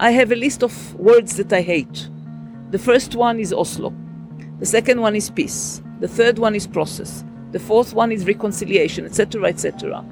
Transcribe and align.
I 0.00 0.10
have 0.10 0.32
a 0.32 0.36
list 0.36 0.64
of 0.64 0.94
words 0.96 1.36
that 1.36 1.52
I 1.52 1.62
hate. 1.62 2.08
The 2.70 2.78
first 2.78 3.14
one 3.14 3.38
is 3.38 3.52
Oslo. 3.52 3.94
The 4.58 4.66
second 4.66 5.00
one 5.00 5.14
is 5.14 5.30
peace. 5.30 5.82
The 6.00 6.08
third 6.08 6.38
one 6.40 6.56
is 6.56 6.66
process. 6.66 7.24
The 7.52 7.60
fourth 7.60 7.94
one 7.94 8.10
is 8.10 8.26
reconciliation, 8.26 9.04
etc., 9.04 9.44
etc. 9.44 10.04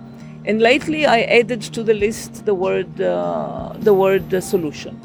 And 0.45 0.61
lately, 0.61 1.07
I 1.07 1.23
added 1.23 1.63
to 1.63 1.83
the 1.83 1.95
list 1.95 2.47
the 2.47 2.55
word 2.55 3.01
uh, 3.01 3.73
the 3.81 3.93
word 3.93 4.33
uh, 4.33 4.41
solution, 4.41 5.01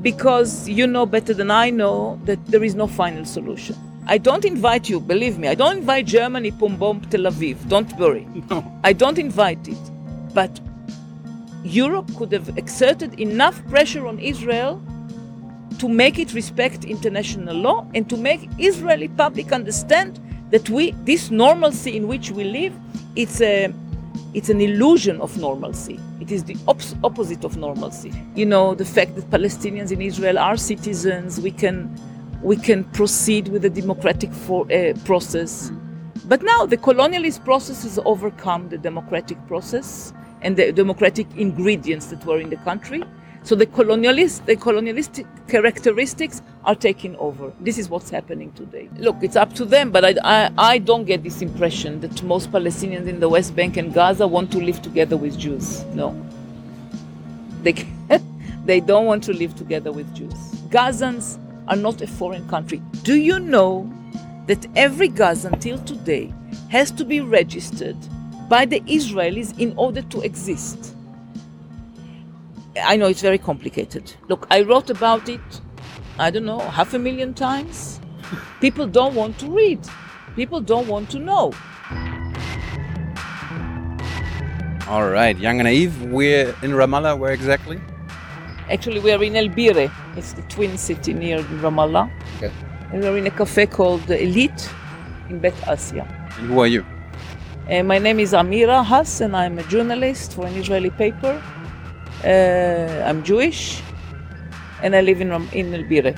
because 0.00 0.68
you 0.68 0.86
know 0.86 1.04
better 1.04 1.34
than 1.34 1.50
I 1.50 1.70
know 1.70 2.20
that 2.24 2.44
there 2.46 2.62
is 2.62 2.76
no 2.76 2.86
final 2.86 3.24
solution. 3.24 3.76
I 4.06 4.18
don't 4.18 4.44
invite 4.44 4.88
you, 4.88 5.00
believe 5.00 5.38
me. 5.38 5.48
I 5.48 5.56
don't 5.56 5.78
invite 5.78 6.06
Germany, 6.06 6.52
Pum 6.52 6.76
Bom, 6.76 7.00
Tel 7.00 7.22
Aviv. 7.22 7.68
Don't 7.68 7.92
worry. 7.98 8.24
No. 8.48 8.62
I 8.84 8.92
don't 8.92 9.18
invite 9.18 9.66
it. 9.66 9.90
But 10.32 10.60
Europe 11.66 12.14
could 12.16 12.32
have 12.32 12.56
exerted 12.56 13.18
enough 13.18 13.64
pressure 13.68 14.06
on 14.06 14.18
Israel 14.18 14.80
to 15.78 15.88
make 15.88 16.18
it 16.18 16.32
respect 16.32 16.84
international 16.84 17.56
law 17.56 17.86
and 17.94 18.08
to 18.08 18.16
make 18.16 18.48
Israeli 18.58 19.08
public 19.08 19.52
understand 19.52 20.20
that 20.50 20.70
we 20.70 20.92
this 21.04 21.30
normalcy 21.30 21.96
in 21.96 22.06
which 22.06 22.30
we 22.30 22.44
live 22.44 22.72
it's 23.16 23.40
a 23.40 23.72
it's 24.34 24.50
an 24.50 24.60
illusion 24.60 25.18
of 25.22 25.38
normalcy. 25.38 25.98
It 26.20 26.30
is 26.30 26.44
the 26.44 26.56
op- 26.68 26.82
opposite 27.02 27.42
of 27.42 27.56
normalcy. 27.56 28.12
You 28.34 28.44
know, 28.44 28.74
the 28.74 28.84
fact 28.84 29.14
that 29.16 29.30
Palestinians 29.30 29.92
in 29.92 30.02
Israel 30.02 30.38
are 30.38 30.58
citizens, 30.58 31.40
we 31.40 31.50
can 31.50 31.76
we 32.42 32.56
can 32.56 32.84
proceed 32.84 33.48
with 33.48 33.62
the 33.62 33.70
democratic 33.70 34.32
for, 34.32 34.70
uh, 34.70 34.92
process. 35.04 35.72
But 36.26 36.42
now 36.42 36.66
the 36.66 36.76
colonialist 36.76 37.44
process 37.44 37.82
has 37.84 37.98
overcome 38.04 38.68
the 38.68 38.78
democratic 38.78 39.38
process 39.46 40.12
and 40.42 40.56
the 40.56 40.72
democratic 40.72 41.26
ingredients 41.36 42.06
that 42.06 42.24
were 42.24 42.40
in 42.40 42.50
the 42.50 42.56
country. 42.58 43.02
So 43.42 43.54
the 43.54 43.66
colonialist, 43.66 44.44
the 44.44 44.56
colonialistic 44.56 45.24
characteristics 45.46 46.42
are 46.64 46.74
taking 46.74 47.14
over. 47.16 47.52
This 47.60 47.78
is 47.78 47.88
what's 47.88 48.10
happening 48.10 48.50
today. 48.52 48.88
Look, 48.96 49.18
it's 49.22 49.36
up 49.36 49.52
to 49.54 49.64
them, 49.64 49.92
but 49.92 50.04
I, 50.04 50.14
I, 50.24 50.50
I 50.58 50.78
don't 50.78 51.04
get 51.04 51.22
this 51.22 51.42
impression 51.42 52.00
that 52.00 52.22
most 52.24 52.50
Palestinians 52.50 53.06
in 53.06 53.20
the 53.20 53.28
West 53.28 53.54
Bank 53.54 53.76
and 53.76 53.94
Gaza 53.94 54.26
want 54.26 54.50
to 54.50 54.58
live 54.58 54.82
together 54.82 55.16
with 55.16 55.38
Jews. 55.38 55.84
No. 55.94 56.20
They, 57.62 57.72
they 58.64 58.80
don't 58.80 59.06
want 59.06 59.22
to 59.24 59.32
live 59.32 59.54
together 59.54 59.92
with 59.92 60.12
Jews. 60.12 60.34
Gazans 60.70 61.38
are 61.68 61.76
not 61.76 62.02
a 62.02 62.06
foreign 62.08 62.48
country. 62.48 62.78
Do 63.04 63.14
you 63.14 63.38
know 63.38 63.88
that 64.46 64.66
every 64.74 65.06
Gazan 65.06 65.60
till 65.60 65.78
today 65.78 66.32
has 66.70 66.90
to 66.92 67.04
be 67.04 67.20
registered 67.20 67.96
by 68.48 68.64
the 68.64 68.80
Israelis 68.80 69.58
in 69.58 69.74
order 69.76 70.02
to 70.02 70.20
exist? 70.22 70.94
I 72.84 72.96
know 72.96 73.06
it's 73.06 73.22
very 73.22 73.38
complicated. 73.38 74.14
Look, 74.28 74.46
I 74.50 74.62
wrote 74.62 74.90
about 74.90 75.28
it, 75.28 75.40
I 76.18 76.30
don't 76.30 76.44
know, 76.44 76.58
half 76.58 76.94
a 76.94 76.98
million 76.98 77.34
times. 77.34 78.00
People 78.60 78.86
don't 78.86 79.14
want 79.14 79.38
to 79.38 79.46
read, 79.46 79.80
people 80.34 80.60
don't 80.60 80.88
want 80.88 81.10
to 81.10 81.18
know. 81.18 81.52
All 84.88 85.08
right, 85.10 85.36
Young 85.36 85.58
and 85.58 85.66
Naive, 85.66 86.00
we're 86.12 86.50
in 86.62 86.70
Ramallah. 86.70 87.18
Where 87.18 87.32
exactly? 87.32 87.80
Actually, 88.70 89.00
we 89.00 89.10
are 89.12 89.22
in 89.22 89.34
El 89.34 89.48
Bire, 89.48 89.90
it's 90.16 90.32
the 90.32 90.42
twin 90.42 90.78
city 90.78 91.12
near 91.12 91.38
Ramallah. 91.38 92.10
Okay. 92.36 92.52
And 92.92 93.02
we're 93.02 93.16
in 93.16 93.26
a 93.26 93.30
cafe 93.30 93.66
called 93.66 94.02
the 94.02 94.22
Elite 94.22 94.70
in 95.28 95.40
Bet 95.40 95.54
Asia. 95.66 96.06
And 96.38 96.48
who 96.48 96.60
are 96.60 96.68
you? 96.68 96.84
Uh, 97.68 97.82
my 97.82 97.98
name 97.98 98.20
is 98.20 98.32
Amira 98.32 98.84
Hass, 98.84 99.20
and 99.20 99.34
I'm 99.34 99.58
a 99.58 99.62
journalist 99.64 100.34
for 100.34 100.46
an 100.46 100.54
Israeli 100.54 100.90
paper. 100.90 101.42
Uh, 102.24 103.02
I'm 103.08 103.24
Jewish, 103.24 103.82
and 104.84 104.94
I 104.94 105.00
live 105.00 105.20
in, 105.20 105.30
Ram- 105.30 105.48
in 105.52 105.74
El 105.74 105.82
Bire. 105.82 106.14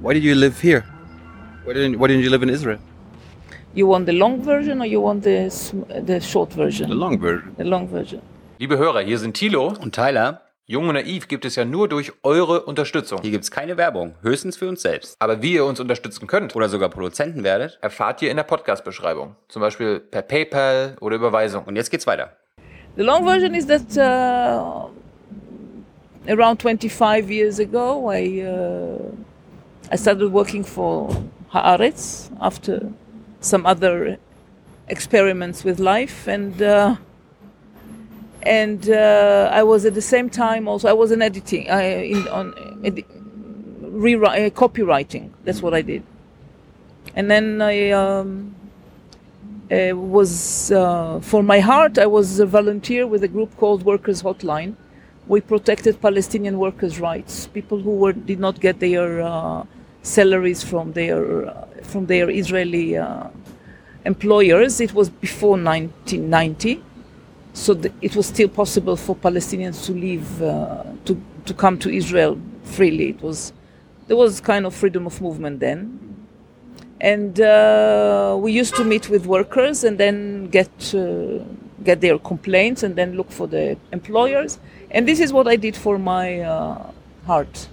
Why 0.00 0.12
did 0.12 0.22
you 0.22 0.34
live 0.34 0.60
here? 0.60 0.84
Why 1.64 1.72
didn't 1.72 1.98
Why 1.98 2.08
didn't 2.08 2.22
you 2.24 2.28
live 2.28 2.42
in 2.42 2.50
Israel? 2.50 2.78
You 3.72 3.86
want 3.86 4.04
the 4.04 4.12
long 4.12 4.42
version 4.42 4.82
or 4.82 4.86
you 4.86 5.00
want 5.00 5.22
the, 5.22 5.48
the 6.04 6.20
short 6.20 6.52
version? 6.52 6.90
The 6.90 6.94
long 6.96 7.18
version. 7.18 7.54
The 7.56 7.64
long 7.64 7.88
version. 7.88 8.20
Liebe 8.58 8.76
Hörer, 8.76 9.00
hier 9.00 9.18
sind 9.18 9.32
Tilo. 9.34 9.68
Und 9.80 9.94
Tyler, 9.94 10.41
Jung 10.66 10.88
und 10.88 10.94
Naiv 10.94 11.26
gibt 11.26 11.44
es 11.44 11.56
ja 11.56 11.64
nur 11.64 11.88
durch 11.88 12.12
eure 12.22 12.62
Unterstützung. 12.62 13.20
hier 13.20 13.32
gibt's 13.32 13.50
keine 13.50 13.76
Werbung, 13.76 14.14
höchstens 14.22 14.56
für 14.56 14.68
uns 14.68 14.80
selbst. 14.82 15.16
Aber 15.18 15.42
wie 15.42 15.54
ihr 15.54 15.64
uns 15.64 15.80
unterstützen 15.80 16.28
könnt, 16.28 16.54
Oder 16.54 16.68
sogar 16.68 16.88
Produzenten 16.88 17.42
werdet. 17.42 17.78
erfahrt 17.82 18.22
ihr 18.22 18.30
in 18.30 18.36
der 18.36 18.44
Podcast-Beschreibung. 18.44 19.34
Zum 19.48 19.60
Beispiel 19.60 19.98
per 19.98 20.22
PayPal 20.22 20.96
oder 21.00 21.16
Überweisung. 21.16 21.64
Und 21.64 21.74
jetzt 21.74 21.90
geht's 21.90 22.06
weiter. 22.06 22.36
The 22.96 23.02
long 23.02 23.24
version 23.24 23.54
is 23.54 23.66
that 23.66 23.96
uh, 23.96 24.88
around 26.30 26.62
25 26.62 27.28
years 27.28 27.58
ago, 27.58 28.08
I, 28.12 28.44
uh, 28.46 28.98
I 29.92 29.96
started 29.96 30.32
working 30.32 30.62
for 30.64 31.08
Haaretz 31.52 32.30
after 32.38 32.82
some 33.40 33.66
other 33.66 34.16
experiments 34.86 35.64
with 35.64 35.80
life, 35.80 36.28
and 36.30 36.60
uh, 36.62 36.94
and 38.42 38.90
uh, 38.90 39.50
I 39.52 39.62
was 39.62 39.84
at 39.84 39.94
the 39.94 40.02
same 40.02 40.28
time 40.30 40.68
also 40.68 40.88
I 40.88 40.92
was 40.92 41.10
an 41.10 41.22
editing 41.22 41.70
I, 41.70 41.82
in 41.82 42.28
on 42.28 42.54
uh, 42.84 42.90
copywriting. 44.50 45.30
That's 45.44 45.62
what 45.62 45.74
I 45.74 45.82
did, 45.82 46.02
and 47.14 47.30
then 47.30 47.62
I. 47.62 47.90
Um, 47.90 48.54
uh, 49.72 49.96
was 49.96 50.70
uh, 50.70 51.18
for 51.20 51.42
my 51.42 51.58
heart. 51.60 51.96
I 51.98 52.06
was 52.06 52.38
a 52.40 52.46
volunteer 52.46 53.06
with 53.06 53.24
a 53.24 53.28
group 53.28 53.56
called 53.56 53.84
Workers 53.84 54.22
Hotline. 54.22 54.74
We 55.28 55.40
protected 55.40 56.00
Palestinian 56.02 56.58
workers' 56.58 57.00
rights, 57.00 57.46
people 57.46 57.78
who 57.80 57.92
were 57.92 58.12
did 58.12 58.38
not 58.38 58.60
get 58.60 58.80
their 58.80 59.22
uh, 59.22 59.64
salaries 60.02 60.62
from 60.62 60.92
their 60.92 61.54
from 61.82 62.06
their 62.06 62.28
Israeli 62.28 62.96
uh, 62.96 63.28
employers. 64.04 64.80
It 64.80 64.92
was 64.92 65.08
before 65.08 65.56
1990, 65.56 66.82
so 67.54 67.78
it 68.00 68.16
was 68.16 68.26
still 68.26 68.48
possible 68.48 68.96
for 68.96 69.14
Palestinians 69.14 69.84
to 69.86 69.92
leave 69.92 70.42
uh, 70.42 70.84
to 71.04 71.20
to 71.44 71.54
come 71.54 71.78
to 71.78 71.90
Israel 71.90 72.38
freely. 72.64 73.10
It 73.10 73.22
was 73.22 73.52
there 74.08 74.16
was 74.16 74.40
kind 74.40 74.66
of 74.66 74.74
freedom 74.74 75.06
of 75.06 75.20
movement 75.20 75.60
then. 75.60 75.98
And 77.00 77.40
uh, 77.40 78.36
we 78.38 78.52
used 78.52 78.76
to 78.76 78.84
meet 78.84 79.08
with 79.10 79.26
workers 79.26 79.84
and 79.84 79.98
then 79.98 80.46
get 80.48 80.94
uh, 80.94 81.44
get 81.82 82.00
their 82.00 82.18
complaints 82.18 82.84
and 82.84 82.96
then 82.96 83.16
look 83.16 83.30
for 83.30 83.46
the 83.46 83.76
employers. 83.92 84.58
And 84.90 85.06
this 85.06 85.20
is 85.20 85.32
what 85.32 85.48
i 85.48 85.56
did 85.56 85.76
for 85.76 85.98
my 85.98 86.40
uh, 86.40 86.90
heart. 87.26 87.68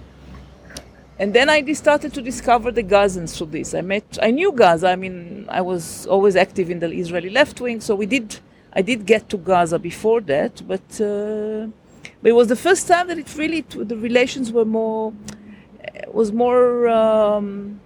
And 1.18 1.32
then 1.32 1.48
i 1.48 1.72
started 1.72 2.12
to 2.14 2.22
discover 2.22 2.72
the 2.72 2.82
gazans 2.82 3.36
through 3.36 3.48
this. 3.48 3.74
I 3.74 3.82
met 3.82 4.18
i 4.20 4.30
knew 4.30 4.52
gaza. 4.52 4.88
I 4.88 4.96
mean 4.96 5.46
i 5.48 5.60
was 5.60 6.06
always 6.06 6.36
active 6.36 6.70
in 6.70 6.80
the 6.80 6.90
israeli 6.90 7.30
left 7.30 7.60
wing. 7.60 7.80
So 7.80 7.94
we 7.94 8.06
did 8.06 8.40
i 8.72 8.82
did 8.82 9.06
get 9.06 9.28
to 9.28 9.36
gaza 9.36 9.78
before 9.78 10.20
that 10.20 10.62
but 10.66 10.88
uh, 11.00 11.66
but 12.20 12.28
it 12.32 12.36
was 12.40 12.48
the 12.48 12.56
first 12.56 12.86
time 12.88 13.08
that 13.08 13.18
it 13.18 13.34
really 13.36 13.60
the 13.92 13.96
relations 13.96 14.52
were 14.52 14.64
more 14.64 15.12
was 16.12 16.32
more 16.32 16.88
um, 16.88 17.80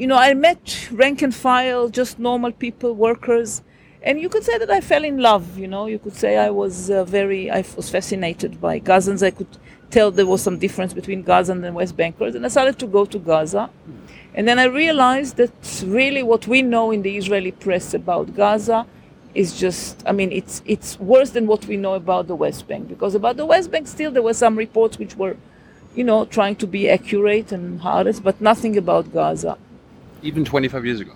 you 0.00 0.06
know, 0.06 0.16
I 0.16 0.32
met 0.32 0.88
rank 0.90 1.20
and 1.20 1.34
file, 1.34 1.90
just 1.90 2.18
normal 2.18 2.52
people, 2.52 2.94
workers, 2.94 3.60
and 4.02 4.18
you 4.18 4.30
could 4.30 4.44
say 4.44 4.56
that 4.56 4.70
I 4.70 4.80
fell 4.80 5.04
in 5.04 5.18
love. 5.18 5.58
You 5.58 5.68
know, 5.68 5.84
you 5.86 5.98
could 5.98 6.14
say 6.14 6.38
I 6.38 6.48
was 6.48 6.90
uh, 6.90 7.04
very, 7.04 7.50
I 7.50 7.62
was 7.76 7.90
fascinated 7.90 8.62
by 8.62 8.80
Gazans. 8.80 9.22
I 9.22 9.30
could 9.30 9.58
tell 9.90 10.10
there 10.10 10.26
was 10.26 10.42
some 10.42 10.58
difference 10.58 10.92
between 10.92 11.22
Gaza 11.22 11.52
and 11.52 11.64
the 11.64 11.72
West 11.72 11.96
Bankers, 11.96 12.34
and 12.34 12.44
I 12.44 12.48
started 12.48 12.78
to 12.78 12.86
go 12.86 13.04
to 13.04 13.18
Gaza. 13.18 13.70
And 14.34 14.46
then 14.46 14.58
I 14.58 14.64
realized 14.64 15.36
that 15.36 15.82
really 15.84 16.22
what 16.22 16.46
we 16.46 16.62
know 16.62 16.92
in 16.92 17.02
the 17.02 17.16
Israeli 17.16 17.50
press 17.50 17.94
about 17.94 18.34
Gaza 18.36 18.86
is 19.34 19.58
just, 19.58 20.02
I 20.06 20.12
mean, 20.12 20.30
it's 20.32 20.62
it's 20.64 20.98
worse 20.98 21.30
than 21.30 21.46
what 21.46 21.66
we 21.66 21.76
know 21.76 21.94
about 21.94 22.28
the 22.28 22.36
West 22.36 22.66
Bank 22.68 22.88
because 22.88 23.14
about 23.14 23.36
the 23.36 23.46
West 23.46 23.70
Bank 23.70 23.88
still 23.88 24.10
there 24.10 24.22
were 24.22 24.34
some 24.34 24.56
reports 24.56 24.98
which 24.98 25.16
were, 25.16 25.36
you 25.94 26.04
know, 26.04 26.24
trying 26.24 26.56
to 26.56 26.66
be 26.66 26.88
accurate 26.88 27.52
and 27.52 27.80
hardest, 27.80 28.22
but 28.22 28.40
nothing 28.40 28.76
about 28.76 29.12
Gaza. 29.12 29.58
Even 30.22 30.44
25 30.44 30.84
years 30.84 31.00
ago. 31.00 31.12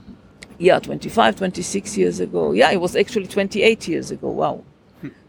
Yeah, 0.59 0.79
25, 0.79 1.37
26 1.37 1.97
years 1.97 2.21
ago. 2.21 2.53
Yeah, 2.53 2.71
it 2.71 2.81
was 2.81 2.95
actually 2.97 3.27
28 3.27 3.89
years 3.89 4.11
ago. 4.11 4.29
Wow. 4.29 4.65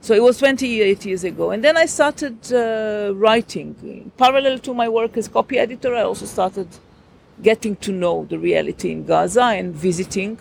So 0.02 0.14
it 0.14 0.22
was 0.22 0.38
28 0.38 1.06
years 1.06 1.24
ago. 1.24 1.52
And 1.52 1.64
then 1.64 1.78
I 1.78 1.86
started 1.86 2.54
uh, 2.54 3.14
writing. 3.16 4.12
Parallel 4.18 4.60
to 4.60 4.74
my 4.74 4.88
work 4.90 5.18
as 5.18 5.28
copy 5.28 5.58
editor, 5.58 5.96
I 5.96 6.04
also 6.04 6.26
started 6.26 6.68
getting 7.42 7.76
to 7.78 7.92
know 7.92 8.26
the 8.30 8.38
reality 8.40 8.92
in 8.92 9.06
Gaza 9.06 9.44
and 9.44 9.76
visiting 9.76 10.38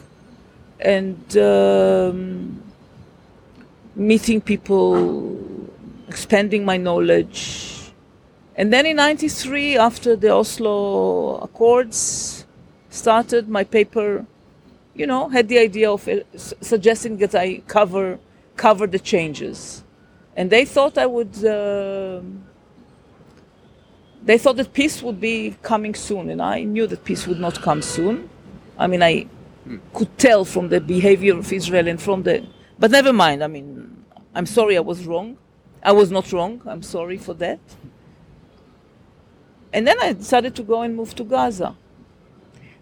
and 0.80 1.36
um, 1.36 2.62
meeting 3.96 4.40
people, 4.40 5.48
expanding 6.08 6.64
my 6.64 6.76
knowledge. 6.76 7.92
And 8.56 8.72
then 8.72 8.86
in 8.86 8.96
93, 8.96 9.76
after 9.78 10.14
the 10.14 10.30
Oslo 10.30 11.38
Accords 11.38 12.44
started, 12.90 13.48
my 13.48 13.64
paper 13.64 14.26
you 14.94 15.06
know, 15.06 15.28
had 15.28 15.48
the 15.48 15.58
idea 15.58 15.90
of 15.90 16.06
uh, 16.08 16.20
suggesting 16.36 17.16
that 17.18 17.34
I 17.34 17.62
cover 17.66 18.18
cover 18.56 18.86
the 18.86 18.98
changes. 18.98 19.82
and 20.36 20.50
they 20.50 20.64
thought 20.64 20.98
I 20.98 21.06
would. 21.06 21.44
Uh, 21.44 22.20
they 24.24 24.38
thought 24.38 24.56
that 24.56 24.72
peace 24.72 25.02
would 25.02 25.20
be 25.20 25.56
coming 25.62 25.94
soon, 25.94 26.30
and 26.30 26.40
I 26.42 26.62
knew 26.64 26.86
that 26.86 27.04
peace 27.04 27.26
would 27.26 27.40
not 27.40 27.60
come 27.62 27.82
soon. 27.82 28.28
I 28.78 28.86
mean, 28.86 29.02
I 29.02 29.26
could 29.92 30.16
tell 30.18 30.44
from 30.44 30.68
the 30.68 30.80
behavior 30.80 31.38
of 31.38 31.52
Israel 31.52 31.88
and 31.88 32.00
from 32.00 32.22
the. 32.22 32.46
But 32.78 32.90
never 32.90 33.12
mind. 33.12 33.44
I 33.44 33.48
mean, 33.48 34.04
I'm 34.34 34.46
sorry 34.46 34.76
I 34.76 34.80
was 34.80 35.06
wrong. 35.06 35.36
I 35.82 35.92
was 35.92 36.10
not 36.10 36.32
wrong. 36.32 36.62
I'm 36.66 36.82
sorry 36.82 37.18
for 37.18 37.34
that. 37.34 37.60
And 39.72 39.86
then 39.86 39.96
I 40.00 40.12
decided 40.12 40.54
to 40.56 40.62
go 40.62 40.82
and 40.82 40.96
move 40.96 41.14
to 41.16 41.24
Gaza. 41.24 41.76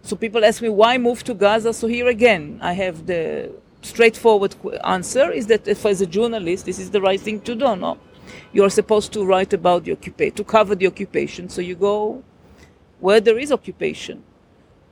So 0.03 0.17
people 0.17 0.45
ask 0.45 0.63
me 0.63 0.69
why 0.69 0.99
move 0.99 1.25
to 1.25 1.35
Gaza. 1.35 1.73
So 1.73 1.87
here 1.89 2.09
again, 2.09 2.59
I 2.63 2.73
have 2.75 3.07
the 3.07 3.53
straightforward 3.83 4.57
answer: 4.85 5.31
is 5.31 5.47
that 5.49 5.69
if 5.69 5.85
as 5.87 6.01
a 6.01 6.07
journalist, 6.07 6.67
this 6.67 6.79
is 6.79 6.91
the 6.91 7.01
right 7.01 7.21
thing 7.21 7.41
to 7.41 7.55
do. 7.55 7.77
No, 7.77 7.99
you 8.53 8.65
are 8.65 8.71
supposed 8.71 9.13
to 9.13 9.25
write 9.25 9.53
about 9.53 9.85
the 9.85 9.93
occupation, 9.93 10.35
to 10.37 10.45
cover 10.45 10.75
the 10.75 10.87
occupation. 10.87 11.49
So 11.49 11.61
you 11.61 11.75
go 11.75 12.23
where 13.01 13.21
there 13.21 13.39
is 13.39 13.53
occupation, 13.53 14.23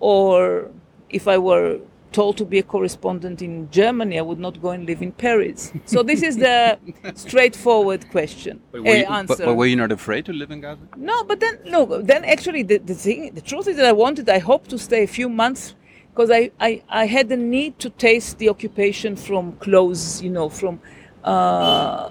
or 0.00 0.70
if 1.08 1.28
I 1.28 1.38
were 1.38 1.80
told 2.12 2.36
to 2.36 2.44
be 2.44 2.58
a 2.58 2.62
correspondent 2.62 3.42
in 3.42 3.70
Germany, 3.70 4.18
I 4.18 4.22
would 4.22 4.38
not 4.38 4.60
go 4.60 4.70
and 4.70 4.86
live 4.86 5.02
in 5.02 5.12
Paris. 5.12 5.72
So 5.86 6.02
this 6.02 6.22
is 6.22 6.36
the 6.36 6.78
straightforward 7.14 8.10
question 8.10 8.60
But 8.72 8.78
uh, 8.78 8.82
were, 8.82 8.96
you, 8.96 9.04
answer. 9.04 9.36
but, 9.36 9.44
but 9.44 9.54
were 9.54 9.66
you 9.66 9.76
not 9.76 9.92
afraid 9.92 10.24
to 10.26 10.32
live 10.32 10.50
in 10.50 10.60
Gaza? 10.60 10.80
No, 10.96 11.24
but 11.24 11.40
then 11.40 11.58
look, 11.66 12.06
then 12.06 12.24
actually 12.24 12.62
the, 12.62 12.78
the 12.78 12.94
thing, 12.94 13.32
the 13.34 13.40
truth 13.40 13.68
is 13.68 13.76
that 13.76 13.86
I 13.86 13.92
wanted, 13.92 14.28
I 14.28 14.38
hoped 14.38 14.70
to 14.70 14.78
stay 14.78 15.04
a 15.04 15.06
few 15.06 15.28
months 15.28 15.74
because 16.12 16.30
I, 16.30 16.50
I, 16.60 16.82
I 16.88 17.06
had 17.06 17.28
the 17.28 17.36
need 17.36 17.78
to 17.80 17.90
taste 17.90 18.38
the 18.38 18.48
occupation 18.48 19.16
from 19.16 19.52
close, 19.52 20.20
you 20.22 20.30
know, 20.30 20.48
from 20.48 20.80
uh, 21.24 22.10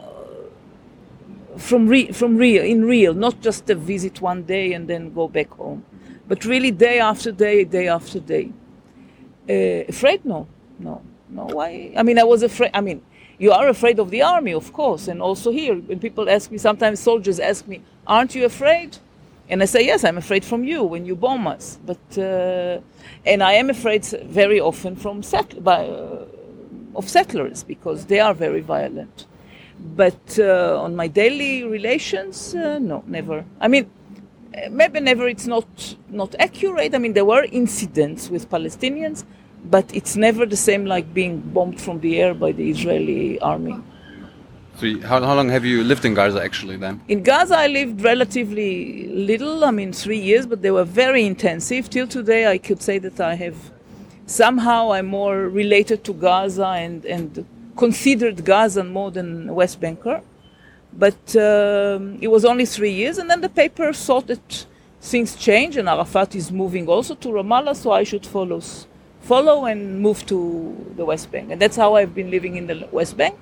from 1.58 1.88
re, 1.88 2.12
from 2.12 2.38
real 2.38 2.64
in 2.64 2.86
real, 2.86 3.14
not 3.14 3.42
just 3.42 3.70
a 3.70 3.76
visit 3.76 4.22
one 4.22 4.44
day 4.44 4.74
and 4.74 4.88
then 4.88 5.14
go 5.14 5.28
back 5.28 5.50
home, 5.52 5.84
but 6.28 6.46
really 6.46 6.72
day 6.72 7.00
after 7.00 7.32
day, 7.32 7.64
day 7.64 7.88
after 7.88 8.20
day. 8.20 8.52
Uh, 9.50 9.84
afraid? 9.90 10.24
No, 10.24 10.48
no, 10.80 11.02
no. 11.30 11.46
Why? 11.46 11.92
I 11.98 12.04
mean, 12.04 12.20
I 12.20 12.24
was 12.24 12.44
afraid. 12.44 12.72
I 12.74 12.82
mean, 12.82 13.02
you 13.38 13.52
are 13.52 13.68
afraid 13.68 14.00
of 14.00 14.12
the 14.12 14.22
army, 14.22 14.54
of 14.54 14.72
course, 14.72 15.08
and 15.08 15.22
also 15.22 15.52
here, 15.52 15.76
when 15.76 16.00
people 16.00 16.30
ask 16.30 16.52
me, 16.52 16.58
sometimes 16.58 17.00
soldiers 17.00 17.40
ask 17.40 17.68
me, 17.68 17.82
"Aren't 18.08 18.36
you 18.36 18.46
afraid?" 18.46 18.98
And 19.50 19.62
I 19.64 19.66
say, 19.66 19.86
"Yes, 19.86 20.04
I'm 20.04 20.18
afraid 20.18 20.46
from 20.46 20.64
you 20.64 20.84
when 20.84 21.06
you 21.06 21.16
bomb 21.16 21.48
us." 21.48 21.80
But 21.86 22.18
uh, 22.18 22.80
and 23.26 23.44
I 23.44 23.54
am 23.54 23.70
afraid 23.70 24.06
very 24.06 24.60
often 24.60 24.96
from 24.96 25.24
set- 25.24 25.64
by, 25.64 25.86
uh, 25.88 26.26
of 26.96 27.10
settlers 27.10 27.64
because 27.64 28.06
they 28.06 28.20
are 28.20 28.34
very 28.34 28.62
violent. 28.62 29.26
But 29.96 30.38
uh, 30.40 30.80
on 30.82 30.96
my 30.96 31.08
daily 31.08 31.64
relations, 31.64 32.54
uh, 32.54 32.80
no, 32.80 33.04
never. 33.08 33.46
I 33.62 33.68
mean, 33.68 33.90
maybe 34.70 35.00
never. 35.00 35.28
It's 35.28 35.48
not 35.48 35.96
not 36.10 36.36
accurate. 36.40 36.94
I 36.96 36.98
mean, 37.00 37.14
there 37.14 37.26
were 37.26 37.46
incidents 37.52 38.30
with 38.30 38.50
Palestinians, 38.50 39.24
but 39.66 39.86
it's 39.96 40.16
never 40.16 40.46
the 40.46 40.58
same 40.58 40.86
like 40.86 41.14
being 41.14 41.40
bombed 41.40 41.80
from 41.82 42.00
the 42.02 42.20
air 42.22 42.34
by 42.34 42.52
the 42.52 42.70
Israeli 42.70 43.40
army. 43.40 43.76
So 44.80 44.98
how, 45.02 45.22
how 45.22 45.36
long 45.36 45.50
have 45.50 45.66
you 45.66 45.84
lived 45.84 46.06
in 46.06 46.14
Gaza 46.14 46.42
actually 46.42 46.78
then? 46.78 47.02
In 47.10 47.22
Gaza, 47.22 47.58
I 47.58 47.68
lived 47.68 48.02
relatively 48.02 49.08
little. 49.10 49.66
I 49.66 49.72
mean, 49.72 49.92
three 49.92 50.18
years, 50.20 50.46
but 50.46 50.62
they 50.62 50.72
were 50.72 50.86
very 50.86 51.26
intensive. 51.26 51.90
Till 51.90 52.08
today, 52.08 52.48
I 52.48 52.58
could 52.58 52.82
say 52.82 52.98
that 53.00 53.20
I 53.20 53.36
have 53.36 53.58
somehow 54.26 54.94
I'm 54.94 55.08
more 55.08 55.50
related 55.50 56.06
to 56.06 56.14
Gaza 56.14 56.68
and 56.68 57.04
and 57.04 57.46
considered 57.76 58.46
Gaza 58.46 58.86
more 58.86 59.12
than 59.12 59.54
West 59.54 59.82
Banker. 59.82 60.22
But 60.94 61.36
um, 61.36 62.18
it 62.22 62.30
was 62.30 62.46
only 62.46 62.66
three 62.66 62.94
years, 62.94 63.18
and 63.18 63.30
then 63.30 63.42
the 63.42 63.50
paper 63.50 63.92
thought 63.92 64.28
that 64.28 64.66
things 65.02 65.36
change, 65.36 65.76
and 65.76 65.90
Arafat 65.90 66.36
is 66.36 66.54
moving 66.54 66.88
also 66.88 67.16
to 67.16 67.28
Ramallah, 67.28 67.76
so 67.76 67.92
I 67.92 68.04
should 68.06 68.26
follow, 68.26 68.62
follow 69.20 69.66
and 69.66 70.00
move 70.00 70.26
to 70.28 70.38
the 70.96 71.04
West 71.04 71.32
Bank, 71.34 71.52
and 71.52 71.62
that's 71.62 71.76
how 71.76 71.96
I've 71.96 72.16
been 72.16 72.32
living 72.32 72.56
in 72.56 72.68
the 72.68 72.88
West 72.92 73.18
Bank. 73.18 73.36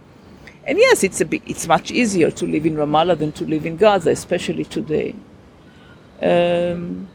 And 0.67 0.77
yes, 0.77 1.05
it's 1.05 1.21
a 1.21 1.25
bit, 1.25 1.41
it's 1.45 1.65
much 1.65 1.91
easier 1.91 2.29
to 2.29 2.45
live 2.45 2.65
in 2.65 2.75
Ramallah 2.75 3.17
than 3.17 3.31
to 3.33 3.45
live 3.45 3.65
in 3.65 3.77
Gaza, 3.77 4.09
especially 4.11 4.65
today. 4.65 5.15
Um, 6.21 7.07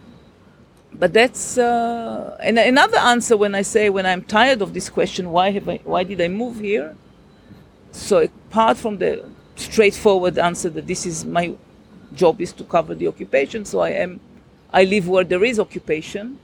but 0.94 1.12
that's 1.12 1.58
uh, 1.58 2.36
and 2.40 2.58
another 2.58 2.98
answer 2.98 3.36
when 3.36 3.54
I 3.54 3.62
say 3.62 3.90
when 3.90 4.06
I'm 4.06 4.22
tired 4.22 4.62
of 4.62 4.72
this 4.72 4.88
question, 4.88 5.30
why 5.30 5.50
have 5.50 5.68
I, 5.68 5.80
why 5.84 6.02
did 6.02 6.20
I 6.20 6.28
move 6.28 6.60
here? 6.60 6.96
So 7.90 8.18
apart 8.20 8.78
from 8.78 8.98
the 8.98 9.28
straightforward 9.56 10.38
answer 10.38 10.70
that 10.70 10.86
this 10.86 11.04
is 11.04 11.24
my 11.24 11.54
job 12.14 12.40
is 12.40 12.52
to 12.54 12.64
cover 12.64 12.94
the 12.94 13.06
occupation, 13.08 13.64
so 13.66 13.80
I 13.80 13.90
am, 13.90 14.20
I 14.72 14.84
live 14.84 15.08
where 15.08 15.24
there 15.24 15.44
is 15.44 15.60
occupation. 15.60 16.38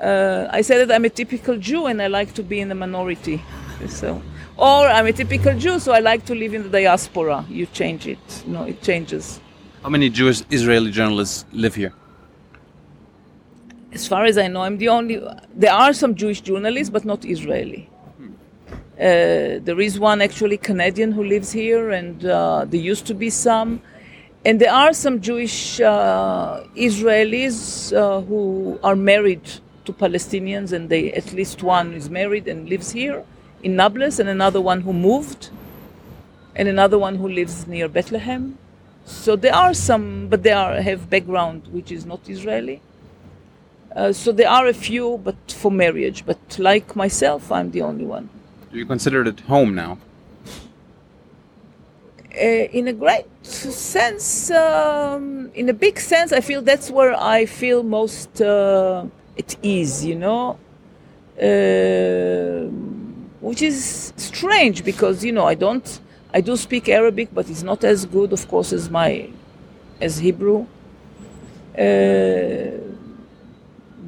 Uh, 0.00 0.48
I 0.50 0.62
say 0.62 0.84
that 0.84 0.92
I'm 0.92 1.04
a 1.04 1.10
typical 1.10 1.56
Jew 1.56 1.86
and 1.86 2.02
I 2.02 2.08
like 2.08 2.34
to 2.34 2.42
be 2.42 2.60
in 2.60 2.68
the 2.68 2.74
minority. 2.74 3.40
So, 3.88 4.20
or 4.56 4.86
I'm 4.86 5.06
a 5.06 5.12
typical 5.12 5.58
Jew, 5.58 5.78
so 5.78 5.92
I 5.92 6.00
like 6.00 6.24
to 6.26 6.34
live 6.34 6.54
in 6.54 6.62
the 6.62 6.68
diaspora. 6.68 7.44
You 7.48 7.66
change 7.66 8.06
it, 8.06 8.44
No, 8.46 8.64
it 8.64 8.82
changes. 8.82 9.40
How 9.82 9.88
many 9.88 10.08
Jewish 10.08 10.42
Israeli 10.50 10.90
journalists 10.90 11.44
live 11.52 11.74
here? 11.74 11.92
As 13.92 14.06
far 14.08 14.24
as 14.24 14.38
I 14.38 14.48
know, 14.48 14.62
I'm 14.62 14.78
the 14.78 14.88
only. 14.88 15.22
There 15.54 15.72
are 15.72 15.92
some 15.92 16.14
Jewish 16.14 16.40
journalists, 16.40 16.90
but 16.90 17.04
not 17.04 17.24
Israeli. 17.24 17.88
Uh, 18.20 19.58
there 19.66 19.80
is 19.80 19.98
one 19.98 20.22
actually 20.22 20.56
Canadian 20.56 21.12
who 21.12 21.24
lives 21.24 21.52
here, 21.52 21.90
and 21.90 22.24
uh, 22.24 22.64
there 22.64 22.80
used 22.80 23.06
to 23.06 23.14
be 23.14 23.30
some. 23.30 23.80
And 24.44 24.60
there 24.60 24.72
are 24.72 24.92
some 24.92 25.20
Jewish 25.20 25.80
uh, 25.80 26.64
Israelis 26.76 27.92
uh, 27.92 28.20
who 28.22 28.78
are 28.82 28.96
married 28.96 29.44
to 29.84 29.92
Palestinians, 29.92 30.72
and 30.72 30.88
they 30.88 31.12
at 31.12 31.32
least 31.32 31.62
one 31.62 31.92
is 31.92 32.08
married 32.08 32.46
and 32.48 32.68
lives 32.68 32.90
here 32.90 33.24
in 33.64 33.76
Nablus, 33.76 34.18
and 34.20 34.28
another 34.28 34.60
one 34.60 34.80
who 34.82 34.92
moved, 34.92 35.50
and 36.54 36.68
another 36.68 36.98
one 36.98 37.16
who 37.16 37.28
lives 37.28 37.66
near 37.66 37.88
Bethlehem. 37.88 38.58
So 39.04 39.36
there 39.36 39.54
are 39.54 39.74
some, 39.74 40.28
but 40.28 40.42
they 40.42 40.52
are 40.52 40.80
have 40.80 41.10
background 41.10 41.68
which 41.76 41.90
is 41.90 42.06
not 42.06 42.20
Israeli. 42.28 42.80
Uh, 43.94 44.12
so 44.12 44.32
there 44.32 44.48
are 44.48 44.66
a 44.66 44.74
few, 44.74 45.06
but 45.22 45.36
for 45.60 45.70
marriage. 45.70 46.24
But 46.26 46.58
like 46.58 46.96
myself, 46.96 47.52
I'm 47.52 47.70
the 47.70 47.82
only 47.82 48.04
one. 48.04 48.28
Do 48.72 48.78
you 48.78 48.86
consider 48.86 49.20
it 49.22 49.40
home 49.40 49.74
now? 49.74 49.98
Uh, 52.36 52.78
in 52.78 52.88
a 52.88 52.92
great 52.92 53.26
sense, 53.44 54.50
um, 54.50 55.50
in 55.54 55.68
a 55.68 55.72
big 55.72 56.00
sense, 56.00 56.32
I 56.32 56.40
feel 56.40 56.60
that's 56.62 56.90
where 56.90 57.14
I 57.14 57.46
feel 57.46 57.84
most 57.84 58.40
uh, 58.42 59.04
at 59.38 59.56
ease, 59.62 60.04
you 60.04 60.16
know, 60.16 60.58
uh, 61.40 62.53
which 63.54 63.62
is 63.62 64.12
strange 64.16 64.84
because 64.84 65.24
you 65.24 65.30
know 65.30 65.46
I 65.46 65.54
don't, 65.54 66.00
I 66.32 66.40
do 66.40 66.56
speak 66.56 66.88
Arabic, 66.88 67.28
but 67.32 67.48
it's 67.48 67.62
not 67.62 67.84
as 67.84 68.04
good, 68.04 68.32
of 68.32 68.48
course, 68.48 68.72
as 68.72 68.90
my, 68.90 69.30
as 70.00 70.18
Hebrew. 70.18 70.66
Uh, 71.78 72.72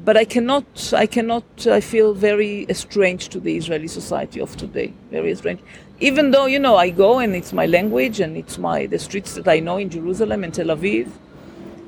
but 0.03 0.17
I 0.17 0.25
cannot, 0.25 0.91
I 0.93 1.05
cannot, 1.05 1.45
I 1.65 1.79
feel 1.79 2.13
very 2.13 2.65
estranged 2.67 3.31
to 3.31 3.39
the 3.39 3.55
Israeli 3.55 3.87
society 3.87 4.41
of 4.41 4.57
today, 4.57 4.91
very 5.11 5.31
estranged. 5.31 5.63
Even 6.01 6.31
though, 6.31 6.47
you 6.47 6.59
know, 6.59 6.75
I 6.75 6.89
go 6.89 7.19
and 7.19 7.33
it's 7.33 7.53
my 7.53 7.67
language 7.67 8.19
and 8.19 8.35
it's 8.35 8.57
my, 8.57 8.85
the 8.85 8.99
streets 8.99 9.33
that 9.35 9.47
I 9.47 9.61
know 9.61 9.77
in 9.77 9.89
Jerusalem 9.89 10.43
and 10.43 10.53
Tel 10.53 10.75
Aviv, 10.75 11.07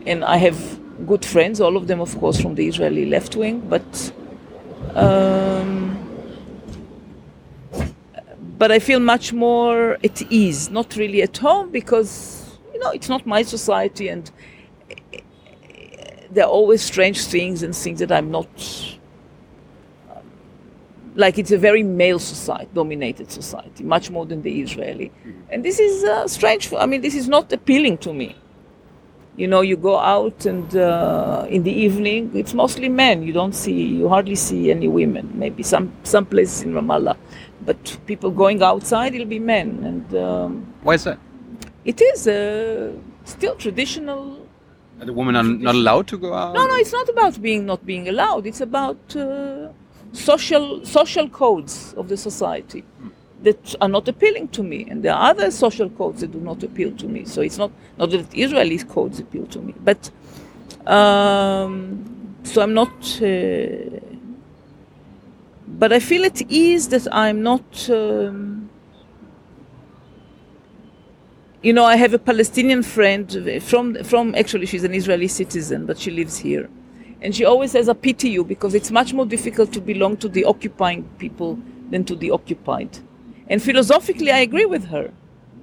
and 0.06 0.24
I 0.24 0.38
have 0.38 0.80
good 1.06 1.26
friends, 1.26 1.60
all 1.60 1.76
of 1.76 1.88
them, 1.88 2.00
of 2.00 2.18
course, 2.20 2.40
from 2.40 2.56
the 2.56 2.66
Israeli 2.66 3.06
left 3.06 3.36
wing, 3.36 3.60
but, 3.68 4.14
um, 4.96 5.89
but 8.60 8.72
I 8.72 8.80
feel 8.80 9.00
much 9.00 9.34
more 9.34 9.98
at 10.04 10.22
ease, 10.32 10.70
not 10.70 10.96
really 10.96 11.22
at 11.24 11.38
home 11.38 11.72
because, 11.72 12.60
you 12.74 12.80
know, 12.82 12.92
it's 12.92 13.10
not 13.10 13.26
my 13.26 13.42
society 13.42 14.10
and 14.10 14.30
there 16.32 16.46
are 16.46 16.50
always 16.60 16.82
strange 16.84 17.26
things 17.26 17.64
and 17.64 17.76
things 17.76 18.00
that 18.00 18.12
I'm 18.12 18.30
not. 18.30 18.48
um, 20.12 20.24
Like 21.16 21.36
it's 21.42 21.52
a 21.52 21.58
very 21.58 21.84
male 21.84 22.20
society, 22.20 22.70
dominated 22.74 23.32
society, 23.32 23.84
much 23.84 24.12
more 24.12 24.26
than 24.32 24.42
the 24.48 24.54
Israeli, 24.66 25.12
and 25.52 25.60
this 25.68 25.80
is 25.80 26.04
uh, 26.04 26.28
strange. 26.28 26.68
For, 26.70 26.78
I 26.80 26.86
mean, 26.86 27.02
this 27.02 27.16
is 27.16 27.28
not 27.28 27.52
appealing 27.52 27.98
to 28.06 28.14
me. 28.14 28.36
You 29.42 29.48
know, 29.48 29.62
you 29.62 29.78
go 29.78 29.98
out 29.98 30.46
and 30.46 30.68
uh, 30.76 31.46
in 31.50 31.64
the 31.64 31.72
evening, 31.86 32.22
it's 32.36 32.54
mostly 32.54 32.90
men. 32.90 33.24
You 33.28 33.34
don't 33.34 33.56
see, 33.64 33.80
you 34.00 34.10
hardly 34.10 34.36
see 34.36 34.70
any 34.70 34.88
women. 34.88 35.26
Maybe 35.34 35.64
some 35.64 35.88
some 36.04 36.26
places 36.34 36.58
in 36.66 36.74
Ramallah, 36.74 37.16
but 37.70 37.82
people 38.08 38.32
going 38.32 38.60
outside, 38.64 39.14
it'll 39.14 39.36
be 39.40 39.44
men, 39.56 39.68
and 39.90 40.06
um, 40.28 40.52
Why 40.82 40.96
is 40.96 41.04
that? 41.04 41.20
it 41.86 42.02
is 42.02 42.28
uh, 42.28 42.92
still 43.36 43.56
traditional 43.66 44.22
Are 45.00 45.06
the 45.06 45.14
women 45.14 45.36
are 45.36 45.44
not 45.68 45.76
allowed 45.76 46.08
to 46.14 46.18
go 46.18 46.34
out? 46.34 46.56
No, 46.56 46.66
no, 46.72 46.76
it's 46.84 46.96
not 47.00 47.08
about 47.16 47.34
being 47.48 47.62
not 47.72 47.82
being 47.92 48.06
allowed. 48.14 48.44
It's 48.52 48.64
about 48.72 49.02
uh, 49.16 49.70
social 50.30 50.66
social 50.98 51.28
codes 51.42 51.94
of 52.00 52.06
the 52.12 52.18
society. 52.30 52.84
that 53.48 53.64
are 53.84 53.92
not 53.98 54.06
appealing 54.14 54.48
to 54.58 54.62
me, 54.72 54.80
and 54.90 54.98
there 55.04 55.14
are 55.18 55.26
other 55.34 55.50
social 55.66 55.90
codes 56.00 56.18
that 56.22 56.32
do 56.38 56.42
not 56.52 56.60
appeal 56.68 56.92
to 57.02 57.08
me. 57.16 57.22
So 57.34 57.40
it's 57.48 57.60
not 57.64 57.72
not 58.00 58.08
that 58.14 58.28
Israeli 58.46 58.80
codes 58.96 59.18
appeal 59.26 59.46
to 59.56 59.60
me, 59.68 59.74
but 59.90 60.02
um, 60.98 61.72
so 62.52 62.58
I'm 62.64 62.76
not. 62.82 62.96
Uh, 63.22 64.09
but 65.78 65.94
I 65.94 66.00
feel 66.00 66.26
at 66.26 66.42
ease 66.50 66.90
that 66.90 67.08
I'm 67.14 67.44
not. 67.44 67.90
Um, 67.90 68.70
you 71.62 71.74
know, 71.74 71.84
I 71.84 71.98
have 71.98 72.14
a 72.14 72.20
Palestinian 72.20 72.84
friend 72.84 73.62
from 73.62 74.04
from 74.04 74.34
actually 74.36 74.66
she's 74.66 74.84
an 74.84 74.94
Israeli 74.94 75.28
citizen, 75.28 75.86
but 75.86 75.98
she 75.98 76.12
lives 76.12 76.38
here, 76.38 76.70
and 77.22 77.36
she 77.36 77.46
always 77.46 77.72
says, 77.72 77.88
"I 77.90 77.94
pity 77.94 78.30
you 78.30 78.44
because 78.44 78.74
it's 78.74 78.92
much 78.92 79.14
more 79.14 79.26
difficult 79.26 79.72
to 79.74 79.82
belong 79.82 80.18
to 80.18 80.30
the 80.30 80.46
occupying 80.46 81.04
people 81.18 81.60
than 81.92 82.04
to 82.06 82.16
the 82.16 82.32
occupied." 82.32 83.00
And 83.48 83.62
philosophically, 83.62 84.32
I 84.32 84.40
agree 84.40 84.66
with 84.66 84.86
her. 84.86 85.12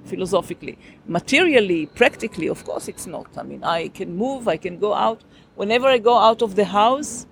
Philosophically, 0.05 0.77
materially, 1.05 1.87
practically, 1.87 2.47
of 2.47 2.63
course, 2.63 2.87
it's 2.87 3.05
not. 3.05 3.27
I 3.37 3.43
mean, 3.43 3.61
I 3.63 3.89
can 3.89 4.15
move, 4.15 4.47
I 4.47 4.55
can 4.55 4.79
go 4.79 4.93
out. 4.93 5.21
Whenever 5.55 5.87
I 5.87 5.97
go 5.97 6.17
out 6.17 6.41
of 6.41 6.55
the 6.55 6.63
house, 6.63 7.25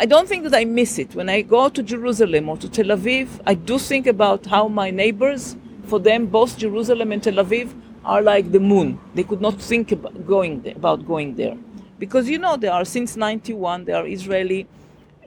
I 0.00 0.06
don't 0.06 0.28
think 0.28 0.44
that 0.44 0.54
I 0.54 0.64
miss 0.64 0.96
it. 1.00 1.16
When 1.16 1.28
I 1.28 1.42
go 1.42 1.68
to 1.68 1.82
Jerusalem 1.82 2.48
or 2.48 2.56
to 2.58 2.68
Tel 2.68 2.96
Aviv, 2.96 3.26
I 3.44 3.54
do 3.54 3.80
think 3.80 4.06
about 4.06 4.46
how 4.46 4.68
my 4.68 4.92
neighbors, 4.92 5.56
for 5.88 5.98
them, 5.98 6.26
both 6.26 6.56
Jerusalem 6.56 7.10
and 7.10 7.20
Tel 7.20 7.44
Aviv 7.44 7.74
are 8.04 8.22
like 8.22 8.52
the 8.52 8.60
moon. 8.60 9.00
They 9.16 9.24
could 9.24 9.40
not 9.40 9.60
think 9.60 9.90
about 9.90 10.24
going 10.24 10.62
there, 10.62 10.76
about 10.76 11.04
going 11.04 11.34
there. 11.34 11.58
Because 11.98 12.28
you 12.28 12.38
know, 12.38 12.56
there 12.56 12.72
are 12.72 12.84
since 12.84 13.16
91, 13.16 13.86
there 13.86 13.96
are 13.96 14.06
Israeli 14.06 14.68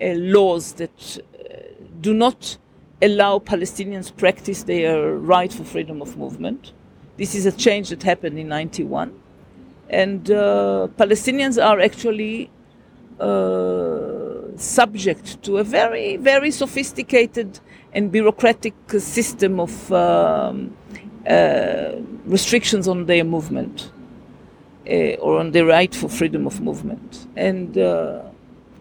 uh, 0.02 0.14
laws 0.14 0.72
that 0.76 1.18
uh, 1.18 1.54
do 2.00 2.14
not 2.14 2.58
allow 3.02 3.40
Palestinians 3.40 4.16
practice 4.16 4.64
their 4.64 5.16
right 5.18 5.52
for 5.52 5.66
freedom 5.66 6.02
of 6.02 6.18
movement. 6.18 6.72
This 7.18 7.36
is 7.36 7.46
a 7.46 7.52
change 7.52 7.90
that 7.90 8.04
happened 8.04 8.40
in 8.40 8.48
91. 8.48 9.20
And 9.90 10.32
uh, 10.32 10.88
Palestinians 10.98 11.62
are 11.62 11.82
actually 11.82 12.50
uh, 13.20 14.21
subject 14.58 15.42
to 15.44 15.58
a 15.58 15.64
very, 15.64 16.18
very 16.18 16.52
sophisticated 16.52 17.60
and 17.94 18.12
bureaucratic 18.12 18.74
system 19.00 19.60
of 19.60 19.92
um, 19.92 20.76
uh, 21.28 21.92
restrictions 22.26 22.88
on 22.88 23.06
their 23.06 23.24
movement 23.24 23.92
uh, 24.90 25.16
or 25.16 25.40
on 25.40 25.52
their 25.52 25.66
right 25.66 25.94
for 25.94 26.10
freedom 26.10 26.48
of 26.48 26.62
movement. 26.62 27.28
And 27.36 27.78
uh, 27.78 28.24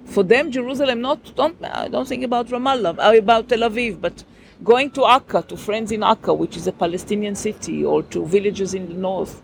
for 0.04 0.22
them, 0.22 0.50
Jerusalem, 0.50 1.00
not 1.00 1.34
don't 1.36 1.62
I 1.64 1.88
don't 1.88 2.08
think 2.08 2.24
about 2.24 2.48
Ramallah, 2.48 3.18
about 3.18 3.48
Tel 3.48 3.60
Aviv, 3.60 4.00
but 4.00 4.24
going 4.64 4.90
to 4.92 5.04
Akka, 5.04 5.42
to 5.48 5.56
friends 5.56 5.92
in 5.92 6.02
Akka, 6.02 6.34
which 6.34 6.56
is 6.56 6.66
a 6.66 6.72
Palestinian 6.72 7.34
city, 7.34 7.84
or 7.84 8.02
to 8.04 8.26
villages 8.26 8.74
in 8.74 8.88
the 8.88 8.94
north, 8.94 9.42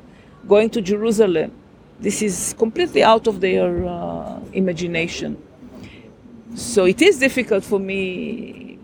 going 0.49 0.71
to 0.71 0.81
Jerusalem, 0.81 1.53
this 2.01 2.21
is 2.23 2.55
completely 2.59 3.03
out 3.03 3.27
of 3.27 3.41
their 3.41 3.87
uh, 3.87 4.41
imagination. 4.53 5.43
So 6.57 6.87
it 6.87 7.03
is 7.03 7.19
difficult 7.19 7.65
for 7.65 7.79
me, 7.79 8.79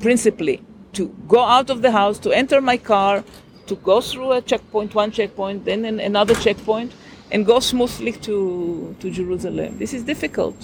principally, 0.00 0.62
to 0.94 1.08
go 1.28 1.40
out 1.44 1.68
of 1.68 1.82
the 1.82 1.90
house, 1.90 2.18
to 2.20 2.32
enter 2.32 2.62
my 2.62 2.78
car, 2.78 3.22
to 3.66 3.76
go 3.76 4.00
through 4.00 4.32
a 4.32 4.40
checkpoint, 4.40 4.94
one 4.94 5.10
checkpoint, 5.10 5.66
then 5.66 5.84
another 5.84 6.34
checkpoint, 6.34 6.92
and 7.30 7.44
go 7.44 7.60
smoothly 7.60 8.12
to, 8.12 8.96
to 9.00 9.10
Jerusalem. 9.10 9.78
This 9.78 9.92
is 9.92 10.02
difficult, 10.02 10.56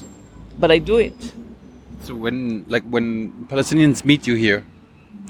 but 0.59 0.71
I 0.71 0.79
do 0.79 0.97
it. 0.97 1.33
So 2.03 2.15
when 2.15 2.65
like 2.69 2.85
when 2.85 3.47
Palestinians 3.49 4.03
meet 4.05 4.27
you 4.27 4.35
here 4.35 4.65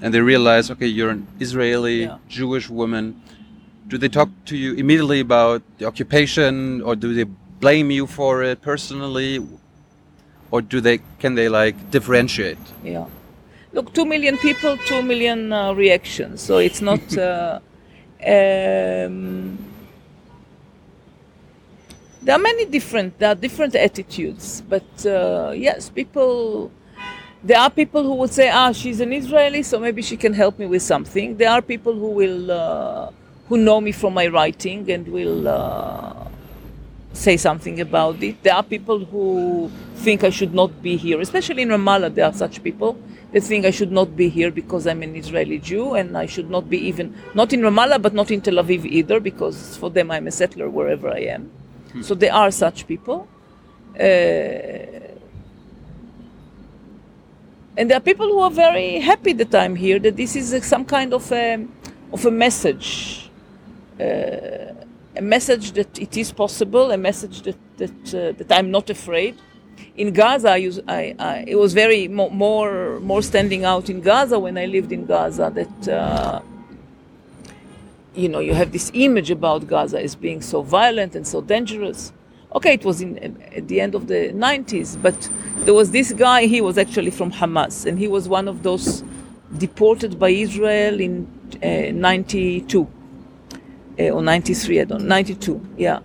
and 0.01 0.15
they 0.15 0.21
realize, 0.21 0.71
okay, 0.71 0.87
you're 0.87 1.11
an 1.11 1.27
Israeli 1.41 2.03
Yeah. 2.03 2.19
Jewish 2.29 2.71
woman, 2.71 3.21
do 3.89 3.99
they 3.99 4.09
talk 4.09 4.29
to 4.47 4.57
you 4.57 4.75
immediately 4.75 5.21
about 5.21 5.63
the 5.79 5.87
occupation 5.87 6.83
or 6.83 6.95
do 6.95 7.15
they 7.15 7.25
blame 7.61 7.91
you 7.91 8.07
for 8.07 8.45
it 8.45 8.63
personally? 8.63 9.41
Or 10.51 10.63
do 10.63 10.81
they 10.81 11.01
can 11.19 11.35
they 11.35 11.49
like 11.49 11.91
differentiate? 11.91 12.59
Yeah. 12.85 13.07
Look, 13.73 13.93
two 13.93 14.05
million 14.05 14.39
people, 14.39 14.79
two 14.87 15.03
million 15.03 15.53
uh, 15.53 15.73
reactions. 15.75 16.41
So 16.43 16.59
it's 16.59 16.81
not. 16.81 17.01
Uh, 17.17 17.61
um, 18.27 19.59
there 22.23 22.35
are 22.35 22.39
many 22.39 22.65
different. 22.65 23.19
There 23.19 23.29
are 23.29 23.35
different 23.35 23.75
attitudes, 23.75 24.63
but 24.69 25.07
uh, 25.07 25.53
yes, 25.55 25.91
people. 25.91 26.73
There 27.45 27.59
are 27.59 27.71
people 27.71 28.03
who 28.03 28.15
would 28.15 28.33
say, 28.33 28.49
"Ah, 28.49 28.73
she's 28.73 29.01
an 29.01 29.13
Israeli, 29.13 29.63
so 29.63 29.79
maybe 29.79 30.03
she 30.03 30.17
can 30.17 30.33
help 30.33 30.59
me 30.59 30.67
with 30.67 30.83
something." 30.83 31.37
There 31.37 31.51
are 31.51 31.63
people 31.63 31.93
who 31.93 32.09
will, 32.09 32.51
uh, 32.51 33.11
who 33.49 33.59
know 33.59 33.81
me 33.81 33.93
from 33.93 34.15
my 34.15 34.27
writing 34.27 34.91
and 34.91 35.07
will 35.07 35.47
uh, 35.47 36.27
say 37.17 37.37
something 37.37 37.81
about 37.81 38.23
it. 38.23 38.43
There 38.43 38.55
are 38.55 38.63
people 38.63 39.05
who 39.05 39.71
think 39.97 40.23
I 40.23 40.31
should 40.31 40.55
not 40.55 40.83
be 40.83 40.97
here, 40.97 41.21
especially 41.21 41.63
in 41.63 41.71
Ramallah. 41.71 42.15
There 42.15 42.27
are 42.27 42.33
such 42.33 42.63
people 42.63 42.99
that 43.33 43.43
think 43.43 43.65
I 43.65 43.71
should 43.71 43.91
not 43.91 44.17
be 44.17 44.29
here 44.29 44.51
because 44.51 44.87
I'm 44.87 45.03
an 45.03 45.17
Israeli 45.17 45.59
Jew, 45.59 45.95
and 45.95 46.17
I 46.17 46.27
should 46.27 46.51
not 46.51 46.69
be 46.71 46.79
even 46.79 47.15
not 47.35 47.53
in 47.53 47.61
Ramallah, 47.63 48.01
but 48.01 48.15
not 48.15 48.31
in 48.31 48.41
Tel 48.41 48.55
Aviv 48.55 48.85
either, 48.85 49.19
because 49.19 49.77
for 49.79 49.91
them 49.91 50.11
I'm 50.11 50.27
a 50.27 50.31
settler 50.31 50.69
wherever 50.69 51.09
I 51.09 51.21
am. 51.37 51.51
So 52.03 52.15
there 52.15 52.35
are 52.35 52.51
such 52.51 52.87
people. 52.87 53.27
Uh, 53.99 54.03
and 57.79 57.91
there 57.91 57.97
are 57.97 58.01
people 58.01 58.27
who 58.27 58.41
are 58.41 58.51
very 58.51 59.01
happy 59.01 59.33
that 59.33 59.55
I'm 59.55 59.77
here, 59.77 59.99
that 59.99 60.17
this 60.17 60.37
is 60.37 60.65
some 60.65 60.85
kind 60.85 61.15
of 61.15 61.33
a, 61.33 61.67
of 62.13 62.27
a 62.27 62.31
message. 62.31 63.31
Uh, 63.99 64.76
a 65.17 65.23
message 65.23 65.73
that 65.73 65.99
it 65.99 66.17
is 66.17 66.33
possible, 66.33 66.91
a 66.91 66.99
message 66.99 67.43
that, 67.43 67.57
that, 67.79 68.15
uh, 68.15 68.33
that 68.39 68.53
I'm 68.53 68.71
not 68.71 68.91
afraid. 68.91 69.37
In 69.97 70.13
Gaza, 70.13 70.51
I 70.51 70.57
use, 70.57 70.81
I, 70.87 71.15
I, 71.19 71.45
it 71.47 71.57
was 71.57 71.73
very 71.73 72.07
mo- 72.09 72.29
more, 72.31 73.01
more 73.01 73.23
standing 73.23 73.65
out 73.65 73.89
in 73.89 74.01
Gaza 74.01 74.39
when 74.39 74.59
I 74.59 74.67
lived 74.67 74.93
in 74.93 75.07
Gaza 75.07 75.51
that, 75.55 75.89
uh, 75.89 76.41
you 78.15 78.29
know, 78.29 78.41
you 78.41 78.55
have 78.55 78.73
this 78.73 78.91
image 78.95 79.31
about 79.31 79.67
Gaza 79.67 80.01
as 80.01 80.15
being 80.15 80.43
so 80.43 80.63
violent 80.63 81.17
and 81.17 81.27
so 81.27 81.41
dangerous. 81.41 82.13
Okay, 82.55 82.75
it 82.75 82.85
was 82.85 83.01
in, 83.01 83.19
at 83.55 83.69
the 83.69 83.81
end 83.81 83.95
of 83.95 84.07
the 84.07 84.33
90s, 84.33 85.01
but 85.01 85.29
there 85.59 85.75
was 85.75 85.91
this 85.91 86.13
guy, 86.13 86.47
he 86.47 86.61
was 86.61 86.79
actually 86.79 87.11
from 87.11 87.33
Hamas, 87.33 87.87
and 87.87 87.99
he 87.99 88.09
was 88.09 88.29
one 88.29 88.49
of 88.49 88.63
those 88.63 89.03
deported 89.59 90.19
by 90.19 90.31
Israel 90.31 91.01
in 91.01 91.27
uh, 91.63 91.93
92 91.93 92.89
uh, 93.99 94.11
or 94.11 94.23
93, 94.23 94.81
I 94.81 94.85
don't 94.85 95.07
92, 95.07 95.61
yeah. 95.77 96.01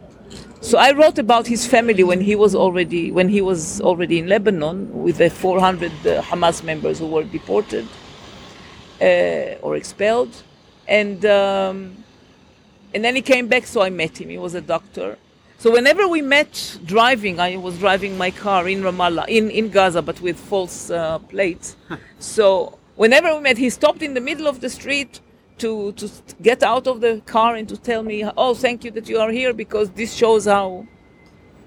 So 0.61 0.77
I 0.77 0.91
wrote 0.91 1.17
about 1.17 1.47
his 1.47 1.65
family 1.65 2.03
when 2.03 2.21
he 2.21 2.35
was 2.35 2.53
already 2.53 3.11
when 3.11 3.29
he 3.29 3.41
was 3.41 3.81
already 3.81 4.19
in 4.19 4.27
Lebanon 4.27 5.03
with 5.03 5.17
the 5.17 5.29
400 5.29 5.91
uh, 5.91 6.21
Hamas 6.21 6.63
members 6.63 6.99
who 6.99 7.07
were 7.07 7.23
deported 7.23 7.87
uh, 9.01 9.57
or 9.61 9.75
expelled, 9.75 10.43
and 10.87 11.25
um, 11.25 12.03
and 12.93 13.03
then 13.03 13.15
he 13.15 13.23
came 13.23 13.47
back. 13.47 13.65
So 13.65 13.81
I 13.81 13.89
met 13.89 14.21
him. 14.21 14.29
He 14.29 14.37
was 14.37 14.53
a 14.53 14.61
doctor. 14.61 15.17
So 15.57 15.71
whenever 15.71 16.07
we 16.07 16.21
met 16.21 16.79
driving, 16.85 17.39
I 17.39 17.57
was 17.57 17.77
driving 17.77 18.17
my 18.17 18.31
car 18.31 18.67
in 18.67 18.81
Ramallah, 18.81 19.27
in, 19.27 19.51
in 19.51 19.69
Gaza, 19.69 20.01
but 20.01 20.19
with 20.19 20.39
false 20.39 20.89
uh, 20.89 21.19
plates. 21.19 21.75
so 22.19 22.79
whenever 22.95 23.35
we 23.35 23.41
met, 23.41 23.59
he 23.59 23.69
stopped 23.69 24.01
in 24.01 24.15
the 24.15 24.21
middle 24.21 24.47
of 24.47 24.61
the 24.61 24.71
street 24.71 25.19
to, 25.61 25.91
to 25.93 26.09
get 26.41 26.63
out 26.63 26.87
of 26.87 27.01
the 27.01 27.21
car 27.25 27.55
and 27.55 27.69
to 27.69 27.77
tell 27.77 28.03
me, 28.03 28.25
oh, 28.35 28.53
thank 28.53 28.83
you 28.83 28.91
that 28.91 29.07
you 29.07 29.19
are 29.19 29.31
here 29.31 29.53
because 29.53 29.91
this 29.91 30.13
shows 30.13 30.45
how, 30.45 30.87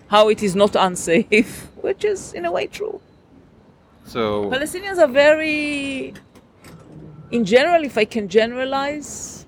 how 0.08 0.28
it 0.28 0.42
is 0.42 0.54
not 0.56 0.74
unsafe, 0.74 1.68
which 1.86 2.04
is 2.04 2.32
in 2.32 2.44
a 2.44 2.52
way 2.52 2.66
true. 2.66 3.00
So 4.04 4.50
Palestinians 4.50 4.98
are 4.98 5.08
very, 5.08 6.12
in 7.30 7.44
general, 7.44 7.84
if 7.84 7.96
I 7.96 8.04
can 8.04 8.28
generalize, 8.28 9.46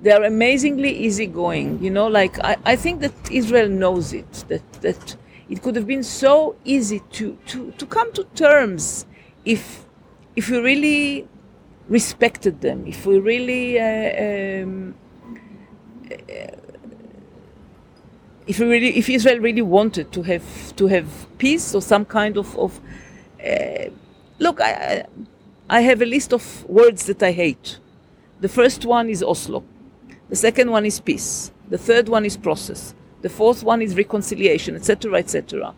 they 0.00 0.12
are 0.12 0.24
amazingly 0.24 0.92
easygoing. 1.06 1.82
You 1.82 1.90
know, 1.90 2.06
like 2.06 2.38
I, 2.44 2.56
I 2.64 2.76
think 2.76 3.00
that 3.00 3.12
Israel 3.30 3.68
knows 3.68 4.12
it, 4.12 4.44
that, 4.48 4.72
that 4.80 5.16
it 5.50 5.62
could 5.62 5.76
have 5.76 5.86
been 5.86 6.04
so 6.04 6.56
easy 6.64 7.00
to, 7.12 7.36
to, 7.46 7.72
to 7.72 7.86
come 7.86 8.12
to 8.12 8.24
terms 8.34 9.06
if, 9.44 9.84
if 10.36 10.50
we 10.50 10.58
really 10.58 11.28
respected 11.88 12.60
them, 12.60 12.86
if 12.86 13.06
we 13.06 13.18
really, 13.18 13.80
uh, 13.80 14.62
um, 14.62 14.94
if 18.46 18.58
we 18.58 18.66
really, 18.66 18.96
if 18.98 19.08
Israel 19.08 19.40
really 19.40 19.62
wanted 19.62 20.12
to 20.12 20.22
have 20.22 20.76
to 20.76 20.86
have 20.86 21.06
peace 21.38 21.74
or 21.74 21.82
some 21.82 22.04
kind 22.04 22.36
of, 22.36 22.56
of 22.58 22.80
uh, 23.44 23.90
look, 24.38 24.60
I, 24.60 25.04
I 25.68 25.80
have 25.80 26.02
a 26.02 26.06
list 26.06 26.32
of 26.32 26.64
words 26.68 27.06
that 27.06 27.22
I 27.22 27.32
hate. 27.32 27.78
The 28.40 28.48
first 28.48 28.84
one 28.84 29.08
is 29.08 29.22
Oslo. 29.22 29.64
The 30.28 30.36
second 30.36 30.70
one 30.70 30.84
is 30.86 31.00
peace. 31.00 31.52
The 31.68 31.78
third 31.78 32.08
one 32.08 32.24
is 32.24 32.36
process. 32.36 32.94
The 33.22 33.28
fourth 33.28 33.64
one 33.64 33.82
is 33.82 33.96
reconciliation, 33.96 34.76
etc., 34.76 35.14
etc. 35.14 35.74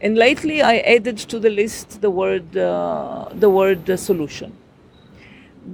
And 0.00 0.16
lately, 0.16 0.60
I 0.60 0.78
added 0.78 1.16
to 1.18 1.38
the 1.38 1.50
list 1.50 2.00
the 2.00 2.10
word 2.10 2.56
uh, 2.56 3.28
the 3.32 3.48
word 3.48 3.88
uh, 3.88 3.96
solution. 3.96 4.52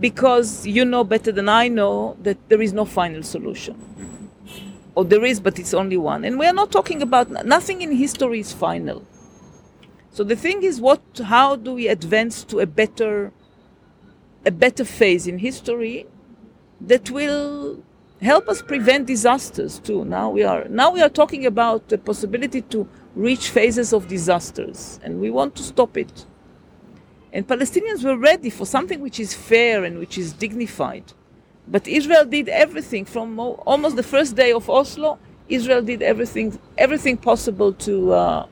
Because 0.00 0.66
you 0.66 0.84
know 0.84 1.04
better 1.04 1.32
than 1.32 1.48
I 1.48 1.68
know 1.68 2.16
that 2.22 2.36
there 2.48 2.60
is 2.60 2.72
no 2.72 2.84
final 2.84 3.22
solution. 3.22 3.76
Or 4.94 5.04
there 5.04 5.24
is, 5.24 5.40
but 5.40 5.58
it's 5.58 5.74
only 5.74 5.96
one. 5.96 6.24
And 6.24 6.38
we 6.38 6.46
are 6.46 6.52
not 6.52 6.72
talking 6.72 7.02
about 7.02 7.30
nothing 7.46 7.82
in 7.82 7.92
history 7.92 8.40
is 8.40 8.52
final. 8.52 9.04
So 10.10 10.24
the 10.24 10.36
thing 10.36 10.62
is, 10.62 10.80
what? 10.80 11.00
How 11.24 11.56
do 11.56 11.74
we 11.74 11.88
advance 11.88 12.42
to 12.44 12.60
a 12.60 12.66
better, 12.66 13.32
a 14.44 14.50
better 14.50 14.84
phase 14.84 15.26
in 15.26 15.38
history 15.38 16.06
that 16.80 17.10
will 17.10 17.82
help 18.20 18.48
us 18.48 18.60
prevent 18.62 19.06
disasters 19.06 19.78
too? 19.78 20.04
Now 20.04 20.30
we 20.30 20.42
are 20.42 20.64
now 20.68 20.90
we 20.90 21.00
are 21.00 21.08
talking 21.08 21.46
about 21.46 21.88
the 21.88 21.98
possibility 21.98 22.62
to 22.62 22.88
reach 23.14 23.50
phases 23.50 23.92
of 23.92 24.08
disasters, 24.08 24.98
and 25.04 25.20
we 25.20 25.30
want 25.30 25.54
to 25.56 25.62
stop 25.62 25.96
it. 25.96 26.26
And 27.32 27.46
Palestinians 27.46 28.04
were 28.04 28.16
ready 28.16 28.50
for 28.50 28.64
something 28.64 29.00
which 29.00 29.20
is 29.20 29.34
fair 29.34 29.84
and 29.84 29.98
which 29.98 30.16
is 30.16 30.32
dignified. 30.32 31.12
But 31.66 31.86
Israel 31.86 32.24
did 32.24 32.48
everything 32.48 33.04
from 33.04 33.38
almost 33.38 33.96
the 33.96 34.02
first 34.02 34.34
day 34.34 34.52
of 34.52 34.70
Oslo. 34.70 35.18
Israel 35.48 35.82
did 35.82 36.02
everything, 36.02 36.58
everything 36.78 37.16
possible 37.16 37.72
to 37.74 38.12
uh, 38.12 38.46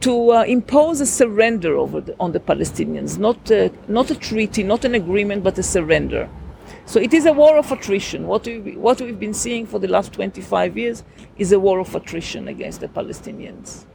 to 0.00 0.32
uh, 0.32 0.42
impose 0.42 1.00
a 1.00 1.06
surrender 1.06 1.78
over 1.78 1.98
the, 2.02 2.14
on 2.20 2.32
the 2.32 2.38
Palestinians, 2.38 3.16
not 3.16 3.50
a, 3.50 3.72
not 3.88 4.10
a 4.10 4.14
treaty, 4.14 4.62
not 4.62 4.84
an 4.84 4.94
agreement, 4.94 5.42
but 5.42 5.56
a 5.56 5.62
surrender. 5.62 6.28
So 6.84 7.00
it 7.00 7.14
is 7.14 7.24
a 7.24 7.32
war 7.32 7.56
of 7.56 7.72
attrition. 7.72 8.26
What 8.26 8.44
we 8.46 8.76
what 8.76 9.00
we've 9.00 9.18
been 9.18 9.32
seeing 9.34 9.66
for 9.66 9.78
the 9.78 9.88
last 9.88 10.12
25 10.12 10.76
years 10.76 11.02
is 11.38 11.52
a 11.52 11.58
war 11.58 11.80
of 11.80 11.94
attrition 11.94 12.48
against 12.48 12.80
the 12.80 12.88
Palestinians. 12.88 13.86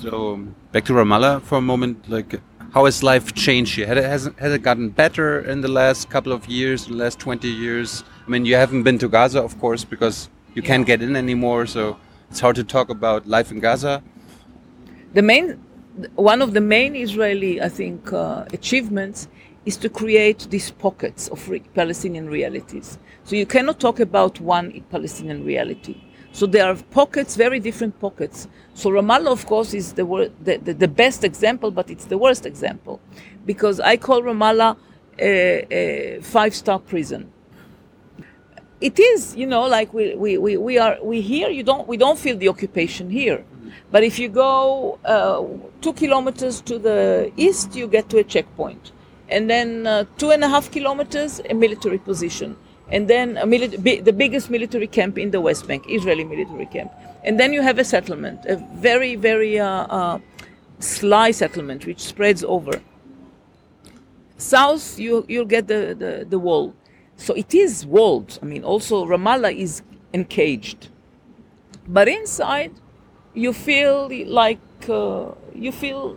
So 0.00 0.46
back 0.70 0.84
to 0.84 0.92
Ramallah 0.92 1.42
for 1.42 1.58
a 1.58 1.60
moment. 1.60 2.08
Like, 2.08 2.40
how 2.72 2.84
has 2.84 3.02
life 3.02 3.34
changed 3.34 3.74
here? 3.74 3.86
Had 3.86 3.98
it, 3.98 4.04
has, 4.04 4.30
has 4.38 4.52
it 4.52 4.62
gotten 4.62 4.90
better 4.90 5.40
in 5.40 5.60
the 5.60 5.68
last 5.68 6.08
couple 6.08 6.32
of 6.32 6.46
years, 6.46 6.86
the 6.86 6.94
last 6.94 7.18
20 7.18 7.48
years? 7.48 8.04
I 8.24 8.30
mean, 8.30 8.44
you 8.44 8.54
haven't 8.54 8.84
been 8.84 8.98
to 8.98 9.08
Gaza, 9.08 9.42
of 9.42 9.58
course, 9.58 9.82
because 9.82 10.28
you 10.54 10.62
can't 10.62 10.86
get 10.86 11.02
in 11.02 11.16
anymore. 11.16 11.66
So 11.66 11.98
it's 12.30 12.38
hard 12.38 12.54
to 12.56 12.64
talk 12.64 12.90
about 12.90 13.26
life 13.26 13.50
in 13.50 13.58
Gaza. 13.58 14.02
The 15.14 15.22
main, 15.22 15.60
one 16.14 16.42
of 16.42 16.52
the 16.52 16.60
main 16.60 16.94
Israeli, 16.94 17.60
I 17.60 17.68
think, 17.68 18.12
uh, 18.12 18.44
achievements 18.52 19.26
is 19.64 19.76
to 19.78 19.88
create 19.88 20.46
these 20.50 20.70
pockets 20.70 21.26
of 21.28 21.48
re- 21.48 21.60
Palestinian 21.74 22.28
realities. 22.28 22.98
So 23.24 23.34
you 23.34 23.46
cannot 23.46 23.80
talk 23.80 23.98
about 23.98 24.40
one 24.40 24.84
Palestinian 24.90 25.44
reality. 25.44 26.00
So 26.38 26.46
there 26.46 26.68
are 26.68 26.76
pockets, 26.76 27.34
very 27.34 27.58
different 27.58 27.98
pockets. 27.98 28.46
So 28.72 28.90
Ramallah, 28.90 29.32
of 29.32 29.44
course, 29.44 29.74
is 29.74 29.94
the, 29.94 30.06
wor- 30.06 30.30
the, 30.44 30.58
the, 30.58 30.72
the 30.72 30.86
best 30.86 31.24
example, 31.24 31.72
but 31.72 31.90
it's 31.90 32.04
the 32.04 32.16
worst 32.16 32.46
example. 32.46 33.00
Because 33.44 33.80
I 33.80 33.96
call 33.96 34.22
Ramallah 34.22 34.76
a, 35.18 35.66
a 35.74 36.20
five 36.22 36.54
star 36.54 36.78
prison. 36.78 37.32
It 38.80 39.00
is, 39.00 39.34
you 39.34 39.48
know, 39.48 39.62
like 39.66 39.92
we, 39.92 40.14
we, 40.14 40.38
we, 40.38 40.56
we 40.56 40.78
are 40.78 40.96
we 41.02 41.20
here, 41.20 41.48
you 41.48 41.64
don't 41.64 41.88
we 41.88 41.96
don't 41.96 42.16
feel 42.16 42.36
the 42.36 42.48
occupation 42.48 43.10
here. 43.10 43.44
But 43.90 44.04
if 44.04 44.20
you 44.20 44.28
go 44.28 45.00
uh, 45.04 45.42
two 45.80 45.92
kilometers 45.92 46.60
to 46.60 46.78
the 46.78 47.32
east, 47.36 47.74
you 47.74 47.88
get 47.88 48.08
to 48.10 48.18
a 48.18 48.22
checkpoint. 48.22 48.92
And 49.28 49.50
then 49.50 49.88
uh, 49.88 50.04
two 50.18 50.30
and 50.30 50.44
a 50.44 50.48
half 50.48 50.70
kilometers, 50.70 51.40
a 51.50 51.54
military 51.54 51.98
position 51.98 52.56
and 52.90 53.08
then 53.08 53.36
mili- 53.36 53.82
bi- 53.82 54.00
the 54.00 54.12
biggest 54.12 54.50
military 54.50 54.86
camp 54.86 55.18
in 55.18 55.30
the 55.30 55.40
West 55.40 55.66
Bank, 55.66 55.84
Israeli 55.88 56.24
military 56.24 56.66
camp. 56.66 56.92
And 57.24 57.38
then 57.38 57.52
you 57.52 57.62
have 57.62 57.78
a 57.78 57.84
settlement, 57.84 58.44
a 58.46 58.56
very, 58.76 59.14
very 59.16 59.58
uh, 59.58 59.66
uh, 59.66 60.18
sly 60.78 61.30
settlement 61.32 61.86
which 61.86 62.00
spreads 62.00 62.44
over. 62.44 62.80
South, 64.38 64.98
you, 64.98 65.24
you'll 65.28 65.44
get 65.44 65.66
the, 65.66 65.94
the, 65.98 66.26
the 66.28 66.38
wall. 66.38 66.74
So 67.16 67.34
it 67.34 67.54
is 67.54 67.84
walled. 67.84 68.38
I 68.40 68.46
mean, 68.46 68.64
also 68.64 69.04
Ramallah 69.04 69.54
is 69.54 69.82
encaged. 70.14 70.88
But 71.88 72.08
inside, 72.08 72.72
you 73.34 73.52
feel 73.52 74.08
like 74.26 74.60
uh, 74.88 75.32
you 75.54 75.72
feel 75.72 76.16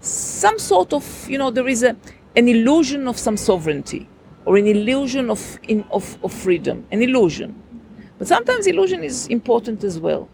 some 0.00 0.58
sort 0.58 0.92
of, 0.92 1.28
you 1.28 1.38
know, 1.38 1.50
there 1.50 1.68
is 1.68 1.82
a, 1.82 1.96
an 2.34 2.48
illusion 2.48 3.06
of 3.06 3.18
some 3.18 3.36
sovereignty 3.36 4.08
or 4.48 4.56
an 4.56 4.66
illusion 4.66 5.28
of, 5.28 5.58
in, 5.68 5.84
of, 5.90 6.16
of 6.24 6.32
freedom, 6.32 6.86
an 6.90 7.02
illusion. 7.02 7.54
But 8.16 8.28
sometimes 8.28 8.66
illusion 8.66 9.04
is 9.04 9.26
important 9.26 9.84
as 9.84 10.00
well. 10.00 10.26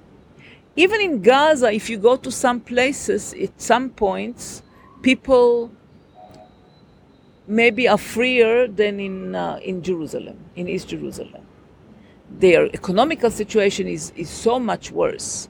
Even 0.76 1.00
in 1.00 1.20
Gaza, 1.20 1.72
if 1.72 1.90
you 1.90 1.98
go 1.98 2.14
to 2.14 2.30
some 2.30 2.60
places, 2.60 3.34
at 3.34 3.60
some 3.60 3.90
points, 3.90 4.62
people 5.02 5.68
maybe 7.48 7.88
are 7.88 7.98
freer 7.98 8.68
than 8.68 9.00
in, 9.00 9.34
uh, 9.34 9.58
in 9.64 9.82
Jerusalem, 9.82 10.38
in 10.54 10.68
East 10.68 10.90
Jerusalem. 10.90 11.44
Their 12.38 12.66
economical 12.66 13.32
situation 13.32 13.88
is, 13.88 14.12
is 14.14 14.30
so 14.30 14.60
much 14.60 14.92
worse. 14.92 15.48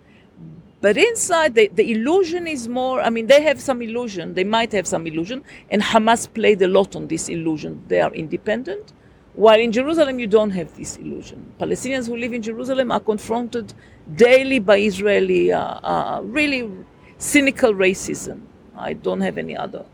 But 0.84 0.98
inside, 0.98 1.54
the, 1.54 1.90
illusion 1.92 2.46
is 2.46 2.68
more, 2.68 3.00
I 3.00 3.08
mean, 3.08 3.26
they 3.26 3.40
have 3.40 3.58
some 3.58 3.80
illusion, 3.80 4.34
they 4.34 4.44
might 4.44 4.70
have 4.72 4.86
some 4.86 5.06
illusion, 5.06 5.42
and 5.70 5.80
Hamas 5.80 6.30
played 6.30 6.60
a 6.60 6.68
lot 6.68 6.94
on 6.94 7.06
this 7.06 7.30
illusion. 7.30 7.82
They 7.88 8.02
are 8.02 8.12
independent, 8.12 8.92
while 9.32 9.58
in 9.58 9.72
Jerusalem, 9.72 10.18
you 10.18 10.26
don't 10.26 10.50
have 10.50 10.76
this 10.76 10.98
illusion. 10.98 11.54
Palestinians 11.58 12.06
who 12.06 12.18
live 12.18 12.34
in 12.34 12.42
Jerusalem 12.42 12.92
are 12.92 13.00
confronted 13.00 13.72
daily 14.14 14.58
by 14.58 14.76
Israeli, 14.76 15.50
uh, 15.50 15.58
uh, 15.58 16.20
really 16.22 16.70
cynical 17.16 17.72
racism. 17.72 18.42
I 18.76 18.92
don't 18.92 19.22
have 19.22 19.38
any 19.38 19.56
other 19.56 19.86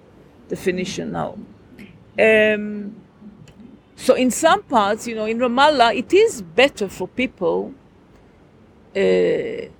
definition 0.48 1.12
now. 1.12 1.38
Um, 2.18 2.96
so, 3.94 4.14
in 4.14 4.32
some 4.32 4.64
parts, 4.64 5.06
you 5.06 5.14
know, 5.14 5.26
in 5.26 5.38
Ramallah, 5.38 5.94
it 5.94 6.12
is 6.12 6.42
better 6.42 6.88
for 6.88 7.06
people. 7.06 7.74
Uh, 8.96 9.70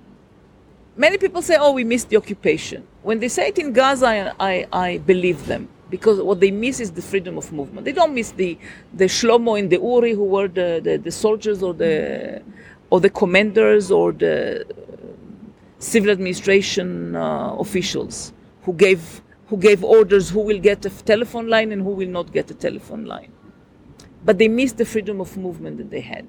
many 0.95 1.17
people 1.17 1.41
say, 1.41 1.57
oh, 1.59 1.71
we 1.71 1.83
missed 1.83 2.09
the 2.09 2.17
occupation. 2.17 2.85
When 3.03 3.19
they 3.19 3.27
say 3.27 3.47
it 3.47 3.57
in 3.57 3.73
Gaza, 3.73 4.05
I, 4.07 4.33
I, 4.39 4.67
I, 4.71 4.97
believe 4.99 5.45
them 5.47 5.69
because 5.89 6.21
what 6.21 6.39
they 6.39 6.51
miss 6.51 6.79
is 6.79 6.91
the 6.91 7.01
freedom 7.01 7.37
of 7.37 7.51
movement. 7.51 7.85
They 7.85 7.91
don't 7.91 8.13
miss 8.13 8.31
the, 8.31 8.57
the 8.93 9.05
Shlomo 9.05 9.59
and 9.59 9.69
the 9.69 9.77
Uri 9.77 10.13
who 10.13 10.23
were 10.23 10.47
the, 10.47 10.79
the, 10.83 10.97
the 10.97 11.11
soldiers 11.11 11.61
or 11.61 11.73
the, 11.73 12.41
or 12.89 12.99
the 12.99 13.09
commanders 13.09 13.91
or 13.91 14.11
the 14.11 14.65
civil 15.79 16.11
administration 16.11 17.15
uh, 17.15 17.55
officials 17.55 18.31
who 18.63 18.73
gave, 18.73 19.21
who 19.47 19.57
gave 19.57 19.83
orders 19.83 20.29
who 20.29 20.39
will 20.39 20.59
get 20.59 20.85
a 20.85 20.89
telephone 20.89 21.47
line 21.47 21.71
and 21.71 21.81
who 21.81 21.89
will 21.89 22.07
not 22.09 22.31
get 22.31 22.49
a 22.51 22.53
telephone 22.53 23.05
line. 23.05 23.31
But 24.23 24.37
they 24.37 24.47
missed 24.47 24.77
the 24.77 24.85
freedom 24.85 25.19
of 25.19 25.35
movement 25.35 25.77
that 25.77 25.89
they 25.89 26.01
had 26.01 26.25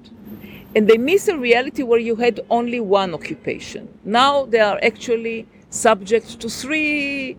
and 0.75 0.87
they 0.87 0.97
miss 0.97 1.27
a 1.27 1.37
reality 1.37 1.83
where 1.83 1.99
you 1.99 2.15
had 2.15 2.39
only 2.49 2.79
one 2.79 3.13
occupation. 3.13 3.87
Now 4.03 4.45
they 4.45 4.59
are 4.59 4.79
actually 4.83 5.47
subject 5.69 6.39
to 6.39 6.49
three, 6.49 7.37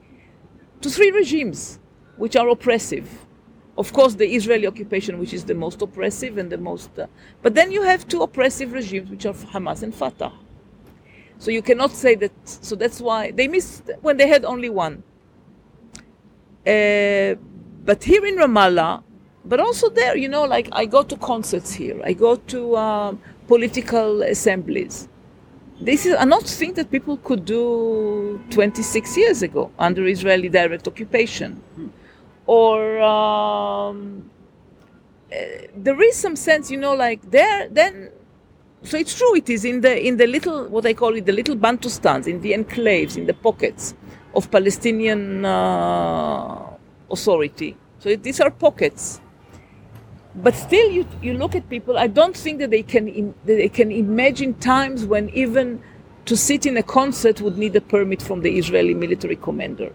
to 0.81 0.91
three 0.91 1.11
regimes, 1.11 1.79
which 2.17 2.37
are 2.37 2.49
oppressive. 2.49 3.09
Of 3.77 3.93
course, 3.93 4.15
the 4.15 4.27
Israeli 4.27 4.67
occupation, 4.67 5.19
which 5.19 5.33
is 5.33 5.45
the 5.45 5.55
most 5.55 5.83
oppressive 5.83 6.39
and 6.39 6.51
the 6.51 6.59
most. 6.59 6.97
Uh, 6.97 7.07
but 7.43 7.55
then 7.55 7.73
you 7.73 7.83
have 7.83 8.07
two 8.07 8.23
oppressive 8.23 8.73
regimes, 8.73 9.11
which 9.11 9.27
are 9.27 9.35
Hamas 9.35 9.83
and 9.83 9.93
Fatah. 9.93 10.33
So 11.39 11.51
you 11.51 11.63
cannot 11.63 11.91
say 11.91 12.15
that. 12.15 12.33
So 12.45 12.77
that's 12.77 13.01
why 13.01 13.33
they 13.33 13.49
missed 13.49 13.91
when 14.01 14.17
they 14.17 14.29
had 14.29 14.45
only 14.45 14.71
one. 14.71 15.03
Uh, 16.67 17.35
but 17.85 18.03
here 18.03 18.25
in 18.25 18.37
Ramallah, 18.37 19.03
but 19.45 19.61
also 19.61 19.91
there, 19.91 20.17
you 20.17 20.29
know, 20.29 20.45
like 20.45 20.69
I 20.73 20.87
go 20.87 21.03
to 21.03 21.17
concerts 21.17 21.73
here, 21.73 22.01
I 22.05 22.15
go 22.15 22.37
to 22.37 22.77
um, 22.77 23.21
political 23.47 24.23
assemblies. 24.23 25.09
This 25.81 26.07
is 26.07 26.17
not 26.25 26.45
thing 26.45 26.75
that 26.75 26.91
people 26.91 27.17
could 27.19 27.45
do 27.45 28.41
26 28.51 29.17
years 29.17 29.43
ago 29.43 29.71
under 29.79 30.07
Israeli 30.07 30.49
direct 30.49 30.89
occupation. 30.89 31.63
Or 32.47 33.01
um, 33.01 34.31
uh, 35.33 35.37
there 35.77 36.01
is 36.01 36.17
some 36.17 36.37
sense, 36.37 36.71
you 36.71 36.77
know, 36.79 36.95
like 36.95 37.31
there, 37.31 37.69
then. 37.69 38.11
So 38.83 38.99
it's 38.99 39.17
true. 39.17 39.35
It 39.35 39.49
is 39.49 39.65
in 39.65 39.81
the 39.81 40.07
in 40.07 40.19
the 40.19 40.27
little 40.27 40.69
what 40.69 40.85
I 40.85 40.93
call 40.93 41.17
it 41.17 41.25
the 41.25 41.33
little 41.33 41.57
Bantustans, 41.57 42.27
in 42.27 42.43
the 42.43 42.53
enclaves, 42.53 43.17
in 43.17 43.25
the 43.25 43.33
pockets 43.33 43.95
of 44.35 44.51
Palestinian 44.51 45.45
uh, 45.45 46.67
authority. 47.11 47.77
So 47.99 48.11
it, 48.11 48.23
these 48.23 48.41
are 48.41 48.51
pockets 48.51 49.21
but 50.37 50.55
still 50.55 50.91
you, 50.91 51.07
you 51.23 51.35
look 51.35 51.55
at 51.55 51.69
people 51.71 51.99
i 51.99 52.07
don't 52.07 52.37
think 52.37 52.59
that 52.59 52.71
they 52.71 52.83
can 52.83 53.09
Im- 53.09 53.35
that 53.45 53.57
they 53.57 53.69
can 53.69 53.93
imagine 53.93 54.55
times 54.55 55.05
when 55.07 55.29
even 55.31 55.83
to 56.27 56.37
sit 56.37 56.67
in 56.67 56.77
a 56.77 56.83
concert 56.83 57.41
would 57.41 57.59
need 57.59 57.77
a 57.77 57.81
permit 57.81 58.23
from 58.23 58.41
the 58.43 58.59
israeli 58.59 58.95
military 58.95 59.37
commander. 59.37 59.93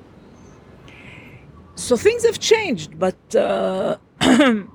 So 1.76 1.98
things 1.98 2.26
have 2.26 2.40
changed 2.40 3.00
but 3.00 3.18
uh, 3.36 3.98
and 4.22 4.70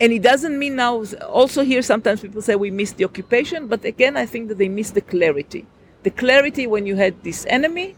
it 0.00 0.22
doesn't 0.22 0.58
mean 0.58 0.76
now 0.76 1.04
also 1.28 1.64
here 1.64 1.82
sometimes 1.82 2.20
people 2.20 2.42
say 2.42 2.56
we 2.56 2.70
missed 2.70 2.98
the 2.98 3.04
occupation 3.04 3.68
but 3.68 3.84
again 3.84 4.16
i 4.16 4.26
think 4.26 4.48
that 4.48 4.58
they 4.58 4.68
missed 4.68 4.94
the 4.94 5.02
clarity. 5.02 5.66
The 6.04 6.10
clarity 6.10 6.66
when 6.66 6.86
you 6.86 6.96
had 6.96 7.22
this 7.24 7.46
enemy 7.48 7.96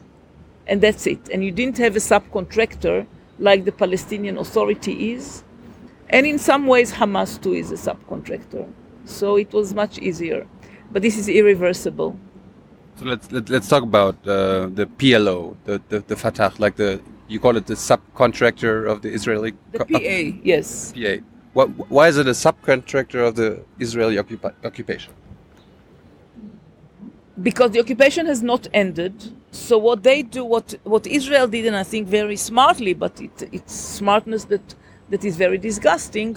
and 0.66 0.80
that's 0.80 1.06
it. 1.06 1.28
And 1.30 1.44
you 1.44 1.52
didn't 1.52 1.78
have 1.78 1.96
a 1.96 2.00
subcontractor 2.00 3.06
like 3.38 3.64
the 3.64 3.72
Palestinian 3.72 4.38
Authority 4.38 5.12
is. 5.12 5.44
And 6.10 6.26
in 6.26 6.38
some 6.38 6.66
ways, 6.66 6.92
Hamas 6.92 7.40
too 7.40 7.54
is 7.54 7.70
a 7.72 7.76
subcontractor. 7.76 8.68
So 9.04 9.36
it 9.36 9.52
was 9.52 9.74
much 9.74 9.98
easier. 9.98 10.46
But 10.92 11.02
this 11.02 11.16
is 11.16 11.28
irreversible. 11.28 12.18
So 12.96 13.04
let's 13.06 13.30
let, 13.32 13.48
let's 13.48 13.68
talk 13.68 13.82
about 13.84 14.16
uh, 14.26 14.66
the 14.66 14.86
PLO, 14.98 15.56
the, 15.64 15.80
the 15.88 16.00
the 16.00 16.16
Fatah, 16.16 16.52
like 16.58 16.76
the 16.76 17.00
you 17.28 17.40
call 17.40 17.56
it 17.56 17.66
the 17.66 17.74
subcontractor 17.74 18.90
of 18.90 19.02
the 19.02 19.10
Israeli 19.10 19.54
The 19.72 19.84
PA, 19.86 20.40
yes. 20.44 20.92
PA. 20.92 21.24
What, 21.52 21.68
why 21.90 22.08
is 22.08 22.16
it 22.18 22.26
a 22.26 22.32
subcontractor 22.32 23.26
of 23.26 23.36
the 23.36 23.64
Israeli 23.78 24.18
occupi- 24.18 24.54
occupation? 24.64 25.14
because 27.42 27.70
the 27.70 27.80
occupation 27.80 28.26
has 28.26 28.42
not 28.42 28.66
ended. 28.72 29.14
So 29.50 29.78
what 29.78 30.02
they 30.02 30.22
do, 30.22 30.44
what 30.44 30.74
what 30.84 31.06
Israel 31.06 31.48
did, 31.48 31.66
and 31.66 31.76
I 31.76 31.82
think 31.82 32.08
very 32.08 32.36
smartly, 32.36 32.94
but 32.94 33.20
it, 33.20 33.48
it's 33.52 33.74
smartness 33.74 34.44
that 34.46 34.74
that 35.10 35.24
is 35.24 35.36
very 35.36 35.58
disgusting, 35.58 36.36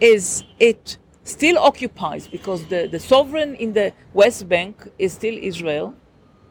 is 0.00 0.44
it 0.58 0.98
still 1.24 1.58
occupies 1.58 2.28
because 2.28 2.66
the, 2.66 2.88
the 2.90 2.98
sovereign 2.98 3.54
in 3.56 3.72
the 3.72 3.92
West 4.12 4.48
Bank 4.48 4.88
is 4.98 5.12
still 5.12 5.36
Israel, 5.40 5.94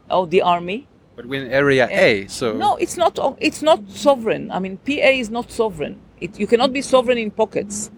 or 0.09 0.27
the 0.27 0.41
army. 0.41 0.87
But 1.15 1.25
we're 1.25 1.45
in 1.45 1.51
Area 1.51 1.87
A, 1.89 2.27
so 2.27 2.53
No, 2.53 2.75
it's 2.77 2.97
not. 2.97 3.17
It's 3.39 3.61
not 3.61 3.89
sovereign. 3.89 4.51
I 4.51 4.59
mean, 4.59 4.77
PA 4.77 5.11
is 5.23 5.29
not 5.29 5.51
sovereign. 5.51 5.99
It, 6.19 6.39
you 6.39 6.47
cannot 6.47 6.73
be 6.73 6.81
sovereign 6.81 7.17
in 7.17 7.31
pockets. 7.31 7.91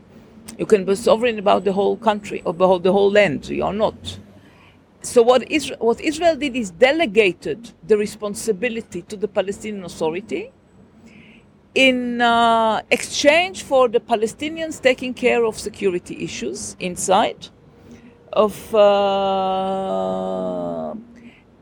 You 0.58 0.65
can 0.65 0.86
be 0.86 0.95
sovereign 0.95 1.39
about 1.39 1.63
the 1.63 1.73
whole 1.73 1.97
country 1.97 2.41
or 2.45 2.54
the 2.54 2.67
whole, 2.67 2.80
the 2.80 2.91
whole 2.91 3.12
land. 3.12 3.49
You 3.49 3.63
are 3.63 3.73
not. 3.73 4.19
So 5.02 5.21
what 5.21 5.49
Israel, 5.52 5.80
what 5.80 5.99
Israel 6.02 6.36
did 6.36 6.56
is 6.56 6.71
delegated 6.71 7.71
the 7.86 7.97
responsibility 7.97 9.02
to 9.04 9.17
the 9.17 9.28
Palestinian 9.28 9.84
Authority 9.84 10.52
in 11.75 12.21
uh, 12.21 12.81
exchange 12.91 13.63
for 13.63 13.88
the 13.88 13.99
Palestinians 13.99 14.81
taking 14.81 15.13
care 15.13 15.43
of 15.45 15.59
security 15.59 16.23
issues 16.23 16.75
inside, 16.79 17.47
of 18.31 18.73
uh, 18.75 18.83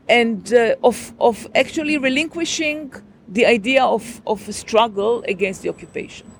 and 0.08 0.52
uh, 0.52 0.74
of 0.82 1.12
of 1.18 1.48
actually 1.54 1.98
relinquishing 1.98 2.92
the 3.28 3.46
idea 3.46 3.82
of, 3.82 4.20
of 4.26 4.46
a 4.46 4.52
struggle 4.52 5.24
against 5.26 5.62
the 5.62 5.68
occupation. 5.70 6.30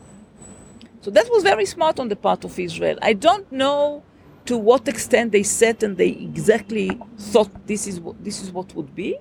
So 1.00 1.10
that 1.10 1.28
was 1.30 1.42
very 1.42 1.64
smart 1.64 1.98
on 1.98 2.08
the 2.08 2.16
part 2.16 2.44
of 2.44 2.58
Israel. 2.58 2.98
I 3.00 3.14
don't 3.14 3.50
know 3.50 4.02
to 4.44 4.58
what 4.58 4.86
extent 4.88 5.32
they 5.32 5.42
sat 5.42 5.82
and 5.82 5.96
they 5.96 6.10
exactly 6.10 6.90
thought 7.16 7.66
this 7.66 7.86
is 7.86 7.98
what 8.00 8.22
this 8.22 8.42
is 8.42 8.50
what 8.52 8.74
would 8.74 8.94
be, 8.94 9.16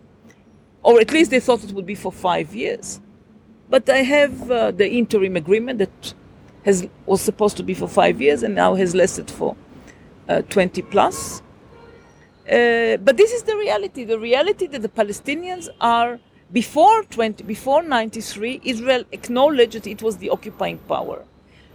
or 0.84 1.00
at 1.00 1.12
least 1.12 1.32
they 1.32 1.40
thought 1.40 1.64
it 1.64 1.72
would 1.72 1.86
be 1.86 1.96
for 1.96 2.12
five 2.12 2.54
years. 2.54 3.00
But 3.72 3.90
I 3.90 4.02
have 4.04 4.52
uh, 4.52 4.72
the 4.72 4.88
interim 4.92 5.38
agreement 5.38 5.80
that 5.80 6.14
has 6.66 6.88
was 7.06 7.22
supposed 7.22 7.56
to 7.58 7.64
be 7.64 7.74
for 7.74 7.88
five 7.88 8.22
years 8.22 8.44
and 8.44 8.54
now 8.54 8.76
has 8.76 8.94
lasted 8.94 9.32
for 9.32 9.56
uh, 10.28 10.42
20 10.42 10.82
plus. 10.94 11.42
Uh, 12.52 12.98
but 12.98 13.16
this 13.16 13.32
is 13.32 13.44
the 13.44 13.56
reality. 13.56 14.04
The 14.04 14.20
reality 14.20 14.68
that 14.68 14.82
the 14.82 14.90
Palestinians 14.90 15.70
are 15.80 16.20
before 16.52 17.04
20, 17.04 17.46
before 17.46 17.82
93, 17.82 18.60
Israel 18.66 19.06
acknowledged 19.14 19.74
that 19.74 19.88
it 19.88 20.02
was 20.04 20.18
the 20.18 20.30
occupying 20.30 20.80
power, 20.80 21.24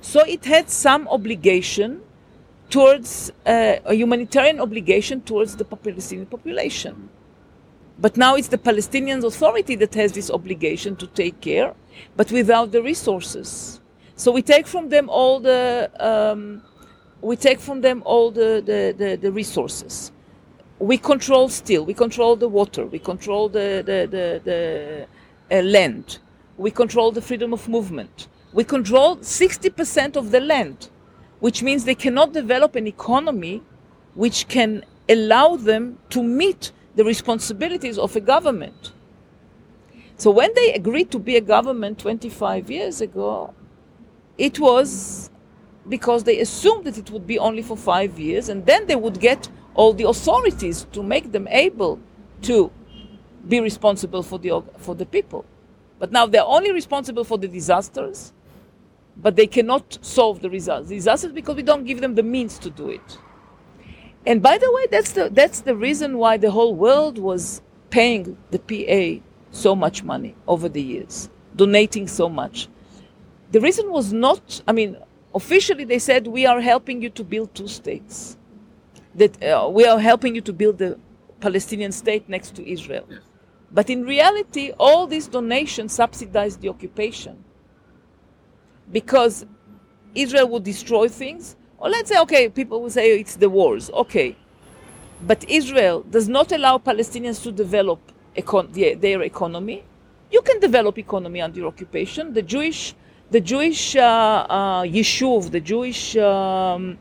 so 0.02 0.20
it 0.20 0.44
had 0.44 0.68
some 0.68 1.08
obligation 1.08 2.02
towards 2.68 3.30
uh, 3.46 3.76
a 3.86 3.94
humanitarian 3.94 4.60
obligation 4.60 5.22
towards 5.22 5.56
the 5.56 5.64
Palestinian 5.64 6.26
population. 6.26 7.08
But 7.98 8.16
now 8.16 8.34
it's 8.36 8.48
the 8.48 8.58
Palestinian 8.58 9.24
Authority 9.24 9.74
that 9.76 9.94
has 9.94 10.12
this 10.12 10.30
obligation 10.30 10.96
to 10.96 11.06
take 11.06 11.40
care, 11.40 11.74
but 12.16 12.30
without 12.30 12.72
the 12.72 12.82
resources. 12.82 13.80
So 14.16 14.30
we 14.32 14.42
take 14.42 14.66
from 14.66 14.88
them 14.90 15.08
all 15.08 15.40
the 15.40 15.90
um, 15.98 16.62
we 17.22 17.36
take 17.36 17.58
from 17.58 17.80
them 17.80 18.02
all 18.04 18.30
the, 18.30 18.62
the, 18.64 18.94
the, 18.96 19.16
the 19.16 19.32
resources. 19.32 20.12
We 20.78 20.98
control 20.98 21.48
still. 21.48 21.84
We 21.84 21.94
control 21.94 22.36
the 22.36 22.48
water. 22.48 22.86
We 22.86 22.98
control 22.98 23.48
the 23.48 23.82
the 23.84 24.06
the, 24.06 25.06
the 25.48 25.58
uh, 25.58 25.62
land. 25.62 26.18
We 26.58 26.70
control 26.70 27.12
the 27.12 27.22
freedom 27.22 27.52
of 27.52 27.68
movement. 27.68 28.28
We 28.52 28.64
control 28.64 29.16
60% 29.16 30.16
of 30.16 30.30
the 30.30 30.40
land, 30.40 30.88
which 31.40 31.62
means 31.62 31.84
they 31.84 31.94
cannot 31.94 32.32
develop 32.32 32.74
an 32.74 32.86
economy 32.86 33.62
which 34.14 34.48
can 34.48 34.84
allow 35.08 35.56
them 35.56 35.98
to 36.10 36.22
meet 36.22 36.72
the 36.96 37.04
responsibilities 37.04 37.98
of 37.98 38.16
a 38.16 38.20
government. 38.20 38.92
So 40.16 40.30
when 40.30 40.52
they 40.54 40.72
agreed 40.72 41.10
to 41.12 41.18
be 41.18 41.36
a 41.36 41.40
government 41.42 41.98
25 41.98 42.70
years 42.70 43.00
ago, 43.02 43.54
it 44.38 44.58
was 44.58 45.30
because 45.88 46.24
they 46.24 46.40
assumed 46.40 46.84
that 46.84 46.98
it 46.98 47.10
would 47.10 47.26
be 47.26 47.38
only 47.38 47.62
for 47.62 47.76
five 47.76 48.18
years 48.18 48.48
and 48.48 48.64
then 48.66 48.86
they 48.86 48.96
would 48.96 49.20
get 49.20 49.48
all 49.74 49.92
the 49.92 50.08
authorities 50.08 50.86
to 50.92 51.02
make 51.02 51.32
them 51.32 51.46
able 51.48 52.00
to 52.42 52.72
be 53.46 53.60
responsible 53.60 54.22
for 54.22 54.38
the, 54.38 54.62
for 54.78 54.94
the 54.94 55.06
people. 55.06 55.44
But 55.98 56.12
now 56.12 56.26
they're 56.26 56.44
only 56.44 56.72
responsible 56.72 57.24
for 57.24 57.38
the 57.38 57.46
disasters, 57.46 58.32
but 59.16 59.36
they 59.36 59.46
cannot 59.46 59.98
solve 60.00 60.40
the 60.40 60.48
disasters 60.48 61.32
because 61.32 61.56
we 61.56 61.62
don't 61.62 61.84
give 61.84 62.00
them 62.00 62.14
the 62.14 62.22
means 62.22 62.58
to 62.60 62.70
do 62.70 62.88
it. 62.88 63.18
And 64.26 64.42
by 64.42 64.58
the 64.58 64.70
way, 64.72 64.86
that's 64.90 65.12
the, 65.12 65.30
that's 65.30 65.60
the 65.60 65.76
reason 65.76 66.18
why 66.18 66.36
the 66.36 66.50
whole 66.50 66.74
world 66.74 67.18
was 67.18 67.62
paying 67.90 68.36
the 68.50 68.58
PA 68.58 69.24
so 69.52 69.74
much 69.74 70.02
money 70.02 70.34
over 70.46 70.68
the 70.68 70.82
years, 70.82 71.30
donating 71.54 72.08
so 72.08 72.28
much. 72.28 72.68
The 73.52 73.60
reason 73.60 73.90
was 73.90 74.12
not, 74.12 74.62
I 74.66 74.72
mean, 74.72 74.96
officially 75.34 75.84
they 75.84 76.00
said, 76.00 76.26
we 76.26 76.44
are 76.44 76.60
helping 76.60 77.00
you 77.00 77.10
to 77.10 77.22
build 77.22 77.54
two 77.54 77.68
states. 77.68 78.36
That 79.14 79.42
uh, 79.42 79.68
we 79.72 79.86
are 79.86 79.98
helping 79.98 80.34
you 80.34 80.40
to 80.42 80.52
build 80.52 80.78
the 80.78 80.98
Palestinian 81.40 81.92
state 81.92 82.28
next 82.28 82.54
to 82.56 82.68
Israel. 82.68 83.08
But 83.70 83.90
in 83.90 84.04
reality, 84.04 84.72
all 84.78 85.06
these 85.06 85.28
donations 85.28 85.92
subsidized 85.92 86.60
the 86.60 86.68
occupation 86.68 87.44
because 88.90 89.46
Israel 90.14 90.48
would 90.48 90.64
destroy 90.64 91.08
things. 91.08 91.56
Or 91.78 91.88
let's 91.90 92.08
say, 92.08 92.18
okay, 92.20 92.48
people 92.48 92.80
will 92.82 92.90
say 92.90 93.18
it's 93.20 93.36
the 93.36 93.50
wars. 93.50 93.90
Okay. 93.90 94.36
But 95.26 95.44
Israel 95.48 96.02
does 96.02 96.28
not 96.28 96.52
allow 96.52 96.78
Palestinians 96.78 97.42
to 97.42 97.52
develop 97.52 98.00
econ- 98.36 98.72
the- 98.72 98.94
their 98.94 99.22
economy. 99.22 99.84
You 100.30 100.42
can 100.42 100.60
develop 100.60 100.98
economy 100.98 101.40
under 101.40 101.66
occupation. 101.66 102.32
The 102.34 102.42
Jewish, 102.42 102.94
the 103.30 103.40
Jewish 103.40 103.96
uh, 103.96 104.00
uh, 104.48 104.82
yishuv, 104.84 105.50
the 105.50 105.60
Jewish 105.60 106.16
um, 106.16 106.98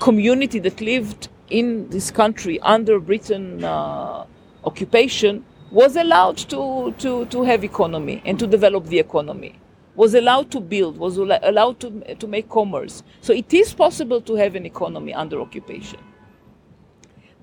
community 0.00 0.58
that 0.60 0.80
lived 0.80 1.28
in 1.50 1.88
this 1.90 2.10
country 2.10 2.60
under 2.60 3.00
Britain 3.00 3.62
uh, 3.64 4.24
occupation 4.64 5.44
was 5.70 5.96
allowed 5.96 6.36
to, 6.36 6.94
to, 6.98 7.24
to 7.26 7.42
have 7.42 7.64
economy 7.64 8.22
and 8.24 8.38
to 8.38 8.46
develop 8.46 8.86
the 8.86 8.98
economy 8.98 9.54
was 9.94 10.14
allowed 10.14 10.50
to 10.50 10.60
build, 10.60 10.96
was 10.96 11.18
allowed 11.18 11.80
to, 11.80 12.14
to 12.14 12.26
make 12.26 12.48
commerce. 12.48 13.02
So 13.20 13.32
it 13.32 13.52
is 13.52 13.74
possible 13.74 14.20
to 14.22 14.34
have 14.36 14.54
an 14.54 14.64
economy 14.64 15.12
under 15.12 15.40
occupation. 15.40 16.00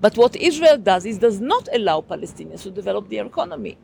But 0.00 0.16
what 0.16 0.34
Israel 0.36 0.78
does 0.78 1.04
is 1.04 1.18
does 1.18 1.40
not 1.40 1.68
allow 1.72 2.00
Palestinians 2.00 2.62
to 2.62 2.70
develop 2.70 3.08
their 3.08 3.26
economy. 3.26 3.76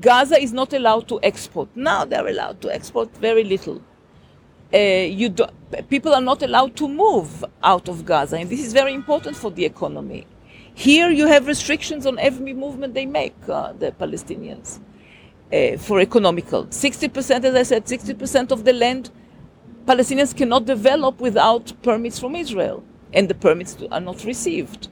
Gaza 0.00 0.40
is 0.40 0.52
not 0.52 0.72
allowed 0.72 1.06
to 1.08 1.20
export. 1.22 1.68
Now 1.74 2.04
they're 2.04 2.26
allowed 2.26 2.60
to 2.62 2.74
export 2.74 3.16
very 3.16 3.44
little. 3.44 3.80
Uh, 4.72 4.78
you 4.78 5.28
do, 5.28 5.46
people 5.88 6.12
are 6.12 6.20
not 6.20 6.42
allowed 6.42 6.74
to 6.76 6.88
move 6.88 7.44
out 7.62 7.88
of 7.88 8.04
Gaza, 8.04 8.36
and 8.36 8.50
this 8.50 8.60
is 8.60 8.72
very 8.72 8.92
important 8.92 9.36
for 9.36 9.52
the 9.52 9.64
economy. 9.64 10.26
Here 10.74 11.10
you 11.10 11.28
have 11.28 11.46
restrictions 11.46 12.06
on 12.06 12.18
every 12.18 12.52
movement 12.52 12.92
they 12.92 13.06
make, 13.06 13.36
uh, 13.48 13.72
the 13.72 13.92
Palestinians 13.92 14.80
uh, 15.52 15.76
for 15.78 16.00
economical. 16.00 16.66
60%, 16.66 17.44
as 17.44 17.54
I 17.54 17.62
said, 17.62 17.84
60% 17.86 18.50
of 18.50 18.64
the 18.64 18.72
land 18.72 19.10
Palestinians 19.86 20.34
cannot 20.34 20.64
develop 20.64 21.20
without 21.20 21.72
permits 21.82 22.18
from 22.18 22.34
Israel, 22.34 22.82
and 23.12 23.28
the 23.28 23.34
permits 23.34 23.76
are 23.90 24.00
not 24.00 24.24
received. 24.24 24.88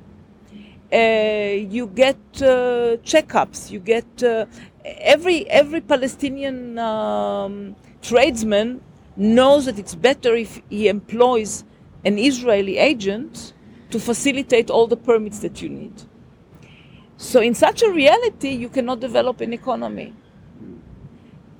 Uh, 0.93 1.57
you 1.77 1.87
get 1.87 2.19
uh, 2.37 2.99
checkups. 3.03 3.71
You 3.71 3.81
get 3.81 4.23
uh, 4.23 4.45
every 4.85 5.49
every 5.49 5.81
Palestinian 5.81 6.79
um, 6.79 7.75
tradesman 8.03 8.83
knows 9.17 9.65
that 9.65 9.79
it's 9.79 9.95
better 9.95 10.35
if 10.37 10.61
he 10.69 10.89
employs 10.89 11.65
an 12.05 12.19
Israeli 12.19 12.77
agent 12.77 13.55
to 13.91 13.99
facilitate 13.99 14.69
all 14.69 14.87
the 14.87 14.97
permits 14.97 15.39
that 15.39 15.63
you 15.63 15.71
need. 15.71 16.03
So, 17.17 17.41
in 17.41 17.55
such 17.55 17.83
a 17.83 17.91
reality, 17.91 18.51
you 18.51 18.69
cannot 18.69 19.01
develop 19.01 19.41
an 19.41 19.55
economy. 19.55 20.13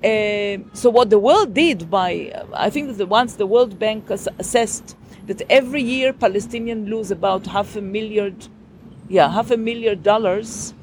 Uh, 0.03 0.57
so 0.73 0.89
what 0.89 1.09
the 1.09 1.19
world 1.19 1.53
did 1.53 1.89
by, 1.89 2.31
I 2.53 2.69
think 2.69 2.87
that 2.89 2.97
the, 2.97 3.05
once 3.05 3.35
the 3.35 3.45
World 3.45 3.79
Bank 3.79 4.11
ass- 4.11 4.27
assessed 4.37 4.97
that 5.27 5.41
every 5.49 5.81
year 5.81 6.11
Palestinians 6.11 6.89
lose 6.89 7.09
about 7.11 7.47
half 7.47 7.75
a 7.77 7.81
million, 7.81 8.37
yeah, 9.07 9.29
half 9.31 9.51
a 9.51 9.57
million 9.57 10.01
dollars, 10.01 10.73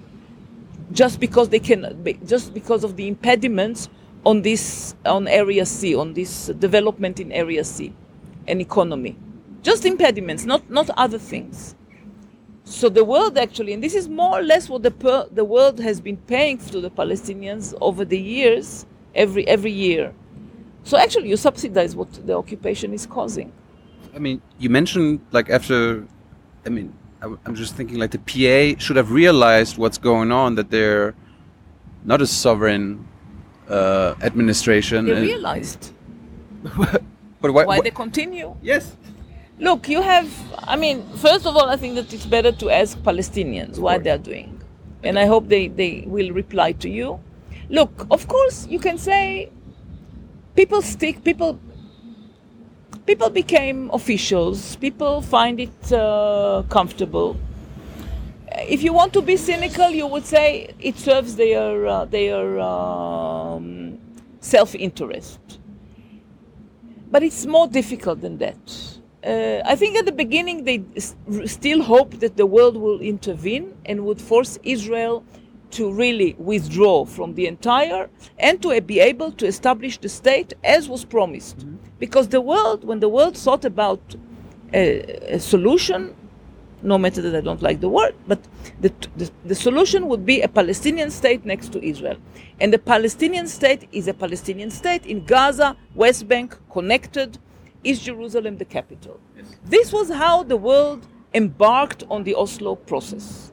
just 0.92 1.20
because 1.20 1.50
they 1.50 1.61
can, 1.61 2.02
just 2.26 2.54
because 2.54 2.83
of 2.83 2.96
the 2.96 3.09
impediments 3.09 3.88
on 4.24 4.42
this 4.42 4.94
on 5.04 5.28
Area 5.28 5.66
C, 5.66 5.94
on 5.94 6.14
this 6.14 6.46
development 6.59 7.20
in 7.20 7.30
Area 7.33 7.64
C, 7.64 7.92
and 8.48 8.61
economy. 8.61 9.16
Just 9.62 9.85
impediments, 9.85 10.46
not 10.46 10.68
not 10.70 10.88
other 10.96 11.18
things. 11.18 11.74
So 12.64 12.88
the 12.88 13.04
world 13.04 13.37
actually, 13.38 13.74
and 13.74 13.83
this 13.83 13.94
is 13.94 14.09
more 14.09 14.38
or 14.38 14.42
less 14.42 14.68
what 14.68 14.83
the 14.83 14.90
per, 14.92 15.26
the 15.33 15.44
world 15.44 15.78
has 15.80 16.00
been 16.00 16.16
paying 16.16 16.59
to 16.59 16.80
the 16.80 16.90
Palestinians 16.90 17.74
over 17.80 18.04
the 18.04 18.18
years, 18.18 18.87
every 19.14 19.46
every 19.46 19.73
year. 19.73 20.14
So 20.85 20.96
actually, 20.96 21.29
you 21.29 21.37
subsidize 21.37 21.94
what 21.94 22.12
the 22.27 22.37
occupation 22.37 22.92
is 22.94 23.07
causing. 23.07 23.53
I 24.14 24.18
mean, 24.18 24.40
you 24.59 24.70
mentioned 24.70 25.20
like 25.31 25.51
after, 25.51 26.07
I 26.66 26.70
mean, 26.70 26.92
I, 27.23 27.27
am 27.46 27.55
just 27.55 27.77
thinking 27.77 27.99
like 27.99 28.11
the 28.11 28.18
PA 28.18 28.81
should 28.81 28.96
have 28.96 29.12
realized 29.12 29.79
what's 29.79 29.99
going 29.99 30.33
on 30.33 30.55
that 30.57 30.70
they're 30.70 31.14
not 32.05 32.20
a 32.23 32.27
sovereign 32.27 33.07
uh, 33.68 34.14
administration. 34.23 35.07
They 35.07 35.20
realized 35.20 35.92
but 36.62 37.03
why? 37.40 37.51
why 37.51 37.64
why- 37.64 37.81
they 37.81 37.90
continue. 37.90 38.57
yes. 38.62 38.96
Look, 39.59 39.90
you 39.90 40.01
have. 40.01 40.27
I 40.66 40.77
mean, 40.77 41.07
first 41.16 41.44
of 41.46 41.55
all, 41.55 41.68
I 41.68 41.77
think 41.77 41.94
that 41.96 42.14
it's 42.14 42.25
better 42.25 42.51
to 42.51 42.70
ask 42.70 42.96
Palestinians 43.01 43.79
what 43.79 44.03
they're 44.05 44.16
doing, 44.16 44.59
and 45.05 45.18
I 45.18 45.27
hope 45.27 45.49
they 45.49 45.68
they 45.68 46.05
will 46.07 46.33
reply 46.33 46.73
to 46.73 46.88
you. 46.88 47.20
Look, 47.70 48.06
of 48.11 48.28
course, 48.28 48.66
you 48.68 48.78
can 48.78 48.98
say 48.98 49.50
people 50.54 50.83
stick 50.83 51.24
people. 51.24 51.59
People 53.06 53.30
became 53.30 53.90
officials. 53.92 54.76
People 54.76 55.22
find 55.22 55.59
it 55.61 55.92
uh, 55.92 56.62
comfortable. 56.68 57.37
If 58.68 58.83
you 58.83 58.92
want 58.92 59.12
to 59.14 59.22
be 59.22 59.37
cynical, 59.37 59.90
you 59.90 60.06
would 60.06 60.26
say 60.26 60.74
it 60.80 60.98
serves 60.98 61.37
their 61.37 61.87
uh, 61.87 62.04
their 62.04 62.61
um, 62.61 63.98
self-interest 64.40 65.61
but 67.11 67.22
it's 67.22 67.44
more 67.44 67.66
difficult 67.66 68.20
than 68.20 68.38
that. 68.38 68.59
Uh, 69.24 69.61
I 69.66 69.76
think 69.76 69.96
at 69.96 70.06
the 70.06 70.12
beginning 70.12 70.64
they 70.64 70.83
still 71.44 71.83
hope 71.83 72.20
that 72.20 72.37
the 72.37 72.46
world 72.46 72.76
will 72.76 73.00
intervene 73.00 73.76
and 73.85 74.04
would 74.06 74.20
force 74.20 74.59
Israel 74.62 75.24
to 75.72 75.92
really 75.92 76.35
withdraw 76.38 77.04
from 77.04 77.35
the 77.35 77.46
entire 77.46 78.09
and 78.38 78.61
to 78.62 78.80
be 78.80 79.00
able 79.00 79.33
to 79.33 79.46
establish 79.46 79.98
the 79.98 80.09
state 80.09 80.54
as 80.64 80.88
was 80.88 81.04
promised. 81.04 81.59
Mm-hmm. 81.59 81.76
Because 81.98 82.28
the 82.28 82.40
world, 82.40 82.85
when 82.85 83.00
the 83.00 83.09
world 83.09 83.37
thought 83.37 83.64
about 83.64 84.00
a, 84.72 85.00
a 85.35 85.40
solution, 85.40 86.14
no 86.83 86.96
matter 86.96 87.20
that 87.22 87.35
I 87.37 87.40
don't 87.40 87.62
like 87.62 87.80
the 87.80 87.88
word, 87.88 88.14
but 88.26 88.40
the, 88.80 88.92
the, 89.16 89.30
the 89.44 89.54
solution 89.54 90.06
would 90.09 90.24
be 90.24 90.40
a 90.40 90.48
Palestinian 90.48 91.11
state 91.11 91.44
next 91.44 91.72
to 91.72 91.85
Israel. 91.85 92.16
And 92.61 92.72
the 92.72 92.78
Palestinian 92.78 93.46
state 93.46 93.88
is 93.92 94.09
a 94.09 94.14
Palestinian 94.14 94.70
state 94.70 95.04
in 95.06 95.24
Gaza, 95.24 95.76
West 95.94 96.26
Bank, 96.28 96.56
connected. 96.70 97.38
Is 97.83 98.00
Jerusalem 98.00 98.59
the 98.59 98.64
capital? 98.64 99.18
This 99.64 99.92
was 99.92 100.11
how 100.11 100.42
the 100.42 100.56
world 100.56 101.06
embarked 101.33 102.04
on 102.11 102.24
the 102.24 102.35
Oslo 102.35 102.74
process. 102.74 103.52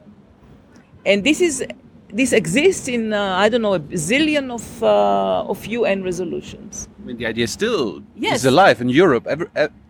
And 1.06 1.24
this 1.24 1.40
is 1.40 1.64
this 2.12 2.32
exists 2.32 2.88
in 2.88 3.12
uh, 3.12 3.36
I 3.36 3.48
don't 3.48 3.62
know 3.62 3.74
a 3.74 3.80
zillion 3.80 4.50
of 4.50 4.82
uh, 4.82 5.50
of 5.52 5.64
UN 5.66 6.02
resolutions. 6.02 6.88
I 7.02 7.06
mean, 7.06 7.16
the 7.18 7.26
idea 7.26 7.46
still 7.46 8.02
Yes. 8.16 8.40
is 8.40 8.46
alive 8.46 8.80
in 8.80 8.88
Europe. 8.88 9.26
Every 9.26 9.46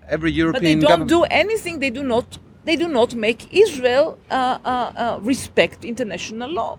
every 0.08 0.32
European 0.32 0.52
But 0.52 0.62
they 0.62 0.74
don't 0.74 1.08
government. 1.08 1.10
do 1.10 1.22
anything. 1.24 1.78
They 1.78 1.90
do 1.90 2.02
not. 2.02 2.38
They 2.64 2.76
do 2.76 2.88
not 2.88 3.14
make 3.14 3.40
Israel 3.52 4.18
uh, 4.30 4.34
uh, 4.34 4.68
uh, 4.68 5.18
respect 5.22 5.84
international 5.84 6.50
law. 6.52 6.78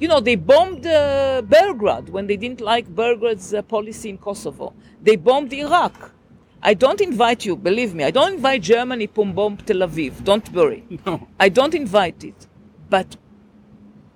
You 0.00 0.06
know, 0.08 0.20
they 0.20 0.36
bombed 0.36 0.86
uh, 0.86 1.42
Belgrade 1.42 2.08
when 2.10 2.26
they 2.26 2.36
didn't 2.36 2.60
like 2.60 2.84
Belgrade's 2.94 3.52
uh, 3.54 3.62
policy 3.62 4.10
in 4.10 4.18
Kosovo. 4.18 4.74
They 5.02 5.16
bombed 5.16 5.52
Iraq. 5.52 6.12
I 6.62 6.74
don't 6.74 7.00
invite 7.00 7.44
you, 7.46 7.56
believe 7.56 7.94
me. 7.94 8.04
I 8.04 8.10
don't 8.10 8.34
invite 8.34 8.62
Germany 8.62 9.06
to 9.08 9.24
bomb 9.24 9.56
Tel 9.58 9.78
Aviv. 9.88 10.22
Don't 10.24 10.52
worry. 10.52 10.84
No. 11.06 11.26
I 11.40 11.48
don't 11.48 11.74
invite 11.74 12.22
it. 12.24 12.46
But 12.90 13.16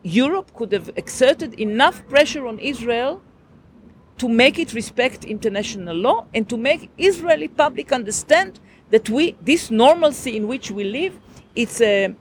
Europe 0.03 0.53
could 0.55 0.73
have 0.73 0.91
exerted 0.97 1.55
enough 1.61 2.07
pressure 2.09 2.47
on 2.47 2.59
Israel 2.59 3.23
to 4.19 4.29
make 4.29 4.59
it 4.59 4.73
respect 4.75 5.25
international 5.25 5.97
law 5.97 6.27
and 6.35 6.49
to 6.49 6.57
make 6.57 6.91
Israeli 6.99 7.49
public 7.49 7.93
understand 7.93 8.61
that 8.91 9.09
we 9.09 9.37
this 9.43 9.71
normalcy 9.71 10.37
in 10.37 10.47
which 10.49 10.71
we 10.71 10.85
live 10.85 11.19
it's 11.55 11.81
a 11.81 12.15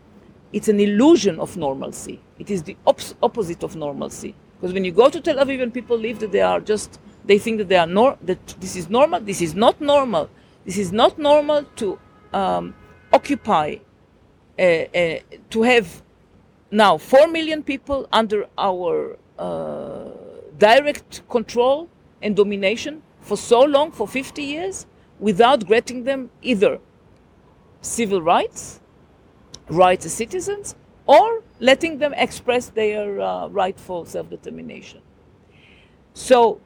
it's 0.53 0.67
an 0.67 0.79
illusion 0.79 1.39
of 1.39 1.55
normalcy. 1.55 2.19
It 2.37 2.49
is 2.51 2.63
the 2.63 2.75
ops- 2.85 3.15
opposite 3.23 3.63
of 3.63 3.75
normalcy. 3.75 4.35
Because 4.59 4.73
when 4.73 4.83
you 4.83 4.91
go 4.91 5.09
to 5.09 5.21
Tel 5.21 5.37
Aviv 5.37 5.61
and 5.63 5.73
people 5.73 5.97
live 5.97 6.19
that 6.19 6.31
they 6.31 6.41
are 6.41 6.59
just 6.59 6.99
they 7.25 7.37
think 7.37 7.57
that 7.59 7.69
they 7.69 7.77
are 7.77 7.87
nor- 7.87 8.17
that 8.23 8.45
this 8.59 8.75
is 8.75 8.89
normal. 8.89 9.19
This 9.21 9.41
is 9.41 9.55
not 9.55 9.79
normal. 9.79 10.29
This 10.65 10.77
is 10.77 10.91
not 10.91 11.17
normal 11.17 11.63
to 11.77 11.99
um, 12.33 12.75
occupy 13.13 13.77
uh, 14.59 14.61
uh, 14.61 15.19
to 15.49 15.61
have 15.63 16.01
now 16.71 16.97
4 16.97 17.27
million 17.27 17.63
people 17.63 18.07
under 18.11 18.47
our 18.57 19.17
uh, 19.37 20.09
direct 20.57 21.27
control 21.29 21.89
and 22.21 22.35
domination 22.35 23.03
for 23.19 23.37
so 23.37 23.61
long, 23.61 23.91
for 23.91 24.07
50 24.07 24.41
years, 24.41 24.85
without 25.19 25.67
granting 25.67 26.05
them 26.05 26.29
either 26.41 26.79
civil 27.81 28.21
rights, 28.21 28.79
rights 29.69 30.05
as 30.05 30.13
citizens, 30.13 30.75
or 31.05 31.43
letting 31.59 31.97
them 31.97 32.13
express 32.15 32.69
their 32.69 33.19
uh, 33.19 33.47
right 33.47 33.79
for 33.79 34.05
self 34.05 34.29
determination. 34.29 35.01
So 36.13 36.61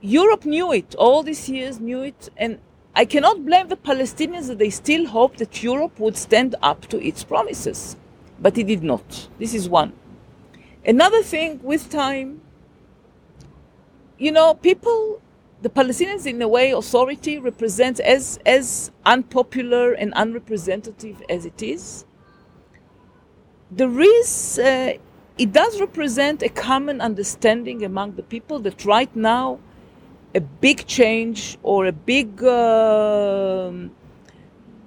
Europe 0.00 0.44
knew 0.44 0.72
it, 0.72 0.94
all 0.96 1.22
these 1.22 1.48
years 1.48 1.78
knew 1.80 2.02
it, 2.02 2.30
and 2.36 2.58
I 2.94 3.04
cannot 3.04 3.44
blame 3.44 3.68
the 3.68 3.76
Palestinians 3.76 4.48
that 4.48 4.58
they 4.58 4.70
still 4.70 5.06
hope 5.06 5.36
that 5.36 5.62
Europe 5.62 5.98
would 5.98 6.16
stand 6.16 6.54
up 6.62 6.86
to 6.88 7.02
its 7.04 7.22
promises. 7.22 7.96
But 8.40 8.56
he 8.56 8.62
did 8.62 8.82
not. 8.82 9.28
This 9.38 9.54
is 9.54 9.68
one. 9.68 9.92
Another 10.84 11.22
thing 11.22 11.60
with 11.62 11.90
time, 11.90 12.40
you 14.18 14.32
know, 14.32 14.54
people, 14.54 15.20
the 15.60 15.68
Palestinians, 15.68 16.26
in 16.26 16.40
a 16.40 16.48
way, 16.48 16.70
authority 16.70 17.38
represents 17.38 18.00
as, 18.00 18.38
as 18.46 18.90
unpopular 19.04 19.92
and 19.92 20.12
unrepresentative 20.16 21.22
as 21.28 21.44
it 21.44 21.62
is. 21.62 22.06
There 23.70 24.00
is, 24.00 24.58
uh, 24.58 24.94
it 25.38 25.52
does 25.52 25.80
represent 25.80 26.42
a 26.42 26.48
common 26.48 27.00
understanding 27.00 27.84
among 27.84 28.16
the 28.16 28.22
people 28.22 28.58
that 28.60 28.84
right 28.84 29.14
now 29.14 29.60
a 30.34 30.40
big 30.40 30.86
change 30.86 31.58
or 31.62 31.86
a 31.86 31.92
big 31.92 32.42
um 32.44 33.90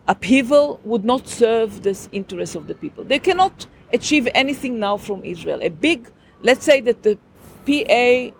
upheaval 0.07 0.79
would 0.83 1.05
not 1.05 1.27
serve 1.27 1.83
the 1.83 1.97
interests 2.11 2.55
of 2.55 2.67
the 2.67 2.75
people. 2.75 3.03
They 3.03 3.19
cannot 3.19 3.67
achieve 3.91 4.27
anything 4.33 4.79
now 4.79 4.97
from 4.97 5.23
Israel. 5.23 5.59
A 5.61 5.69
big, 5.69 6.11
let's 6.41 6.65
say 6.65 6.81
that 6.81 7.03
the 7.03 7.17
PA 7.65 8.35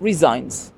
resigns. 0.00 0.72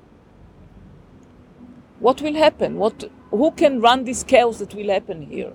What 1.99 2.21
will 2.21 2.35
happen? 2.35 2.77
What, 2.77 3.09
who 3.31 3.51
can 3.51 3.81
run 3.81 4.03
this 4.05 4.23
chaos 4.23 4.59
that 4.59 4.73
will 4.73 4.89
happen 4.89 5.23
here? 5.23 5.53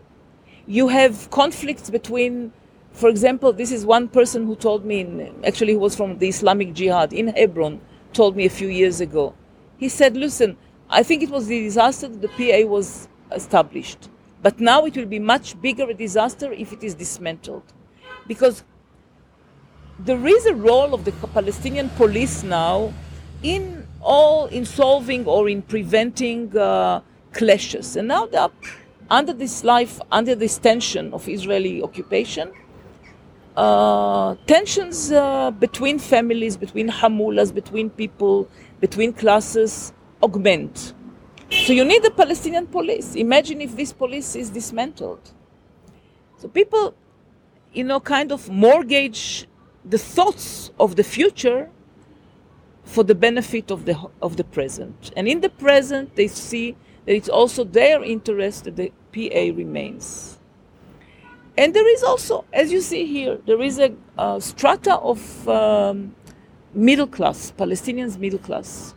You 0.66 0.88
have 0.88 1.30
conflicts 1.30 1.90
between, 1.90 2.52
for 2.92 3.08
example, 3.08 3.52
this 3.52 3.70
is 3.70 3.86
one 3.86 4.08
person 4.08 4.46
who 4.46 4.56
told 4.56 4.84
me, 4.84 5.00
in, 5.00 5.44
actually, 5.44 5.72
he 5.72 5.78
was 5.78 5.94
from 5.96 6.18
the 6.18 6.28
Islamic 6.28 6.74
Jihad 6.74 7.12
in 7.12 7.28
Hebron, 7.28 7.80
told 8.12 8.36
me 8.36 8.46
a 8.46 8.50
few 8.50 8.68
years 8.68 9.00
ago. 9.00 9.34
He 9.78 9.88
said, 9.88 10.16
Listen, 10.16 10.56
I 10.88 11.02
think 11.02 11.22
it 11.22 11.30
was 11.30 11.46
the 11.46 11.60
disaster 11.60 12.08
that 12.08 12.20
the 12.20 12.28
PA 12.28 12.66
was 12.66 13.08
established. 13.32 14.08
But 14.44 14.60
now 14.60 14.84
it 14.84 14.94
will 14.94 15.06
be 15.06 15.18
much 15.18 15.58
bigger 15.62 15.88
a 15.88 15.94
disaster 15.94 16.52
if 16.52 16.70
it 16.70 16.84
is 16.84 16.94
dismantled. 16.94 17.62
Because 18.26 18.62
there 19.98 20.26
is 20.26 20.44
a 20.44 20.54
role 20.54 20.92
of 20.92 21.06
the 21.06 21.12
Palestinian 21.38 21.88
police 22.00 22.42
now 22.42 22.92
in 23.42 23.86
all 24.02 24.44
in 24.48 24.66
solving 24.66 25.24
or 25.24 25.48
in 25.48 25.62
preventing 25.62 26.54
uh, 26.58 27.00
clashes. 27.32 27.96
And 27.96 28.06
now 28.08 28.26
they 28.26 28.36
are 28.36 28.50
under 29.08 29.32
this 29.32 29.64
life, 29.64 29.98
under 30.12 30.34
this 30.34 30.58
tension 30.58 31.14
of 31.14 31.26
Israeli 31.26 31.82
occupation, 31.82 32.52
uh, 33.56 34.34
tensions 34.46 35.10
uh, 35.10 35.52
between 35.52 35.98
families, 35.98 36.58
between 36.58 36.90
hamulas, 36.90 37.54
between 37.54 37.88
people, 37.88 38.46
between 38.78 39.14
classes 39.14 39.94
augment. 40.22 40.92
So 41.50 41.72
you 41.72 41.84
need 41.84 42.02
the 42.02 42.10
Palestinian 42.10 42.66
police. 42.66 43.14
Imagine 43.14 43.60
if 43.60 43.76
this 43.76 43.92
police 43.92 44.34
is 44.36 44.50
dismantled. 44.50 45.32
So 46.38 46.48
people, 46.48 46.94
you 47.72 47.84
know, 47.84 48.00
kind 48.00 48.32
of 48.32 48.48
mortgage 48.50 49.46
the 49.84 49.98
thoughts 49.98 50.70
of 50.80 50.96
the 50.96 51.04
future 51.04 51.70
for 52.84 53.04
the 53.04 53.14
benefit 53.14 53.70
of 53.70 53.84
the 53.84 53.98
of 54.20 54.36
the 54.36 54.44
present. 54.44 55.12
And 55.16 55.28
in 55.28 55.40
the 55.40 55.48
present, 55.48 56.16
they 56.16 56.28
see 56.28 56.76
that 57.06 57.14
it's 57.14 57.28
also 57.28 57.64
their 57.64 58.02
interest 58.02 58.64
that 58.64 58.76
the 58.76 58.92
PA 59.12 59.56
remains. 59.56 60.38
And 61.56 61.72
there 61.72 61.88
is 61.88 62.02
also, 62.02 62.44
as 62.52 62.72
you 62.72 62.80
see 62.80 63.06
here, 63.06 63.38
there 63.46 63.62
is 63.62 63.78
a, 63.78 63.94
a 64.18 64.40
strata 64.40 64.96
of 64.96 65.48
um, 65.48 66.14
middle 66.74 67.06
class, 67.06 67.52
Palestinians 67.56 68.18
middle 68.18 68.40
class, 68.40 68.94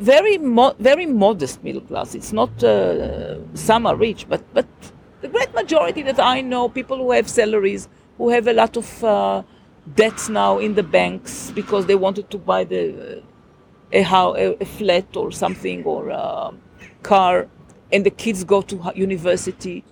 very 0.00 0.38
mo- 0.38 0.74
very 0.78 1.06
modest 1.06 1.62
middle 1.62 1.82
class. 1.82 2.14
It's 2.14 2.32
not 2.32 2.64
uh, 2.64 3.38
some 3.54 3.86
are 3.86 3.96
rich, 3.96 4.26
but 4.28 4.42
but 4.54 4.66
the 5.20 5.28
great 5.28 5.54
majority 5.54 6.02
that 6.02 6.18
I 6.18 6.40
know, 6.40 6.68
people 6.68 6.96
who 6.96 7.12
have 7.12 7.28
salaries, 7.28 7.88
who 8.18 8.30
have 8.30 8.48
a 8.48 8.54
lot 8.54 8.76
of 8.76 9.04
uh, 9.04 9.42
debts 9.94 10.28
now 10.28 10.58
in 10.58 10.74
the 10.74 10.82
banks 10.82 11.50
because 11.50 11.86
they 11.86 11.94
wanted 11.94 12.30
to 12.30 12.38
buy 12.38 12.64
the 12.64 13.22
a 13.92 14.02
house, 14.02 14.36
a, 14.38 14.56
a 14.60 14.64
flat 14.64 15.16
or 15.16 15.30
something 15.30 15.84
or 15.84 16.08
a 16.08 16.52
car, 17.02 17.48
and 17.92 18.06
the 18.06 18.10
kids 18.10 18.44
go 18.44 18.62
to 18.62 18.92
university. 18.94 19.84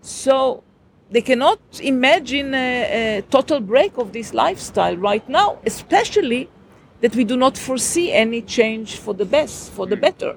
So 0.00 0.64
they 1.10 1.20
cannot 1.20 1.60
imagine 1.80 2.54
a, 2.54 3.18
a 3.18 3.22
total 3.30 3.60
break 3.60 3.96
of 3.98 4.12
this 4.12 4.34
lifestyle 4.34 4.96
right 4.96 5.26
now, 5.28 5.58
especially 5.64 6.48
that 7.00 7.14
we 7.14 7.24
do 7.24 7.36
not 7.36 7.58
foresee 7.58 8.12
any 8.12 8.42
change 8.42 8.96
for 8.96 9.14
the 9.14 9.24
best, 9.24 9.70
for 9.72 9.86
the 9.86 9.96
better, 9.96 10.36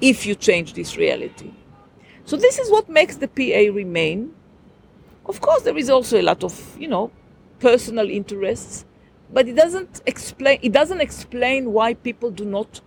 if 0.00 0.26
you 0.26 0.34
change 0.34 0.74
this 0.74 0.96
reality. 0.96 1.50
So 2.24 2.36
this 2.36 2.58
is 2.58 2.70
what 2.70 2.88
makes 2.88 3.16
the 3.16 3.28
PA 3.28 3.74
remain. 3.74 4.34
Of 5.26 5.40
course, 5.40 5.62
there 5.62 5.76
is 5.76 5.90
also 5.90 6.20
a 6.20 6.22
lot 6.22 6.44
of, 6.44 6.76
you 6.78 6.88
know, 6.88 7.10
personal 7.58 8.08
interests, 8.08 8.84
but 9.32 9.48
it 9.48 9.56
doesn't 9.56 10.02
explain. 10.06 10.58
It 10.62 10.72
doesn't 10.72 11.00
explain 11.00 11.72
why 11.72 11.94
people 11.94 12.30
do 12.30 12.44
not, 12.44 12.80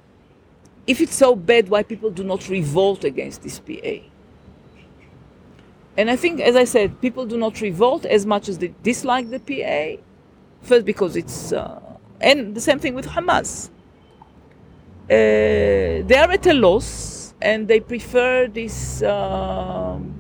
if 0.88 1.02
it's 1.02 1.16
so 1.16 1.36
bad, 1.36 1.70
why 1.70 1.84
people 1.84 2.10
do 2.10 2.24
not 2.24 2.50
revolt 2.50 3.04
against 3.04 3.44
this 3.44 3.60
PA. 3.60 4.06
And 5.98 6.10
I 6.10 6.16
think, 6.16 6.40
as 6.40 6.56
I 6.56 6.64
said, 6.64 7.02
people 7.02 7.26
do 7.26 7.38
not 7.38 7.62
revolt 7.62 8.06
as 8.06 8.26
much 8.26 8.48
as 8.48 8.58
they 8.60 8.74
dislike 8.82 9.30
the 9.30 9.40
PA. 9.40 10.02
First, 10.62 10.86
because 10.86 11.16
it's, 11.16 11.52
uh, 11.52 11.80
and 12.22 12.56
the 12.56 12.62
same 12.62 12.80
thing 12.80 12.94
with 12.96 13.08
Hamas. 13.08 13.70
Uh, 15.06 16.06
they 16.08 16.18
are 16.18 16.32
at 16.32 16.46
a 16.48 16.54
loss, 16.54 17.34
and 17.42 17.68
they 17.68 17.80
prefer 17.80 18.48
this 18.48 19.02
um 19.04 20.14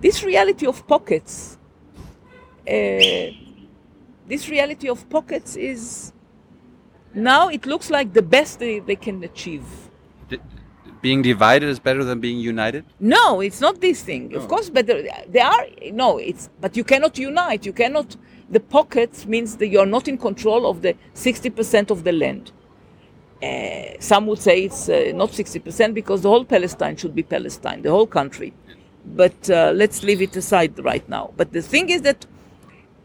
this 0.00 0.22
reality 0.22 0.66
of 0.66 0.86
pockets. 0.86 1.58
Uh, 2.68 3.32
this 4.28 4.48
reality 4.48 4.88
of 4.88 5.08
pockets 5.08 5.56
is 5.56 6.12
now 7.14 7.48
it 7.48 7.66
looks 7.66 7.90
like 7.90 8.12
the 8.12 8.22
best 8.22 8.58
they, 8.58 8.78
they 8.78 8.96
can 8.96 9.24
achieve. 9.24 9.64
D- 10.28 10.38
being 11.00 11.22
divided 11.22 11.68
is 11.68 11.78
better 11.78 12.04
than 12.04 12.20
being 12.20 12.38
united. 12.38 12.84
No, 13.00 13.40
it's 13.40 13.60
not 13.60 13.80
this 13.80 14.02
thing. 14.02 14.34
Of 14.34 14.48
course, 14.48 14.68
but 14.68 14.86
there 14.86 15.46
are 15.46 15.66
no. 15.92 16.18
It's 16.18 16.50
but 16.60 16.76
you 16.76 16.84
cannot 16.84 17.18
unite. 17.18 17.64
You 17.64 17.72
cannot. 17.72 18.16
The 18.50 18.60
pockets 18.60 19.26
means 19.26 19.56
that 19.56 19.68
you 19.68 19.78
are 19.78 19.86
not 19.86 20.08
in 20.08 20.16
control 20.16 20.66
of 20.66 20.80
the 20.80 20.96
sixty 21.12 21.50
percent 21.50 21.90
of 21.90 22.04
the 22.04 22.12
land. 22.12 22.52
Uh, 23.42 24.00
some 24.00 24.26
would 24.26 24.40
say 24.40 24.64
it's 24.64 24.88
uh, 24.88 25.12
not 25.14 25.32
sixty 25.34 25.58
percent 25.58 25.94
because 25.94 26.22
the 26.22 26.30
whole 26.30 26.44
Palestine 26.44 26.96
should 26.96 27.14
be 27.14 27.22
Palestine, 27.22 27.82
the 27.82 27.90
whole 27.90 28.06
country. 28.06 28.54
But 29.04 29.50
uh, 29.50 29.72
let's 29.74 30.02
leave 30.02 30.22
it 30.22 30.34
aside 30.36 30.78
right 30.82 31.06
now. 31.08 31.32
But 31.36 31.52
the 31.52 31.62
thing 31.62 31.90
is 31.90 32.02
that 32.02 32.26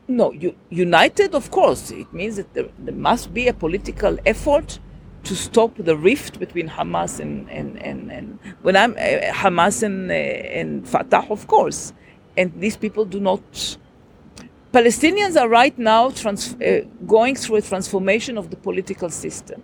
no, 0.07 0.31
you, 0.31 0.55
united, 0.69 1.35
of 1.35 1.51
course, 1.51 1.91
it 1.91 2.11
means 2.13 2.35
that 2.37 2.53
there, 2.53 2.69
there 2.79 2.95
must 2.95 3.33
be 3.33 3.47
a 3.47 3.53
political 3.53 4.17
effort 4.25 4.79
to 5.23 5.35
stop 5.35 5.71
the 5.77 5.95
rift 5.95 6.39
between 6.39 6.69
Hamas 6.69 7.19
and 7.19 7.49
and 7.49 7.77
and, 7.81 8.11
and 8.11 8.39
when 8.61 8.75
I'm 8.75 8.93
uh, 8.93 9.31
Hamas 9.31 9.83
and 9.83 10.09
uh, 10.09 10.13
and 10.13 10.87
Fatah, 10.87 11.25
of 11.29 11.47
course, 11.47 11.93
and 12.37 12.51
these 12.59 12.77
people 12.77 13.03
do 13.03 13.19
not. 13.19 13.77
Palestinians 14.73 15.39
are 15.39 15.47
right 15.47 15.77
now 15.77 16.09
trans, 16.09 16.55
uh, 16.55 16.81
going 17.05 17.35
through 17.35 17.57
a 17.57 17.61
transformation 17.61 18.39
of 18.39 18.49
the 18.49 18.55
political 18.55 19.07
system, 19.07 19.61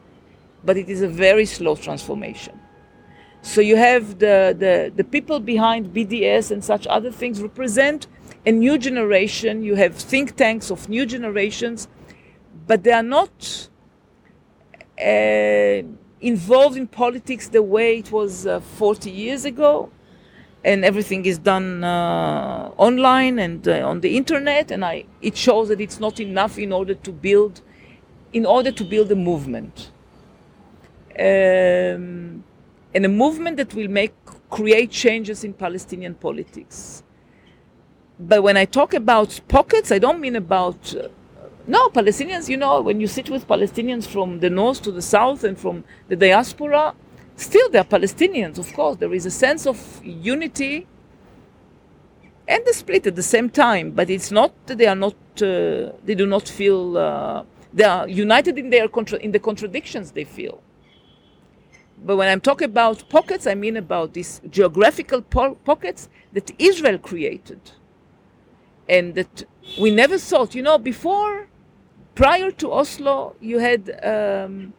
but 0.63 0.77
it 0.77 0.87
is 0.87 1.01
a 1.01 1.07
very 1.07 1.47
slow 1.47 1.75
transformation. 1.75 2.59
So 3.41 3.59
you 3.59 3.75
have 3.75 4.19
the, 4.19 4.55
the, 4.57 4.91
the 4.95 5.03
people 5.03 5.39
behind 5.39 5.87
BDS 5.95 6.51
and 6.51 6.63
such 6.63 6.85
other 6.85 7.11
things 7.11 7.41
represent 7.41 8.05
a 8.45 8.51
new 8.51 8.77
generation. 8.77 9.63
You 9.63 9.73
have 9.75 9.95
think 9.95 10.35
tanks 10.35 10.69
of 10.69 10.87
new 10.87 11.07
generations, 11.07 11.87
but 12.67 12.83
they 12.83 12.91
are 12.91 13.01
not 13.01 13.69
uh, 15.01 15.81
involved 16.21 16.77
in 16.77 16.85
politics 16.85 17.47
the 17.47 17.63
way 17.63 17.97
it 17.97 18.11
was 18.11 18.45
uh, 18.45 18.59
40 18.59 19.09
years 19.09 19.45
ago. 19.45 19.89
And 20.61 20.83
everything 20.83 21.25
is 21.25 21.37
done 21.37 21.85
uh, 21.85 22.71
online 22.75 23.39
and 23.39 23.65
uh, 23.65 23.87
on 23.87 24.01
the 24.01 24.17
internet, 24.17 24.71
and 24.71 24.83
I, 24.83 25.05
it 25.21 25.37
shows 25.37 25.69
that 25.69 25.79
it's 25.79 26.01
not 26.01 26.19
enough 26.19 26.57
in 26.57 26.73
order 26.73 26.95
to 26.95 27.11
build, 27.13 27.61
in 28.33 28.45
order 28.45 28.69
to 28.69 28.83
build 28.83 29.09
a 29.09 29.15
movement, 29.15 29.91
um, 31.17 32.43
and 32.93 33.05
a 33.05 33.07
movement 33.07 33.55
that 33.55 33.73
will 33.73 33.87
make 33.87 34.13
create 34.49 34.91
changes 34.91 35.45
in 35.45 35.53
Palestinian 35.53 36.15
politics. 36.15 37.03
But 38.19 38.43
when 38.43 38.57
I 38.57 38.65
talk 38.65 38.93
about 38.93 39.39
pockets, 39.47 39.93
I 39.93 39.99
don't 39.99 40.19
mean 40.19 40.35
about 40.35 40.93
uh, 40.93 41.07
no 41.67 41.87
Palestinians. 41.87 42.49
You 42.49 42.57
know, 42.57 42.81
when 42.81 42.99
you 42.99 43.07
sit 43.07 43.29
with 43.29 43.47
Palestinians 43.47 44.05
from 44.05 44.41
the 44.41 44.49
north 44.49 44.81
to 44.81 44.91
the 44.91 45.01
south 45.01 45.45
and 45.45 45.57
from 45.57 45.85
the 46.09 46.17
diaspora, 46.17 46.95
still 47.39 47.69
they're 47.69 47.83
Palestinians. 47.83 48.59
Of 48.59 48.73
course, 48.73 48.97
there 48.97 49.13
is 49.13 49.25
a 49.25 49.31
sense 49.31 49.67
of 49.67 50.01
unity 50.03 50.87
and 52.47 52.63
the 52.65 52.73
split 52.73 53.07
at 53.07 53.15
the 53.15 53.23
same 53.23 53.49
time. 53.49 53.91
But 53.91 54.09
it's 54.09 54.31
not 54.31 54.53
that 54.67 54.77
they 54.77 54.87
are 54.87 54.95
not. 54.95 55.15
Uh, 55.41 55.93
they 56.05 56.15
do 56.15 56.27
not 56.27 56.47
feel. 56.47 56.97
Uh, 56.97 57.43
they 57.73 57.85
are 57.85 58.07
united 58.07 58.57
in 58.57 58.69
their 58.71 58.87
contra- 58.87 59.19
in 59.19 59.31
the 59.31 59.39
contradictions 59.39 60.11
they 60.11 60.25
feel. 60.25 60.61
But 62.03 62.17
when 62.17 62.29
I'm 62.29 62.41
talking 62.41 62.65
about 62.65 63.09
pockets, 63.09 63.47
I 63.47 63.55
mean 63.55 63.77
about 63.77 64.13
these 64.13 64.41
geographical 64.49 65.21
po- 65.21 65.55
pockets 65.65 66.09
that 66.33 66.51
Israel 66.59 66.97
created 66.97 67.59
and 68.89 69.15
that 69.15 69.43
we 69.79 69.91
never 69.91 70.17
thought, 70.17 70.55
you 70.55 70.63
know, 70.63 70.77
before, 70.77 71.47
prior 72.15 72.51
to 72.51 72.71
Oslo, 72.73 73.35
you 73.41 73.59
had 73.59 73.99
um, 74.03 74.73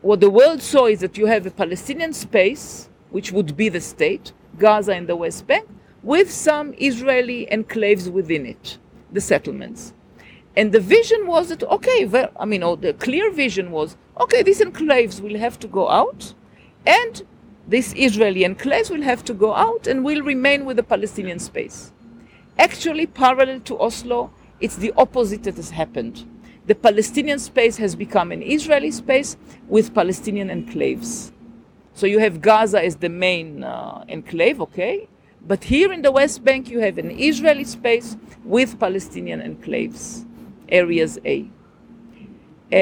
what 0.00 0.20
the 0.20 0.30
world 0.30 0.62
saw 0.62 0.86
is 0.86 1.00
that 1.00 1.18
you 1.18 1.26
have 1.26 1.46
a 1.46 1.50
Palestinian 1.50 2.12
space, 2.12 2.88
which 3.10 3.32
would 3.32 3.56
be 3.56 3.68
the 3.68 3.80
state, 3.80 4.32
Gaza 4.58 4.92
and 4.92 5.08
the 5.08 5.16
West 5.16 5.46
Bank, 5.46 5.68
with 6.02 6.30
some 6.30 6.74
Israeli 6.78 7.48
enclaves 7.50 8.10
within 8.10 8.46
it, 8.46 8.78
the 9.12 9.20
settlements. 9.20 9.92
And 10.56 10.72
the 10.72 10.80
vision 10.80 11.26
was 11.26 11.48
that, 11.48 11.62
okay, 11.64 12.04
well, 12.04 12.30
I 12.38 12.44
mean, 12.44 12.62
or 12.62 12.76
the 12.76 12.92
clear 12.94 13.30
vision 13.30 13.70
was, 13.70 13.96
okay, 14.20 14.42
these 14.42 14.60
enclaves 14.60 15.20
will 15.20 15.38
have 15.38 15.58
to 15.60 15.68
go 15.68 15.88
out, 15.88 16.34
and 16.86 17.22
these 17.66 17.92
Israeli 17.94 18.42
enclaves 18.42 18.90
will 18.90 19.02
have 19.02 19.24
to 19.24 19.34
go 19.34 19.54
out 19.54 19.86
and 19.86 20.04
will 20.04 20.22
remain 20.22 20.64
with 20.64 20.76
the 20.76 20.82
Palestinian 20.82 21.38
space. 21.38 21.92
Actually, 22.58 23.06
parallel 23.06 23.60
to 23.60 23.78
Oslo, 23.80 24.30
it's 24.60 24.76
the 24.76 24.92
opposite 24.96 25.44
that 25.44 25.56
has 25.56 25.70
happened. 25.70 26.24
The 26.68 26.74
Palestinian 26.74 27.38
space 27.38 27.78
has 27.78 27.96
become 27.96 28.30
an 28.30 28.42
Israeli 28.42 28.90
space 28.90 29.38
with 29.68 29.94
Palestinian 29.94 30.48
enclaves. 30.50 31.32
So 31.94 32.04
you 32.06 32.18
have 32.18 32.42
Gaza 32.42 32.84
as 32.84 32.96
the 32.96 33.08
main 33.08 33.64
uh, 33.64 34.04
enclave, 34.06 34.60
okay? 34.60 35.08
But 35.46 35.64
here 35.64 35.90
in 35.94 36.02
the 36.02 36.12
West 36.12 36.44
Bank, 36.44 36.68
you 36.68 36.80
have 36.80 36.98
an 36.98 37.10
Israeli 37.10 37.64
space 37.64 38.18
with 38.44 38.78
Palestinian 38.78 39.40
enclaves, 39.40 40.26
areas 40.68 41.18
A. 41.24 41.50
Uh, 42.70 42.76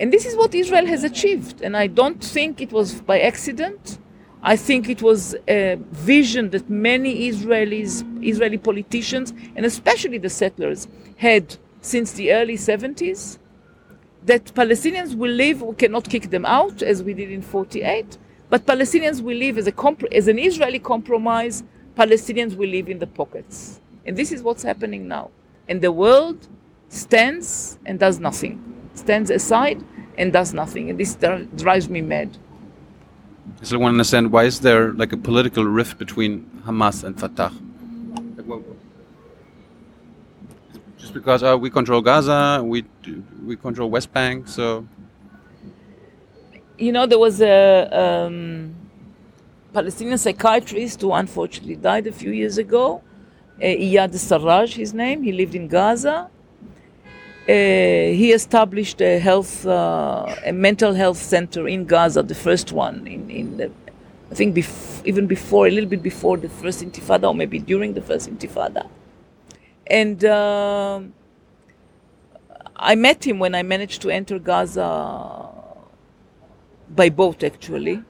and 0.00 0.12
this 0.12 0.26
is 0.26 0.34
what 0.36 0.52
Israel 0.52 0.86
has 0.86 1.04
achieved. 1.04 1.62
And 1.62 1.76
I 1.76 1.86
don't 1.86 2.22
think 2.22 2.60
it 2.60 2.72
was 2.72 3.00
by 3.00 3.20
accident. 3.20 3.98
I 4.42 4.56
think 4.56 4.88
it 4.88 5.02
was 5.02 5.36
a 5.46 5.78
vision 5.92 6.50
that 6.50 6.68
many 6.68 7.30
Israelis, 7.30 7.92
Israeli 8.26 8.58
politicians, 8.58 9.32
and 9.54 9.64
especially 9.64 10.18
the 10.18 10.30
settlers, 10.30 10.88
had 11.16 11.56
since 11.84 12.12
the 12.12 12.32
early 12.32 12.56
70s. 12.56 13.38
That 14.24 14.46
Palestinians 14.54 15.14
will 15.14 15.30
live, 15.30 15.60
we 15.60 15.74
cannot 15.74 16.08
kick 16.08 16.30
them 16.30 16.46
out 16.46 16.82
as 16.82 17.02
we 17.02 17.12
did 17.12 17.30
in 17.30 17.42
48, 17.42 18.16
but 18.48 18.64
Palestinians 18.64 19.20
will 19.20 19.36
live 19.36 19.58
as, 19.58 19.66
a 19.66 19.72
comp- 19.72 20.10
as 20.12 20.28
an 20.28 20.38
Israeli 20.38 20.78
compromise. 20.78 21.62
Palestinians 21.94 22.56
will 22.56 22.70
live 22.70 22.88
in 22.88 22.98
the 22.98 23.06
pockets. 23.06 23.80
And 24.06 24.16
this 24.16 24.32
is 24.32 24.42
what's 24.42 24.62
happening 24.62 25.06
now. 25.06 25.30
And 25.68 25.82
the 25.82 25.92
world 25.92 26.48
stands 26.88 27.78
and 27.84 27.98
does 27.98 28.18
nothing, 28.18 28.62
stands 28.94 29.28
aside 29.30 29.84
and 30.16 30.32
does 30.32 30.54
nothing. 30.54 30.88
And 30.88 30.98
this 30.98 31.14
dri- 31.16 31.48
drives 31.56 31.90
me 31.90 32.00
mad. 32.00 32.30
I 33.60 33.64
still 33.64 33.78
want 33.78 33.92
to 33.92 33.96
understand 33.96 34.32
why 34.32 34.44
is 34.44 34.60
there 34.60 34.92
like 34.94 35.12
a 35.12 35.18
political 35.18 35.64
rift 35.64 35.98
between 35.98 36.50
Hamas 36.64 37.04
and 37.04 37.18
Fatah? 37.18 37.52
Because 41.14 41.42
uh, 41.42 41.56
we 41.56 41.70
control 41.70 42.02
Gaza, 42.02 42.60
we 42.62 42.84
we 43.46 43.56
control 43.56 43.88
West 43.88 44.12
Bank, 44.12 44.48
so 44.48 44.84
you 46.78 46.92
know, 46.92 47.06
there 47.06 47.18
was 47.18 47.40
a 47.40 47.88
um, 47.92 48.74
Palestinian 49.72 50.18
psychiatrist 50.18 51.00
who 51.00 51.12
unfortunately 51.12 51.76
died 51.76 52.06
a 52.06 52.12
few 52.12 52.32
years 52.32 52.58
ago, 52.58 53.02
uh, 53.58 53.64
Iyad 53.64 54.12
Sarraj, 54.14 54.74
his 54.74 54.92
name. 54.92 55.22
He 55.22 55.32
lived 55.32 55.54
in 55.54 55.68
Gaza. 55.68 56.28
he 57.46 58.32
established 58.32 59.00
a 59.00 59.18
health, 59.18 59.66
uh, 59.66 60.34
a 60.44 60.52
mental 60.52 60.94
health 60.94 61.18
center 61.18 61.68
in 61.68 61.84
Gaza, 61.84 62.22
the 62.22 62.34
first 62.34 62.72
one 62.72 63.06
in, 63.06 63.30
in 63.30 63.56
the, 63.58 63.70
I 64.30 64.34
think 64.34 64.56
bef- 64.56 65.02
even 65.04 65.26
before, 65.26 65.66
a 65.66 65.70
little 65.70 65.90
bit 65.90 66.02
before 66.02 66.36
the 66.38 66.48
first 66.48 66.80
Intifada, 66.82 67.28
or 67.28 67.34
maybe 67.34 67.58
during 67.58 67.94
the 67.94 68.02
first 68.02 68.28
Intifada. 68.28 68.88
And 69.86 70.24
um 70.24 71.14
I 72.76 72.94
met 72.96 73.24
him 73.24 73.38
when 73.38 73.54
I 73.54 73.62
managed 73.62 74.02
to 74.02 74.10
enter 74.10 74.38
Gaza 74.38 75.50
by 76.90 77.08
boat, 77.08 77.42
actually, 77.42 78.02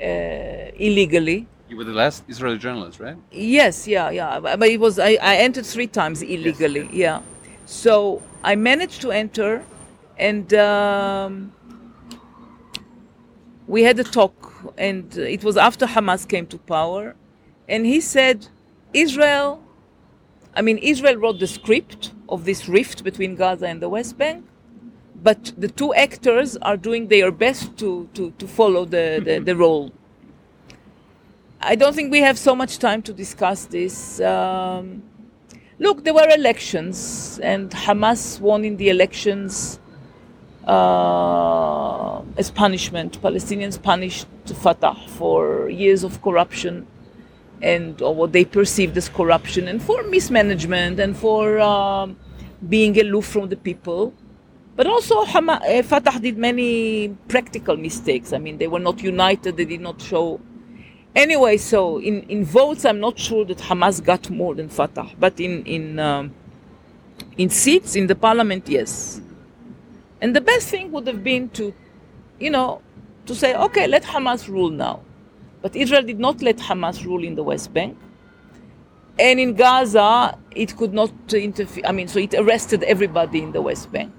uh, 0.00 0.70
illegally. 0.76 1.46
You 1.68 1.76
were 1.76 1.84
the 1.84 1.92
last 1.92 2.24
Israeli 2.28 2.58
journalist, 2.58 3.00
right? 3.00 3.16
Yes, 3.30 3.86
yeah, 3.88 4.10
yeah. 4.10 4.40
But 4.40 4.68
it 4.68 4.80
was 4.80 4.98
I, 4.98 5.12
I 5.22 5.36
entered 5.36 5.64
three 5.64 5.86
times 5.86 6.20
illegally. 6.22 6.88
Yeah. 6.92 7.22
So 7.64 8.22
I 8.42 8.56
managed 8.56 9.00
to 9.02 9.12
enter, 9.12 9.64
and 10.18 10.52
um, 10.54 11.52
we 13.66 13.84
had 13.84 13.98
a 13.98 14.04
talk, 14.04 14.52
and 14.76 15.16
it 15.16 15.44
was 15.44 15.56
after 15.56 15.86
Hamas 15.86 16.28
came 16.28 16.46
to 16.48 16.58
power, 16.58 17.14
and 17.68 17.86
he 17.86 18.00
said, 18.00 18.48
Israel. 18.92 19.62
I 20.54 20.62
mean, 20.62 20.78
Israel 20.78 21.16
wrote 21.16 21.38
the 21.38 21.46
script 21.46 22.12
of 22.28 22.44
this 22.44 22.68
rift 22.68 23.04
between 23.04 23.36
Gaza 23.36 23.66
and 23.66 23.80
the 23.80 23.88
West 23.88 24.18
Bank, 24.18 24.44
but 25.22 25.52
the 25.56 25.68
two 25.68 25.94
actors 25.94 26.56
are 26.58 26.76
doing 26.76 27.08
their 27.08 27.30
best 27.30 27.76
to 27.78 28.08
to, 28.14 28.30
to 28.32 28.46
follow 28.46 28.84
the, 28.84 29.22
the, 29.24 29.38
the 29.38 29.56
role. 29.56 29.92
I 31.60 31.76
don't 31.76 31.94
think 31.94 32.10
we 32.10 32.20
have 32.20 32.38
so 32.38 32.56
much 32.56 32.78
time 32.78 33.02
to 33.02 33.12
discuss 33.12 33.66
this. 33.66 34.20
Um, 34.20 35.04
look, 35.78 36.04
there 36.04 36.12
were 36.12 36.28
elections, 36.28 37.38
and 37.42 37.70
Hamas 37.70 38.40
won 38.40 38.64
in 38.64 38.76
the 38.76 38.88
elections 38.88 39.78
uh, 40.66 42.20
as 42.36 42.50
punishment. 42.50 43.22
Palestinians 43.22 43.80
punished 43.80 44.26
Fatah 44.46 44.96
for 45.06 45.70
years 45.70 46.02
of 46.04 46.20
corruption 46.20 46.86
and 47.62 48.02
or 48.02 48.14
what 48.14 48.32
they 48.32 48.44
perceived 48.44 48.96
as 48.96 49.08
corruption, 49.08 49.68
and 49.68 49.82
for 49.82 50.02
mismanagement, 50.04 50.98
and 51.00 51.16
for 51.16 51.60
um, 51.60 52.16
being 52.68 52.98
aloof 52.98 53.26
from 53.26 53.48
the 53.48 53.56
people. 53.56 54.12
But 54.74 54.86
also, 54.86 55.20
uh, 55.20 55.82
Fatah 55.82 56.18
did 56.18 56.38
many 56.38 57.08
practical 57.28 57.76
mistakes. 57.76 58.32
I 58.32 58.38
mean, 58.38 58.58
they 58.58 58.68
were 58.68 58.80
not 58.80 59.02
united. 59.02 59.56
They 59.56 59.66
did 59.66 59.82
not 59.82 60.00
show 60.00 60.40
anyway, 61.14 61.56
so 61.56 61.98
in, 61.98 62.22
in 62.24 62.44
votes, 62.44 62.84
I'm 62.84 63.00
not 63.00 63.18
sure 63.18 63.44
that 63.44 63.58
Hamas 63.58 64.02
got 64.02 64.30
more 64.30 64.54
than 64.54 64.68
Fatah, 64.68 65.10
but 65.18 65.38
in 65.40 65.64
in 65.64 65.98
um, 65.98 66.34
in 67.36 67.50
seats 67.50 67.96
in 67.96 68.06
the 68.06 68.14
parliament, 68.14 68.68
yes. 68.68 69.20
And 70.20 70.36
the 70.36 70.40
best 70.40 70.68
thing 70.68 70.92
would 70.92 71.06
have 71.06 71.24
been 71.24 71.48
to, 71.50 71.74
you 72.38 72.50
know, 72.50 72.80
to 73.26 73.34
say, 73.34 73.54
okay, 73.56 73.86
let 73.86 74.04
Hamas 74.04 74.48
rule 74.48 74.70
now. 74.70 75.00
But 75.62 75.76
Israel 75.76 76.02
did 76.02 76.18
not 76.18 76.42
let 76.42 76.58
Hamas 76.58 77.04
rule 77.04 77.24
in 77.24 77.34
the 77.34 77.42
West 77.42 77.72
Bank. 77.72 77.96
And 79.18 79.38
in 79.38 79.54
Gaza, 79.54 80.38
it 80.56 80.76
could 80.76 80.92
not 80.92 81.12
interfere. 81.32 81.84
I 81.86 81.92
mean, 81.92 82.08
so 82.08 82.18
it 82.18 82.34
arrested 82.34 82.82
everybody 82.82 83.40
in 83.42 83.52
the 83.52 83.62
West 83.62 83.90
Bank 83.92 84.12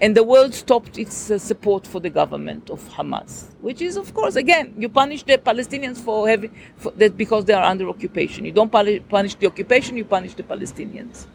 and 0.00 0.16
the 0.16 0.22
world 0.22 0.54
stopped 0.54 0.96
its 0.98 1.30
uh, 1.30 1.38
support 1.38 1.86
for 1.86 2.00
the 2.00 2.08
government 2.10 2.70
of 2.70 2.80
Hamas, 2.90 3.46
which 3.60 3.82
is, 3.82 3.96
of 3.96 4.14
course, 4.14 4.36
again, 4.36 4.72
you 4.78 4.88
punish 4.88 5.24
the 5.24 5.38
Palestinians 5.38 5.98
for 5.98 6.28
having 6.28 6.54
for 6.76 6.92
that 6.92 7.16
because 7.16 7.44
they 7.44 7.52
are 7.52 7.64
under 7.64 7.88
occupation. 7.88 8.44
You 8.44 8.52
don't 8.52 8.70
punish 8.70 9.34
the 9.34 9.46
occupation; 9.46 9.96
you 9.96 10.04
punish 10.04 10.34
the 10.34 10.44
Palestinians. 10.44 11.26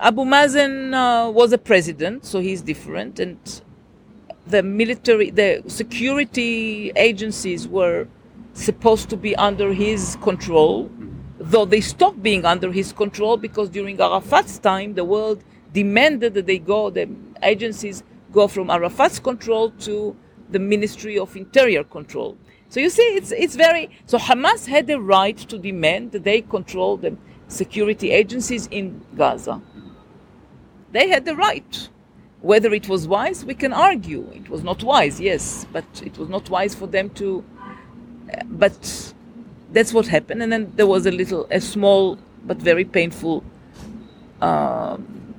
Abu 0.00 0.22
Mazen 0.24 0.94
uh, 0.94 1.30
was 1.30 1.52
a 1.52 1.58
president, 1.58 2.24
so 2.24 2.40
he's 2.40 2.62
different, 2.62 3.18
and 3.18 3.38
the 4.46 4.62
military, 4.62 5.30
the 5.30 5.62
security 5.66 6.92
agencies 6.96 7.66
were 7.66 8.06
supposed 8.52 9.10
to 9.10 9.16
be 9.16 9.36
under 9.36 9.72
his 9.72 10.16
control 10.22 10.90
though 11.38 11.64
they 11.64 11.80
stopped 11.80 12.22
being 12.22 12.44
under 12.44 12.72
his 12.72 12.92
control 12.92 13.36
because 13.36 13.68
during 13.70 14.00
Arafat's 14.00 14.58
time, 14.58 14.94
the 14.94 15.04
world 15.04 15.42
demanded 15.72 16.34
that 16.34 16.46
they 16.46 16.58
go, 16.58 16.90
the 16.90 17.08
agencies 17.42 18.02
go 18.32 18.48
from 18.48 18.70
Arafat's 18.70 19.18
control 19.18 19.70
to 19.70 20.16
the 20.50 20.58
Ministry 20.58 21.18
of 21.18 21.36
Interior 21.36 21.84
control. 21.84 22.36
So 22.68 22.80
you 22.80 22.90
see, 22.90 23.02
it's, 23.02 23.32
it's 23.32 23.54
very, 23.56 23.90
so 24.06 24.18
Hamas 24.18 24.66
had 24.66 24.86
the 24.86 25.00
right 25.00 25.36
to 25.36 25.58
demand 25.58 26.12
that 26.12 26.24
they 26.24 26.42
control 26.42 26.96
the 26.96 27.16
security 27.46 28.10
agencies 28.10 28.66
in 28.70 29.00
Gaza. 29.16 29.62
They 30.92 31.08
had 31.08 31.24
the 31.24 31.36
right. 31.36 31.88
Whether 32.40 32.72
it 32.72 32.88
was 32.88 33.08
wise, 33.08 33.44
we 33.44 33.54
can 33.54 33.72
argue. 33.72 34.30
It 34.32 34.48
was 34.48 34.62
not 34.62 34.82
wise, 34.84 35.20
yes, 35.20 35.66
but 35.72 35.84
it 36.04 36.16
was 36.18 36.28
not 36.28 36.48
wise 36.50 36.74
for 36.74 36.86
them 36.86 37.10
to, 37.10 37.44
uh, 38.32 38.42
but 38.44 39.12
that's 39.72 39.92
what 39.92 40.06
happened. 40.06 40.42
And 40.42 40.52
then 40.52 40.72
there 40.76 40.86
was 40.86 41.06
a 41.06 41.10
little, 41.10 41.48
a 41.50 41.60
small 41.60 42.18
but 42.44 42.58
very 42.58 42.84
painful 42.84 43.42
um, 44.40 45.34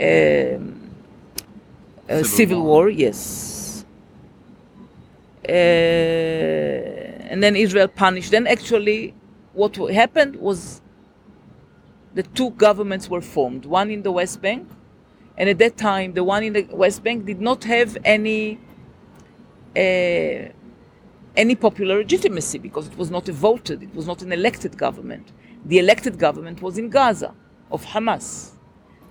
um, 0.00 0.90
uh, 2.08 2.22
Civil 2.22 2.24
civil 2.24 2.62
war. 2.62 2.70
war. 2.84 2.90
Yes. 2.90 3.84
Uh, 5.48 5.52
and 5.52 7.42
then 7.42 7.56
Israel 7.56 7.88
punished. 7.88 8.30
Then 8.30 8.46
actually, 8.46 9.14
what 9.52 9.76
happened 9.76 10.36
was 10.36 10.80
the 12.14 12.22
two 12.22 12.50
governments 12.50 13.10
were 13.10 13.20
formed. 13.20 13.64
One 13.64 13.90
in 13.90 14.02
the 14.02 14.12
West 14.12 14.40
Bank, 14.40 14.68
and 15.36 15.48
at 15.48 15.58
that 15.58 15.76
time, 15.76 16.12
the 16.14 16.24
one 16.24 16.42
in 16.42 16.52
the 16.52 16.62
West 16.70 17.02
Bank 17.02 17.26
did 17.26 17.40
not 17.40 17.64
have 17.64 17.96
any. 18.04 18.58
Uh, 19.76 20.52
any 21.36 21.54
popular 21.54 21.98
legitimacy 21.98 22.58
because 22.58 22.86
it 22.86 22.96
was 22.96 23.10
not 23.10 23.28
a 23.28 23.32
voted, 23.32 23.82
it 23.82 23.94
was 23.94 24.06
not 24.06 24.22
an 24.22 24.32
elected 24.32 24.78
government. 24.78 25.32
The 25.66 25.78
elected 25.78 26.18
government 26.18 26.62
was 26.62 26.78
in 26.78 26.88
Gaza 26.88 27.34
of 27.70 27.84
Hamas. 27.84 28.52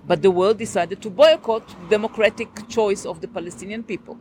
But 0.06 0.22
the 0.22 0.30
world 0.30 0.58
decided 0.58 1.02
to 1.02 1.10
boycott 1.10 1.66
the 1.68 1.88
democratic 1.88 2.68
choice 2.68 3.04
of 3.06 3.20
the 3.20 3.28
Palestinian 3.28 3.82
people. 3.82 4.18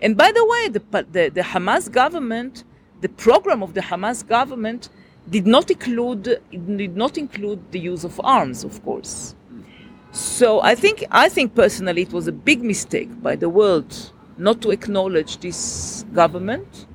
And 0.00 0.16
by 0.16 0.30
the 0.32 0.44
way, 0.44 0.68
the, 0.68 0.82
the, 1.10 1.28
the 1.28 1.40
Hamas 1.40 1.90
government, 1.90 2.64
the 3.00 3.08
program 3.08 3.62
of 3.62 3.74
the 3.74 3.80
Hamas 3.80 4.26
government 4.26 4.88
did 5.28 5.46
not 5.46 5.70
include 5.70 6.40
did 6.50 6.96
not 6.96 7.18
include 7.18 7.60
the 7.72 7.78
use 7.78 8.04
of 8.04 8.18
arms, 8.24 8.64
of 8.64 8.82
course. 8.82 9.34
So 10.12 10.60
I 10.62 10.74
think 10.74 11.04
I 11.10 11.28
think 11.28 11.54
personally 11.54 12.02
it 12.02 12.12
was 12.12 12.26
a 12.26 12.32
big 12.32 12.62
mistake 12.62 13.22
by 13.22 13.36
the 13.36 13.48
world 13.48 14.12
not 14.38 14.62
to 14.62 14.70
acknowledge 14.70 15.38
this 15.38 16.04
government 16.14 16.86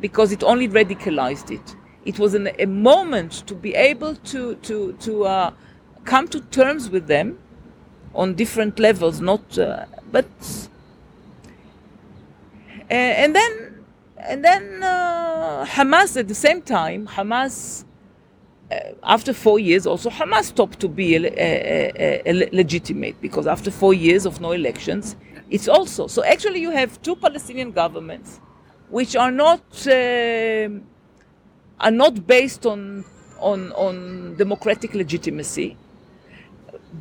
because 0.00 0.32
it 0.32 0.42
only 0.42 0.68
radicalized 0.68 1.50
it. 1.50 1.76
It 2.04 2.18
was 2.18 2.34
an, 2.34 2.48
a 2.58 2.66
moment 2.66 3.32
to 3.46 3.54
be 3.54 3.74
able 3.74 4.16
to 4.16 4.54
to 4.56 4.92
to 5.00 5.24
uh, 5.24 5.50
come 6.04 6.28
to 6.28 6.40
terms 6.40 6.88
with 6.90 7.06
them 7.06 7.38
on 8.14 8.34
different 8.34 8.78
levels, 8.78 9.20
not 9.20 9.58
uh, 9.58 9.86
but 10.12 10.26
uh, 12.90 12.94
and 12.94 13.34
then 13.34 13.84
and 14.18 14.44
then 14.44 14.82
uh, 14.82 15.66
Hamas 15.66 16.16
at 16.16 16.28
the 16.28 16.34
same 16.34 16.62
time 16.62 17.06
Hamas. 17.08 17.84
Uh, 18.74 18.94
after 19.02 19.32
four 19.32 19.58
years, 19.58 19.86
also 19.86 20.10
Hamas 20.10 20.44
stopped 20.44 20.80
to 20.80 20.88
be 20.88 21.16
a, 21.16 21.20
a, 21.20 22.22
a, 22.26 22.32
legitimate 22.52 23.20
because 23.20 23.46
after 23.46 23.70
four 23.70 23.94
years 23.94 24.26
of 24.26 24.40
no 24.40 24.52
elections, 24.52 25.16
it's 25.50 25.68
also 25.68 26.06
so. 26.06 26.24
Actually, 26.24 26.60
you 26.60 26.70
have 26.70 27.00
two 27.02 27.14
Palestinian 27.16 27.70
governments 27.70 28.40
which 28.88 29.16
are 29.16 29.30
not 29.30 29.64
um 29.86 30.82
are 31.80 31.90
not 31.90 32.26
based 32.26 32.64
on 32.66 33.04
on 33.38 33.72
on 33.72 34.36
democratic 34.36 34.94
legitimacy 34.94 35.76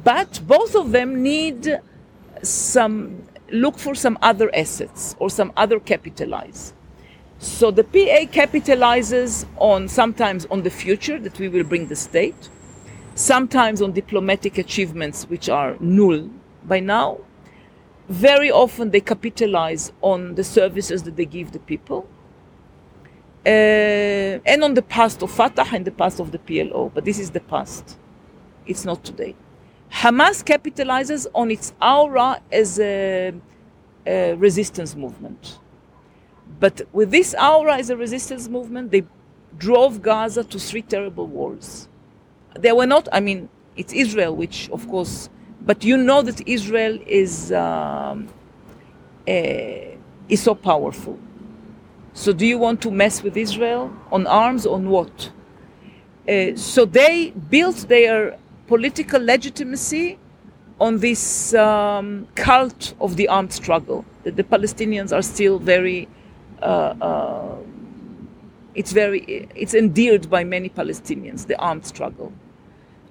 but 0.04 0.42
both 0.48 0.76
of 0.76 0.92
them 0.92 1.22
need 1.22 1.80
some 2.42 3.24
look 3.52 3.78
for 3.78 3.94
some 3.96 4.18
other 4.22 4.50
assets 4.56 5.16
or 5.20 5.30
some 5.30 5.52
other 5.56 5.80
capitalize 5.80 6.74
so 7.44 7.72
the 7.72 7.84
pa 7.84 8.26
capitalizes 8.32 9.46
on 9.58 9.88
sometimes 9.90 10.46
on 10.46 10.64
the 10.64 10.70
future 10.70 11.20
that 11.20 11.38
we 11.40 11.50
will 11.50 11.64
bring 11.64 11.88
the 11.88 11.96
state 11.96 12.50
sometimes 13.16 13.82
on 13.82 13.92
diplomatic 13.92 14.58
achievements 14.58 15.26
which 15.26 15.50
are 15.50 15.76
null 15.80 16.30
by 16.64 16.80
now 16.80 17.18
very 18.08 18.50
often 18.50 18.92
they 18.92 19.02
capitalize 19.02 19.92
on 20.02 20.36
the 20.36 20.44
services 20.44 21.04
that 21.04 21.16
they 21.18 21.26
give 21.26 21.52
the 21.52 21.60
people 21.60 22.08
uh, 23.46 23.50
and 23.50 24.64
on 24.64 24.74
the 24.74 24.82
past 24.82 25.22
of 25.22 25.30
Fatah 25.30 25.68
and 25.74 25.84
the 25.86 25.92
past 25.92 26.20
of 26.20 26.32
the 26.32 26.40
PLO. 26.40 26.92
But 26.94 27.04
this 27.04 27.20
is 27.20 27.32
the 27.32 27.42
past. 27.42 27.98
It's 28.66 28.86
not 28.86 29.04
today. 29.04 29.36
Hamas 29.92 30.44
capitalizes 30.44 31.28
on 31.36 31.52
its 31.52 31.74
aura 31.82 32.42
as 32.52 32.80
a, 32.80 33.34
a 34.08 34.34
resistance 34.36 34.96
movement. 34.96 35.60
But 36.60 36.82
with 36.92 37.12
this 37.12 37.36
aura 37.42 37.78
as 37.78 37.90
a 37.90 37.98
resistance 37.98 38.48
movement, 38.48 38.92
they 38.92 39.04
drove 39.58 40.02
Gaza 40.02 40.44
to 40.44 40.60
three 40.60 40.82
terrible 40.82 41.28
wars. 41.28 41.88
They 42.58 42.72
were 42.72 42.86
not, 42.88 43.08
I 43.12 43.20
mean, 43.20 43.50
it's 43.76 43.94
Israel, 43.94 44.36
which 44.36 44.70
of 44.72 44.88
course, 44.88 45.30
but 45.62 45.84
you 45.84 45.98
know 45.98 46.22
that 46.22 46.48
Israel 46.48 47.00
is, 47.08 47.52
um, 47.52 48.28
uh, 49.28 49.32
is 50.30 50.42
so 50.42 50.56
powerful. 50.56 51.18
So, 52.14 52.32
do 52.32 52.46
you 52.46 52.60
want 52.60 52.82
to 52.84 52.92
mess 52.92 53.24
with 53.24 53.36
Israel 53.36 53.92
on 54.12 54.28
arms, 54.28 54.68
on 54.68 54.90
what? 54.90 55.32
Uh, 56.30 56.56
so, 56.56 56.86
they 56.86 57.32
built 57.32 57.88
their 57.88 58.38
political 58.68 59.20
legitimacy 59.24 60.20
on 60.80 61.00
this 61.00 61.56
um, 61.56 62.28
cult 62.36 62.94
of 63.02 63.16
the 63.16 63.28
armed 63.28 63.52
struggle. 63.52 64.06
That 64.24 64.36
the 64.36 64.44
Palestinians 64.44 65.12
are 65.12 65.24
still 65.24 65.58
very, 65.58 66.08
Uh, 66.64 66.96
um, 67.10 68.30
it's 68.80 68.94
very, 69.02 69.20
it's 69.64 69.76
endeared 69.84 70.30
by 70.36 70.42
many 70.56 70.70
Palestinians, 70.70 71.40
the 71.52 71.58
armed 71.60 71.86
struggle. 71.86 72.32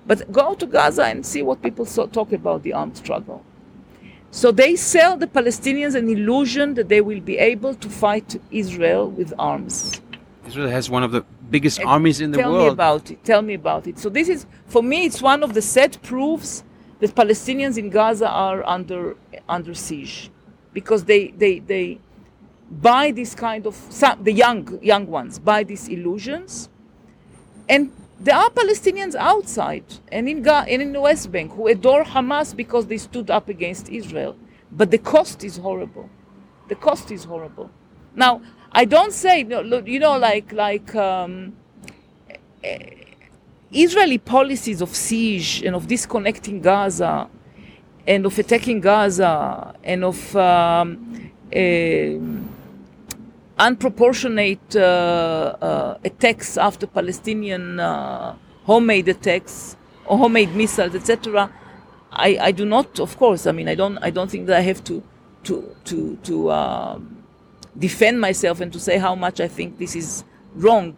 But 0.07 0.18
go 0.32 0.55
to 0.55 0.66
Gaza 0.66 1.05
and 1.05 1.24
see 1.32 1.42
what 1.48 1.62
people 1.62 1.84
so 1.84 2.07
talk 2.07 2.32
about 2.32 2.59
the 2.66 2.72
armed 2.72 2.96
struggle. 2.96 3.38
So 4.30 4.50
they 4.62 4.72
sell 4.76 5.12
the 5.24 5.26
Palestinians 5.26 5.94
an 5.94 6.09
illusion 6.09 6.74
that 6.74 6.88
they 6.88 7.03
will 7.09 7.20
be 7.20 7.36
able 7.53 7.74
to 7.84 7.88
fight 8.05 8.28
Israel 8.50 9.11
with 9.11 9.34
arms. 9.38 10.00
Israel 10.48 10.70
has 10.78 10.88
one 10.96 11.05
of 11.09 11.12
the 11.12 11.22
biggest 11.50 11.78
armies 11.94 12.20
in 12.24 12.30
the 12.32 12.38
Tell 12.38 12.53
world. 12.53 12.62
Tell 12.62 12.70
me 12.70 12.72
about 12.72 13.11
it. 13.12 13.24
Tell 13.24 13.42
me 13.50 13.55
about 13.55 13.86
it. 13.86 13.98
So 13.98 14.09
this 14.09 14.28
is, 14.34 14.46
for 14.66 14.82
me, 14.82 14.98
it's 15.09 15.20
one 15.22 15.42
of 15.42 15.50
the 15.53 15.62
set 15.62 15.92
proofs 16.03 16.64
that 17.00 17.14
Palestinians 17.14 17.76
in 17.76 17.90
Gaza 17.90 18.28
are 18.28 18.61
under 18.76 19.16
under 19.48 19.74
siege, 19.74 20.30
because 20.72 21.05
they 21.05 21.22
they 21.42 21.59
they 21.72 21.98
buy 22.81 23.11
this 23.11 23.35
kind 23.35 23.66
of 23.66 23.77
the 24.25 24.33
young 24.33 24.79
young 24.83 25.07
ones 25.07 25.39
by 25.39 25.62
these 25.64 25.89
illusions, 25.89 26.68
and 27.68 27.93
there 28.20 28.37
are 28.37 28.51
Palestinians 28.51 29.14
outside 29.14 29.85
and 30.11 30.29
in 30.29 30.43
Ga- 30.43 30.64
and 30.68 30.81
in 30.83 30.93
the 30.93 31.01
West 31.01 31.31
Bank 31.31 31.53
who 31.53 31.66
adore 31.68 32.05
Hamas 32.05 32.55
because 32.57 32.87
they 32.87 32.99
stood 32.99 33.31
up 33.31 33.49
against 33.49 33.89
Israel, 33.89 34.37
but 34.70 34.91
the 34.91 34.99
cost 34.99 35.45
is 35.45 35.57
horrible. 35.59 36.09
The 36.68 36.75
cost 36.77 37.11
is 37.11 37.25
horrible. 37.25 37.70
Now 38.14 38.41
I 38.73 38.85
don't 38.85 39.12
say 39.12 39.45
you 39.45 39.99
know 39.99 40.18
like 40.18 40.53
like. 40.53 40.95
Um, 40.95 41.55
Israeli 43.75 44.18
policies 44.18 44.83
of 44.83 44.95
siege 44.95 45.62
and 45.64 45.75
of 45.75 45.87
disconnecting 45.87 46.61
Gaza 46.61 47.29
and 48.07 48.27
of 48.27 48.39
attacking 48.39 48.81
Gaza 48.81 49.75
and 49.83 50.05
of 50.05 50.37
um, 50.37 51.31
eh, 51.51 52.18
unproportionate 53.67 54.77
uh, 54.77 54.81
uh, 54.81 55.99
attacks 56.05 56.57
after 56.57 56.87
Palestinian 56.87 57.79
uh, 57.79 58.35
homemade 58.65 59.09
attacks 59.09 59.77
or 60.07 60.19
homemade 60.19 60.55
missiles, 60.55 60.95
etc. 60.95 61.51
I, 62.11 62.39
I 62.49 62.51
do 62.53 62.65
not, 62.65 62.99
of 62.99 63.17
course. 63.17 63.47
I 63.47 63.53
mean, 63.53 63.69
I 63.69 63.75
don't. 63.75 63.99
I 63.99 64.11
don't 64.11 64.31
think 64.31 64.47
that 64.47 64.57
I 64.57 64.61
have 64.71 64.83
to 64.85 65.03
to 65.45 65.75
to 65.85 66.17
to 66.25 66.51
um, 66.51 67.25
defend 67.79 68.21
myself 68.21 68.61
and 68.61 68.73
to 68.73 68.81
say 68.81 68.99
how 68.99 69.15
much 69.15 69.41
I 69.41 69.49
think 69.49 69.79
this 69.79 69.95
is 69.97 70.25
wrong. 70.55 70.97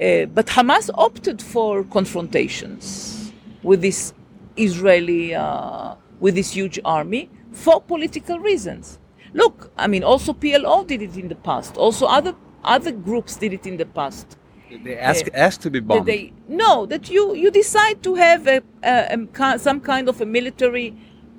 Uh, 0.00 0.26
but 0.26 0.46
Hamas 0.46 0.90
opted 0.94 1.42
for 1.42 1.84
confrontations 1.84 3.32
with 3.62 3.82
this 3.82 4.14
Israeli, 4.56 5.34
uh, 5.34 5.94
with 6.20 6.34
this 6.34 6.52
huge 6.52 6.78
army 6.84 7.30
for 7.52 7.80
political 7.80 8.38
reasons. 8.38 8.98
Look, 9.34 9.70
I 9.76 9.86
mean, 9.86 10.04
also 10.04 10.32
PLO 10.32 10.86
did 10.86 11.02
it 11.02 11.16
in 11.16 11.28
the 11.28 11.34
past. 11.34 11.76
Also, 11.76 12.06
other 12.06 12.34
other 12.64 12.92
groups 12.92 13.36
did 13.36 13.52
it 13.52 13.66
in 13.66 13.76
the 13.76 13.86
past. 13.86 14.36
They 14.84 14.96
ask 14.96 15.26
Uh, 15.26 15.46
ask 15.46 15.60
to 15.62 15.70
be 15.70 15.80
bombed. 15.80 16.06
they 16.06 16.32
no, 16.48 16.86
that 16.86 17.10
you 17.10 17.34
you 17.34 17.50
decide 17.50 18.02
to 18.02 18.14
have 18.14 18.46
a, 18.46 18.62
a, 18.82 19.18
a 19.44 19.58
some 19.58 19.80
kind 19.80 20.08
of 20.08 20.20
a 20.20 20.26
military, 20.26 20.88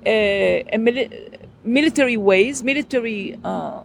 uh, 0.06 0.76
a 0.76 0.78
mili- 0.78 1.12
military 1.64 2.16
ways, 2.16 2.62
military. 2.62 3.38
Uh, 3.44 3.80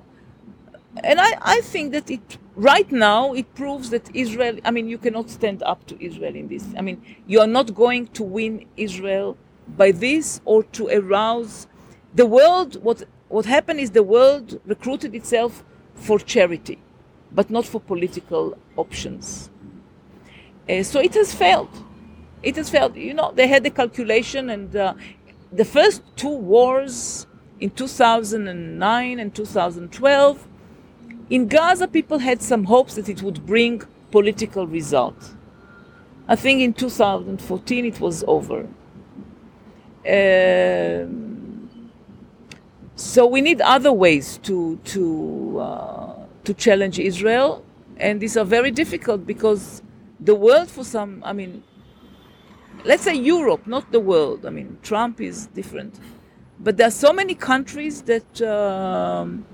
and 1.04 1.20
I, 1.22 1.32
I 1.42 1.62
think 1.62 1.92
that 1.94 2.10
it 2.12 2.38
right 2.56 2.92
now 2.92 3.34
it 3.34 3.48
proves 3.56 3.90
that 3.92 4.10
Israel. 4.14 4.56
I 4.66 4.72
mean, 4.72 4.88
you 4.88 4.98
cannot 4.98 5.30
stand 5.30 5.64
up 5.64 5.86
to 5.88 6.04
Israel 6.04 6.36
in 6.36 6.48
this. 6.48 6.66
I 6.78 6.82
mean, 6.82 7.02
you 7.28 7.40
are 7.40 7.48
not 7.60 7.74
going 7.74 8.08
to 8.18 8.24
win 8.24 8.66
Israel 8.78 9.38
by 9.78 9.92
this 9.92 10.42
or 10.46 10.64
to 10.78 10.88
arouse 10.90 11.68
the 12.14 12.26
world. 12.26 12.72
What 12.84 13.04
what 13.30 13.46
happened 13.46 13.80
is 13.80 13.92
the 13.92 14.04
world 14.04 14.60
recruited 14.66 15.16
itself 15.16 15.64
for 15.94 16.20
charity, 16.20 16.80
but 17.32 17.50
not 17.50 17.66
for 17.66 17.80
political 17.80 18.58
options. 18.76 19.50
Uh, 20.68 20.84
so 20.84 21.00
it 21.00 21.14
has 21.14 21.34
failed. 21.34 21.70
It 22.44 22.56
has 22.56 22.70
failed. 22.70 22.96
You 22.96 23.14
know, 23.14 23.32
they 23.34 23.48
had 23.48 23.64
the 23.64 23.70
calculation, 23.70 24.50
and 24.50 24.76
uh, 24.76 24.94
the 25.52 25.66
first 25.66 26.02
two 26.16 26.36
wars 26.36 27.28
in 27.60 27.70
2009 27.70 29.20
and 29.20 29.36
2012, 29.36 30.48
in 31.30 31.48
Gaza, 31.48 31.88
people 31.88 32.20
had 32.20 32.42
some 32.42 32.64
hopes 32.64 32.96
that 32.96 33.08
it 33.10 33.22
would 33.22 33.46
bring 33.46 33.84
political 34.12 34.66
result. 34.66 35.36
I 36.28 36.36
think 36.36 36.62
in 36.62 36.74
2014 36.74 37.86
it 37.86 38.00
was 38.00 38.24
over. 38.28 38.68
Um, 40.08 41.39
so 43.00 43.26
we 43.26 43.40
need 43.40 43.62
other 43.62 43.94
ways 43.94 44.40
to 44.44 44.76
to 44.84 45.58
uh, 45.62 46.14
to 46.44 46.54
challenge 46.54 47.00
Israel, 47.00 47.64
and 47.96 48.20
these 48.20 48.36
are 48.36 48.44
very 48.44 48.72
difficult 48.72 49.26
because 49.26 49.82
the 50.20 50.36
world, 50.36 50.70
for 50.70 50.84
some, 50.84 51.24
I 51.24 51.32
mean, 51.32 51.64
let's 52.84 53.04
say 53.04 53.16
Europe, 53.16 53.66
not 53.66 53.90
the 53.94 54.02
world. 54.02 54.46
I 54.46 54.50
mean, 54.50 54.78
Trump 54.84 55.22
is 55.22 55.48
different, 55.48 55.98
but 56.60 56.76
there 56.76 56.88
are 56.88 56.92
so 56.92 57.14
many 57.14 57.36
countries 57.36 58.02
that. 58.04 58.42
Um, 58.42 59.46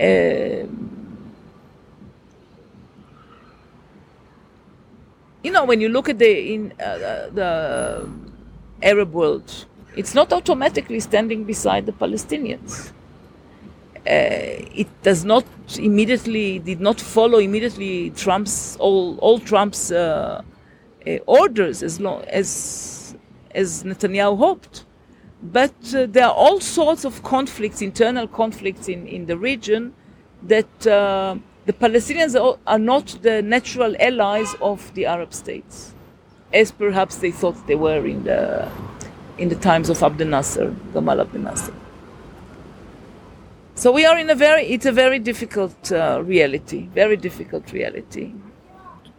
um, 0.00 1.32
you 5.44 5.52
know, 5.52 5.64
when 5.64 5.80
you 5.80 5.88
look 5.88 6.08
at 6.08 6.18
the 6.18 6.54
in 6.54 6.72
uh, 6.80 7.28
the 7.30 8.08
Arab 8.82 9.12
world, 9.12 9.66
it's 9.96 10.14
not 10.14 10.32
automatically 10.32 11.00
standing 11.00 11.44
beside 11.44 11.86
the 11.86 11.92
Palestinians. 11.92 12.92
Uh, 14.04 14.58
it 14.74 14.88
does 15.02 15.24
not 15.24 15.44
immediately 15.78 16.58
did 16.58 16.80
not 16.80 17.00
follow 17.00 17.38
immediately 17.38 18.10
Trump's 18.10 18.76
all 18.78 19.16
all 19.18 19.38
Trump's 19.38 19.92
uh, 19.92 20.42
uh, 21.06 21.10
orders 21.26 21.82
as 21.82 22.00
long 22.00 22.24
as 22.24 23.16
as 23.54 23.84
Netanyahu 23.84 24.38
hoped. 24.38 24.84
But 25.42 25.74
uh, 25.94 26.06
there 26.06 26.26
are 26.26 26.34
all 26.34 26.60
sorts 26.60 27.04
of 27.04 27.22
conflicts, 27.22 27.82
internal 27.82 28.28
conflicts 28.28 28.88
in, 28.88 29.06
in 29.08 29.26
the 29.26 29.36
region, 29.36 29.92
that 30.44 30.86
uh, 30.86 31.36
the 31.66 31.72
Palestinians 31.72 32.40
are, 32.40 32.58
are 32.66 32.78
not 32.78 33.18
the 33.22 33.42
natural 33.42 33.96
allies 33.98 34.54
of 34.60 34.94
the 34.94 35.06
Arab 35.06 35.34
states, 35.34 35.94
as 36.52 36.70
perhaps 36.70 37.16
they 37.16 37.32
thought 37.32 37.66
they 37.66 37.74
were 37.74 38.06
in 38.06 38.22
the 38.22 38.68
in 39.38 39.48
the 39.48 39.56
times 39.56 39.88
of 39.88 40.02
Abdel 40.02 40.28
Nasser, 40.28 40.74
Gamal 40.92 41.20
Abdel 41.20 41.42
Nasser. 41.42 41.74
So 43.74 43.90
we 43.90 44.04
are 44.04 44.18
in 44.18 44.28
a 44.30 44.34
very 44.34 44.66
it's 44.66 44.86
a 44.86 44.92
very 44.92 45.18
difficult 45.18 45.90
uh, 45.90 46.22
reality, 46.24 46.88
very 46.94 47.16
difficult 47.16 47.72
reality. 47.72 48.32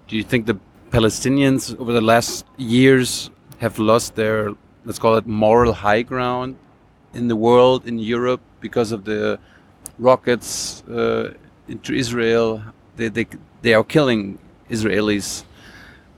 Do 0.08 0.16
you 0.16 0.24
think 0.24 0.46
the 0.46 0.58
Palestinians 0.92 1.78
over 1.80 1.92
the 1.92 2.02
last 2.02 2.46
years 2.58 3.32
have 3.58 3.80
lost 3.80 4.16
their, 4.16 4.52
let's 4.86 5.00
call 5.00 5.16
it, 5.16 5.26
moral 5.26 5.74
high 5.74 6.04
ground 6.04 6.56
in 7.14 7.28
the 7.28 7.36
world, 7.36 7.88
in 7.88 7.98
Europe, 7.98 8.42
because 8.60 8.92
of 8.92 9.06
the 9.06 9.40
rockets 9.98 10.84
uh, 10.84 11.34
into 11.68 11.94
Israel? 11.94 12.62
They, 12.96 13.08
they, 13.08 13.26
they 13.64 13.74
are 13.74 13.84
killing 13.84 14.38
Israelis. 14.70 15.46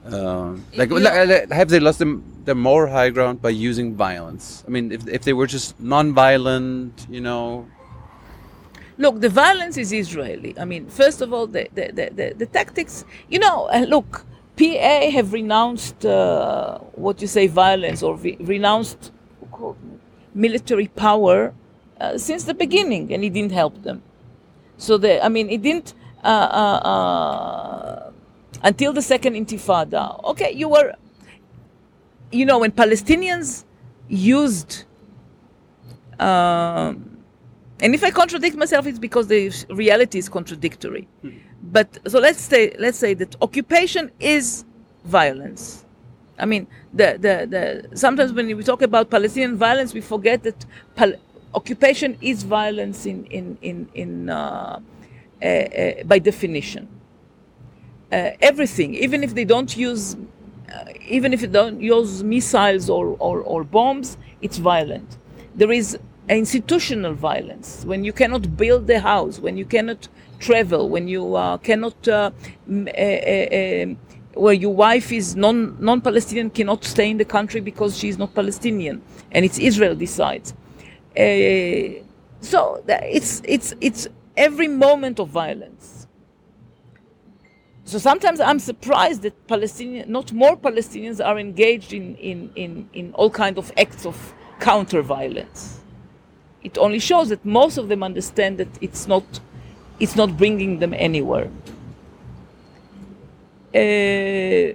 Uh, 0.05 0.55
like, 0.75 0.91
like, 0.91 1.51
have 1.51 1.69
they 1.69 1.79
lost 1.79 1.99
them, 1.99 2.23
their 2.45 2.55
moral 2.55 2.91
high 2.91 3.09
ground 3.09 3.41
by 3.41 3.49
using 3.49 3.95
violence? 3.95 4.63
I 4.67 4.69
mean, 4.69 4.91
if, 4.91 5.07
if 5.07 5.23
they 5.23 5.33
were 5.33 5.47
just 5.47 5.79
non-violent, 5.79 7.07
you 7.09 7.21
know, 7.21 7.67
Look, 8.97 9.19
the 9.19 9.29
violence 9.29 9.75
is 9.77 9.91
Israeli. 9.91 10.57
I 10.57 10.63
mean, 10.63 10.87
first 10.87 11.21
of 11.21 11.33
all, 11.33 11.47
the, 11.47 11.67
the, 11.73 11.91
the, 11.91 12.09
the, 12.15 12.33
the 12.37 12.45
tactics, 12.45 13.03
you 13.29 13.39
know, 13.39 13.65
uh, 13.65 13.79
look, 13.79 14.25
PA 14.55 15.09
have 15.11 15.33
renounced 15.33 16.05
uh, 16.05 16.77
what 16.93 17.21
you 17.21 17.27
say 17.27 17.47
violence 17.47 18.01
or 18.01 18.15
re- 18.15 18.37
renounced 18.39 19.11
military 20.33 20.87
power 20.87 21.53
uh, 21.99 22.17
since 22.17 22.45
the 22.45 22.53
beginning, 22.53 23.13
and 23.13 23.23
it 23.23 23.33
didn't 23.33 23.51
help 23.51 23.83
them. 23.83 24.01
So, 24.77 24.97
the, 24.97 25.23
I 25.23 25.27
mean, 25.27 25.49
it 25.49 25.61
didn't 25.61 25.93
uh, 26.23 26.27
uh, 26.27 26.87
uh, 26.87 28.11
until 28.65 28.91
the 28.91 29.01
second 29.01 29.35
Intifada. 29.35 30.21
Okay, 30.25 30.51
you 30.51 30.67
were, 30.67 30.93
you 32.31 32.45
know, 32.45 32.59
when 32.59 32.71
Palestinians 32.71 33.63
used. 34.09 34.83
Um, 36.19 37.17
and 37.79 37.93
if 37.93 38.03
I 38.03 38.09
contradict 38.11 38.55
myself, 38.57 38.87
it's 38.87 38.99
because 38.99 39.27
the 39.27 39.51
reality 39.69 40.17
is 40.17 40.27
contradictory. 40.27 41.07
but 41.77 41.87
so 42.07 42.19
let's 42.19 42.41
say 42.41 42.63
let's 42.79 42.97
say 42.97 43.13
that 43.21 43.35
occupation 43.41 44.11
is 44.19 44.65
violence. 45.03 45.85
I 46.37 46.45
mean, 46.45 46.67
the, 46.93 47.17
the, 47.25 47.35
the 47.89 47.97
sometimes 47.97 48.33
when 48.33 48.47
we 48.47 48.63
talk 48.63 48.81
about 48.81 49.09
Palestinian 49.09 49.55
violence, 49.57 49.93
we 49.93 50.01
forget 50.01 50.43
that 50.43 50.65
pal- 50.95 51.19
occupation 51.53 52.17
is 52.21 52.43
violence 52.43 53.05
in 53.05 53.25
in 53.25 53.57
in 53.61 53.77
in 53.93 54.29
uh, 54.29 54.79
uh, 55.41 55.45
uh, 55.45 56.03
by 56.05 56.19
definition. 56.19 56.87
Uh, 58.15 58.31
everything, 58.51 58.89
even 59.05 59.19
if 59.27 59.31
they 59.37 59.43
don't 59.43 59.71
use, 59.75 60.15
uh, 60.73 60.85
even 61.17 61.29
if 61.33 61.41
they 61.41 61.53
don't 61.61 61.81
use 61.81 62.23
missiles 62.23 62.89
or, 62.89 63.05
or, 63.19 63.35
or 63.41 63.59
bombs, 63.77 64.17
it's 64.41 64.57
violent. 64.57 65.17
There 65.53 65.71
is 65.81 65.97
institutional 66.29 67.13
violence 67.13 67.69
when 67.85 68.05
you 68.07 68.13
cannot 68.13 68.43
build 68.55 68.89
a 68.89 69.01
house, 69.01 69.35
when 69.45 69.57
you 69.57 69.65
cannot 69.65 70.07
travel, 70.39 70.87
when 70.95 71.05
you 71.09 71.35
uh, 71.35 71.57
cannot, 71.57 72.07
uh, 72.07 72.31
uh, 72.69 72.71
um, 72.71 73.97
where 74.43 74.57
your 74.65 74.73
wife 74.85 75.11
is 75.11 75.35
non 75.35 75.57
non 75.79 75.99
Palestinian 75.99 76.49
cannot 76.57 76.81
stay 76.93 77.09
in 77.09 77.17
the 77.17 77.29
country 77.37 77.59
because 77.59 77.97
she 77.99 78.07
is 78.07 78.17
not 78.17 78.33
Palestinian, 78.41 79.01
and 79.33 79.43
it's 79.43 79.59
Israel 79.59 79.95
decides. 79.95 80.53
So 82.51 82.59
it's 82.87 83.41
it's 83.55 83.69
it's 83.87 84.07
every 84.37 84.69
moment 84.85 85.19
of 85.19 85.27
violence. 85.29 85.94
So 87.87 87.99
sometimes 87.99 88.39
I'm 88.39 88.57
surprised 88.57 89.21
that 89.21 89.47
Palestinian, 89.47 90.11
not 90.11 90.33
more 90.33 90.57
Palestinians 90.57 91.23
are 91.23 91.37
engaged 91.37 91.93
in, 91.93 92.15
in, 92.15 92.51
in, 92.55 92.89
in 92.93 93.13
all 93.13 93.29
kinds 93.29 93.59
of 93.59 93.71
acts 93.77 94.07
of 94.07 94.33
counter 94.59 95.03
violence. 95.03 95.81
It 96.63 96.79
only 96.79 96.97
shows 96.97 97.29
that 97.29 97.45
most 97.45 97.77
of 97.77 97.87
them 97.87 98.01
understand 98.01 98.57
that 98.57 98.69
it's 98.81 99.07
not, 99.07 99.23
it's 99.99 100.15
not 100.15 100.35
bringing 100.35 100.79
them 100.79 100.95
anywhere. 100.95 101.51
Uh, 103.75 104.73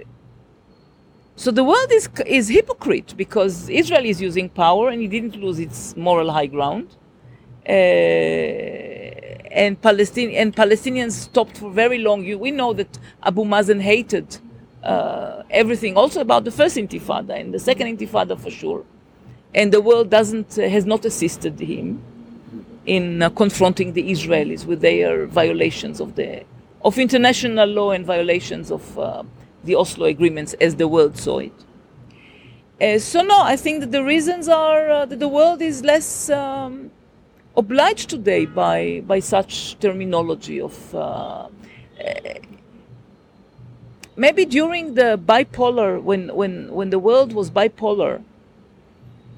so 1.35 1.51
the 1.51 1.65
world 1.65 1.91
is, 1.91 2.07
is 2.25 2.47
hypocrite 2.47 3.13
because 3.17 3.67
Israel 3.67 4.05
is 4.05 4.21
using 4.21 4.47
power 4.47 4.87
and 4.87 5.01
it 5.01 5.09
didn't 5.09 5.35
lose 5.35 5.59
its 5.59 5.97
moral 5.97 6.31
high 6.31 6.45
ground. 6.45 6.95
Uh, 7.67 8.90
and 9.53 9.81
Palestine 9.81 10.31
and 10.31 10.55
Palestinians 10.55 11.11
stopped 11.11 11.57
for 11.57 11.71
very 11.71 11.97
long. 11.97 12.23
You, 12.23 12.37
we 12.37 12.51
know 12.51 12.73
that 12.73 12.97
Abu 13.23 13.43
Mazen 13.43 13.81
hated 13.81 14.37
uh, 14.83 15.43
everything, 15.49 15.97
also 15.97 16.21
about 16.21 16.43
the 16.43 16.51
first 16.51 16.77
Intifada 16.77 17.39
and 17.39 17.53
the 17.53 17.59
second 17.59 17.97
Intifada 17.97 18.39
for 18.39 18.49
sure. 18.49 18.83
And 19.53 19.71
the 19.71 19.81
world 19.81 20.09
doesn't 20.09 20.57
uh, 20.57 20.67
has 20.69 20.85
not 20.85 21.05
assisted 21.05 21.59
him 21.59 22.01
in 22.85 23.21
uh, 23.21 23.29
confronting 23.29 23.93
the 23.93 24.09
Israelis 24.09 24.65
with 24.65 24.81
their 24.81 25.27
violations 25.27 25.99
of 25.99 26.15
the 26.15 26.43
of 26.83 26.97
international 26.97 27.67
law 27.67 27.91
and 27.91 28.05
violations 28.05 28.71
of 28.71 28.97
uh, 28.97 29.23
the 29.63 29.75
Oslo 29.75 30.05
agreements 30.07 30.53
as 30.53 30.75
the 30.75 30.87
world 30.87 31.17
saw 31.17 31.39
it. 31.39 31.53
Uh, 32.81 32.97
so 32.97 33.21
no, 33.21 33.39
I 33.39 33.55
think 33.55 33.81
that 33.81 33.91
the 33.91 34.03
reasons 34.03 34.47
are 34.47 34.89
uh, 34.89 35.05
that 35.05 35.19
the 35.19 35.27
world 35.27 35.61
is 35.61 35.83
less. 35.83 36.29
Um, 36.29 36.91
obliged 37.57 38.09
today 38.09 38.45
by 38.45 39.03
by 39.05 39.19
such 39.19 39.77
terminology 39.79 40.61
of 40.61 40.95
uh, 40.95 41.47
maybe 44.15 44.45
during 44.45 44.93
the 44.95 45.19
bipolar 45.25 46.01
when 46.01 46.33
when 46.35 46.71
when 46.71 46.89
the 46.89 46.99
world 46.99 47.33
was 47.33 47.51
bipolar 47.51 48.21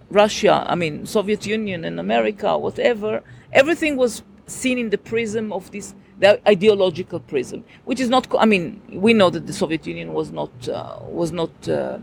Russia 0.10 0.66
I 0.68 0.76
mean 0.76 1.06
Soviet 1.06 1.46
Union 1.46 1.84
and 1.86 2.00
America 2.00 2.58
whatever 2.58 3.24
everything 3.52 3.98
was 3.98 4.24
seen 4.46 4.78
in 4.78 4.90
the 4.90 4.98
prism 4.98 5.52
of 5.52 5.72
this 5.72 5.96
the 6.20 6.40
ideological 6.48 7.20
prism 7.20 7.64
which 7.86 8.00
is 8.00 8.10
not 8.10 8.28
I 8.38 8.46
mean 8.46 8.82
we 8.92 9.14
know 9.14 9.30
that 9.30 9.48
the 9.48 9.54
Soviet 9.54 9.88
Union 9.88 10.14
was 10.14 10.32
not 10.32 10.52
uh, 10.70 11.00
was 11.22 11.32
not 11.32 11.54
uh, 11.68 11.98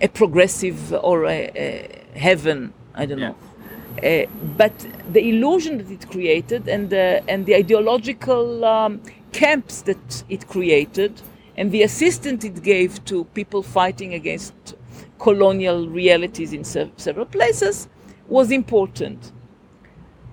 a 0.00 0.08
progressive 0.08 0.92
or 0.92 1.24
a, 1.26 1.50
a 1.56 2.18
heaven 2.18 2.72
I 2.94 3.06
don't 3.06 3.20
know 3.20 3.36
uh, 4.02 4.26
but 4.56 4.72
the 5.12 5.28
illusion 5.28 5.78
that 5.78 5.90
it 5.90 6.10
created 6.10 6.68
and 6.68 6.90
the, 6.90 7.22
and 7.28 7.46
the 7.46 7.54
ideological 7.54 8.64
um, 8.64 9.00
camps 9.32 9.82
that 9.82 10.24
it 10.28 10.48
created 10.48 11.22
and 11.56 11.70
the 11.70 11.82
assistance 11.82 12.44
it 12.44 12.62
gave 12.62 13.04
to 13.04 13.24
people 13.34 13.62
fighting 13.62 14.14
against 14.14 14.54
colonial 15.18 15.88
realities 15.88 16.52
in 16.52 16.64
se- 16.64 16.92
several 16.96 17.26
places 17.26 17.88
was 18.28 18.50
important. 18.50 19.32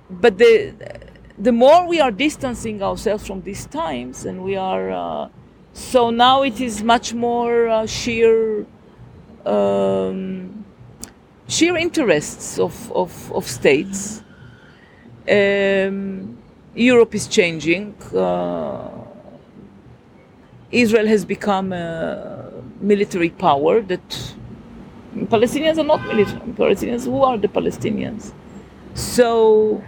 But 0.09 0.37
the, 0.37 0.73
the 1.37 1.51
more 1.51 1.87
we 1.87 1.99
are 2.01 2.11
distancing 2.11 2.81
ourselves 2.81 3.25
from 3.25 3.41
these 3.41 3.65
times 3.67 4.25
and 4.25 4.43
we 4.43 4.55
are, 4.55 4.91
uh, 4.91 5.29
so 5.73 6.09
now 6.09 6.41
it 6.43 6.59
is 6.59 6.83
much 6.83 7.13
more 7.13 7.67
uh, 7.67 7.85
sheer. 7.85 8.65
Um, 9.45 10.65
sheer 11.47 11.77
interests 11.77 12.59
of, 12.59 12.91
of, 12.91 13.31
of 13.33 13.47
states. 13.47 14.23
Um, 15.29 16.37
Europe 16.75 17.13
is 17.15 17.27
changing. 17.27 17.93
Uh, 18.13 18.89
Israel 20.71 21.07
has 21.07 21.25
become 21.25 21.73
a 21.73 22.51
military 22.79 23.29
power 23.29 23.81
that 23.81 24.33
Palestinians 25.27 25.77
are 25.77 25.83
not 25.83 26.05
military. 26.07 26.39
Palestinians, 26.53 27.03
who 27.03 27.21
are 27.23 27.37
the 27.37 27.49
Palestinians? 27.49 28.33
So 28.93 29.83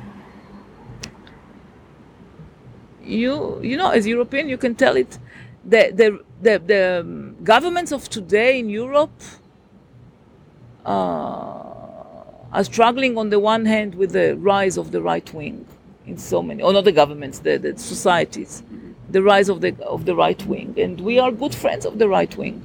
you 3.03 3.59
you 3.61 3.77
know, 3.77 3.89
as 3.89 4.05
European, 4.07 4.49
you 4.49 4.57
can 4.57 4.75
tell 4.75 4.95
it. 4.97 5.17
The 5.65 5.91
the 5.93 6.19
the, 6.41 6.59
the 6.59 7.35
governments 7.43 7.91
of 7.93 8.09
today 8.09 8.59
in 8.59 8.69
Europe 8.69 9.17
are 10.85 12.63
struggling 12.63 13.17
on 13.17 13.29
the 13.29 13.39
one 13.39 13.65
hand 13.65 13.95
with 13.95 14.11
the 14.11 14.35
rise 14.37 14.77
of 14.77 14.91
the 14.91 15.01
right 15.01 15.33
wing 15.33 15.65
in 16.05 16.17
so 16.17 16.41
many, 16.41 16.61
or 16.61 16.73
not 16.73 16.83
the 16.83 16.91
governments, 16.91 17.39
the, 17.39 17.57
the 17.57 17.77
societies, 17.77 18.61
the 19.09 19.21
rise 19.21 19.49
of 19.49 19.61
the 19.61 19.71
of 19.85 20.05
the 20.05 20.15
right 20.15 20.41
wing, 20.45 20.73
and 20.77 20.99
we 21.01 21.19
are 21.19 21.31
good 21.31 21.55
friends 21.55 21.85
of 21.85 21.97
the 21.99 22.07
right 22.07 22.35
wing. 22.37 22.61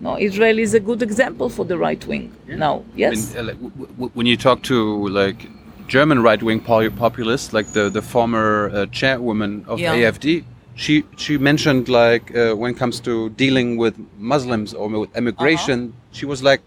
No, 0.00 0.16
Israel 0.18 0.58
is 0.60 0.74
a 0.74 0.80
good 0.80 1.02
example 1.02 1.48
for 1.48 1.64
the 1.64 1.76
right 1.76 2.04
wing 2.06 2.32
now. 2.46 2.84
Yes, 2.94 3.34
When, 3.34 3.38
uh, 3.38 3.42
like, 3.48 4.10
when 4.14 4.26
you 4.26 4.36
talk 4.36 4.62
to 4.64 5.08
like 5.08 5.48
German 5.88 6.22
right-wing 6.22 6.60
pol- 6.60 6.90
populists, 6.90 7.52
like 7.52 7.72
the 7.72 7.88
the 7.90 8.02
former 8.02 8.70
uh, 8.72 8.86
chairwoman 8.92 9.64
of 9.66 9.80
Yeah. 9.80 9.94
AFD, 9.96 10.44
she 10.76 11.04
she 11.16 11.38
mentioned 11.38 11.88
like 11.88 12.24
uh, 12.36 12.54
when 12.60 12.70
it 12.74 12.78
comes 12.78 13.00
to 13.00 13.30
dealing 13.30 13.76
with 13.82 13.94
Muslims 14.18 14.74
or 14.74 14.86
with 14.88 15.16
immigration, 15.16 15.78
Uh-huh. 15.80 16.16
she 16.18 16.26
was 16.26 16.42
like, 16.42 16.60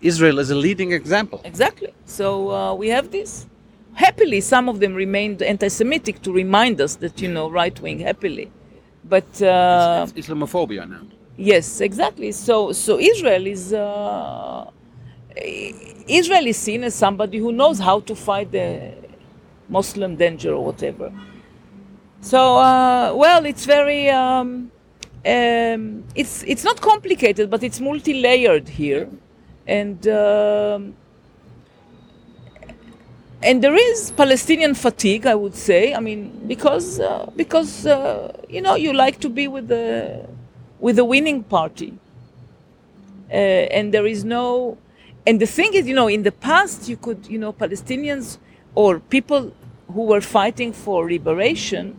Israel 0.00 0.38
is 0.38 0.50
a 0.50 0.54
leading 0.54 0.92
example. 0.92 1.40
exactly. 1.44 1.92
So 2.06 2.50
uh, 2.50 2.74
we 2.74 2.88
have 2.88 3.10
this. 3.10 3.46
Happily, 3.94 4.40
some 4.40 4.68
of 4.68 4.80
them 4.80 4.94
remained 4.94 5.42
anti-Semitic 5.42 6.22
to 6.22 6.32
remind 6.32 6.80
us 6.80 6.96
that 6.96 7.20
you 7.20 7.28
know 7.28 7.50
right 7.50 7.78
wing. 7.80 7.98
Happily, 7.98 8.50
but 9.04 9.42
uh, 9.42 10.06
It's 10.14 10.28
Islamophobia 10.28 10.88
now. 10.88 11.02
Yes, 11.36 11.80
exactly. 11.80 12.32
So, 12.32 12.72
so 12.72 12.98
Israel 12.98 13.46
is 13.46 13.72
uh, 13.72 14.70
Israel 16.08 16.46
is 16.46 16.56
seen 16.56 16.84
as 16.84 16.94
somebody 16.94 17.38
who 17.38 17.52
knows 17.52 17.78
how 17.78 18.00
to 18.00 18.14
fight 18.14 18.52
the 18.52 18.92
Muslim 19.68 20.16
danger 20.16 20.52
or 20.54 20.64
whatever. 20.64 21.12
So, 22.20 22.56
uh, 22.58 23.12
well, 23.14 23.44
it's 23.46 23.64
very 23.64 24.08
um, 24.10 24.70
um, 25.24 26.04
it's 26.14 26.44
it's 26.46 26.64
not 26.64 26.80
complicated, 26.80 27.50
but 27.50 27.62
it's 27.62 27.80
multi-layered 27.80 28.68
here, 28.68 29.08
and. 29.78 30.00
Um, 30.08 30.94
and 33.42 33.64
there 33.64 33.74
is 33.74 34.10
Palestinian 34.10 34.74
fatigue, 34.74 35.24
I 35.26 35.34
would 35.34 35.54
say. 35.54 35.94
I 35.94 36.00
mean, 36.00 36.44
because 36.46 37.00
uh, 37.00 37.30
because 37.36 37.86
uh, 37.86 38.36
you 38.48 38.60
know 38.60 38.74
you 38.76 38.92
like 38.92 39.18
to 39.20 39.30
be 39.30 39.48
with 39.48 39.68
the 39.68 40.26
with 40.78 40.96
the 40.96 41.04
winning 41.04 41.42
party, 41.42 41.94
uh, 43.30 43.34
and 43.76 43.94
there 43.94 44.06
is 44.06 44.24
no. 44.24 44.76
And 45.26 45.40
the 45.40 45.46
thing 45.46 45.74
is, 45.74 45.86
you 45.86 45.94
know, 45.94 46.08
in 46.08 46.22
the 46.22 46.32
past 46.32 46.88
you 46.88 46.96
could, 46.96 47.26
you 47.28 47.38
know, 47.38 47.52
Palestinians 47.52 48.38
or 48.74 48.98
people 48.98 49.52
who 49.92 50.02
were 50.02 50.20
fighting 50.20 50.72
for 50.72 51.10
liberation, 51.10 51.96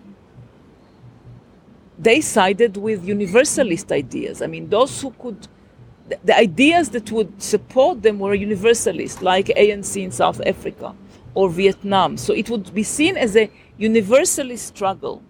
they 1.99 2.21
sided 2.21 2.77
with 2.77 3.05
universalist 3.05 3.91
ideas. 3.91 4.41
I 4.41 4.47
mean, 4.47 4.69
those 4.69 5.01
who 5.01 5.11
could, 5.19 5.47
the, 6.23 6.37
ideas 6.37 6.89
that 6.89 7.11
would 7.11 7.41
support 7.41 8.01
them 8.01 8.19
were 8.19 8.33
universalist, 8.33 9.21
like 9.21 9.47
ANC 9.47 10.01
in 10.01 10.11
South 10.11 10.41
Africa 10.45 10.95
or 11.33 11.49
Vietnam. 11.49 12.17
So 12.17 12.33
it 12.33 12.49
would 12.49 12.73
be 12.73 12.83
seen 12.83 13.17
as 13.17 13.35
a 13.35 13.49
universalist 13.77 14.67
struggle. 14.67 15.21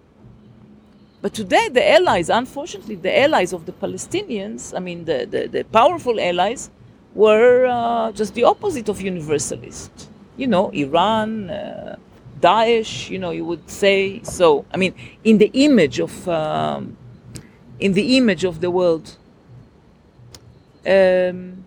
But 1.22 1.34
today, 1.34 1.70
the 1.70 1.88
allies, 1.92 2.30
unfortunately, 2.30 2.96
the 2.96 3.20
allies 3.20 3.54
of 3.54 3.66
the 3.66 3.72
Palestinians, 3.72 4.76
I 4.76 4.80
mean, 4.80 5.06
the, 5.06 5.28
the, 5.30 5.48
the 5.48 5.64
powerful 5.66 6.20
allies, 6.20 6.72
were 7.14 7.68
uh, 7.68 8.12
just 8.14 8.34
the 8.34 8.44
opposite 8.44 8.90
of 8.90 9.02
universalist. 9.02 10.10
You 10.38 10.48
know, 10.48 10.70
Iran, 10.70 11.50
uh, 11.50 11.98
Daesh, 12.40 13.10
you 13.10 13.20
know, 13.20 13.30
you 13.32 13.46
would 13.46 13.70
say 13.70 14.22
so. 14.24 14.66
I 14.74 14.78
mean, 14.78 14.96
in 15.24 15.38
the 15.38 15.52
image 15.54 16.00
of 16.00 16.28
um, 16.28 16.98
in 17.80 17.94
the 17.94 18.18
image 18.18 18.44
of 18.44 18.62
the 18.62 18.72
world. 18.72 19.18
Um, 20.86 21.66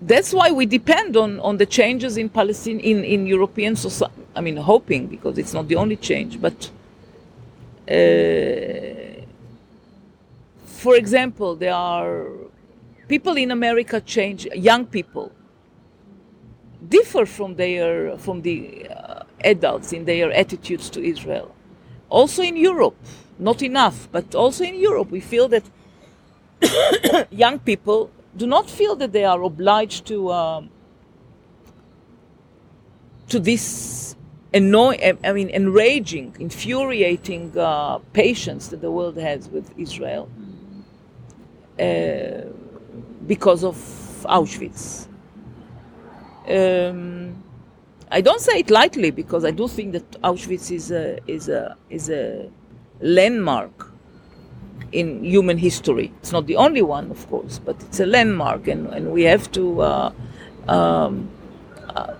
that's 0.00 0.32
why 0.32 0.50
we 0.50 0.66
depend 0.66 1.16
on, 1.16 1.40
on 1.40 1.56
the 1.56 1.66
changes 1.66 2.16
in 2.16 2.28
Palestine 2.28 2.80
in, 2.80 3.04
in 3.04 3.26
European 3.26 3.76
society. 3.76 4.14
I 4.34 4.40
mean, 4.40 4.56
hoping 4.56 5.06
because 5.06 5.38
it's 5.38 5.54
not 5.54 5.68
the 5.68 5.76
only 5.76 5.96
change, 5.96 6.40
but 6.40 6.70
uh, 7.90 9.24
for 10.66 10.94
example, 10.94 11.56
there 11.56 11.74
are 11.74 12.26
people 13.08 13.36
in 13.36 13.50
America 13.50 14.00
change, 14.00 14.46
young 14.54 14.86
people 14.86 15.32
differ 16.88 17.26
from 17.26 17.56
their 17.56 18.16
from 18.18 18.42
the 18.42 18.88
uh, 18.88 19.24
adults 19.44 19.92
in 19.92 20.04
their 20.04 20.30
attitudes 20.32 20.88
to 20.90 21.02
Israel. 21.02 21.54
Also 22.08 22.42
in 22.42 22.56
Europe, 22.56 22.96
not 23.38 23.62
enough, 23.62 24.08
but 24.10 24.34
also 24.34 24.64
in 24.64 24.74
Europe, 24.74 25.10
we 25.10 25.20
feel 25.20 25.48
that 25.48 25.64
young 27.30 27.58
people 27.58 28.10
do 28.36 28.46
not 28.46 28.68
feel 28.68 28.96
that 28.96 29.12
they 29.12 29.24
are 29.24 29.42
obliged 29.42 30.06
to 30.06 30.32
um, 30.32 30.70
to 33.28 33.38
this 33.38 34.16
annoying, 34.54 35.18
I 35.22 35.32
mean, 35.32 35.50
enraging, 35.50 36.36
infuriating 36.40 37.56
uh, 37.58 37.98
patience 38.12 38.68
that 38.68 38.80
the 38.80 38.90
world 38.90 39.16
has 39.16 39.48
with 39.48 39.70
Israel 39.78 40.28
uh, 41.78 42.46
because 43.26 43.64
of 43.64 43.76
Auschwitz. 44.24 45.06
Um, 46.48 47.42
I 48.10 48.22
don't 48.22 48.40
say 48.40 48.60
it 48.60 48.70
lightly 48.70 49.10
because 49.10 49.44
I 49.44 49.50
do 49.50 49.68
think 49.68 49.92
that 49.92 50.10
Auschwitz 50.22 50.70
is 50.70 50.90
a 50.90 51.18
is 51.30 51.50
a 51.50 51.76
is 51.90 52.08
a 52.08 52.50
landmark 53.00 53.92
in 54.92 55.22
human 55.24 55.58
history. 55.58 56.12
It's 56.18 56.32
not 56.32 56.46
the 56.46 56.56
only 56.56 56.82
one, 56.82 57.10
of 57.10 57.28
course, 57.28 57.58
but 57.58 57.76
it's 57.82 58.00
a 58.00 58.06
landmark, 58.06 58.68
and, 58.68 58.86
and 58.88 59.12
we 59.12 59.22
have 59.24 59.50
to. 59.52 59.80
Uh, 59.80 60.12
um, 60.68 61.28
uh, 61.90 62.14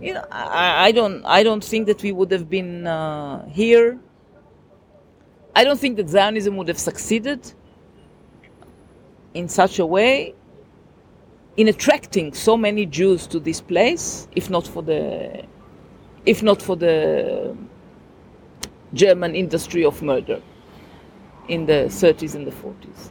you 0.00 0.14
know, 0.14 0.24
I, 0.30 0.86
I, 0.88 0.92
don't. 0.92 1.24
I 1.24 1.42
don't 1.42 1.64
think 1.64 1.86
that 1.86 2.02
we 2.02 2.12
would 2.12 2.30
have 2.30 2.48
been 2.50 2.86
uh, 2.86 3.46
here. 3.48 3.98
I 5.54 5.64
don't 5.64 5.80
think 5.80 5.96
that 5.96 6.08
Zionism 6.08 6.56
would 6.56 6.68
have 6.68 6.78
succeeded 6.78 7.52
in 9.34 9.48
such 9.48 9.78
a 9.78 9.86
way 9.86 10.34
in 11.56 11.68
attracting 11.68 12.34
so 12.34 12.56
many 12.56 12.84
Jews 12.84 13.26
to 13.28 13.40
this 13.40 13.60
place, 13.60 14.28
if 14.36 14.50
not 14.50 14.66
for 14.66 14.82
the, 14.82 15.44
if 16.26 16.42
not 16.42 16.60
for 16.60 16.76
the 16.76 17.56
German 18.94 19.34
industry 19.34 19.84
of 19.84 20.02
murder 20.02 20.40
in 21.48 21.66
the 21.66 21.88
30s 21.88 22.34
and 22.34 22.46
the 22.46 22.50
40s. 22.52 23.10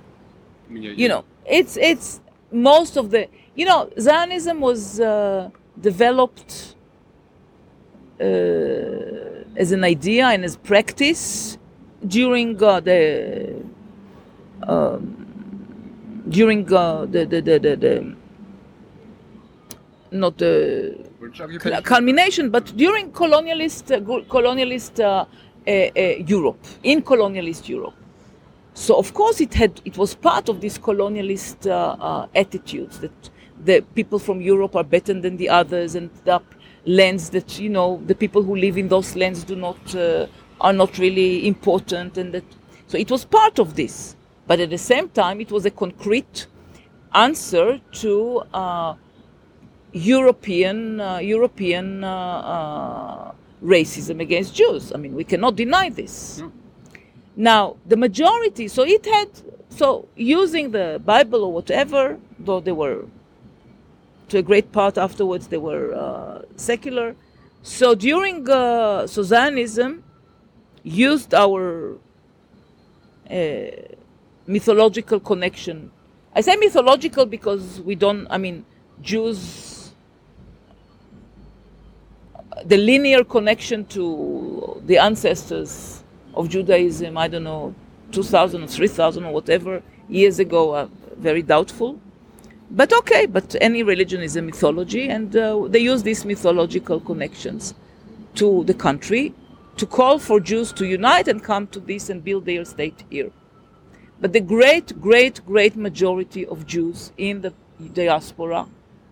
I 0.70 0.74
mean, 0.74 0.84
you- 0.84 0.92
You 1.02 1.08
know, 1.10 1.24
it's 1.46 1.78
it's 1.78 2.20
most 2.52 2.98
of 2.98 3.12
the 3.12 3.28
you 3.56 3.66
know 3.66 3.90
Zionism 4.00 4.60
was 4.62 5.00
uh, 5.00 5.50
developed 5.82 6.76
uh, 8.20 8.26
as 9.64 9.72
an 9.72 9.84
idea 9.84 10.26
and 10.28 10.44
as 10.44 10.56
practice 10.58 11.58
during 12.08 12.62
uh, 12.64 12.80
the 12.80 13.62
um, 14.68 15.02
during 16.30 16.72
uh, 16.74 17.06
the, 17.06 17.26
the, 17.26 17.42
the, 17.42 17.60
the, 17.60 17.76
the 17.76 18.16
not 20.12 20.38
the 20.38 20.96
British 21.20 21.38
cul- 21.40 21.46
occupation? 21.48 21.84
culmination, 21.84 22.50
but 22.50 22.66
during 22.78 23.12
colonialist 23.12 23.92
uh, 23.92 24.00
colonialist 24.30 25.00
uh, 25.00 25.06
uh, 25.06 25.16
uh, 25.26 25.26
Europe, 25.68 26.60
in 26.84 27.02
colonialist 27.02 27.68
Europe. 27.70 27.96
So 28.76 28.98
of 28.98 29.14
course 29.14 29.40
it 29.40 29.54
had 29.54 29.82
it 29.86 29.98
was 29.98 30.16
part 30.16 30.50
of 30.50 30.60
this 30.60 30.78
colonialist 30.78 31.66
uh, 31.66 31.96
uh, 31.98 32.28
attitudes 32.36 33.00
that 33.00 33.30
the 33.64 33.82
people 33.96 34.20
from 34.20 34.42
Europe 34.42 34.76
are 34.76 34.84
better 34.84 35.14
than 35.14 35.38
the 35.38 35.48
others, 35.48 35.96
and 35.96 36.10
the 36.26 36.42
lands 36.86 37.30
that 37.30 37.58
you 37.58 37.70
know 37.70 38.02
the 38.06 38.16
people 38.16 38.44
who 38.44 38.56
live 38.56 38.78
in 38.78 38.90
those 38.90 39.16
lands 39.16 39.46
do 39.46 39.56
not 39.56 39.96
uh, 39.96 40.28
are 40.60 40.74
not 40.74 40.98
really 40.98 41.48
important, 41.48 42.18
and 42.18 42.34
that 42.34 42.44
so 42.88 42.98
it 42.98 43.10
was 43.10 43.24
part 43.24 43.60
of 43.60 43.76
this. 43.76 44.18
But 44.46 44.60
at 44.60 44.70
the 44.70 44.78
same 44.78 45.10
time, 45.10 45.42
it 45.42 45.52
was 45.52 45.66
a 45.66 45.72
concrete 45.72 46.48
answer 47.14 47.80
to 47.94 48.44
uh, 48.54 48.96
European 49.94 51.00
uh, 51.00 51.20
European 51.20 52.04
uh, 52.04 52.10
uh, 52.10 53.32
racism 53.64 54.22
against 54.22 54.54
Jews. 54.56 54.92
I 54.94 54.98
mean, 54.98 55.16
we 55.16 55.24
cannot 55.24 55.56
deny 55.56 55.90
this. 55.90 56.42
Now, 57.36 57.76
the 57.86 57.98
majority, 57.98 58.68
so 58.68 58.84
it 58.84 59.06
had, 59.06 59.30
so 59.70 60.08
using 60.16 60.72
the 60.72 61.02
Bible 61.04 61.44
or 61.44 61.52
whatever, 61.52 62.18
though 62.40 62.60
they 62.60 62.72
were, 62.72 63.06
to 64.30 64.38
a 64.38 64.42
great 64.42 64.72
part 64.72 64.98
afterwards, 64.98 65.48
they 65.48 65.58
were 65.58 65.94
uh, 65.94 66.42
secular. 66.56 67.16
So 67.62 67.94
during, 67.94 68.50
uh, 68.50 69.08
so 69.08 69.22
Zionism 69.22 70.04
used 70.84 71.34
our 71.34 71.98
uh, 73.30 73.66
mythological 74.48 75.20
connection. 75.20 75.92
I 76.34 76.42
say 76.42 76.56
mythological 76.56 77.26
because 77.26 77.82
we 77.82 77.96
don't, 77.96 78.28
I 78.30 78.38
mean, 78.38 78.66
Jews, 79.02 79.75
the 82.64 82.78
linear 82.78 83.24
connection 83.24 83.86
to 83.86 84.82
the 84.86 84.98
ancestors 84.98 86.04
of 86.34 86.50
Judaism, 86.50 87.18
I 87.18 87.28
don't 87.28 87.44
know, 87.44 87.76
2,000 88.12 88.64
or 88.64 88.68
3,000 88.68 89.26
or 89.26 89.34
whatever 89.34 89.84
years 90.08 90.40
ago, 90.40 90.74
are 90.76 90.90
very 91.18 91.42
doubtful. 91.42 92.00
But 92.72 92.94
okay, 92.94 93.26
but 93.26 93.56
any 93.62 93.84
religion 93.84 94.22
is 94.22 94.36
a 94.36 94.42
mythology, 94.42 95.10
and 95.10 95.36
uh, 95.36 95.68
they 95.68 95.80
use 95.80 96.04
these 96.04 96.26
mythological 96.26 97.00
connections 97.00 97.76
to 98.36 98.64
the 98.64 98.74
country 98.74 99.34
to 99.78 99.86
call 99.86 100.20
for 100.20 100.40
Jews 100.40 100.72
to 100.74 100.86
unite 100.86 101.28
and 101.28 101.44
come 101.44 101.68
to 101.68 101.80
this 101.80 102.10
and 102.10 102.24
build 102.24 102.46
their 102.46 102.66
state 102.66 103.04
here. 103.10 103.32
But 104.20 104.34
the 104.34 104.40
great, 104.40 105.00
great, 105.02 105.46
great 105.46 105.76
majority 105.76 106.46
of 106.46 106.66
Jews 106.66 107.12
in 107.18 107.42
the 107.42 107.54
diaspora 107.94 108.68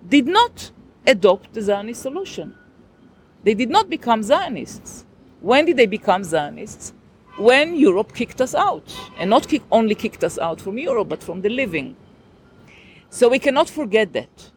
did 0.08 0.28
not 0.28 0.72
adopt 1.06 1.54
the 1.54 1.62
Zionist 1.62 2.02
solution. 2.02 2.56
They 3.44 3.54
did 3.54 3.70
not 3.70 3.90
become 3.90 4.24
Zionists. 4.24 5.06
When 5.42 5.66
did 5.66 5.78
they 5.78 5.86
become 5.86 6.24
Zionists? 6.24 6.94
When 7.38 7.76
Europe 7.76 8.14
kicked 8.14 8.40
us 8.42 8.56
out. 8.56 8.96
And 9.18 9.30
not 9.30 9.48
kick, 9.48 9.64
only 9.72 9.96
kicked 9.96 10.24
us 10.24 10.38
out 10.40 10.62
from 10.62 10.78
Europe, 10.78 11.10
but 11.10 11.24
from 11.24 11.42
the 11.42 11.50
living. 11.50 11.96
So 13.10 13.30
we 13.30 13.40
cannot 13.40 13.70
forget 13.70 14.14
that. 14.14 14.52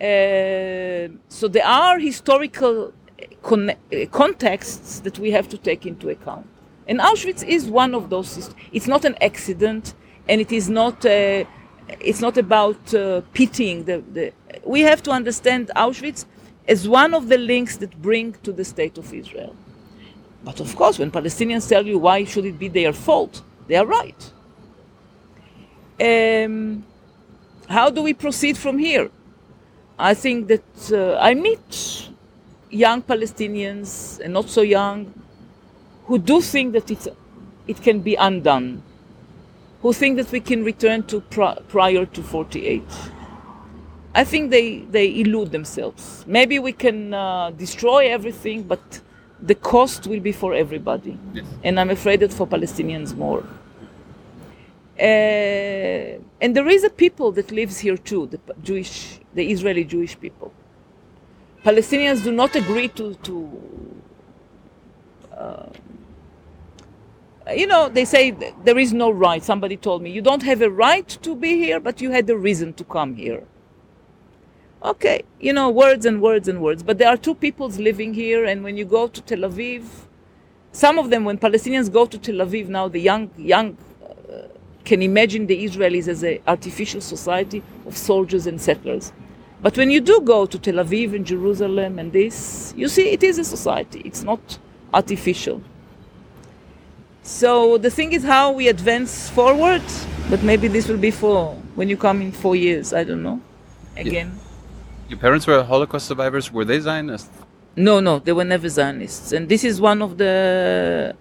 Uh, 0.00 1.12
so 1.28 1.48
there 1.48 1.66
are 1.66 1.98
historical 1.98 2.92
con- 3.42 3.70
uh, 3.70 4.06
contexts 4.10 5.00
that 5.00 5.18
we 5.18 5.30
have 5.30 5.48
to 5.48 5.58
take 5.58 5.84
into 5.84 6.08
account. 6.08 6.46
And 6.86 7.00
Auschwitz 7.00 7.46
is 7.46 7.68
one 7.68 7.94
of 7.94 8.08
those. 8.08 8.54
It's 8.72 8.86
not 8.86 9.04
an 9.04 9.16
accident, 9.20 9.94
and 10.28 10.40
it 10.40 10.52
is 10.52 10.68
not. 10.68 11.04
Uh, 11.04 11.44
it's 12.00 12.20
not 12.20 12.38
about 12.38 12.94
uh, 12.94 13.20
pitying 13.32 13.84
the, 13.84 14.02
the. 14.12 14.32
We 14.64 14.80
have 14.80 15.02
to 15.02 15.10
understand 15.10 15.70
Auschwitz 15.76 16.24
as 16.70 16.88
one 16.88 17.12
of 17.14 17.28
the 17.28 17.36
links 17.36 17.76
that 17.78 18.00
bring 18.00 18.32
to 18.44 18.52
the 18.52 18.64
state 18.64 18.96
of 18.96 19.12
Israel. 19.12 19.54
But 20.44 20.60
of 20.60 20.74
course, 20.76 20.98
when 21.00 21.10
Palestinians 21.10 21.68
tell 21.68 21.84
you 21.84 21.98
why 21.98 22.24
should 22.24 22.46
it 22.46 22.58
be 22.58 22.68
their 22.68 22.92
fault, 22.92 23.42
they 23.66 23.76
are 23.76 23.84
right. 23.84 24.32
Um, 26.00 26.84
how 27.68 27.90
do 27.90 28.02
we 28.02 28.14
proceed 28.14 28.56
from 28.56 28.78
here? 28.78 29.10
I 29.98 30.14
think 30.14 30.48
that 30.48 30.92
uh, 30.92 31.18
I 31.20 31.34
meet 31.34 32.08
young 32.70 33.02
Palestinians 33.02 34.20
and 34.20 34.32
not 34.32 34.48
so 34.48 34.62
young 34.62 35.12
who 36.06 36.18
do 36.18 36.40
think 36.40 36.72
that 36.72 36.90
it's, 36.90 37.08
it 37.66 37.82
can 37.82 38.00
be 38.00 38.14
undone, 38.14 38.82
who 39.82 39.92
think 39.92 40.16
that 40.16 40.30
we 40.32 40.40
can 40.40 40.64
return 40.64 41.02
to 41.04 41.20
pri- 41.20 41.58
prior 41.68 42.06
to 42.06 42.22
48. 42.22 42.82
I 44.14 44.24
think 44.24 44.50
they, 44.50 44.80
they 44.80 45.20
elude 45.20 45.52
themselves. 45.52 46.24
Maybe 46.26 46.58
we 46.58 46.72
can 46.72 47.14
uh, 47.14 47.50
destroy 47.50 48.10
everything, 48.10 48.64
but 48.64 49.00
the 49.40 49.54
cost 49.54 50.06
will 50.06 50.20
be 50.20 50.32
for 50.32 50.52
everybody. 50.54 51.16
Yes. 51.32 51.46
And 51.62 51.78
I'm 51.78 51.90
afraid 51.90 52.20
that 52.20 52.32
for 52.32 52.46
Palestinians 52.46 53.14
more. 53.14 53.44
Uh, 54.98 56.18
and 56.40 56.54
there 56.54 56.68
is 56.68 56.84
a 56.84 56.90
people 56.90 57.32
that 57.32 57.50
lives 57.52 57.78
here 57.78 57.96
too, 57.96 58.26
the 58.26 58.40
Jewish, 58.62 59.20
the 59.34 59.50
Israeli 59.50 59.84
Jewish 59.84 60.18
people. 60.18 60.52
Palestinians 61.64 62.22
do 62.24 62.32
not 62.32 62.56
agree 62.56 62.88
to, 62.88 63.14
to 63.14 63.60
uh, 65.32 65.66
you 67.54 67.66
know, 67.66 67.88
they 67.88 68.04
say 68.04 68.30
there 68.64 68.78
is 68.78 68.92
no 68.92 69.10
right. 69.10 69.42
Somebody 69.42 69.76
told 69.76 70.02
me, 70.02 70.10
you 70.10 70.20
don't 70.20 70.42
have 70.42 70.62
a 70.62 70.70
right 70.70 71.08
to 71.22 71.34
be 71.34 71.56
here, 71.56 71.80
but 71.80 72.00
you 72.00 72.10
had 72.10 72.28
a 72.28 72.36
reason 72.36 72.72
to 72.74 72.84
come 72.84 73.14
here. 73.14 73.44
Okay, 74.82 75.22
you 75.40 75.52
know, 75.52 75.70
words 75.70 76.06
and 76.06 76.20
words 76.20 76.48
and 76.48 76.60
words. 76.60 76.82
But 76.82 76.98
there 76.98 77.08
are 77.08 77.16
two 77.16 77.34
peoples 77.34 77.78
living 77.78 78.14
here, 78.14 78.44
and 78.44 78.62
when 78.64 78.76
you 78.76 78.84
go 78.84 79.08
to 79.08 79.20
Tel 79.20 79.40
Aviv, 79.40 79.84
some 80.72 80.98
of 80.98 81.10
them, 81.10 81.24
when 81.24 81.38
Palestinians 81.38 81.92
go 81.92 82.06
to 82.06 82.18
Tel 82.18 82.36
Aviv 82.36 82.68
now, 82.68 82.88
the 82.88 83.00
young 83.00 83.30
young 83.36 83.76
uh, 84.04 84.48
can 84.84 85.02
imagine 85.02 85.46
the 85.46 85.64
Israelis 85.64 86.08
as 86.08 86.22
an 86.22 86.38
artificial 86.46 87.00
society 87.00 87.62
of 87.86 87.96
soldiers 87.96 88.46
and 88.46 88.60
settlers. 88.60 89.12
But 89.62 89.76
when 89.76 89.90
you 89.90 90.00
do 90.00 90.20
go 90.20 90.46
to 90.46 90.58
Tel 90.58 90.74
Aviv 90.74 91.14
and 91.14 91.26
Jerusalem 91.26 91.98
and 91.98 92.12
this, 92.12 92.72
you 92.76 92.88
see 92.88 93.10
it 93.10 93.22
is 93.22 93.38
a 93.38 93.44
society. 93.44 94.00
It's 94.04 94.22
not 94.22 94.58
artificial. 94.94 95.62
So 97.22 97.76
the 97.76 97.90
thing 97.90 98.12
is 98.12 98.24
how 98.24 98.52
we 98.52 98.68
advance 98.68 99.28
forward, 99.28 99.82
but 100.30 100.42
maybe 100.42 100.68
this 100.68 100.88
will 100.88 100.96
be 100.96 101.10
for 101.10 101.54
when 101.74 101.88
you 101.90 101.96
come 101.96 102.22
in 102.22 102.32
four 102.32 102.56
years. 102.56 102.94
I 102.94 103.04
don't 103.04 103.22
know. 103.22 103.40
Again. 103.96 104.38
Your 105.10 105.18
parents 105.18 105.44
were 105.44 105.60
Holocaust 105.64 106.06
survivors. 106.06 106.52
Were 106.52 106.64
they 106.64 106.78
Zionists? 106.78 107.28
No, 107.74 107.98
no, 107.98 108.20
they 108.20 108.32
were 108.32 108.44
never 108.44 108.68
Zionists, 108.68 109.32
and 109.32 109.48
this 109.48 109.64
is 109.64 109.80
one 109.80 110.02
of 110.02 110.18
the. 110.18 111.16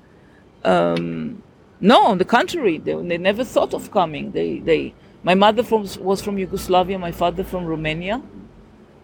Um, 0.64 1.42
no, 1.82 2.06
on 2.06 2.20
the 2.20 2.26
contrary, 2.26 2.78
they, 2.78 2.94
they 2.94 3.18
never 3.18 3.44
thought 3.44 3.74
of 3.74 3.90
coming. 3.90 4.32
They, 4.32 4.60
they. 4.60 4.94
My 5.24 5.34
mother 5.34 5.64
from, 5.64 5.88
was 6.02 6.22
from 6.22 6.38
Yugoslavia, 6.38 7.00
my 7.00 7.12
father 7.12 7.44
from 7.44 7.66
Romania, 7.66 8.22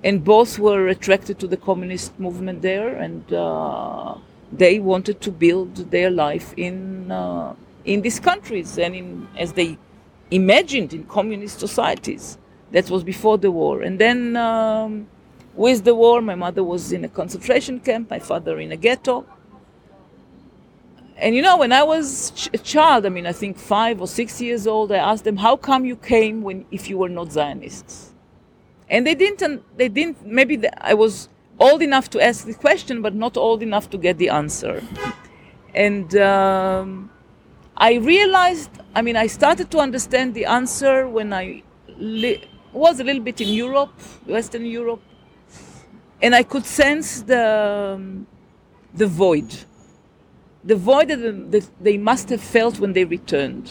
and 0.04 0.24
both 0.24 0.60
were 0.60 0.88
attracted 0.88 1.40
to 1.40 1.48
the 1.48 1.58
communist 1.58 2.20
movement 2.20 2.62
there, 2.62 2.90
and 2.96 3.34
uh, 3.34 4.14
they 4.52 4.78
wanted 4.78 5.20
to 5.22 5.32
build 5.32 5.90
their 5.90 6.12
life 6.12 6.54
in 6.58 7.12
uh, 7.12 7.56
in 7.86 8.04
these 8.04 8.20
countries 8.20 8.78
and 8.78 8.96
in 8.96 9.28
as 9.36 9.54
they 9.54 9.80
imagined 10.30 10.94
in 10.94 11.06
communist 11.06 11.60
societies. 11.60 12.38
That 12.72 12.90
was 12.90 13.04
before 13.04 13.38
the 13.38 13.52
war, 13.52 13.82
and 13.82 14.00
then. 14.00 14.36
Um, 14.38 15.08
with 15.56 15.86
the 15.86 15.96
war, 15.96 16.22
my 16.22 16.36
mother 16.36 16.64
was 16.64 16.92
in 16.92 17.06
a 17.06 17.08
concentration 17.08 17.80
camp, 17.80 18.10
my 18.10 18.20
father 18.20 18.60
in 18.60 18.74
a 18.74 18.76
ghetto. 18.78 19.26
And 21.18 21.36
you 21.36 21.42
know, 21.42 21.58
when 21.58 21.72
I 21.72 21.84
was 21.84 22.32
ch- 22.32 22.50
a 22.54 22.58
child, 22.58 23.06
I 23.06 23.10
mean, 23.10 23.26
I 23.26 23.32
think 23.32 23.58
five 23.58 24.02
or 24.02 24.08
six 24.08 24.42
years 24.42 24.68
old, 24.68 24.92
I 24.92 24.98
asked 24.98 25.24
them, 25.24 25.38
"How 25.38 25.56
come 25.56 25.86
you 25.86 25.96
came 25.96 26.42
when 26.44 26.66
if 26.72 26.90
you 26.90 26.98
were 26.98 27.10
not 27.10 27.32
Zionists?" 27.32 28.14
And 28.90 29.08
they 29.08 29.16
didn't. 29.16 29.64
They 29.78 29.90
didn't. 29.90 30.26
Maybe 30.26 30.58
the, 30.58 30.72
I 30.86 30.94
was 30.94 31.30
old 31.60 31.82
enough 31.82 32.10
to 32.12 32.22
ask 32.22 32.46
the 32.46 32.54
question, 32.54 33.02
but 33.02 33.16
not 33.16 33.38
old 33.38 33.64
enough 33.64 33.90
to 33.92 33.98
get 33.98 34.18
the 34.18 34.30
answer. 34.30 34.84
And 35.74 36.16
um, 36.18 37.10
I 37.78 37.96
realized. 37.96 38.72
I 38.96 39.02
mean, 39.02 39.18
I 39.18 39.28
started 39.28 39.72
to 39.72 39.80
understand 39.80 40.34
the 40.34 40.46
answer 40.46 41.08
when 41.08 41.34
I 41.34 41.64
li- 41.98 42.44
was 42.76 43.00
a 43.00 43.04
little 43.04 43.22
bit 43.22 43.40
in 43.42 43.48
Europe, 43.48 43.94
Western 44.26 44.66
Europe, 44.66 45.02
and 46.22 46.36
I 46.36 46.44
could 46.44 46.66
sense 46.66 47.22
the 47.22 47.96
um, 47.96 48.28
the 48.94 49.08
void, 49.08 49.54
the 50.64 50.76
void 50.76 51.10
that, 51.10 51.52
that, 51.52 51.70
they 51.82 51.98
must 51.98 52.30
have 52.30 52.42
felt 52.42 52.80
when 52.80 52.94
they 52.94 53.06
returned. 53.06 53.70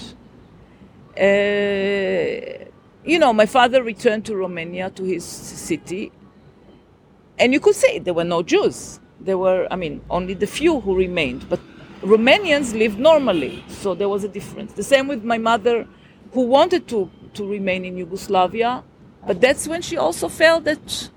Uh, 1.17 2.65
you 3.05 3.19
know, 3.19 3.33
my 3.33 3.47
father 3.47 3.83
returned 3.83 4.25
to 4.27 4.37
Romania 4.37 4.91
to 4.91 5.05
his 5.05 5.25
city, 5.25 6.13
and 7.39 7.53
you 7.53 7.61
could 7.61 7.75
say 7.75 7.99
there 7.99 8.15
were 8.15 8.25
no 8.25 8.43
Jews. 8.43 9.01
There 9.21 9.39
were, 9.39 9.67
I 9.71 9.77
mean, 9.77 10.03
only 10.11 10.35
the 10.35 10.47
few 10.47 10.81
who 10.81 10.97
remained, 10.97 11.49
but 11.49 11.61
Romanians 12.03 12.79
lived 12.79 12.99
normally, 12.99 13.65
so 13.69 13.95
there 13.95 14.09
was 14.09 14.25
a 14.25 14.29
difference. 14.29 14.73
The 14.73 14.83
same 14.83 15.09
with 15.09 15.25
my 15.25 15.39
mother, 15.39 15.87
who 16.33 16.43
wanted 16.43 16.89
to 16.89 17.11
to 17.35 17.47
remain 17.47 17.85
in 17.85 17.97
Yugoslavia, 17.97 18.83
but 19.27 19.41
that's 19.41 19.67
when 19.67 19.83
she 19.83 19.97
also 19.97 20.29
felt 20.29 20.65
that 20.65 21.11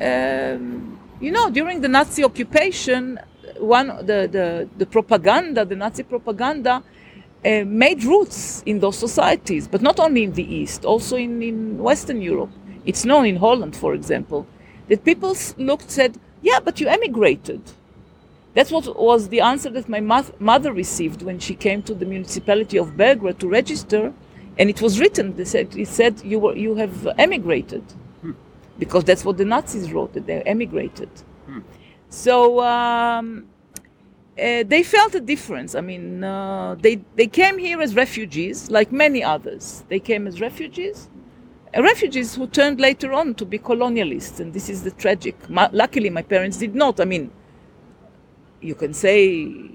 um, 0.00 0.98
you 1.20 1.30
know, 1.32 1.50
during 1.50 1.80
the 1.80 1.88
Nazi 1.88 2.24
occupation, 2.24 3.18
one 3.58 3.88
the, 4.06 4.28
the, 4.30 4.68
the 4.76 4.86
propaganda, 4.86 5.64
the 5.64 5.74
Nazi 5.74 6.04
propaganda, 6.04 6.82
uh, 7.44 7.64
made 7.64 8.04
roots 8.04 8.62
in 8.66 8.80
those 8.80 8.98
societies, 8.98 9.66
but 9.68 9.82
not 9.82 9.98
only 9.98 10.24
in 10.24 10.32
the 10.32 10.42
East, 10.42 10.84
also 10.84 11.16
in, 11.16 11.42
in 11.42 11.78
Western 11.78 12.20
Europe. 12.22 12.50
It's 12.84 13.04
known 13.04 13.26
in 13.26 13.36
Holland, 13.36 13.76
for 13.76 13.94
example, 13.94 14.46
that 14.88 15.04
people 15.04 15.36
looked 15.56 15.90
said, 15.90 16.18
"Yeah, 16.42 16.60
but 16.60 16.80
you 16.80 16.88
emigrated." 16.88 17.60
That's 18.54 18.70
what 18.70 18.98
was 18.98 19.28
the 19.28 19.40
answer 19.40 19.70
that 19.70 19.88
my 19.88 20.00
mother 20.00 20.72
received 20.72 21.22
when 21.22 21.38
she 21.38 21.54
came 21.54 21.82
to 21.82 21.94
the 21.94 22.06
municipality 22.06 22.76
of 22.78 22.96
Belgrade 22.96 23.38
to 23.40 23.48
register, 23.48 24.12
and 24.58 24.70
it 24.70 24.82
was 24.82 25.00
written. 25.00 25.36
They 25.36 25.44
said, 25.44 25.76
"It 25.76 25.88
said 25.88 26.22
you 26.24 26.38
were 26.40 26.56
you 26.56 26.74
have 26.76 27.08
emigrated." 27.18 27.84
because 28.78 29.04
that's 29.04 29.24
what 29.24 29.36
the 29.36 29.44
Nazis 29.44 29.92
wrote 29.92 30.12
that 30.14 30.26
they 30.26 30.42
emigrated. 30.42 31.10
Hmm. 31.46 31.60
So 32.08 32.62
um, 32.62 33.46
uh, 34.38 34.62
they 34.66 34.82
felt 34.82 35.14
a 35.14 35.20
difference. 35.20 35.74
I 35.74 35.80
mean, 35.80 36.24
uh, 36.24 36.76
they 36.76 37.00
they 37.16 37.26
came 37.26 37.58
here 37.58 37.80
as 37.80 37.94
refugees, 37.94 38.70
like 38.70 38.92
many 38.92 39.22
others. 39.22 39.84
They 39.88 39.98
came 40.00 40.26
as 40.26 40.40
refugees, 40.40 41.08
uh, 41.76 41.82
refugees 41.82 42.34
who 42.34 42.46
turned 42.46 42.80
later 42.80 43.12
on 43.12 43.34
to 43.34 43.44
be 43.44 43.58
colonialists, 43.58 44.40
and 44.40 44.52
this 44.52 44.68
is 44.70 44.84
the 44.84 44.92
tragic. 44.92 45.36
Ma- 45.50 45.70
luckily, 45.72 46.10
my 46.10 46.22
parents 46.22 46.56
did 46.58 46.74
not. 46.74 47.00
I 47.00 47.04
mean, 47.04 47.30
you 48.60 48.74
can 48.74 48.94
say. 48.94 49.67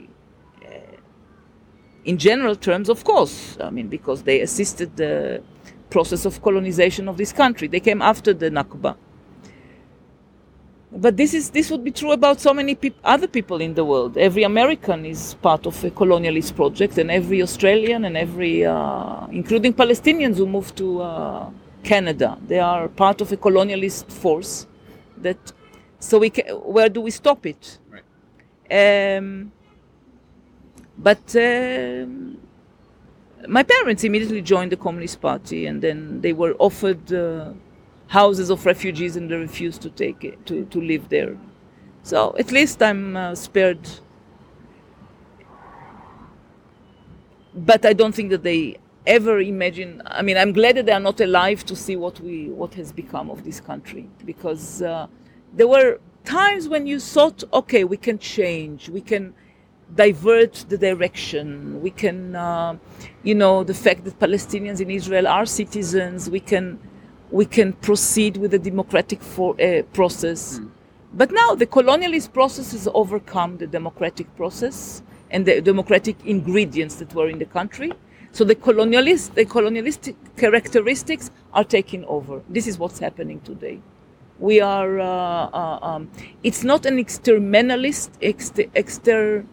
In 2.05 2.17
general 2.17 2.55
terms, 2.55 2.89
of 2.89 3.03
course, 3.03 3.57
I 3.61 3.69
mean, 3.69 3.87
because 3.87 4.23
they 4.23 4.41
assisted 4.41 4.95
the 4.97 5.41
process 5.89 6.25
of 6.25 6.41
colonization 6.41 7.07
of 7.07 7.17
this 7.17 7.31
country. 7.31 7.67
They 7.67 7.79
came 7.79 8.01
after 8.01 8.33
the 8.33 8.49
Nakba. 8.49 8.95
But 10.91 11.17
this 11.17 11.33
is 11.33 11.49
this 11.51 11.71
would 11.71 11.83
be 11.83 11.91
true 11.91 12.11
about 12.11 12.39
so 12.39 12.53
many 12.53 12.75
peop- 12.75 12.99
other 13.03 13.27
people 13.27 13.61
in 13.61 13.73
the 13.73 13.83
world. 13.85 14.17
Every 14.17 14.43
American 14.43 15.05
is 15.05 15.35
part 15.35 15.65
of 15.65 15.83
a 15.83 15.89
colonialist 15.91 16.55
project, 16.55 16.97
and 16.99 17.09
every 17.11 17.41
Australian 17.41 18.05
and 18.05 18.15
every, 18.17 18.65
uh, 18.65 19.25
including 19.31 19.73
Palestinians 19.73 20.37
who 20.37 20.45
moved 20.47 20.75
to 20.77 21.01
uh, 21.01 21.49
Canada, 21.83 22.37
they 22.47 22.59
are 22.59 22.87
part 22.89 23.21
of 23.21 23.31
a 23.31 23.37
colonialist 23.37 24.11
force. 24.11 24.67
That 25.17 25.39
so 25.99 26.19
we 26.19 26.29
ca- 26.29 26.53
where 26.55 26.89
do 26.89 27.01
we 27.01 27.11
stop 27.11 27.45
it? 27.47 27.79
Right. 27.89 29.17
Um, 29.17 29.51
but. 30.97 31.35
Um, 31.35 32.37
my 33.45 33.61
parents 33.61 34.05
immediately 34.05 34.41
joined 34.41 34.71
the 34.71 34.77
Communist 34.77 35.19
Party, 35.19 35.65
and 35.65 35.81
then 35.81 36.21
they 36.21 36.31
were 36.31 36.55
offered 36.59 37.11
uh, 37.11 37.51
houses 38.07 38.49
of 38.49 38.65
refugees, 38.65 39.17
and 39.17 39.29
they 39.29 39.35
refused 39.35 39.81
to 39.81 39.89
take 39.89 40.23
it, 40.23 40.45
to 40.45 40.63
to 40.65 40.79
live 40.79 41.09
there. 41.09 41.35
So 42.03 42.33
at 42.39 42.53
least 42.53 42.81
I'm 42.81 43.17
uh, 43.17 43.35
spared. 43.35 43.85
But 47.53 47.85
I 47.85 47.91
don't 47.91 48.15
think 48.15 48.29
that 48.29 48.43
they 48.43 48.77
ever 49.05 49.41
imagine. 49.41 50.01
I 50.05 50.21
mean, 50.21 50.37
I'm 50.37 50.53
glad 50.53 50.77
that 50.77 50.85
they 50.85 50.93
are 50.93 50.99
not 50.99 51.19
alive 51.19 51.65
to 51.65 51.75
see 51.75 51.97
what 51.97 52.21
we 52.21 52.47
what 52.47 52.75
has 52.75 52.93
become 52.93 53.29
of 53.29 53.43
this 53.43 53.59
country, 53.59 54.09
because 54.25 54.81
uh, 54.81 55.07
there 55.51 55.67
were 55.67 55.99
times 56.23 56.69
when 56.69 56.87
you 56.87 56.97
thought, 57.01 57.43
okay, 57.51 57.83
we 57.83 57.97
can 57.97 58.17
change, 58.19 58.87
we 58.87 59.01
can 59.01 59.33
divert 59.95 60.65
the 60.69 60.77
direction. 60.77 61.81
We 61.81 61.91
can, 61.91 62.35
uh, 62.35 62.77
you 63.23 63.35
know, 63.35 63.63
the 63.63 63.73
fact 63.73 64.05
that 64.05 64.19
Palestinians 64.19 64.81
in 64.81 64.89
Israel 64.89 65.27
are 65.27 65.45
citizens. 65.45 66.29
We 66.29 66.39
can, 66.39 66.79
we 67.31 67.45
can 67.45 67.73
proceed 67.73 68.37
with 68.37 68.51
the 68.51 68.59
democratic 68.59 69.21
for, 69.21 69.59
uh, 69.61 69.83
process. 69.93 70.59
Mm. 70.59 70.69
But 71.13 71.31
now 71.31 71.53
the 71.53 71.67
colonialist 71.67 72.33
process 72.33 72.71
has 72.71 72.87
overcome 72.93 73.57
the 73.57 73.67
democratic 73.67 74.35
process 74.35 75.03
and 75.29 75.45
the 75.45 75.61
democratic 75.61 76.15
ingredients 76.25 76.95
that 76.95 77.13
were 77.13 77.29
in 77.29 77.37
the 77.37 77.45
country. 77.45 77.91
So 78.31 78.43
the 78.43 78.55
colonialist, 78.55 79.35
the 79.35 79.45
colonialistic 79.45 80.15
characteristics 80.37 81.29
are 81.53 81.63
taking 81.63 82.03
over. 82.05 82.41
This 82.49 82.65
is 82.65 82.79
what's 82.79 82.97
happening 82.97 83.41
today. 83.41 83.79
We 84.39 84.59
are. 84.59 84.99
Uh, 84.99 85.49
uh 85.53 85.79
um, 85.81 86.09
it's 86.41 86.63
not 86.63 86.87
an 86.87 86.97
exterminalist, 86.97 88.09
exter, 88.21 88.65
exter 88.75 89.45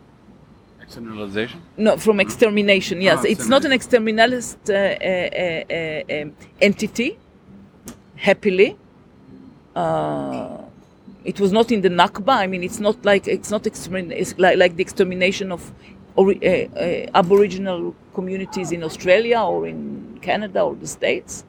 Externalization? 0.90 1.62
No, 1.76 1.96
from 1.96 2.18
extermination, 2.18 3.00
yes. 3.00 3.20
Ah, 3.20 3.28
it's 3.28 3.46
not 3.46 3.64
an 3.64 3.70
exterminalist 3.70 4.58
uh, 4.68 4.74
uh, 4.74 6.18
uh, 6.18 6.22
um, 6.22 6.34
entity, 6.60 7.16
happily. 8.16 8.76
Uh, 9.76 10.62
it 11.24 11.38
was 11.38 11.52
not 11.52 11.70
in 11.70 11.80
the 11.82 11.88
Nakba. 11.88 12.34
I 12.44 12.48
mean, 12.48 12.64
it's 12.64 12.80
not 12.80 13.04
like 13.04 13.28
it's 13.28 13.52
not 13.52 13.62
extermin- 13.62 14.10
it's 14.10 14.36
like, 14.36 14.58
like 14.58 14.74
the 14.74 14.82
extermination 14.82 15.52
of 15.52 15.72
uh, 16.18 16.22
uh, 16.22 17.06
Aboriginal 17.14 17.94
communities 18.12 18.72
in 18.72 18.82
Australia 18.82 19.40
or 19.42 19.68
in 19.68 20.18
Canada 20.20 20.62
or 20.62 20.74
the 20.74 20.88
States. 20.88 21.44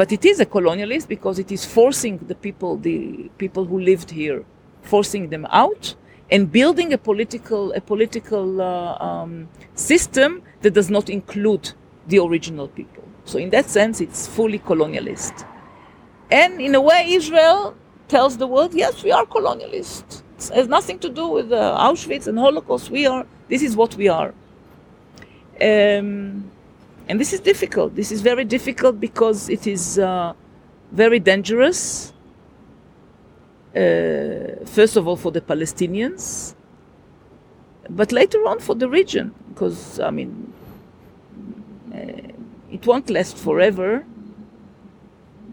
but 0.00 0.12
it 0.12 0.24
is 0.24 0.40
a 0.40 0.46
colonialist 0.46 1.06
because 1.08 1.38
it 1.38 1.52
is 1.52 1.62
forcing 1.66 2.16
the 2.26 2.34
people, 2.34 2.78
the 2.78 3.30
people 3.36 3.66
who 3.66 3.78
lived 3.78 4.10
here, 4.10 4.46
forcing 4.80 5.28
them 5.28 5.46
out 5.50 5.94
and 6.30 6.52
building 6.52 6.92
a 6.92 6.98
political 6.98 7.72
a 7.72 7.80
political 7.80 8.60
uh, 8.60 8.96
um, 9.00 9.48
system 9.74 10.42
that 10.62 10.74
does 10.74 10.90
not 10.90 11.08
include 11.08 11.72
the 12.06 12.18
original 12.18 12.68
people. 12.68 13.04
So 13.24 13.38
in 13.38 13.50
that 13.50 13.68
sense, 13.68 14.00
it's 14.00 14.26
fully 14.26 14.58
colonialist. 14.58 15.46
And 16.30 16.60
in 16.60 16.74
a 16.74 16.80
way, 16.80 17.06
Israel 17.10 17.74
tells 18.08 18.38
the 18.38 18.46
world, 18.46 18.74
yes, 18.74 19.02
we 19.02 19.12
are 19.12 19.26
colonialists. 19.26 20.22
It 20.38 20.54
has 20.54 20.68
nothing 20.68 20.98
to 21.00 21.08
do 21.08 21.28
with 21.28 21.52
uh, 21.52 21.76
Auschwitz 21.78 22.26
and 22.26 22.38
Holocaust. 22.38 22.90
We 22.90 23.06
are, 23.06 23.26
this 23.48 23.62
is 23.62 23.76
what 23.76 23.94
we 23.96 24.08
are. 24.08 24.32
Um, 25.60 26.50
and 27.08 27.18
this 27.18 27.32
is 27.32 27.40
difficult. 27.40 27.94
This 27.94 28.12
is 28.12 28.20
very 28.20 28.44
difficult 28.44 29.00
because 29.00 29.48
it 29.48 29.66
is 29.66 29.98
uh, 29.98 30.32
very 30.92 31.18
dangerous. 31.18 32.12
Uh, 33.78 34.66
first 34.66 34.96
of 34.96 35.08
all, 35.08 35.16
for 35.16 35.32
the 35.32 35.42
Palestinians, 35.42 36.54
but 37.90 38.12
later 38.12 38.40
on 38.48 38.58
for 38.60 38.74
the 38.76 38.88
region, 38.88 39.34
because 39.50 40.00
I 40.00 40.10
mean, 40.10 40.52
uh, 41.94 41.98
it 42.72 42.86
won't 42.86 43.10
last 43.10 43.36
forever. 43.38 44.04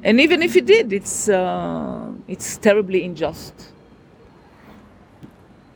And 0.03 0.21
even 0.21 0.41
if 0.43 0.55
it 0.55 0.65
did, 0.65 0.93
it's 0.93 1.29
uh, 1.29 2.11
it's 2.27 2.57
terribly 2.57 3.05
unjust. 3.05 3.53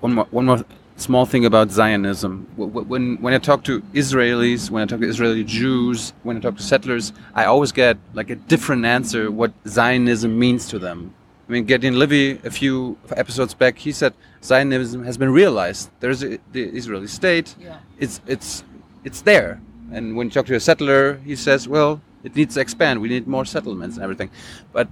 One 0.01 0.15
more, 0.15 0.27
one 0.31 0.45
more 0.47 0.65
small 0.97 1.25
thing 1.25 1.45
about 1.45 1.71
Zionism. 1.71 2.47
Wh- 2.57 2.71
wh- 2.73 2.89
When 2.89 3.17
when 3.21 3.33
I 3.33 3.39
talk 3.39 3.63
to 3.65 3.81
Israelis, 3.93 4.71
when 4.71 4.83
I 4.83 4.87
talk 4.87 5.01
to 5.01 5.09
Israeli 5.09 5.43
Jews, 5.43 6.13
when 6.23 6.37
I 6.37 6.41
talk 6.41 6.57
to 6.57 6.63
settlers, 6.63 7.13
I 7.35 7.45
always 7.45 7.71
get 7.73 7.97
like 8.13 8.29
a 8.31 8.35
different 8.35 8.85
answer 8.85 9.31
what 9.31 9.51
Zionism 9.67 10.39
means 10.39 10.67
to 10.69 10.79
them. 10.79 11.13
I 11.49 11.51
mean, 11.51 11.65
Gideon 11.65 11.97
Levy, 11.97 12.39
a 12.43 12.51
few 12.51 12.95
episodes 13.17 13.55
back, 13.55 13.79
he 13.79 13.91
said 13.91 14.13
Zionism 14.43 15.03
has 15.03 15.17
been 15.17 15.31
realized. 15.31 15.89
There's 15.99 16.23
a, 16.23 16.37
the 16.51 16.63
Israeli 16.63 17.07
state. 17.07 17.55
Yeah. 17.59 17.79
It's 17.97 18.21
it's 18.27 18.63
it's 19.03 19.21
there. 19.21 19.59
And 19.91 20.15
when 20.15 20.27
you 20.27 20.31
talk 20.31 20.45
to 20.45 20.55
a 20.55 20.59
settler, 20.59 21.15
he 21.25 21.35
says, 21.35 21.67
well, 21.67 22.01
it 22.23 22.35
needs 22.35 22.53
to 22.53 22.61
expand. 22.61 23.01
We 23.01 23.09
need 23.09 23.27
more 23.27 23.45
settlements 23.45 23.95
and 23.95 24.03
everything. 24.03 24.29
But 24.71 24.87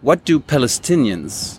what 0.00 0.24
do 0.24 0.38
Palestinians 0.38 1.58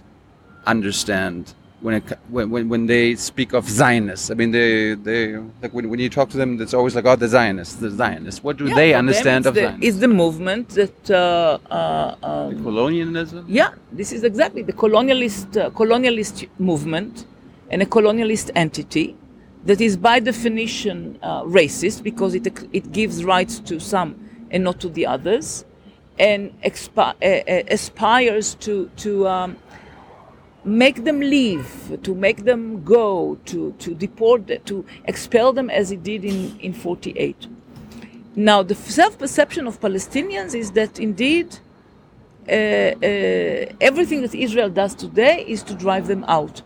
understand 0.66 1.54
when 1.84 1.96
it, 1.96 2.04
when, 2.30 2.50
when 2.50 2.70
when 2.70 2.86
they 2.88 3.16
speak 3.16 3.54
of 3.54 3.64
Zionists? 3.70 4.32
I 4.32 4.36
mean, 4.36 4.52
they 4.52 4.96
they 4.96 5.38
like 5.62 5.74
when, 5.74 5.90
when 5.90 6.00
you 6.00 6.10
talk 6.10 6.30
to 6.30 6.38
them, 6.38 6.62
it's 6.62 6.74
always 6.74 6.96
like, 6.96 7.06
oh, 7.06 7.16
the 7.16 7.28
Zionists, 7.28 7.76
the 7.76 7.92
Zionists. 7.92 8.44
What 8.44 8.58
do 8.58 8.66
Yeah, 8.68 8.76
they 8.76 8.94
understand 8.94 9.46
of 9.46 9.54
the, 9.54 9.64
Zionists? 9.64 9.88
It's 9.88 9.98
the 9.98 10.08
movement 10.08 10.70
that 10.70 11.12
uh, 11.12 11.60
uh, 11.70 12.16
um, 12.24 12.64
Colonialism. 12.64 13.46
Yeah, 13.48 13.72
this 13.92 14.12
is 14.14 14.24
exactly 14.24 14.62
the 14.64 14.74
colonialist 14.74 15.50
uh, 15.58 15.70
colonialist 15.72 16.48
movement 16.58 17.26
and 17.70 17.82
a 17.82 17.86
colonialist 17.86 18.50
entity 18.56 19.16
that 19.66 19.82
is 19.82 19.98
by 19.98 20.20
definition 20.20 20.98
uh, 21.22 21.44
racist 21.44 22.04
because 22.04 22.34
it 22.36 22.46
it 22.72 22.92
gives 22.92 23.24
rights 23.26 23.60
to 23.70 23.80
some 23.80 24.16
and 24.52 24.64
not 24.64 24.80
to 24.80 24.90
the 24.90 25.06
others, 25.06 25.66
and 26.20 26.42
expi- 26.62 27.16
uh, 27.22 27.26
uh, 27.26 27.64
aspires 27.78 28.56
to 28.66 28.90
to 29.04 29.28
um, 29.28 29.58
make 30.66 31.04
them 31.04 31.20
leave, 31.20 32.00
to 32.04 32.16
make 32.16 32.46
them 32.46 32.84
go, 32.84 33.38
to 33.46 33.74
to 33.80 33.94
deport, 33.94 34.48
them, 34.48 34.62
to 34.66 34.86
expel 35.06 35.54
them 35.54 35.70
as 35.70 35.92
it 35.92 36.04
did 36.04 36.24
in 36.26 36.58
in 36.60 36.74
48. 36.74 37.48
Now, 38.36 38.64
the 38.64 38.74
self-perception 38.76 39.68
of 39.68 39.80
Palestinians 39.80 40.56
is 40.56 40.72
that 40.72 41.00
indeed 41.00 41.60
uh, 42.50 42.52
uh, 42.52 43.74
everything 43.80 44.22
that 44.22 44.34
Israel 44.34 44.70
does 44.70 44.96
today 44.96 45.46
is 45.48 45.64
to 45.64 45.76
drive 45.76 46.08
them 46.08 46.26
out. 46.28 46.62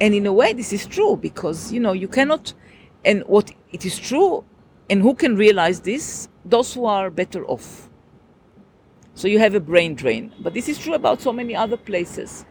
And 0.00 0.14
in 0.14 0.26
a 0.26 0.32
way, 0.32 0.52
this 0.52 0.72
is 0.72 0.84
true 0.84 1.16
because, 1.16 1.72
you 1.72 1.80
know, 1.80 1.92
you 1.92 2.08
cannot, 2.08 2.52
and 3.04 3.22
what 3.26 3.50
it 3.72 3.86
is 3.86 3.98
true, 3.98 4.44
and 4.90 5.00
who 5.00 5.14
can 5.14 5.36
realize 5.36 5.80
this? 5.80 6.28
Those 6.44 6.74
who 6.74 6.84
are 6.84 7.08
better 7.10 7.44
off. 7.46 7.88
So 9.14 9.26
you 9.28 9.38
have 9.38 9.54
a 9.54 9.60
brain 9.60 9.94
drain. 9.94 10.32
But 10.40 10.52
this 10.52 10.68
is 10.68 10.78
true 10.78 10.94
about 10.94 11.22
so 11.22 11.32
many 11.32 11.56
other 11.56 11.78
places. 11.78 12.44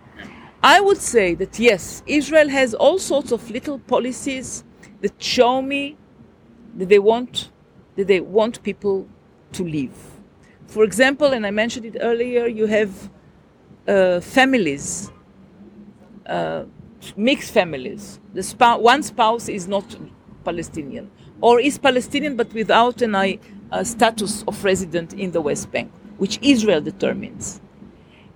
I 0.65 0.81
would 0.81 0.97
say 0.97 1.35
that 1.35 1.59
yes, 1.59 2.01
Israel 2.07 2.49
has 2.49 2.73
all 2.73 2.97
sorts 2.97 3.31
of 3.31 3.51
little 3.51 3.77
policies 3.77 4.63
that 5.01 5.13
show 5.21 5.61
me 5.61 5.95
that 6.77 6.89
they 6.89 6.97
want 6.97 7.51
that 7.95 8.07
they 8.07 8.19
want 8.19 8.63
people 8.63 9.07
to 9.51 9.63
leave. 9.63 9.93
For 10.65 10.83
example, 10.83 11.27
and 11.33 11.45
I 11.45 11.51
mentioned 11.51 11.85
it 11.85 11.97
earlier, 12.01 12.47
you 12.47 12.65
have 12.65 13.11
uh, 13.87 14.19
families, 14.21 15.11
uh, 16.25 16.63
mixed 17.15 17.51
families. 17.51 18.19
The 18.33 18.41
spou- 18.41 18.81
one 18.81 19.03
spouse 19.03 19.47
is 19.47 19.67
not 19.67 19.85
Palestinian, 20.43 21.11
or 21.41 21.59
is 21.59 21.77
Palestinian 21.77 22.35
but 22.35 22.51
without 22.55 23.03
an 23.03 23.13
I, 23.13 23.37
a 23.71 23.85
status 23.85 24.43
of 24.47 24.63
resident 24.63 25.13
in 25.13 25.29
the 25.31 25.41
West 25.41 25.71
Bank, 25.71 25.91
which 26.17 26.39
Israel 26.41 26.81
determines. 26.81 27.61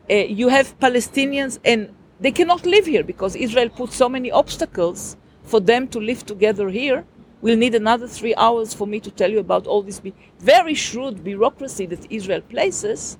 Uh, 0.08 0.14
you 0.14 0.50
have 0.50 0.80
Palestinians, 0.80 1.58
and 1.66 1.90
they 2.20 2.32
cannot 2.32 2.66
live 2.66 2.86
here 2.86 3.04
because 3.04 3.36
Israel 3.36 3.70
put 3.70 3.94
so 3.94 4.10
many 4.10 4.30
obstacles 4.30 5.16
for 5.44 5.60
them 5.60 5.88
to 5.88 6.00
live 6.00 6.26
together 6.26 6.70
here. 6.70 7.06
We'll 7.42 7.58
need 7.58 7.76
another 7.76 8.08
three 8.08 8.36
hours 8.36 8.74
for 8.74 8.86
me 8.86 9.00
to 9.00 9.10
tell 9.10 9.32
you 9.32 9.40
about 9.40 9.66
all 9.66 9.82
this 9.82 10.02
very 10.40 10.74
shrewd 10.74 11.24
bureaucracy 11.24 11.86
that 11.86 12.12
Israel 12.12 12.42
places, 12.42 13.18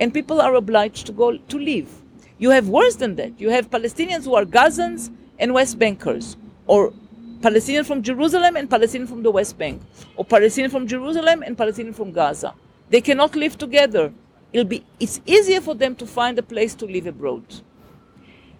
and 0.00 0.14
people 0.14 0.40
are 0.40 0.54
obliged 0.54 1.06
to 1.06 1.12
go 1.12 1.36
to 1.36 1.58
leave. 1.58 1.90
You 2.38 2.50
have 2.50 2.68
worse 2.68 2.96
than 2.96 3.16
that. 3.16 3.38
You 3.38 3.50
have 3.50 3.68
Palestinians 3.68 4.24
who 4.24 4.34
are 4.34 4.44
Gazans 4.44 5.10
and 5.38 5.52
West 5.52 5.78
Bankers, 5.78 6.36
or 6.66 6.92
Palestinians 7.40 7.86
from 7.86 8.02
Jerusalem 8.02 8.56
and 8.56 8.70
Palestinians 8.70 9.08
from 9.08 9.22
the 9.22 9.30
West 9.30 9.58
Bank, 9.58 9.82
or 10.16 10.24
Palestinians 10.24 10.70
from 10.70 10.86
Jerusalem 10.86 11.42
and 11.42 11.56
Palestinians 11.56 11.96
from 11.96 12.12
Gaza. 12.12 12.54
They 12.88 13.02
cannot 13.02 13.36
live 13.36 13.58
together. 13.58 14.12
It'll 14.52 14.64
be, 14.66 14.84
it's 14.98 15.20
easier 15.26 15.60
for 15.60 15.74
them 15.74 15.94
to 15.96 16.06
find 16.06 16.38
a 16.38 16.42
place 16.42 16.74
to 16.76 16.86
live 16.86 17.06
abroad. 17.06 17.44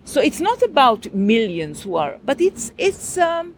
So 0.09 0.22
it's 0.22 0.40
not 0.40 0.62
about 0.62 1.14
millions 1.14 1.82
who 1.82 1.96
are, 1.96 2.18
but 2.24 2.40
it's 2.40 2.72
it's 2.78 3.18
um, 3.18 3.54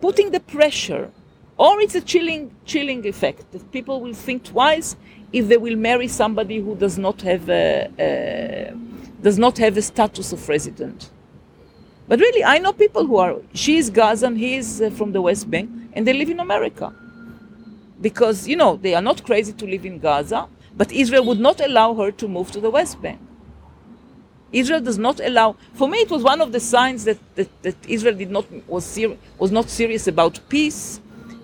putting 0.00 0.30
the 0.30 0.38
pressure, 0.38 1.10
or 1.56 1.80
it's 1.80 1.96
a 1.96 2.00
chilling 2.00 2.54
chilling 2.64 3.04
effect 3.04 3.50
that 3.50 3.72
people 3.72 4.00
will 4.00 4.14
think 4.14 4.44
twice 4.44 4.94
if 5.32 5.48
they 5.48 5.56
will 5.56 5.74
marry 5.74 6.06
somebody 6.06 6.60
who 6.60 6.76
does 6.76 6.98
not 6.98 7.22
have 7.22 7.50
a, 7.50 7.90
a 7.98 8.72
does 9.24 9.40
not 9.40 9.58
have 9.58 9.76
a 9.76 9.82
status 9.82 10.32
of 10.32 10.48
resident. 10.48 11.10
But 12.06 12.20
really, 12.20 12.44
I 12.44 12.58
know 12.58 12.72
people 12.72 13.04
who 13.04 13.16
are 13.16 13.34
she 13.52 13.76
is 13.76 13.90
Gazan, 13.90 14.36
he 14.36 14.54
is 14.54 14.80
uh, 14.80 14.90
from 14.90 15.10
the 15.10 15.20
West 15.20 15.50
Bank, 15.50 15.68
and 15.94 16.06
they 16.06 16.12
live 16.12 16.30
in 16.30 16.38
America 16.38 16.94
because 18.00 18.46
you 18.46 18.54
know 18.54 18.76
they 18.76 18.94
are 18.94 19.02
not 19.02 19.24
crazy 19.24 19.52
to 19.52 19.66
live 19.66 19.84
in 19.84 19.98
Gaza, 19.98 20.46
but 20.76 20.92
Israel 20.92 21.24
would 21.24 21.40
not 21.40 21.60
allow 21.60 21.94
her 21.94 22.12
to 22.12 22.28
move 22.28 22.52
to 22.52 22.60
the 22.60 22.70
West 22.70 23.02
Bank. 23.02 23.18
Israel 24.52 24.80
does 24.80 24.98
not 24.98 25.20
allow. 25.20 25.56
For 25.74 25.88
me, 25.88 25.98
it 25.98 26.10
was 26.10 26.22
one 26.22 26.40
of 26.40 26.52
the 26.52 26.60
signs 26.60 27.04
that, 27.04 27.18
that, 27.34 27.62
that 27.62 27.76
Israel 27.86 28.14
did 28.14 28.30
not 28.30 28.46
was 28.66 28.84
ser- 28.84 29.16
was 29.38 29.50
not 29.52 29.68
serious 29.68 30.06
about 30.06 30.40
peace 30.48 31.00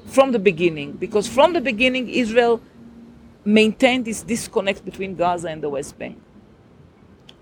from 0.06 0.32
the 0.32 0.38
beginning, 0.38 0.92
because 0.92 1.28
from 1.28 1.52
the 1.52 1.60
beginning 1.60 2.08
Israel 2.08 2.60
maintained 3.44 4.04
this 4.04 4.22
disconnect 4.22 4.84
between 4.84 5.16
Gaza 5.16 5.48
and 5.48 5.62
the 5.62 5.68
West 5.68 5.98
Bank 5.98 6.18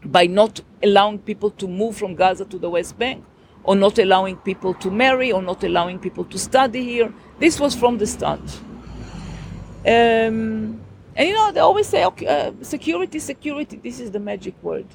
by 0.04 0.26
not 0.26 0.60
allowing 0.82 1.18
people 1.18 1.50
to 1.50 1.68
move 1.68 1.96
from 1.96 2.16
Gaza 2.16 2.44
to 2.46 2.58
the 2.58 2.68
West 2.68 2.98
Bank, 2.98 3.24
or 3.62 3.76
not 3.76 3.98
allowing 3.98 4.36
people 4.36 4.74
to 4.74 4.90
marry, 4.90 5.30
or 5.30 5.40
not 5.40 5.62
allowing 5.62 6.00
people 6.00 6.24
to 6.24 6.38
study 6.38 6.82
here. 6.82 7.12
This 7.38 7.60
was 7.60 7.76
from 7.76 7.98
the 7.98 8.06
start. 8.06 8.40
Um, 9.84 10.80
and 11.14 11.28
you 11.28 11.34
know, 11.34 11.52
they 11.52 11.60
always 11.60 11.86
say, 11.86 12.04
okay, 12.04 12.26
uh, 12.26 12.52
security, 12.62 13.20
security. 13.20 13.76
This 13.76 14.00
is 14.00 14.10
the 14.10 14.18
magic 14.18 14.60
word. 14.62 14.86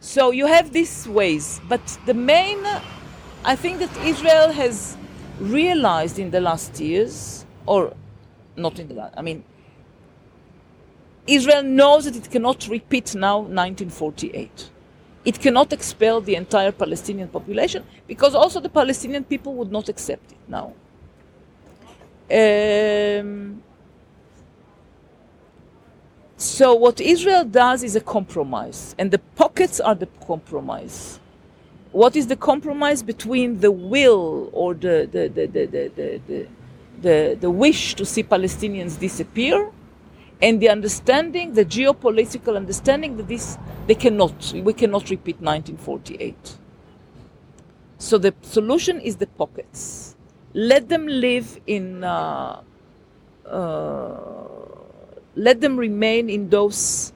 So 0.00 0.30
you 0.30 0.46
have 0.46 0.72
these 0.72 1.06
ways, 1.06 1.60
but 1.68 1.82
the 2.06 2.14
main, 2.14 2.58
I 3.44 3.54
think 3.54 3.80
that 3.80 3.94
Israel 4.04 4.50
has 4.50 4.96
realized 5.38 6.18
in 6.18 6.30
the 6.30 6.40
last 6.40 6.80
years, 6.80 7.44
or 7.66 7.92
not 8.56 8.78
in 8.78 8.88
the 8.88 8.94
last, 8.94 9.14
I 9.16 9.20
mean, 9.20 9.44
Israel 11.26 11.62
knows 11.62 12.06
that 12.06 12.16
it 12.16 12.30
cannot 12.30 12.66
repeat 12.68 13.14
now 13.14 13.40
1948. 13.40 14.70
It 15.26 15.38
cannot 15.38 15.70
expel 15.72 16.22
the 16.22 16.34
entire 16.34 16.72
Palestinian 16.72 17.28
population 17.28 17.84
because 18.06 18.34
also 18.34 18.58
the 18.58 18.70
Palestinian 18.70 19.24
people 19.24 19.54
would 19.54 19.70
not 19.70 19.90
accept 19.90 20.32
it 20.32 20.38
now. 20.48 20.72
Um, 22.30 23.62
so 26.40 26.74
what 26.74 27.02
Israel 27.02 27.44
does 27.44 27.82
is 27.82 27.96
a 27.96 28.00
compromise, 28.00 28.94
and 28.98 29.10
the 29.10 29.18
pockets 29.36 29.78
are 29.78 29.94
the 29.94 30.06
compromise. 30.26 31.20
What 31.92 32.16
is 32.16 32.28
the 32.28 32.36
compromise 32.36 33.02
between 33.02 33.60
the 33.60 33.70
will 33.70 34.48
or 34.54 34.72
the 34.72 35.06
the 35.12 35.28
the 35.28 35.46
the 35.46 35.66
the, 35.66 35.92
the, 36.26 36.46
the, 37.02 37.36
the, 37.38 37.50
wish 37.50 37.94
to 37.96 38.06
see 38.06 38.22
Palestinians 38.22 38.98
disappear, 38.98 39.70
and 40.40 40.62
the 40.62 40.70
understanding, 40.70 41.52
the 41.52 41.66
geopolitical 41.66 42.56
understanding 42.56 43.18
that 43.18 43.28
this 43.28 43.58
they 43.86 43.94
cannot, 43.94 44.54
we 44.64 44.72
cannot 44.72 45.10
repeat 45.10 45.36
1948. 45.42 46.56
So 47.98 48.16
the 48.16 48.34
solution 48.40 48.98
is 49.02 49.16
the 49.16 49.26
pockets. 49.26 50.16
Let 50.54 50.88
them 50.88 51.06
live 51.06 51.60
in. 51.66 52.02
Uh, 52.02 52.62
uh, 53.44 54.59
let 55.34 55.60
them 55.60 55.76
remain 55.76 56.28
in 56.30 56.48
those 56.48 57.12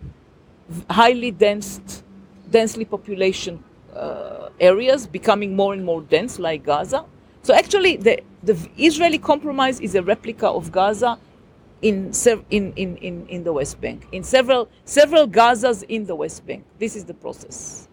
highly 0.90 1.30
dense, 1.30 2.02
densely 2.50 2.84
population 2.84 3.62
uh, 3.94 4.48
areas 4.60 5.06
becoming 5.06 5.54
more 5.54 5.72
and 5.72 5.84
more 5.84 6.02
dense, 6.02 6.38
like 6.38 6.64
Gaza. 6.64 7.04
So 7.42 7.54
actually, 7.54 7.96
the, 7.96 8.22
the 8.42 8.56
Israeli 8.78 9.18
compromise 9.18 9.80
is 9.80 9.94
a 9.94 10.02
replica 10.02 10.48
of 10.48 10.72
Gaza 10.72 11.18
in, 11.82 12.12
in, 12.50 12.72
in, 12.76 12.96
in, 12.96 13.26
in 13.28 13.44
the 13.44 13.52
West 13.52 13.80
Bank, 13.80 14.06
in 14.12 14.24
several, 14.24 14.68
several 14.84 15.26
Gazas 15.26 15.82
in 15.82 16.06
the 16.06 16.14
West 16.14 16.46
Bank. 16.46 16.64
This 16.78 16.96
is 16.96 17.04
the 17.04 17.14
process. 17.14 17.88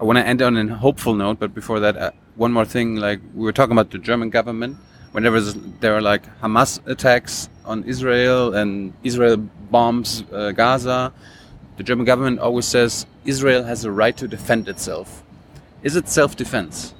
I 0.00 0.04
want 0.04 0.18
to 0.18 0.26
end 0.26 0.42
on 0.42 0.56
a 0.56 0.74
hopeful 0.74 1.14
note, 1.14 1.38
but 1.38 1.54
before 1.54 1.80
that, 1.80 1.96
uh, 1.96 2.10
one 2.36 2.52
more 2.52 2.64
thing. 2.64 2.96
Like 2.96 3.20
we 3.34 3.44
were 3.44 3.52
talking 3.52 3.72
about 3.72 3.90
the 3.90 3.98
German 3.98 4.30
government. 4.30 4.76
Whenever 5.16 5.40
there 5.80 5.94
are 5.96 6.02
like 6.02 6.24
Hamas 6.42 6.78
attacks 6.86 7.48
on 7.64 7.84
Israel 7.84 8.54
and 8.54 8.92
Israel 9.02 9.38
bombs 9.70 10.24
uh, 10.30 10.52
Gaza, 10.52 11.10
the 11.78 11.82
German 11.82 12.04
government 12.04 12.38
always 12.38 12.66
says 12.66 13.06
Israel 13.24 13.64
has 13.64 13.86
a 13.86 13.90
right 13.90 14.14
to 14.18 14.28
defend 14.28 14.68
itself. 14.68 15.24
Is 15.82 15.96
it 15.96 16.10
self-defense? 16.10 16.92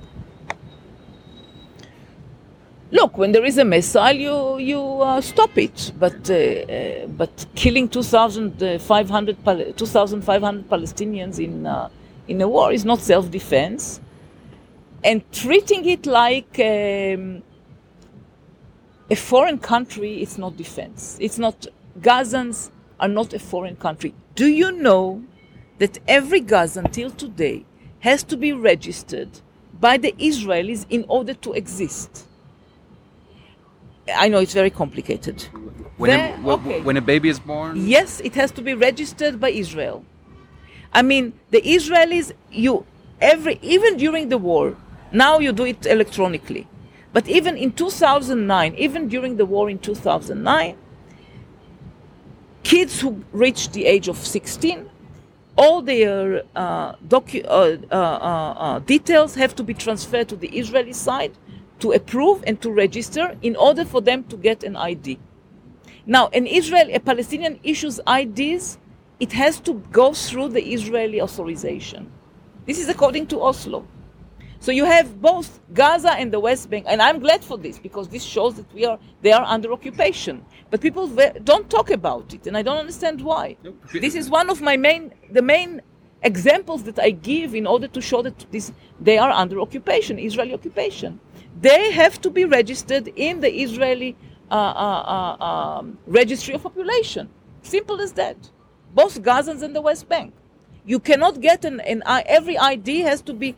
Look, 2.91 3.19
when 3.19 3.33
there 3.33 3.45
is 3.45 3.59
a 3.59 3.67
missile, 3.67 4.17
you 4.27 4.37
you 4.71 4.81
uh, 5.03 5.21
stop 5.21 5.59
it. 5.59 5.93
But 5.99 6.31
uh, 6.31 6.35
uh, 6.35 7.07
but 7.09 7.45
killing 7.55 7.87
2,500 7.87 9.45
Pal- 9.45 9.73
2,500 9.75 10.71
Palestinians 10.71 11.39
in 11.39 11.67
uh, 11.67 11.91
in 12.29 12.41
a 12.41 12.49
war 12.49 12.73
is 12.73 12.87
not 12.87 13.01
self-defense, 13.01 14.01
and 15.05 15.21
treating 15.33 15.85
it 15.85 16.07
like 16.07 16.59
um, 16.61 17.43
a 19.11 19.15
foreign 19.17 19.59
country 19.59 20.23
is 20.23 20.39
not 20.39 20.57
defense. 20.57 21.17
It's 21.21 21.39
not. 21.39 21.67
Gazans 22.01 22.71
are 23.01 23.09
not 23.09 23.33
a 23.33 23.39
foreign 23.39 23.77
country. 23.77 24.15
Do 24.35 24.47
you 24.47 24.73
know 24.73 25.23
that 25.79 25.99
every 26.09 26.41
Gazan 26.41 26.91
till 26.91 27.11
today 27.11 27.65
has 28.01 28.23
to 28.25 28.37
be 28.37 28.53
registered 28.53 29.29
by 29.81 29.97
the 29.97 30.13
Israelis 30.19 30.87
in 30.91 31.05
order 31.09 31.35
to 31.35 31.53
exist? 31.53 32.27
I 34.15 34.29
know 34.29 34.39
it's 34.39 34.55
very 34.55 34.71
complicated. 34.71 35.43
When, 35.97 36.11
There- 36.11 36.39
a, 36.45 36.51
okay. 36.51 36.81
when 36.83 36.97
a 36.97 37.01
baby 37.01 37.29
is 37.29 37.41
born, 37.41 37.87
Yes, 37.89 38.21
it 38.21 38.35
has 38.35 38.51
to 38.53 38.63
be 38.63 38.75
registered 38.75 39.41
by 39.41 39.51
Israel. 39.51 40.05
I 40.93 41.03
mean, 41.03 41.33
the 41.51 41.61
Israelis, 41.63 42.33
you 42.51 42.85
every 43.21 43.59
even 43.63 43.97
during 43.97 44.29
the 44.29 44.39
war, 44.39 44.77
now 45.13 45.39
you 45.39 45.53
do 45.53 45.65
it 45.65 45.87
electronically, 45.87 46.67
but 47.17 47.27
even 47.29 47.57
in 47.57 47.73
2009, 47.73 48.75
even 48.75 49.09
during 49.09 49.39
the 49.39 49.47
war 49.47 49.71
in 49.71 49.79
2009, 49.79 50.77
kids 52.63 53.01
who 53.01 53.25
reached 53.33 53.73
the 53.73 53.87
age 53.87 54.07
of 54.07 54.19
16, 54.19 54.91
all 55.57 55.81
their 55.81 56.43
uh, 56.55 56.93
docu- 56.97 57.47
uh, 57.47 57.79
uh, 57.91 57.95
uh, 57.95 58.55
uh, 58.59 58.79
details 58.81 59.35
have 59.35 59.55
to 59.55 59.63
be 59.63 59.73
transferred 59.73 60.29
to 60.29 60.37
the 60.37 60.49
Israeli 60.49 60.93
side 60.93 61.33
to 61.79 61.93
approve 61.93 62.45
and 62.47 62.61
to 62.61 62.71
register 62.71 63.35
in 63.41 63.57
order 63.57 63.87
for 63.87 64.03
them 64.03 64.23
to 64.25 64.37
get 64.37 64.63
an 64.63 64.77
ID. 64.77 65.19
Now, 66.05 66.27
in 66.35 66.47
Israel, 66.47 66.91
a 66.93 67.01
Palestinian 67.01 67.59
issues 67.63 67.99
IDs, 68.07 68.77
it 69.21 69.33
has 69.33 69.59
to 69.61 69.73
go 69.91 70.13
through 70.13 70.51
the 70.51 70.63
Israeli 70.63 71.23
authorization. 71.23 72.13
This 72.67 72.79
is 72.79 72.91
according 72.91 73.29
to 73.29 73.41
Oslo. 73.41 73.87
So 74.61 74.73
you 74.73 74.85
have 74.85 75.21
both 75.21 75.61
Gaza 75.75 76.13
and 76.13 76.33
the 76.33 76.41
West 76.41 76.71
Bank, 76.71 76.87
and 76.89 77.01
I'm 77.03 77.21
glad 77.21 77.45
for 77.45 77.59
this 77.59 77.79
because 77.79 78.09
this 78.09 78.23
shows 78.23 78.55
that 78.57 78.73
we 78.73 78.85
are 78.85 78.99
they 79.23 79.33
are 79.33 79.45
under 79.45 79.73
occupation. 79.73 80.45
But 80.71 80.81
people 80.81 81.07
ve- 81.07 81.39
don't 81.45 81.69
talk 81.71 81.91
about 81.91 82.35
it, 82.35 82.47
and 82.47 82.57
I 82.57 82.63
don't 82.63 82.79
understand 82.79 83.21
why. 83.21 83.57
This 83.93 84.15
is 84.15 84.31
one 84.31 84.51
of 84.51 84.61
my 84.61 84.77
main 84.77 85.13
the 85.31 85.43
main 85.43 85.83
examples 86.23 86.83
that 86.85 86.99
I 86.99 87.11
give 87.11 87.55
in 87.55 87.67
order 87.67 87.89
to 87.89 88.01
show 88.01 88.23
that 88.23 88.47
this 88.51 88.73
they 89.01 89.19
are 89.19 89.31
under 89.31 89.61
occupation, 89.61 90.19
Israeli 90.19 90.55
occupation. 90.55 91.21
They 91.61 91.93
have 91.93 92.21
to 92.23 92.31
be 92.31 92.45
registered 92.45 93.09
in 93.17 93.41
the 93.41 93.53
Israeli 93.63 94.17
uh, 94.51 94.55
uh, 94.55 95.37
uh, 95.41 95.45
um, 95.45 95.99
registry 96.07 96.55
of 96.55 96.63
population. 96.63 97.29
Simple 97.63 98.01
as 98.01 98.13
that. 98.13 98.37
Both 98.95 99.23
Gazans 99.23 99.63
and 99.63 99.75
the 99.75 99.81
West 99.81 100.09
Bank. 100.09 100.33
You 100.85 101.01
cannot 101.01 101.41
get 101.41 101.65
an, 101.65 101.81
an 101.81 102.03
every 102.07 102.57
ID 102.57 103.01
has 103.01 103.21
to 103.23 103.35
be 103.35 103.57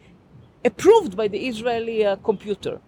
approved 0.64 1.16
by 1.16 1.28
the 1.28 1.46
Israeli 1.46 2.04
uh, 2.04 2.16
computer. 2.16 2.80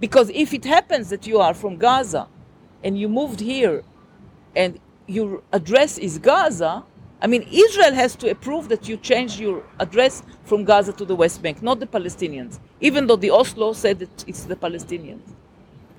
Because 0.00 0.30
if 0.30 0.52
it 0.52 0.64
happens 0.64 1.10
that 1.10 1.26
you 1.26 1.38
are 1.38 1.54
from 1.54 1.76
Gaza 1.76 2.28
and 2.84 2.98
you 2.98 3.08
moved 3.08 3.40
here 3.40 3.82
and 4.54 4.78
your 5.06 5.42
address 5.52 5.98
is 5.98 6.18
Gaza, 6.18 6.84
I 7.20 7.26
mean, 7.26 7.46
Israel 7.50 7.94
has 7.94 8.14
to 8.16 8.30
approve 8.30 8.68
that 8.68 8.88
you 8.88 8.96
change 8.96 9.40
your 9.40 9.64
address 9.80 10.22
from 10.44 10.64
Gaza 10.64 10.92
to 10.92 11.04
the 11.04 11.16
West 11.16 11.42
Bank, 11.42 11.62
not 11.62 11.80
the 11.80 11.86
Palestinians, 11.86 12.60
even 12.80 13.06
though 13.06 13.16
the 13.16 13.30
Oslo 13.30 13.72
said 13.72 13.98
that 13.98 14.24
it's 14.28 14.44
the 14.44 14.54
Palestinians. 14.54 15.22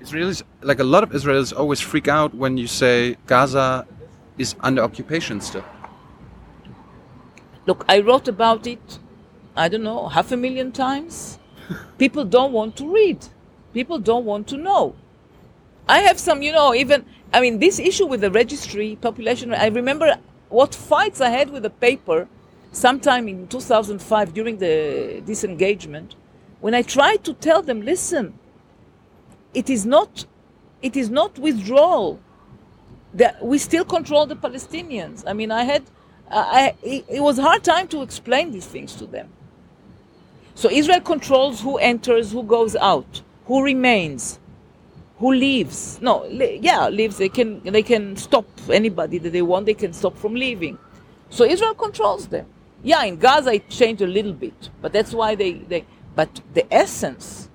Israelis, 0.00 0.42
like 0.62 0.78
a 0.78 0.84
lot 0.84 1.02
of 1.02 1.10
Israelis, 1.10 1.54
always 1.54 1.80
freak 1.80 2.08
out 2.08 2.34
when 2.34 2.56
you 2.56 2.66
say 2.66 3.16
Gaza 3.26 3.86
is 4.38 4.54
under 4.60 4.82
occupation 4.82 5.42
still. 5.42 5.64
Look, 7.66 7.84
I 7.86 8.00
wrote 8.00 8.26
about 8.26 8.66
it, 8.66 8.98
I 9.56 9.68
don't 9.68 9.82
know, 9.82 10.08
half 10.08 10.32
a 10.32 10.36
million 10.36 10.72
times. 10.72 11.38
People 11.98 12.24
don't 12.24 12.52
want 12.52 12.76
to 12.76 12.92
read. 12.92 13.26
People 13.72 13.98
don't 13.98 14.24
want 14.24 14.48
to 14.48 14.56
know. 14.56 14.94
I 15.88 16.00
have 16.00 16.18
some, 16.18 16.42
you 16.42 16.52
know, 16.52 16.74
even, 16.74 17.04
I 17.32 17.40
mean, 17.40 17.58
this 17.58 17.78
issue 17.78 18.06
with 18.06 18.20
the 18.20 18.30
registry, 18.30 18.96
population, 19.00 19.52
I 19.52 19.66
remember 19.66 20.18
what 20.48 20.74
fights 20.74 21.20
I 21.20 21.30
had 21.30 21.50
with 21.50 21.62
the 21.62 21.70
paper 21.70 22.28
sometime 22.72 23.28
in 23.28 23.48
2005 23.48 24.34
during 24.34 24.58
the 24.58 25.22
disengagement 25.24 26.14
when 26.60 26.74
I 26.74 26.82
tried 26.82 27.24
to 27.24 27.34
tell 27.34 27.62
them, 27.62 27.82
listen, 27.82 28.38
it 29.54 29.70
is 29.70 29.86
not, 29.86 30.26
it 30.82 30.96
is 30.96 31.10
not 31.10 31.38
withdrawal 31.38 32.20
that 33.14 33.44
we 33.44 33.58
still 33.58 33.84
control 33.84 34.26
the 34.26 34.36
Palestinians. 34.36 35.24
I 35.26 35.32
mean, 35.32 35.50
I 35.50 35.64
had, 35.64 35.82
I, 36.30 36.74
it, 36.82 37.04
it 37.08 37.20
was 37.20 37.38
a 37.38 37.42
hard 37.42 37.64
time 37.64 37.88
to 37.88 38.02
explain 38.02 38.52
these 38.52 38.66
things 38.66 38.94
to 38.96 39.06
them. 39.06 39.30
So 40.54 40.70
Israel 40.70 41.00
controls 41.00 41.60
who 41.60 41.78
enters, 41.78 42.32
who 42.32 42.42
goes 42.42 42.76
out, 42.76 43.22
who 43.46 43.62
remains, 43.62 44.38
who 45.18 45.32
leaves. 45.32 46.00
No, 46.00 46.24
yeah, 46.26 46.88
leaves. 46.88 47.18
They 47.18 47.28
can 47.28 47.60
they 47.62 47.82
can 47.82 48.16
stop 48.16 48.46
anybody 48.70 49.18
that 49.18 49.30
they 49.30 49.42
want. 49.42 49.66
They 49.66 49.74
can 49.74 49.92
stop 49.92 50.16
from 50.16 50.34
leaving. 50.34 50.78
So 51.28 51.44
Israel 51.44 51.74
controls 51.74 52.28
them. 52.28 52.46
Yeah, 52.82 53.04
in 53.04 53.16
Gaza 53.18 53.52
it 53.52 53.68
changed 53.68 54.02
a 54.02 54.06
little 54.06 54.32
bit, 54.32 54.70
but 54.80 54.92
that's 54.92 55.12
why 55.12 55.34
they, 55.34 55.52
they 55.52 55.84
but 56.16 56.40
the 56.54 56.72
essence 56.72 57.50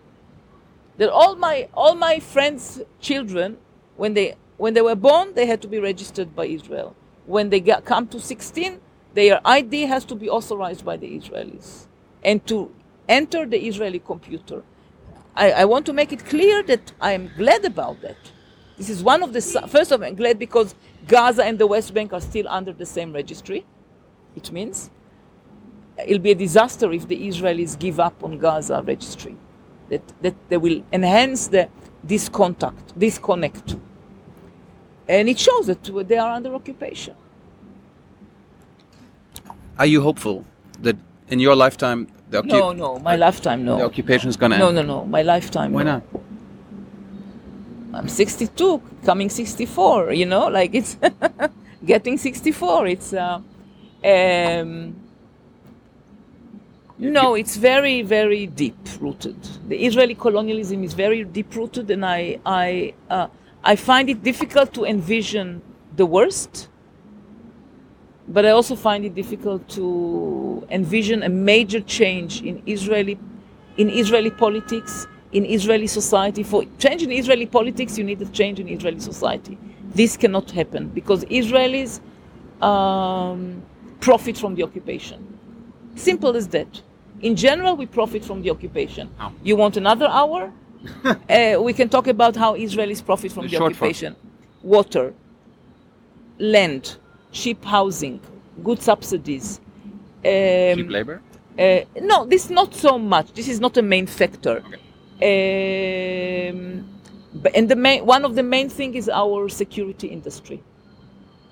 that 0.97 1.09
all 1.09 1.35
my 1.35 1.67
all 1.73 1.95
my 1.95 2.19
friends' 2.19 2.81
children, 3.01 3.57
when 3.97 4.13
they 4.13 4.35
when 4.57 4.73
they 4.73 4.81
were 4.81 4.95
born, 4.95 5.33
they 5.33 5.45
had 5.45 5.61
to 5.63 5.67
be 5.67 5.79
registered 5.79 6.35
by 6.35 6.45
Israel. 6.45 6.95
When 7.25 7.49
they 7.49 7.59
got, 7.59 7.85
come 7.85 8.07
to 8.09 8.19
16, 8.19 8.79
their 9.15 9.41
ID 9.43 9.83
has 9.87 10.05
to 10.05 10.15
be 10.15 10.29
authorized 10.29 10.85
by 10.85 10.97
the 10.97 11.07
Israelis, 11.07 11.87
and 12.23 12.45
to 12.47 12.71
enter 13.07 13.45
the 13.45 13.59
Israeli 13.67 13.99
computer. 13.99 14.63
I, 15.35 15.51
I 15.51 15.65
want 15.65 15.85
to 15.87 15.93
make 15.93 16.11
it 16.11 16.25
clear 16.25 16.63
that 16.63 16.91
I 17.01 17.11
am 17.11 17.29
glad 17.37 17.65
about 17.65 18.01
that. 18.01 18.17
This 18.77 18.89
is 18.89 19.03
one 19.03 19.23
of 19.23 19.33
the 19.33 19.41
first 19.67 19.91
of 19.91 20.03
all, 20.03 20.11
glad 20.11 20.39
because 20.39 20.75
Gaza 21.07 21.43
and 21.43 21.57
the 21.57 21.67
West 21.67 21.93
Bank 21.93 22.13
are 22.13 22.21
still 22.21 22.47
under 22.49 22.73
the 22.73 22.85
same 22.85 23.13
registry. 23.13 23.65
It 24.35 24.51
means 24.51 24.89
it'll 26.05 26.19
be 26.19 26.31
a 26.31 26.35
disaster 26.35 26.91
if 26.91 27.07
the 27.07 27.27
Israelis 27.27 27.77
give 27.79 27.99
up 27.99 28.23
on 28.23 28.37
Gaza 28.37 28.83
registry. 28.85 29.35
That, 29.89 30.01
that 30.23 30.35
they 30.49 30.57
will 30.57 30.83
enhance 30.91 31.47
the 31.47 31.69
discontact, 32.05 32.97
disconnect. 32.97 33.75
And 35.07 35.29
it 35.29 35.37
shows 35.37 35.67
that 35.67 35.83
they 36.07 36.17
are 36.17 36.31
under 36.31 36.55
occupation. 36.55 37.15
Are 39.77 39.85
you 39.85 40.01
hopeful 40.01 40.43
that 40.81 40.97
in 41.29 41.39
your 41.39 41.55
lifetime 41.55 42.07
the, 42.29 42.41
No, 42.43 42.73
no, 42.73 42.99
my 42.99 43.15
lifetime, 43.15 43.63
no. 43.65 43.77
the 43.77 43.85
occupation 43.85 44.29
is 44.29 44.37
going 44.37 44.51
to 44.51 44.57
No, 44.57 44.67
end? 44.67 44.75
no, 44.75 44.81
no, 44.81 45.05
my 45.05 45.21
lifetime. 45.21 45.71
Why 45.73 45.83
no. 45.83 45.91
not? 45.93 46.03
I'm 47.93 48.09
62, 48.09 48.81
coming 49.05 49.29
64. 49.29 50.11
You 50.13 50.25
know, 50.25 50.47
like 50.47 50.75
it's 50.75 50.97
getting 51.85 52.17
64. 52.17 52.87
It's 52.87 53.13
uh, 53.13 53.39
um, 54.03 54.95
no, 56.97 57.35
it's 57.35 57.57
very, 57.57 58.01
very 58.01 58.47
deep 58.47 58.77
rooted. 58.99 59.37
The 59.67 59.85
Israeli 59.85 60.15
colonialism 60.15 60.83
is 60.83 60.93
very 60.93 61.23
deep 61.25 61.53
rooted, 61.55 61.91
and 61.91 62.05
I, 62.05 62.39
I, 62.45 62.93
uh, 63.09 63.27
I 63.63 63.75
find 63.75 64.09
it 64.09 64.23
difficult 64.23 64.73
to 64.75 64.85
envision 64.85 65.61
the 65.95 66.05
worst. 66.05 66.69
But 68.27 68.45
I 68.45 68.51
also 68.51 68.75
find 68.75 69.05
it 69.05 69.15
difficult 69.15 69.67
to 69.69 70.65
envision 70.69 71.23
a 71.23 71.29
major 71.29 71.79
change 71.81 72.41
in 72.41 72.61
Israeli, 72.65 73.19
in 73.77 73.89
Israeli 73.89 74.31
politics, 74.31 75.07
in 75.31 75.45
Israeli 75.45 75.87
society. 75.87 76.43
For 76.43 76.65
change 76.79 77.03
in 77.03 77.11
Israeli 77.11 77.45
politics, 77.45 77.97
you 77.97 78.03
need 78.03 78.21
a 78.21 78.25
change 78.25 78.59
in 78.59 78.67
Israeli 78.67 78.99
society. 78.99 79.57
This 79.93 80.17
cannot 80.17 80.51
happen 80.51 80.89
because 80.89 81.23
Israelis 81.25 81.99
um, 82.61 83.61
profit 83.99 84.37
from 84.37 84.55
the 84.55 84.63
occupation. 84.63 85.37
Simple 85.95 86.35
as 86.35 86.47
that. 86.49 86.81
In 87.21 87.35
general, 87.35 87.75
we 87.77 87.85
profit 87.85 88.25
from 88.25 88.41
the 88.41 88.49
occupation. 88.49 89.09
How? 89.17 89.31
You 89.43 89.55
want 89.55 89.77
another 89.77 90.07
hour? 90.07 90.51
uh, 91.05 91.57
we 91.61 91.73
can 91.73 91.89
talk 91.89 92.07
about 92.07 92.35
how 92.35 92.55
Israelis 92.55 93.03
profit 93.05 93.31
from 93.31 93.43
The 93.43 93.51
the, 93.51 93.57
short 93.57 93.75
form. 93.75 93.87
occupation. 93.89 94.15
Water, 94.63 95.13
land, 96.39 96.97
cheap 97.35 97.63
housing, 97.65 98.19
good 98.63 98.81
subsidies. 98.81 99.59
Um, 100.25 100.77
Cheap 100.77 100.89
labor. 100.97 101.21
uh, 101.59 101.79
no, 102.11 102.25
this 102.25 102.49
not 102.49 102.73
so 102.73 102.97
much. 102.97 103.27
This 103.33 103.47
is 103.47 103.59
not 103.59 103.77
a 103.77 103.81
main 103.81 104.07
factor. 104.07 104.57
Um, 105.21 106.85
and 107.57 107.65
the 107.73 107.75
main, 107.75 108.05
one 108.05 108.23
of 108.25 108.33
the 108.35 108.43
main 108.55 108.69
thing 108.69 108.95
is 108.95 109.07
our 109.09 109.49
security 109.49 110.07
industry. 110.07 110.59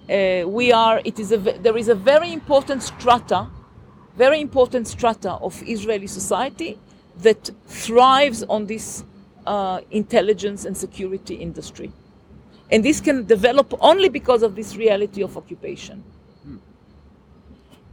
Uh, 0.10 0.44
we 0.48 0.72
are. 0.72 1.02
It 1.06 1.20
is 1.20 1.32
a. 1.32 1.38
There 1.38 1.78
is 1.78 1.90
a 1.90 1.96
very 1.96 2.32
important 2.34 2.82
strata, 2.84 3.48
very 4.18 4.40
important 4.42 4.88
strata 4.88 5.32
of 5.48 5.62
Israeli 5.76 6.08
society 6.08 6.80
that 7.22 7.52
thrives 7.68 8.44
on 8.56 8.66
this 8.66 9.04
uh, 9.46 9.80
intelligence 9.92 10.66
and 10.66 10.76
security 10.76 11.36
industry, 11.36 11.92
and 12.74 12.84
this 12.84 13.00
can 13.00 13.26
develop 13.26 13.72
only 13.80 14.10
because 14.10 14.42
of 14.42 14.56
this 14.56 14.76
reality 14.76 15.22
of 15.22 15.38
occupation. 15.38 16.04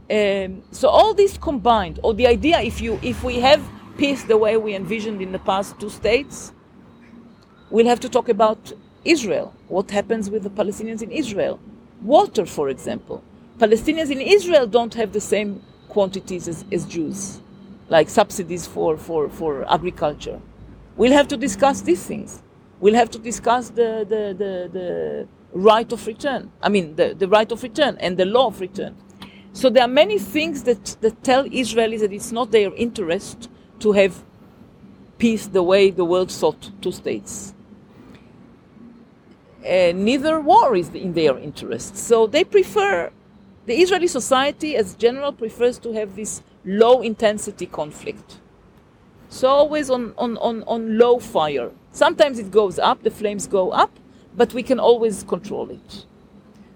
Um, 0.09 0.63
so 0.71 0.89
all 0.89 1.13
this 1.13 1.37
combined, 1.37 1.99
or 2.03 2.15
the 2.15 2.25
idea, 2.25 2.59
if 2.59 2.81
you 2.81 2.99
if 3.01 3.23
we 3.23 3.39
have 3.39 3.61
peace 3.97 4.23
the 4.23 4.35
way 4.35 4.57
we 4.57 4.73
envisioned 4.75 5.21
in 5.21 5.31
the 5.31 5.39
past 5.51 5.79
two 5.79 5.89
states, 5.89 6.51
we'll 7.69 7.85
have 7.85 7.99
to 7.99 8.09
talk 8.09 8.27
about 8.27 8.73
Israel. 9.05 9.53
What 9.67 9.91
happens 9.91 10.31
with 10.31 10.41
the 10.43 10.49
Palestinians 10.49 11.03
in 11.03 11.11
Israel? 11.11 11.59
Water, 12.01 12.45
for 12.47 12.69
example. 12.69 13.23
Palestinians 13.59 14.09
in 14.09 14.19
Israel 14.19 14.65
don't 14.65 14.95
have 14.95 15.13
the 15.13 15.21
same 15.21 15.61
quantities 15.89 16.47
as, 16.47 16.65
as 16.71 16.85
Jews, 16.85 17.39
like 17.87 18.09
subsidies 18.09 18.65
for, 18.65 18.97
for, 18.97 19.29
for 19.29 19.71
agriculture. 19.71 20.41
We'll 20.97 21.13
have 21.13 21.27
to 21.27 21.37
discuss 21.37 21.81
these 21.81 22.03
things. 22.03 22.41
We'll 22.81 22.95
have 22.95 23.11
to 23.11 23.19
discuss 23.19 23.69
the, 23.69 24.05
the, 24.09 24.35
the, 24.37 24.69
the 24.73 25.27
right 25.53 25.89
of 25.91 26.05
return. 26.07 26.51
I 26.61 26.69
mean, 26.69 26.95
the, 26.95 27.13
the 27.13 27.27
right 27.27 27.49
of 27.51 27.63
return 27.63 27.95
and 27.99 28.17
the 28.17 28.25
law 28.25 28.47
of 28.47 28.59
return. 28.59 28.95
So 29.53 29.69
there 29.69 29.83
are 29.83 29.87
many 29.87 30.17
things 30.17 30.63
that, 30.63 30.97
that 31.01 31.23
tell 31.23 31.43
Israelis 31.45 31.99
that 31.99 32.11
it's 32.11 32.31
not 32.31 32.51
their 32.51 32.73
interest 32.73 33.49
to 33.79 33.91
have 33.91 34.23
peace 35.17 35.45
the 35.47 35.61
way 35.61 35.91
the 35.91 36.05
world 36.05 36.31
sought 36.31 36.71
two 36.81 36.91
states. 36.91 37.53
Uh, 39.63 39.91
neither 39.93 40.41
war 40.41 40.75
is 40.75 40.89
in 40.89 41.13
their 41.13 41.37
interest. 41.37 41.95
So 41.95 42.25
they 42.25 42.43
prefer, 42.43 43.11
the 43.67 43.75
Israeli 43.75 44.07
society 44.07 44.75
as 44.75 44.95
general 44.95 45.31
prefers 45.31 45.77
to 45.79 45.91
have 45.93 46.15
this 46.15 46.41
low 46.65 47.01
intensity 47.01 47.67
conflict. 47.67 48.39
So 49.31 49.47
always 49.47 49.89
on, 49.89 50.13
on, 50.17 50.37
on, 50.37 50.63
on 50.63 50.97
low 50.97 51.17
fire. 51.17 51.71
Sometimes 51.93 52.37
it 52.37 52.51
goes 52.51 52.77
up, 52.77 53.01
the 53.01 53.09
flames 53.09 53.47
go 53.47 53.71
up, 53.71 53.91
but 54.35 54.53
we 54.53 54.61
can 54.61 54.77
always 54.79 55.23
control 55.23 55.69
it. 55.71 56.05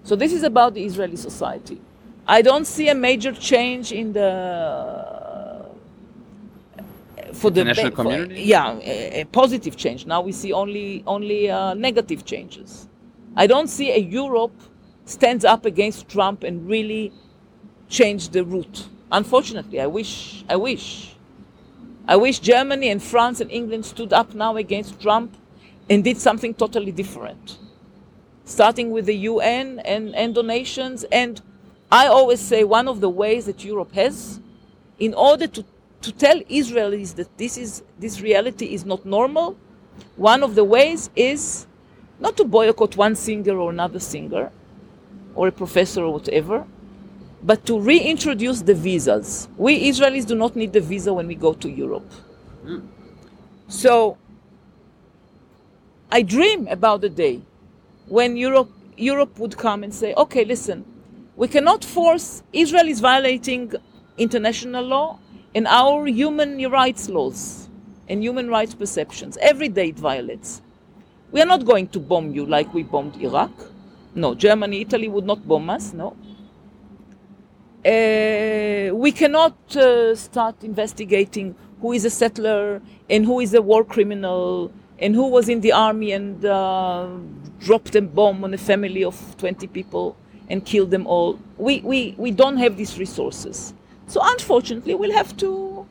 So 0.04 0.16
this 0.16 0.32
is 0.32 0.42
about 0.42 0.72
the 0.72 0.82
Israeli 0.82 1.16
society. 1.16 1.80
I 2.26 2.40
don't 2.40 2.66
see 2.66 2.88
a 2.88 2.94
major 2.94 3.32
change 3.32 3.92
in 3.92 4.14
the 4.14 5.66
for 7.34 7.50
the 7.50 7.60
International 7.60 7.90
for- 7.90 7.96
community? 7.96 8.42
yeah, 8.42 8.78
a, 8.80 9.20
a 9.20 9.24
positive 9.26 9.76
change. 9.76 10.06
Now 10.06 10.22
we 10.22 10.32
see 10.32 10.52
only 10.54 11.04
only 11.06 11.50
uh, 11.50 11.74
negative 11.74 12.24
changes. 12.24 12.88
I 13.36 13.46
don't 13.46 13.68
see 13.68 13.90
a 13.92 13.98
Europe 13.98 14.58
stands 15.04 15.44
up 15.44 15.66
against 15.66 16.08
Trump 16.08 16.42
and 16.42 16.66
really 16.66 17.12
change 17.90 18.30
the 18.30 18.44
route. 18.44 18.88
Unfortunately, 19.12 19.78
I 19.80 19.86
wish 19.86 20.44
I 20.48 20.56
wish 20.56 21.15
I 22.08 22.16
wish 22.16 22.38
Germany 22.38 22.88
and 22.88 23.02
France 23.02 23.40
and 23.40 23.50
England 23.50 23.84
stood 23.84 24.12
up 24.12 24.34
now 24.34 24.56
against 24.56 25.00
Trump 25.00 25.36
and 25.90 26.04
did 26.04 26.18
something 26.18 26.54
totally 26.54 26.92
different 26.92 27.58
starting 28.46 28.92
with 28.92 29.06
the 29.06 29.14
UN 29.14 29.80
and, 29.80 30.14
and 30.14 30.34
donations. 30.34 31.04
And 31.12 31.42
I 31.92 32.06
always 32.06 32.40
say 32.40 32.64
one 32.64 32.88
of 32.88 33.00
the 33.00 33.10
ways 33.10 33.44
that 33.46 33.62
Europe 33.64 33.92
has, 33.92 34.40
in 34.98 35.12
order 35.12 35.46
to, 35.48 35.64
to 36.00 36.12
tell 36.12 36.40
Israelis 36.42 37.16
that 37.16 37.36
this 37.36 37.58
is 37.58 37.82
this 37.98 38.20
reality 38.20 38.72
is 38.72 38.86
not 38.86 39.04
normal, 39.04 39.56
one 40.16 40.42
of 40.42 40.54
the 40.54 40.64
ways 40.64 41.10
is 41.14 41.66
not 42.20 42.36
to 42.38 42.44
boycott 42.44 42.96
one 42.96 43.14
singer 43.14 43.58
or 43.58 43.70
another 43.70 43.98
singer, 44.00 44.50
or 45.34 45.48
a 45.48 45.52
professor 45.52 46.04
or 46.04 46.12
whatever, 46.12 46.64
but 47.42 47.64
to 47.66 47.78
reintroduce 47.78 48.62
the 48.62 48.74
visas. 48.74 49.48
We 49.56 49.88
Israelis 49.88 50.26
do 50.26 50.34
not 50.34 50.56
need 50.56 50.72
the 50.72 50.80
visa 50.80 51.12
when 51.12 51.26
we 51.26 51.34
go 51.34 51.52
to 51.54 51.68
Europe. 51.68 52.10
So 53.68 54.16
I 56.10 56.22
dream 56.22 56.68
about 56.68 57.00
the 57.00 57.08
day 57.08 57.42
when 58.08 58.36
Europe, 58.36 58.70
Europe 58.96 59.38
would 59.38 59.56
come 59.56 59.82
and 59.82 59.94
say, 59.94 60.14
okay, 60.14 60.44
listen, 60.44 60.84
we 61.36 61.48
cannot 61.48 61.84
force 61.84 62.42
Israel 62.52 62.88
is 62.88 63.00
violating 63.00 63.72
international 64.16 64.84
law 64.84 65.18
and 65.54 65.66
our 65.66 66.06
human 66.06 66.58
rights 66.70 67.08
laws 67.08 67.68
and 68.08 68.22
human 68.22 68.48
rights 68.48 68.74
perceptions. 68.74 69.36
Every 69.40 69.68
day 69.68 69.88
it 69.88 69.98
violates. 69.98 70.62
We 71.32 71.40
are 71.42 71.46
not 71.46 71.64
going 71.64 71.88
to 71.88 71.98
bomb 71.98 72.32
you 72.34 72.46
like 72.46 72.72
we 72.72 72.82
bombed 72.84 73.20
Iraq. 73.20 73.50
No, 74.14 74.34
Germany, 74.34 74.80
Italy 74.80 75.08
would 75.08 75.26
not 75.26 75.46
bomb 75.46 75.68
us. 75.68 75.92
No. 75.92 76.16
Uh, 77.86 78.92
we 78.94 79.12
cannot 79.12 79.54
uh, 79.76 80.12
start 80.16 80.64
investigating 80.64 81.54
who 81.80 81.92
is 81.92 82.04
a 82.04 82.10
settler 82.10 82.82
and 83.08 83.24
who 83.24 83.38
is 83.38 83.54
a 83.54 83.62
war 83.62 83.84
criminal 83.84 84.72
and 84.98 85.14
who 85.14 85.28
was 85.28 85.48
in 85.48 85.60
the 85.60 85.70
army 85.70 86.10
and 86.10 86.44
uh, 86.44 87.06
dropped 87.60 87.94
a 87.94 88.02
bomb 88.02 88.42
on 88.42 88.52
a 88.52 88.58
family 88.58 89.04
of 89.04 89.36
20 89.38 89.68
people 89.68 90.16
and 90.48 90.64
killed 90.64 90.90
them 90.90 91.06
all. 91.06 91.38
We, 91.58 91.78
we, 91.82 92.16
we 92.18 92.32
don't 92.32 92.56
have 92.56 92.76
these 92.76 92.98
resources. 92.98 93.72
So 94.08 94.20
unfortunately, 94.20 94.96
we'll 94.96 95.12
have 95.12 95.36
to, 95.36 95.86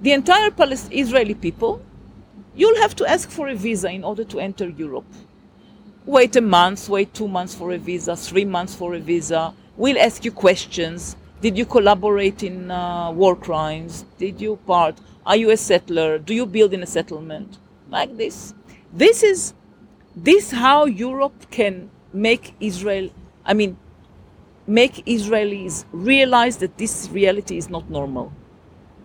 the 0.00 0.12
entire 0.12 0.52
Palest- 0.52 0.92
Israeli 0.92 1.34
people, 1.34 1.82
you'll 2.54 2.80
have 2.80 2.94
to 2.94 3.10
ask 3.10 3.28
for 3.28 3.48
a 3.48 3.56
visa 3.56 3.90
in 3.90 4.04
order 4.04 4.22
to 4.22 4.38
enter 4.38 4.68
Europe. 4.68 5.12
Wait 6.06 6.36
a 6.36 6.40
month, 6.40 6.88
wait 6.88 7.12
two 7.12 7.26
months 7.26 7.56
for 7.56 7.72
a 7.72 7.78
visa, 7.78 8.14
three 8.14 8.44
months 8.44 8.72
for 8.72 8.94
a 8.94 9.00
visa. 9.00 9.52
We'll 9.76 9.98
ask 9.98 10.24
you 10.24 10.30
questions. 10.30 11.16
Did 11.40 11.56
you 11.56 11.64
collaborate 11.64 12.42
in 12.42 12.70
uh, 12.70 13.10
war 13.12 13.34
crimes? 13.34 14.04
Did 14.18 14.40
you 14.40 14.56
part? 14.66 14.98
Are 15.24 15.36
you 15.36 15.50
a 15.50 15.56
settler? 15.56 16.18
Do 16.18 16.34
you 16.34 16.44
build 16.44 16.74
in 16.74 16.82
a 16.82 16.86
settlement? 16.86 17.58
Like 17.88 18.16
this. 18.16 18.54
This 18.92 19.22
is 19.22 19.54
this 20.14 20.50
how 20.50 20.84
Europe 20.84 21.50
can 21.50 21.90
make 22.12 22.54
Israel. 22.60 23.08
I 23.44 23.54
mean, 23.54 23.78
make 24.66 25.04
Israelis 25.06 25.84
realize 25.92 26.58
that 26.58 26.76
this 26.76 27.08
reality 27.10 27.56
is 27.56 27.70
not 27.70 27.88
normal. 27.88 28.32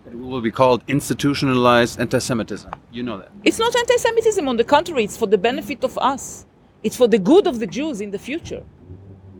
It 0.06 0.14
will 0.14 0.40
be 0.40 0.50
called 0.50 0.82
institutionalized 0.88 1.98
anti-Semitism. 1.98 2.70
You 2.92 3.02
know 3.02 3.18
that. 3.18 3.30
It's 3.44 3.58
not 3.58 3.74
anti-Semitism. 3.74 4.46
On 4.46 4.56
the 4.56 4.64
contrary, 4.64 5.04
it's 5.04 5.16
for 5.16 5.26
the 5.26 5.38
benefit 5.38 5.82
of 5.84 5.96
us. 5.98 6.46
It's 6.82 6.96
for 6.96 7.08
the 7.08 7.18
good 7.18 7.46
of 7.46 7.58
the 7.58 7.66
Jews 7.66 8.00
in 8.00 8.10
the 8.10 8.18
future, 8.18 8.62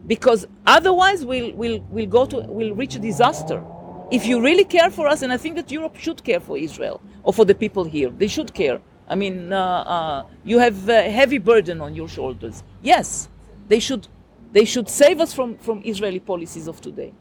because 0.06 0.46
otherwise 0.66 1.24
we'll 1.24 1.52
we'll 1.54 1.80
we'll 1.90 2.06
go 2.06 2.26
to 2.26 2.38
we'll 2.48 2.74
reach 2.74 2.94
a 2.94 2.98
disaster. 2.98 3.62
If 4.10 4.24
you 4.26 4.40
really 4.40 4.64
care 4.64 4.90
for 4.90 5.08
us, 5.08 5.22
and 5.22 5.32
I 5.32 5.36
think 5.36 5.56
that 5.56 5.70
Europe 5.70 5.96
should 5.96 6.22
care 6.22 6.40
for 6.40 6.56
Israel 6.56 7.00
or 7.24 7.32
for 7.32 7.44
the 7.44 7.54
people 7.54 7.84
here, 7.84 8.10
they 8.10 8.28
should 8.28 8.54
care. 8.54 8.80
I 9.08 9.14
mean, 9.16 9.52
uh, 9.52 9.58
uh, 9.58 10.26
you 10.44 10.58
have 10.58 10.88
a 10.88 11.10
heavy 11.10 11.38
burden 11.38 11.80
on 11.80 11.94
your 11.94 12.08
shoulders. 12.08 12.62
Yes, 12.82 13.28
they 13.68 13.80
should 13.80 14.08
they 14.52 14.64
should 14.64 14.88
save 14.88 15.20
us 15.20 15.34
from 15.34 15.58
from 15.58 15.82
Israeli 15.84 16.20
policies 16.20 16.68
of 16.68 16.80
today, 16.80 17.12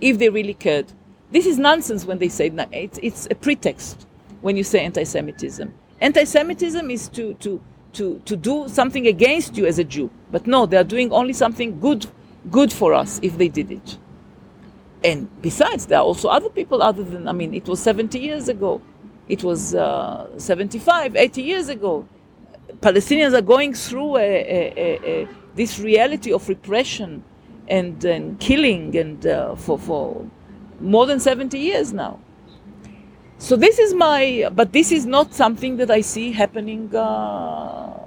if 0.00 0.18
they 0.18 0.28
really 0.28 0.54
cared. 0.54 0.92
This 1.30 1.46
is 1.46 1.58
nonsense 1.58 2.04
when 2.04 2.18
they 2.18 2.28
say. 2.28 2.52
It's, 2.72 2.98
it's 3.02 3.26
a 3.30 3.34
pretext 3.34 4.06
when 4.40 4.56
you 4.56 4.62
say 4.62 4.84
anti-Semitism. 4.84 5.74
Anti-Semitism 6.00 6.90
is 6.90 7.08
to, 7.08 7.34
to, 7.34 7.60
to, 7.94 8.20
to 8.24 8.36
do 8.36 8.68
something 8.68 9.06
against 9.08 9.56
you 9.56 9.66
as 9.66 9.78
a 9.78 9.84
Jew. 9.84 10.10
But 10.30 10.46
no, 10.46 10.66
they 10.66 10.76
are 10.76 10.84
doing 10.84 11.12
only 11.12 11.32
something 11.32 11.78
good, 11.80 12.06
good 12.50 12.72
for 12.72 12.94
us 12.94 13.20
if 13.22 13.38
they 13.38 13.48
did 13.48 13.70
it. 13.70 13.98
And 15.04 15.28
besides, 15.40 15.86
there 15.86 15.98
are 15.98 16.04
also 16.04 16.28
other 16.28 16.48
people 16.48 16.82
other 16.82 17.04
than, 17.04 17.28
I 17.28 17.32
mean, 17.32 17.54
it 17.54 17.68
was 17.68 17.80
70 17.80 18.18
years 18.18 18.48
ago. 18.48 18.80
It 19.28 19.44
was 19.44 19.74
uh, 19.74 20.28
75, 20.38 21.16
80 21.16 21.42
years 21.42 21.68
ago. 21.68 22.08
Palestinians 22.80 23.32
are 23.32 23.42
going 23.42 23.74
through 23.74 24.16
a, 24.16 24.20
a, 24.20 25.22
a, 25.22 25.28
this 25.54 25.78
reality 25.78 26.32
of 26.32 26.48
repression 26.48 27.22
and, 27.68 28.04
and 28.04 28.38
killing 28.40 28.96
and 28.96 29.26
uh, 29.26 29.54
for, 29.54 29.78
for 29.78 30.26
more 30.80 31.06
than 31.06 31.20
70 31.20 31.58
years 31.58 31.92
now. 31.92 32.18
So 33.38 33.54
this 33.56 33.78
is 33.78 33.94
my, 33.94 34.48
but 34.54 34.72
this 34.72 34.90
is 34.90 35.04
not 35.04 35.34
something 35.34 35.76
that 35.76 35.90
I 35.90 36.00
see 36.00 36.32
happening. 36.32 36.94
Uh, 36.94 38.05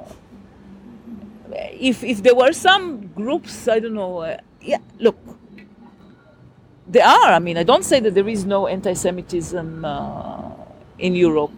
if 1.53 2.03
if 2.03 2.23
there 2.23 2.35
were 2.35 2.53
some 2.53 3.07
groups, 3.15 3.67
I 3.67 3.79
don't 3.79 3.93
know. 3.93 4.19
Uh, 4.19 4.37
yeah, 4.61 4.79
look, 4.99 5.17
there 6.87 7.05
are. 7.05 7.33
I 7.33 7.39
mean, 7.39 7.57
I 7.57 7.63
don't 7.63 7.83
say 7.83 7.99
that 7.99 8.13
there 8.13 8.27
is 8.27 8.45
no 8.45 8.67
anti-Semitism 8.67 9.85
uh, 9.85 10.51
in 10.97 11.15
Europe, 11.15 11.57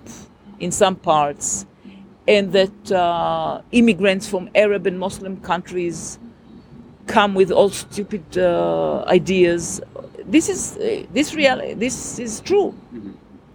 in 0.59 0.71
some 0.71 0.95
parts, 0.95 1.65
and 2.27 2.51
that 2.53 2.91
uh, 2.91 3.61
immigrants 3.71 4.27
from 4.27 4.49
Arab 4.55 4.87
and 4.87 4.99
Muslim 4.99 5.37
countries 5.41 6.19
come 7.07 7.33
with 7.33 7.51
all 7.51 7.69
stupid 7.69 8.37
uh, 8.37 9.03
ideas. 9.07 9.81
This 10.25 10.49
is 10.49 10.77
uh, 10.77 11.05
this 11.11 11.33
reality. 11.33 11.73
This 11.73 12.19
is 12.19 12.39
true. 12.41 12.73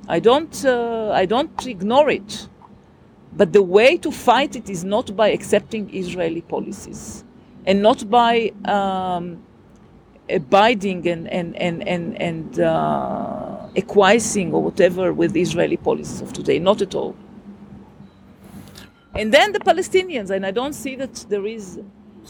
I 0.09 0.21
don't 0.21 0.65
uh, 0.65 1.11
I 1.13 1.27
don't 1.27 1.67
ignore 1.67 2.11
it. 2.11 2.49
But 3.37 3.53
the 3.53 3.63
way 3.63 3.97
to 3.99 4.11
fight 4.11 4.57
it 4.57 4.71
is 4.71 4.83
not 4.85 5.15
by 5.15 5.29
accepting 5.29 5.95
Israeli 5.95 6.41
policies, 6.41 7.25
and 7.67 7.83
not 7.83 8.09
by 8.09 8.53
um, 8.65 9.43
abiding 10.31 11.07
and 11.09 11.29
and 11.29 11.55
and 11.57 11.87
and, 11.87 12.21
and 12.21 12.61
uh, 12.61 13.69
acquiescing 13.77 14.53
or 14.55 14.63
whatever 14.63 15.13
with 15.13 15.37
Israeli 15.37 15.77
policies 15.77 16.21
of 16.23 16.33
today. 16.33 16.59
Not 16.59 16.81
at 16.83 16.95
all. 16.95 17.15
And 19.15 19.33
then 19.33 19.53
the 19.53 19.61
Palestinians, 19.61 20.31
and 20.31 20.45
I 20.45 20.51
don't 20.51 20.75
see 20.75 20.95
that 20.97 21.15
there 21.29 21.47
is 21.47 21.79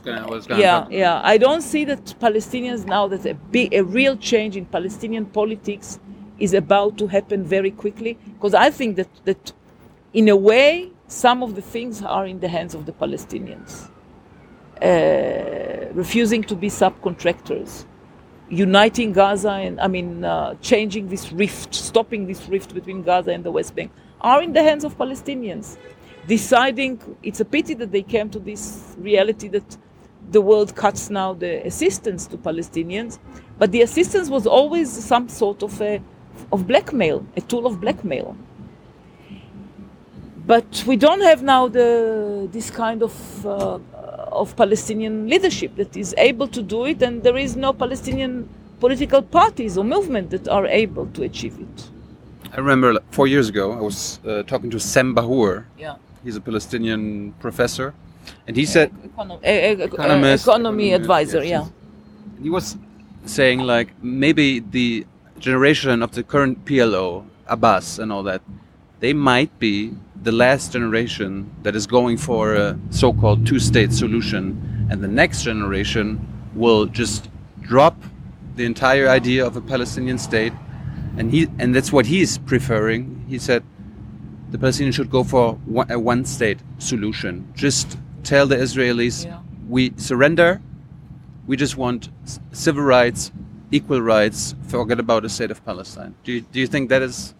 gonna- 0.04 0.56
I 0.56 0.60
yeah, 0.60 0.80
talk- 0.80 0.92
yeah. 0.92 1.20
I 1.24 1.36
don't 1.38 1.62
see 1.62 1.84
that 1.84 2.04
Palestinians 2.20 2.84
now 2.86 3.08
that 3.08 3.24
a 3.26 3.34
big, 3.34 3.72
a 3.74 3.82
real 3.82 4.16
change 4.16 4.56
in 4.56 4.66
Palestinian 4.66 5.24
politics 5.26 5.98
is 6.38 6.52
about 6.54 6.96
to 6.98 7.06
happen 7.06 7.42
very 7.44 7.70
quickly. 7.70 8.18
Because 8.34 8.54
I 8.54 8.70
think 8.70 8.96
that 8.96 9.08
that, 9.24 9.52
in 10.12 10.28
a 10.28 10.36
way, 10.36 10.90
some 11.08 11.42
of 11.42 11.54
the 11.54 11.62
things 11.62 12.02
are 12.02 12.26
in 12.26 12.40
the 12.40 12.48
hands 12.48 12.74
of 12.74 12.86
the 12.86 12.92
Palestinians. 12.92 13.90
Uh, 14.82 15.90
refusing 15.94 16.42
to 16.42 16.54
be 16.54 16.68
subcontractors, 16.68 17.86
uniting 18.50 19.12
Gaza 19.12 19.52
and 19.52 19.80
I 19.80 19.88
mean 19.88 20.22
uh, 20.24 20.54
changing 20.60 21.08
this 21.08 21.32
rift, 21.32 21.74
stopping 21.74 22.26
this 22.26 22.46
rift 22.48 22.74
between 22.74 23.02
Gaza 23.02 23.30
and 23.30 23.42
the 23.42 23.50
West 23.50 23.74
Bank, 23.74 23.90
are 24.20 24.42
in 24.42 24.52
the 24.52 24.62
hands 24.62 24.84
of 24.84 24.96
Palestinians. 24.98 25.78
Deciding 26.26 27.00
it's 27.22 27.40
a 27.40 27.44
pity 27.44 27.74
that 27.74 27.92
they 27.92 28.02
came 28.02 28.28
to 28.30 28.38
this 28.38 28.94
reality 28.98 29.48
that 29.48 29.78
the 30.30 30.40
world 30.40 30.74
cuts 30.74 31.08
now 31.08 31.32
the 31.32 31.64
assistance 31.66 32.26
to 32.26 32.36
Palestinians, 32.36 33.18
but 33.58 33.72
the 33.72 33.80
assistance 33.82 34.28
was 34.28 34.46
always 34.46 34.90
some 34.90 35.28
sort 35.28 35.62
of 35.62 35.80
a 35.80 36.02
of 36.52 36.66
blackmail, 36.66 37.24
a 37.36 37.40
tool 37.40 37.66
of 37.66 37.80
blackmail. 37.80 38.36
But 40.46 40.84
we 40.86 40.96
don't 40.96 41.22
have 41.22 41.42
now 41.42 41.68
the 41.68 42.48
this 42.52 42.70
kind 42.70 43.02
of 43.02 43.14
uh, 43.46 43.78
of 44.30 44.54
Palestinian 44.56 45.28
leadership 45.28 45.74
that 45.76 45.96
is 45.96 46.14
able 46.16 46.48
to 46.48 46.62
do 46.62 46.84
it, 46.86 47.02
and 47.02 47.22
there 47.22 47.36
is 47.36 47.56
no 47.56 47.72
Palestinian 47.72 48.48
political 48.78 49.22
parties 49.22 49.76
or 49.78 49.84
movement 49.84 50.30
that 50.30 50.46
are 50.48 50.66
able 50.66 51.06
to 51.14 51.22
achieve 51.22 51.58
it. 51.58 51.76
I 52.52 52.58
remember 52.58 52.94
like, 52.94 53.12
four 53.12 53.26
years 53.26 53.48
ago, 53.48 53.72
I 53.72 53.80
was 53.80 54.20
uh, 54.24 54.42
talking 54.44 54.70
to 54.70 54.78
Sam 54.78 55.14
Bahour. 55.14 55.64
Yeah. 55.78 55.96
He's 56.22 56.36
a 56.36 56.40
Palestinian 56.40 57.32
professor, 57.40 57.94
and 58.46 58.56
he 58.56 58.66
said 58.66 58.90
eh, 59.42 59.74
Economist, 59.78 60.46
economy 60.46 60.92
advisor, 60.92 61.42
yes, 61.42 61.50
yeah. 61.50 62.42
he 62.42 62.50
was 62.50 62.76
saying 63.24 63.60
like 63.60 63.88
maybe 64.02 64.60
the 64.60 65.06
generation 65.38 66.02
of 66.02 66.12
the 66.12 66.22
current 66.22 66.64
PLO, 66.64 67.24
Abbas, 67.46 67.98
and 67.98 68.12
all 68.12 68.22
that, 68.24 68.42
they 69.00 69.12
might 69.12 69.56
be 69.58 69.92
the 70.22 70.32
last 70.32 70.72
generation 70.72 71.50
that 71.62 71.76
is 71.76 71.86
going 71.86 72.16
for 72.16 72.54
a 72.54 72.78
so-called 72.90 73.46
two-state 73.46 73.92
solution, 73.92 74.88
and 74.90 75.02
the 75.02 75.08
next 75.08 75.42
generation 75.42 76.20
will 76.54 76.86
just 76.86 77.28
drop 77.60 77.96
the 78.56 78.64
entire 78.64 79.08
idea 79.08 79.46
of 79.46 79.56
a 79.56 79.60
Palestinian 79.60 80.18
state, 80.18 80.52
and 81.18 81.30
he 81.30 81.46
and 81.58 81.74
that's 81.74 81.92
what 81.92 82.06
he's 82.06 82.38
preferring. 82.38 83.24
He 83.28 83.38
said 83.38 83.62
the 84.50 84.58
Palestinians 84.58 84.94
should 84.94 85.10
go 85.10 85.22
for 85.24 85.54
one, 85.66 85.90
a 85.90 85.98
one-state 85.98 86.58
solution. 86.78 87.46
Just 87.54 87.98
tell 88.22 88.46
the 88.46 88.56
Israelis 88.56 89.24
Yeah. 89.24 89.40
we 89.68 89.92
surrender. 89.96 90.60
We 91.46 91.56
just 91.56 91.76
want 91.76 92.08
civil 92.52 92.82
rights, 92.82 93.30
equal 93.70 94.00
rights. 94.02 94.54
Forget 94.66 94.98
about 94.98 95.22
the 95.22 95.28
state 95.28 95.50
of 95.50 95.64
Palestine. 95.64 96.14
Do 96.24 96.32
you, 96.32 96.40
do 96.40 96.58
you 96.58 96.66
think 96.66 96.88
that 96.90 97.02
is? 97.02 97.34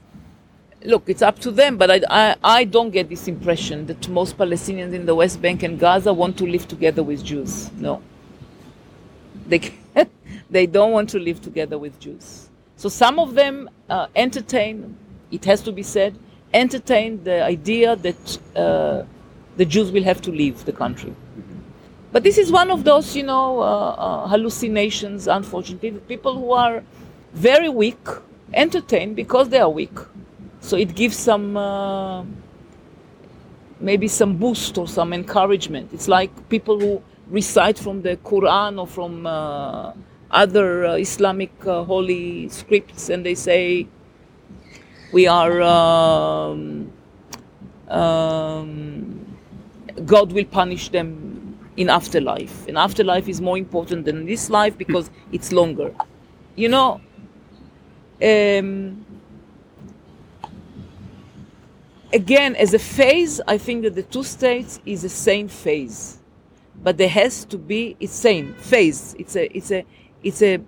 Look, 0.87 1.09
it's 1.09 1.21
up 1.21 1.41
to 1.41 1.51
them, 1.51 1.77
but 1.77 1.91
I, 1.91 2.01
I, 2.09 2.37
I 2.61 2.65
don't 2.65 2.91
get 2.91 3.09
this 3.09 3.27
impression 3.27 3.87
that 3.87 4.09
most 4.09 4.39
Palestinians 4.39 4.95
in 4.95 5.05
the 5.05 5.17
West 5.17 5.43
Bank 5.43 5.65
and 5.65 5.81
Gaza 5.81 6.13
want 6.13 6.39
to 6.39 6.47
live 6.47 6.69
together 6.69 7.03
with 7.03 7.25
Jews. 7.25 7.73
No. 7.73 8.01
They, 9.49 9.75
they 10.51 10.67
don't 10.67 10.93
want 10.93 11.11
to 11.11 11.19
live 11.19 11.43
together 11.43 11.77
with 11.77 11.99
Jews. 11.99 12.49
So 12.77 12.89
some 12.89 13.19
of 13.19 13.35
them 13.35 13.69
uh, 13.91 14.07
entertain, 14.15 14.97
it 15.33 15.45
has 15.45 15.61
to 15.63 15.73
be 15.73 15.83
said, 15.83 16.17
entertain 16.55 17.25
the 17.25 17.43
idea 17.43 17.97
that 17.97 18.39
uh, 18.55 19.03
the 19.57 19.65
Jews 19.65 19.91
will 19.91 20.05
have 20.05 20.23
to 20.23 20.31
leave 20.31 20.65
the 20.67 20.73
country. 20.73 21.13
But 22.13 22.23
this 22.23 22.39
is 22.39 22.53
one 22.53 22.71
of 22.71 22.85
those, 22.85 23.17
you 23.17 23.25
know, 23.25 23.61
uh, 23.61 23.65
uh, 23.65 24.29
hallucinations, 24.29 25.27
unfortunately. 25.27 25.91
People 26.07 26.35
who 26.39 26.53
are 26.53 26.85
very 27.35 27.69
weak 27.69 27.99
entertain 28.55 29.15
because 29.15 29.49
they 29.49 29.59
are 29.59 29.69
weak. 29.69 29.99
So 30.67 30.77
it 30.77 30.97
gives 30.97 31.17
some, 31.17 31.57
uh, 31.57 32.25
maybe 33.79 34.09
some 34.09 34.37
boost 34.37 34.77
or 34.79 34.89
some 34.89 35.13
encouragement. 35.13 35.91
It's 35.93 36.09
like 36.09 36.49
people 36.49 36.81
who 36.81 37.05
recite 37.29 37.79
from 37.79 38.03
the 38.03 38.17
Quran 38.17 38.81
or 38.81 38.89
from 38.89 39.29
uh, 39.29 39.93
other 40.33 40.87
uh, 40.87 40.95
Islamic 40.97 41.53
uh, 41.65 41.85
holy 41.85 42.49
scripts 42.49 43.11
and 43.11 43.25
they 43.25 43.37
say, 43.37 43.87
we 45.13 45.29
are, 45.29 45.63
um, 45.63 46.91
um, 47.87 49.37
God 50.05 50.33
will 50.33 50.47
punish 50.47 50.89
them 50.89 51.57
in 51.77 51.89
afterlife. 51.89 52.67
And 52.67 52.77
afterlife 52.77 53.29
is 53.29 53.41
more 53.41 53.57
important 53.57 54.05
than 54.05 54.27
this 54.27 54.51
life 54.51 54.77
because 54.77 55.11
it's 55.31 55.53
longer. 55.53 55.95
You 56.57 56.71
know, 56.71 57.01
um, 58.21 59.06
again, 62.13 62.57
as 62.57 62.75
a 62.75 62.79
phase, 62.79 63.41
I 63.47 63.59
think 63.59 63.83
that 63.85 63.95
the 63.95 64.03
two 64.03 64.25
states 64.25 64.81
is 64.87 65.03
the 65.03 65.09
same 65.09 65.49
phase, 65.49 66.19
but 66.83 66.99
there 66.99 67.09
has 67.09 67.45
to 67.47 67.59
be 67.59 67.97
it's 68.01 68.13
same 68.13 68.55
phase. 68.55 69.15
It's 69.19 69.37
a 69.37 69.57
it's 69.57 69.71
a 69.71 69.85
it's 70.23 70.43
a 70.43 70.61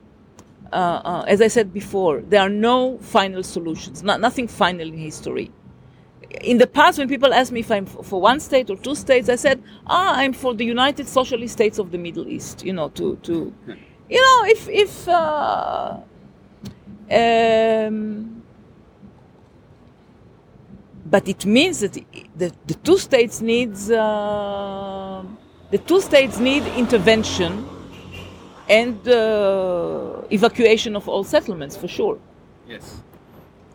uh, 0.73 0.77
uh, 0.77 1.25
as 1.27 1.41
I 1.41 1.49
said 1.49 1.73
before, 1.73 2.21
there 2.21 2.41
are 2.41 2.51
no 2.51 2.99
final 2.99 3.43
solutions. 3.43 4.03
Not, 4.03 4.21
nothing 4.21 4.49
final 4.49 4.87
in 4.89 4.99
history. 4.99 5.51
In 6.43 6.59
the 6.59 6.67
past, 6.67 6.99
when 6.99 7.09
people 7.09 7.33
asked 7.33 7.53
me 7.53 7.61
if 7.61 7.71
I'm 7.71 7.87
for 7.87 8.21
one 8.21 8.39
state 8.41 8.69
or 8.69 8.77
two 8.77 8.95
states, 8.95 9.31
I 9.31 9.37
said, 9.37 9.63
"Ah, 9.87 10.15
I'm 10.17 10.35
for 10.35 10.55
the 10.55 10.65
United 10.65 11.09
Socialist 11.09 11.55
States 11.55 11.79
of 11.79 11.91
the 11.91 11.99
Middle 11.99 12.29
East." 12.29 12.65
You 12.65 12.75
know, 12.75 12.91
to 12.91 13.17
to, 13.17 13.55
you 14.11 14.21
know, 14.21 14.45
if 14.47 14.69
if. 14.69 15.09
Uh, 15.09 15.99
um, 17.11 18.43
but 21.11 21.29
it 21.29 21.45
means 21.47 21.81
that 21.81 21.95
the, 22.37 22.49
the 22.67 22.75
two 22.87 22.99
states 22.99 23.41
needs 23.41 23.91
uh, 23.91 25.25
the 25.71 25.79
two 25.79 26.01
states 26.01 26.39
need 26.39 26.65
intervention 26.77 27.53
and 28.69 28.97
uh, 29.09 30.23
evacuation 30.31 30.97
of 30.97 31.09
all 31.09 31.25
settlements 31.25 31.77
for 31.77 31.89
sure. 31.89 32.19
Yes. 32.69 33.03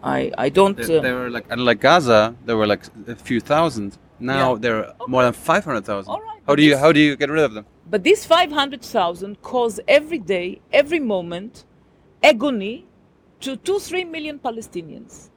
I 0.04 0.32
I 0.38 0.50
don't. 0.58 0.76
There, 0.78 1.00
Uh, 1.00 1.02
there 1.06 1.16
were 1.20 1.30
like 1.38 1.46
unlike 1.56 1.80
Gaza, 1.88 2.22
there 2.46 2.58
were 2.58 2.68
like 2.74 2.84
a 3.08 3.16
few 3.16 3.40
thousand. 3.40 3.90
Now 4.20 4.50
Yeah. 4.54 4.60
there 4.66 4.78
are 4.86 4.94
more 5.08 5.24
than 5.28 5.34
five 5.34 5.64
hundred 5.66 5.86
thousand. 5.86 6.10
All 6.14 6.22
right, 6.30 6.42
How 6.48 6.56
do 6.56 6.64
you 6.68 6.76
how 6.84 6.92
do 6.92 7.00
you 7.00 7.16
get 7.16 7.30
rid 7.30 7.44
of 7.50 7.54
them? 7.54 7.66
But 7.94 8.04
these 8.04 8.26
500,000 8.26 9.42
cause 9.42 9.80
every 9.88 10.18
day, 10.18 10.62
every 10.72 11.00
moment, 11.00 11.66
agony 12.24 12.86
to 13.42 13.56
two, 13.58 13.78
three 13.80 14.06
million 14.06 14.40
Palestinians. 14.40 15.30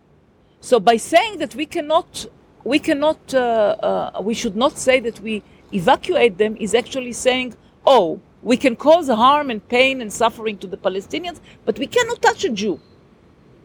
So 0.66 0.80
by 0.80 0.96
saying 0.96 1.38
that 1.38 1.54
we 1.54 1.64
cannot, 1.64 2.26
we 2.64 2.80
cannot, 2.80 3.32
uh, 3.32 3.76
uh, 4.16 4.20
we 4.20 4.34
should 4.34 4.56
not 4.56 4.76
say 4.76 4.98
that 4.98 5.20
we 5.20 5.44
evacuate 5.72 6.38
them 6.38 6.56
is 6.58 6.74
actually 6.74 7.12
saying, 7.12 7.54
oh, 7.86 8.20
we 8.42 8.56
can 8.56 8.74
cause 8.74 9.06
harm 9.08 9.48
and 9.48 9.60
pain 9.68 10.00
and 10.00 10.12
suffering 10.12 10.58
to 10.58 10.66
the 10.66 10.76
Palestinians, 10.76 11.38
but 11.64 11.78
we 11.78 11.86
cannot 11.86 12.20
touch 12.20 12.42
a 12.42 12.48
Jew. 12.50 12.80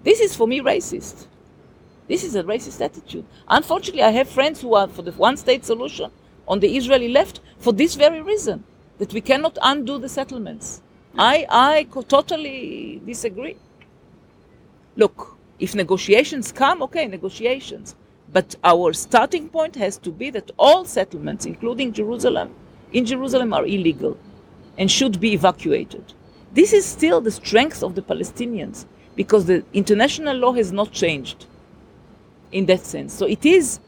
This 0.03 0.19
is 0.19 0.35
for 0.35 0.47
me 0.47 0.59
racist. 0.59 1.25
This 2.07 2.23
is 2.23 2.35
a 2.35 2.43
racist 2.43 2.79
attitude. 2.79 3.25
Unfortunately, 3.47 4.03
I 4.03 4.11
have 4.11 4.29
friends 4.29 4.61
who 4.61 4.75
are 4.75 4.87
for 4.87 5.01
the 5.01 5.13
one 5.13 5.37
state 5.37 5.65
solution 5.65 6.11
on 6.47 6.59
the 6.59 6.77
Israeli 6.77 7.07
left 7.07 7.39
for 7.57 7.73
this 7.73 7.95
very 7.95 8.21
reason 8.21 8.63
that 8.99 9.11
we 9.11 9.21
cannot 9.21 9.57
undo 9.63 9.97
the 9.97 10.09
settlements. 10.09 10.83
I, 11.17 11.47
I 11.49 11.87
totally 12.07 13.01
disagree. 13.03 13.57
Look, 14.95 15.39
if 15.61 15.75
negotiations 15.75 16.51
come, 16.51 16.83
okay, 16.83 17.07
negotiations. 17.07 17.95
But 18.33 18.55
our 18.63 18.93
starting 18.93 19.47
point 19.47 19.75
has 19.77 19.97
to 19.99 20.11
be 20.11 20.29
that 20.31 20.51
all 20.57 20.83
settlements, 20.85 21.45
including 21.45 21.93
Jerusalem, 21.93 22.53
in 22.91 23.05
Jerusalem 23.05 23.53
are 23.53 23.65
illegal 23.65 24.17
and 24.77 24.91
should 24.91 25.21
be 25.21 25.33
evacuated. 25.33 26.13
this 26.53 26.73
is 26.73 26.85
still 26.85 27.21
the 27.21 27.31
strength 27.31 27.83
of 27.83 27.95
the 27.95 28.01
Palestinians 28.01 28.85
because 29.15 29.45
the 29.45 29.63
international 29.73 30.35
law 30.35 30.53
has 30.53 30.71
not 30.71 30.91
changed 30.91 31.45
in 32.51 32.65
that 32.65 32.81
sense. 32.81 33.13
So 33.13 33.25
it 33.25 33.45
is, 33.45 33.79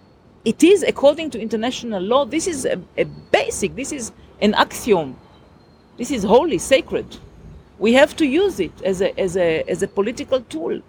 it 0.45 0.63
is 0.63 0.83
according 0.83 1.31
to 1.31 1.41
international 1.41 2.01
law. 2.01 2.25
This 2.25 2.47
is 2.47 2.65
a, 2.65 2.81
a 2.97 3.03
basic. 3.03 3.75
This 3.75 3.91
is 3.91 4.11
an 4.41 4.53
axiom. 4.53 5.17
This 5.97 6.11
is 6.11 6.23
holy, 6.23 6.57
sacred. 6.57 7.17
We 7.79 7.93
have 7.93 8.15
to 8.17 8.25
use 8.25 8.59
it 8.59 8.81
as 8.83 9.01
a, 9.01 9.17
as 9.19 9.35
a, 9.35 9.63
as 9.69 9.83
a 9.83 9.87
political 9.87 10.41
tool. 10.41 10.81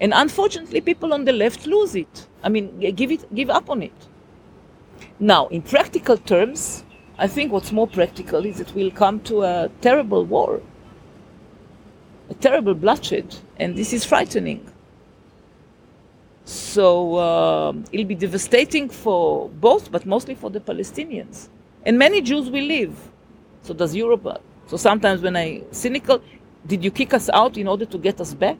And 0.00 0.12
unfortunately, 0.14 0.80
people 0.80 1.12
on 1.12 1.24
the 1.24 1.32
left 1.32 1.66
lose 1.66 1.94
it. 1.94 2.26
I 2.42 2.48
mean, 2.48 2.78
give, 2.94 3.10
it, 3.10 3.34
give 3.34 3.50
up 3.50 3.68
on 3.68 3.82
it. 3.82 3.92
Now, 5.18 5.48
in 5.48 5.62
practical 5.62 6.16
terms, 6.16 6.84
I 7.18 7.26
think 7.26 7.50
what's 7.50 7.72
more 7.72 7.88
practical 7.88 8.44
is 8.46 8.58
that 8.58 8.72
we'll 8.74 8.92
come 8.92 9.20
to 9.20 9.42
a 9.42 9.70
terrible 9.80 10.24
war, 10.24 10.60
a 12.30 12.34
terrible 12.34 12.74
bloodshed, 12.74 13.34
and 13.56 13.76
this 13.76 13.92
is 13.92 14.04
frightening. 14.04 14.72
So 16.44 17.16
uh, 17.16 17.72
it'll 17.90 18.06
be 18.06 18.14
devastating 18.14 18.88
for 18.88 19.48
both, 19.48 19.90
but 19.90 20.06
mostly 20.06 20.36
for 20.36 20.48
the 20.48 20.60
Palestinians. 20.60 21.48
And 21.84 21.98
many 21.98 22.22
Jews 22.22 22.48
will 22.48 22.64
leave. 22.64 22.96
So 23.62 23.74
does 23.74 23.94
Europe. 23.94 24.40
So 24.68 24.76
sometimes 24.76 25.20
when 25.20 25.36
I 25.36 25.62
cynical, 25.72 26.22
did 26.66 26.84
you 26.84 26.90
kick 26.90 27.14
us 27.14 27.28
out 27.30 27.56
in 27.56 27.66
order 27.66 27.84
to 27.84 27.98
get 27.98 28.20
us 28.20 28.32
back? 28.32 28.56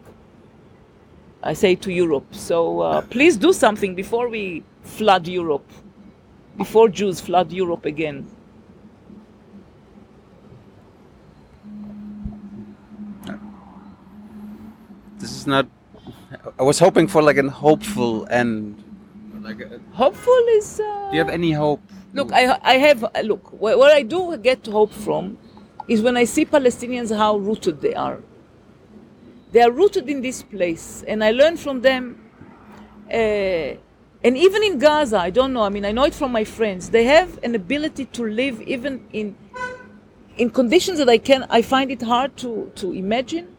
I 1.43 1.53
say 1.53 1.75
to 1.77 1.93
Europe. 1.93 2.35
So 2.35 2.81
uh, 2.81 3.03
please 3.03 3.37
do 3.37 3.53
something 3.53 3.95
before 3.95 4.29
we 4.29 4.65
flood 4.83 5.29
Europe, 5.29 5.69
before 6.57 6.89
Jews 6.89 7.21
flood 7.21 7.53
Europe 7.53 7.85
again. 7.85 8.27
This 15.19 15.33
is 15.33 15.47
not. 15.47 15.67
I 16.59 16.63
was 16.63 16.79
hoping 16.79 17.09
for 17.09 17.23
like 17.23 17.37
an 17.37 17.49
hopeful 17.49 18.27
end. 18.31 18.83
Like, 19.43 19.61
uh, 19.61 19.79
Hopeful 19.93 20.45
is. 20.51 20.81
Uh, 20.81 21.09
do 21.11 21.17
you 21.17 21.25
have 21.25 21.29
any 21.33 21.53
hope? 21.53 21.81
Look, 22.15 22.33
I, 22.33 22.59
I 22.63 22.75
have 22.79 23.05
look 23.25 23.49
where, 23.61 23.77
where 23.79 23.95
I 23.95 24.03
do 24.03 24.37
get 24.39 24.67
hope 24.67 24.93
from 24.93 25.39
is 25.87 26.03
when 26.03 26.17
I 26.17 26.25
see 26.25 26.45
Palestinians 26.45 27.17
how 27.17 27.37
rooted 27.37 27.81
they 27.81 27.95
are. 27.95 28.21
They 29.53 29.63
are 29.63 29.71
rooted 29.71 30.09
in 30.09 30.21
this 30.21 30.43
place, 30.43 31.05
and 31.07 31.25
I 31.25 31.31
learn 31.31 31.57
from 31.57 31.81
them. 31.81 32.23
Uh, 33.11 33.77
and 34.23 34.37
even 34.37 34.63
in 34.63 34.79
Gaza, 34.79 35.19
I 35.19 35.31
don't 35.31 35.53
know. 35.53 35.63
I 35.63 35.71
mean, 35.71 35.85
I 35.85 35.93
know 35.93 36.05
it 36.05 36.15
from 36.15 36.33
my 36.33 36.45
friends. 36.45 36.91
They 36.91 37.05
have 37.05 37.39
an 37.43 37.55
ability 37.55 38.07
to 38.07 38.27
live 38.27 38.61
even 38.63 39.07
in 39.13 39.37
in 40.37 40.51
conditions 40.51 40.99
that 40.99 41.09
I 41.09 41.19
can. 41.19 41.47
I 41.49 41.63
find 41.63 41.91
it 41.91 42.03
hard 42.03 42.37
to 42.39 42.71
to 42.77 42.93
imagine. 42.93 43.57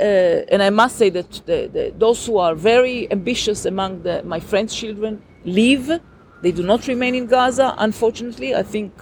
Uh, 0.00 0.02
and 0.50 0.62
I 0.62 0.70
must 0.70 0.96
say 0.96 1.10
that 1.10 1.30
the, 1.46 1.68
the, 1.72 1.94
those 1.96 2.26
who 2.26 2.38
are 2.38 2.56
very 2.56 3.10
ambitious 3.12 3.66
among 3.66 4.02
the, 4.02 4.22
my 4.24 4.40
friends' 4.40 4.74
children 4.74 5.22
leave. 5.44 6.00
They 6.42 6.50
do 6.50 6.64
not 6.64 6.88
remain 6.88 7.14
in 7.14 7.26
Gaza. 7.26 7.74
Unfortunately, 7.78 8.52
I 8.52 8.64
think 8.64 8.92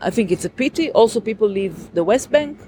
I 0.00 0.10
think 0.10 0.32
it's 0.32 0.44
a 0.44 0.50
pity. 0.50 0.90
Also, 0.90 1.20
people 1.20 1.48
leave 1.48 1.94
the 1.94 2.02
West 2.02 2.32
Bank 2.32 2.58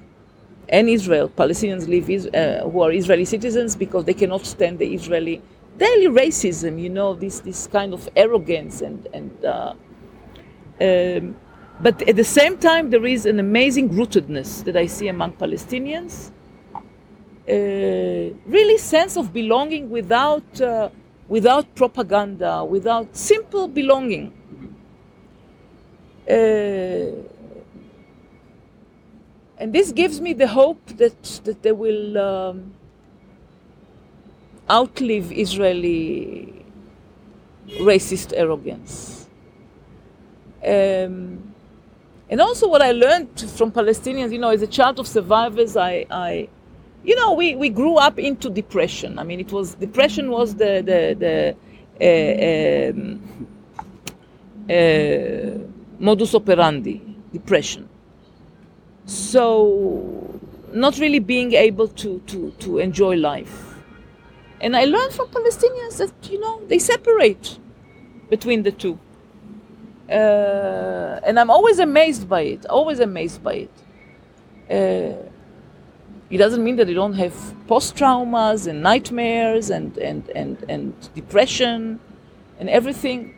and 0.69 0.89
Israel. 0.89 1.29
Palestinians 1.29 1.89
live 1.89 2.11
Is- 2.11 2.29
uh, 2.29 2.69
who 2.71 2.83
are 2.83 2.93
Israeli 2.93 3.25
citizens 3.25 3.77
because 3.77 4.05
they 4.05 4.15
cannot 4.15 4.45
stand 4.47 4.79
the 4.79 4.95
Israeli 4.95 5.43
daily 5.79 6.09
racism. 6.09 6.81
You 6.81 6.91
know, 6.91 7.15
this 7.15 7.41
this 7.41 7.67
kind 7.67 7.95
of 7.95 8.09
arrogance 8.17 8.83
and 8.83 9.09
and. 9.15 9.33
Uh, 9.45 9.75
um, 10.81 11.37
but 11.81 12.03
at 12.09 12.17
the 12.17 12.25
same 12.25 12.59
time, 12.59 12.91
there 12.91 13.07
is 13.07 13.27
an 13.27 13.41
amazing 13.41 13.91
rootedness 13.91 14.65
that 14.65 14.77
I 14.77 14.87
see 14.87 15.09
among 15.09 15.33
Palestinians. 15.35 16.31
Uh, 17.49 18.35
really, 18.47 18.79
sense 18.79 19.17
of 19.17 19.33
belonging 19.33 19.91
without 19.91 20.61
uh, 20.61 20.91
without 21.29 21.75
propaganda, 21.75 22.65
without 22.65 23.17
simple 23.17 23.69
belonging. 23.69 24.33
Uh, 26.29 27.13
and 29.59 29.73
this 29.73 29.93
gives 29.93 30.21
me 30.21 30.33
the 30.33 30.47
hope 30.47 30.85
that, 30.97 31.23
that 31.45 31.63
they 31.63 31.73
will 31.73 32.17
um, 32.19 32.73
outlive 34.71 35.33
Israeli 35.33 36.65
racist 37.81 38.33
arrogance. 38.37 39.29
Um, 40.65 41.55
and 42.31 42.41
also, 42.41 42.69
what 42.69 42.83
I 42.83 42.93
learned 42.93 43.41
from 43.57 43.73
Palestinians, 43.73 44.33
you 44.33 44.39
know, 44.39 44.51
as 44.51 44.63
a 44.63 44.67
child 44.67 44.99
of 44.99 45.09
survivors, 45.09 45.77
I, 45.77 46.07
I 46.11 46.49
you 47.05 47.17
know, 47.17 47.33
we, 47.33 47.55
we 47.55 47.69
grew 47.69 47.97
up 47.97 48.19
into 48.19 48.51
depression. 48.51 49.19
I 49.19 49.25
mean, 49.25 49.41
it 49.41 49.51
was 49.51 49.75
depression 49.75 50.31
was 50.31 50.55
the 50.55 50.83
the 50.91 51.01
the 51.25 51.57
uh, 52.01 52.91
um, 52.91 53.49
uh, 54.69 55.59
modus 55.99 56.35
operandi, 56.35 57.01
depression. 57.33 57.89
So, 59.09 60.39
not 60.73 60.99
really 60.99 61.19
being 61.19 61.55
able 61.55 61.89
to 61.89 62.21
to 62.27 62.51
to 62.59 62.79
enjoy 62.79 63.17
life. 63.17 63.75
And 64.61 64.77
I 64.77 64.85
learned 64.85 65.15
from 65.15 65.29
Palestinians 65.29 65.97
that 65.97 66.13
you 66.31 66.39
know 66.39 66.61
they 66.69 66.79
separate 66.79 67.59
between 68.29 68.63
the 68.65 68.73
two. 68.73 68.99
Uh, 70.11 71.21
and 71.25 71.41
I'm 71.41 71.51
always 71.51 71.79
amazed 71.79 72.29
by 72.29 72.43
it. 72.43 72.67
Always 72.67 73.01
amazed 73.01 73.43
by 73.43 73.67
it. 73.67 73.71
Uh, 74.71 75.29
it 76.31 76.37
doesn't 76.37 76.63
mean 76.63 76.77
that 76.77 76.87
they 76.87 76.95
don't 76.95 77.15
have 77.15 77.35
post 77.67 77.97
traumas 77.97 78.67
and 78.67 78.83
nightmares 78.83 79.71
and, 79.71 79.97
and, 79.99 80.29
and, 80.31 80.63
and 80.69 81.15
depression 81.15 82.01
and 82.61 82.69
everything. 82.69 83.35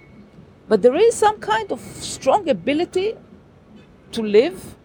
But 0.68 0.82
there 0.82 0.96
is 0.96 1.14
some 1.14 1.38
kind 1.38 1.70
of 1.70 1.80
strong 1.80 2.48
ability 2.48 3.14
to 4.12 4.22
live. 4.22 4.76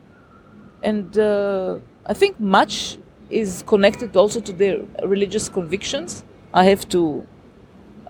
And 0.86 1.18
uh, 1.18 1.80
I 2.06 2.14
think 2.14 2.40
much 2.40 3.00
is 3.32 3.64
connected 3.66 4.16
also 4.16 4.40
to 4.40 4.54
their 4.54 4.78
religious 5.04 5.50
convictions. 5.50 6.24
I 6.54 6.66
have 6.66 6.88
to 6.90 7.26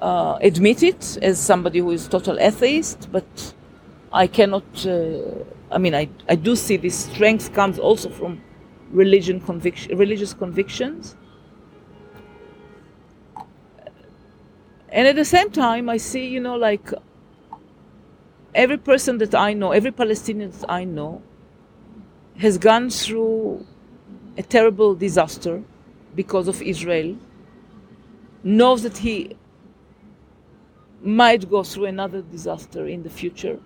uh, 0.02 0.38
admit 0.42 0.84
it 0.84 1.18
as 1.22 1.40
somebody 1.40 1.80
who 1.80 1.92
is 1.92 2.10
total 2.10 2.38
atheist, 2.38 3.08
but 3.14 3.54
I 4.12 4.28
cannot. 4.28 4.86
Uh, 4.86 5.22
I 5.72 5.78
mean, 5.78 5.96
I, 5.96 6.10
I 6.28 6.36
do 6.36 6.54
see 6.58 6.76
this 6.76 7.06
strength 7.06 7.54
comes 7.54 7.80
also 7.80 8.10
from 8.10 8.42
religion 8.92 9.40
conviction, 9.40 9.98
religious 9.98 10.34
convictions. 10.34 11.16
And 14.90 15.08
at 15.08 15.16
the 15.16 15.26
same 15.26 15.50
time, 15.50 15.88
I 15.88 15.96
see, 15.96 16.28
you 16.28 16.42
know, 16.42 16.56
like 16.56 16.92
every 18.54 18.78
person 18.78 19.18
that 19.20 19.34
I 19.34 19.54
know, 19.54 19.72
every 19.72 19.92
Palestinian 19.92 20.52
that 20.52 20.70
I 20.70 20.84
know, 20.84 21.22
has 22.38 22.58
gone 22.58 22.90
through 22.90 23.66
a 24.38 24.44
terrible 24.44 24.96
disaster 24.96 25.64
because 26.16 26.48
of 26.48 26.62
Israel, 26.62 27.16
knows 28.44 28.84
that 28.84 28.98
he 28.98 29.36
might 31.02 31.50
go 31.50 31.64
through 31.64 31.86
another 31.86 32.22
disaster 32.22 32.88
in 32.88 33.04
the 33.04 33.10
future, 33.10 33.60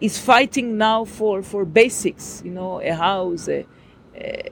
is 0.00 0.18
fighting 0.18 0.76
now 0.76 1.04
for, 1.04 1.42
for 1.42 1.64
basics, 1.64 2.42
you 2.44 2.50
know, 2.50 2.80
a 2.80 2.94
house, 2.94 3.48
a, 3.48 3.66
a 4.16 4.50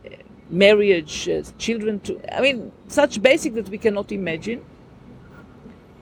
marriage, 0.51 1.29
uh, 1.29 1.43
children 1.59 1.99
to, 2.01 2.21
I 2.37 2.41
mean, 2.41 2.71
such 2.89 3.21
basic 3.23 3.55
that 3.55 3.69
we 3.69 3.79
cannot 3.79 4.13
imagine. 4.13 4.61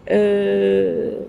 Uh, 0.09 1.25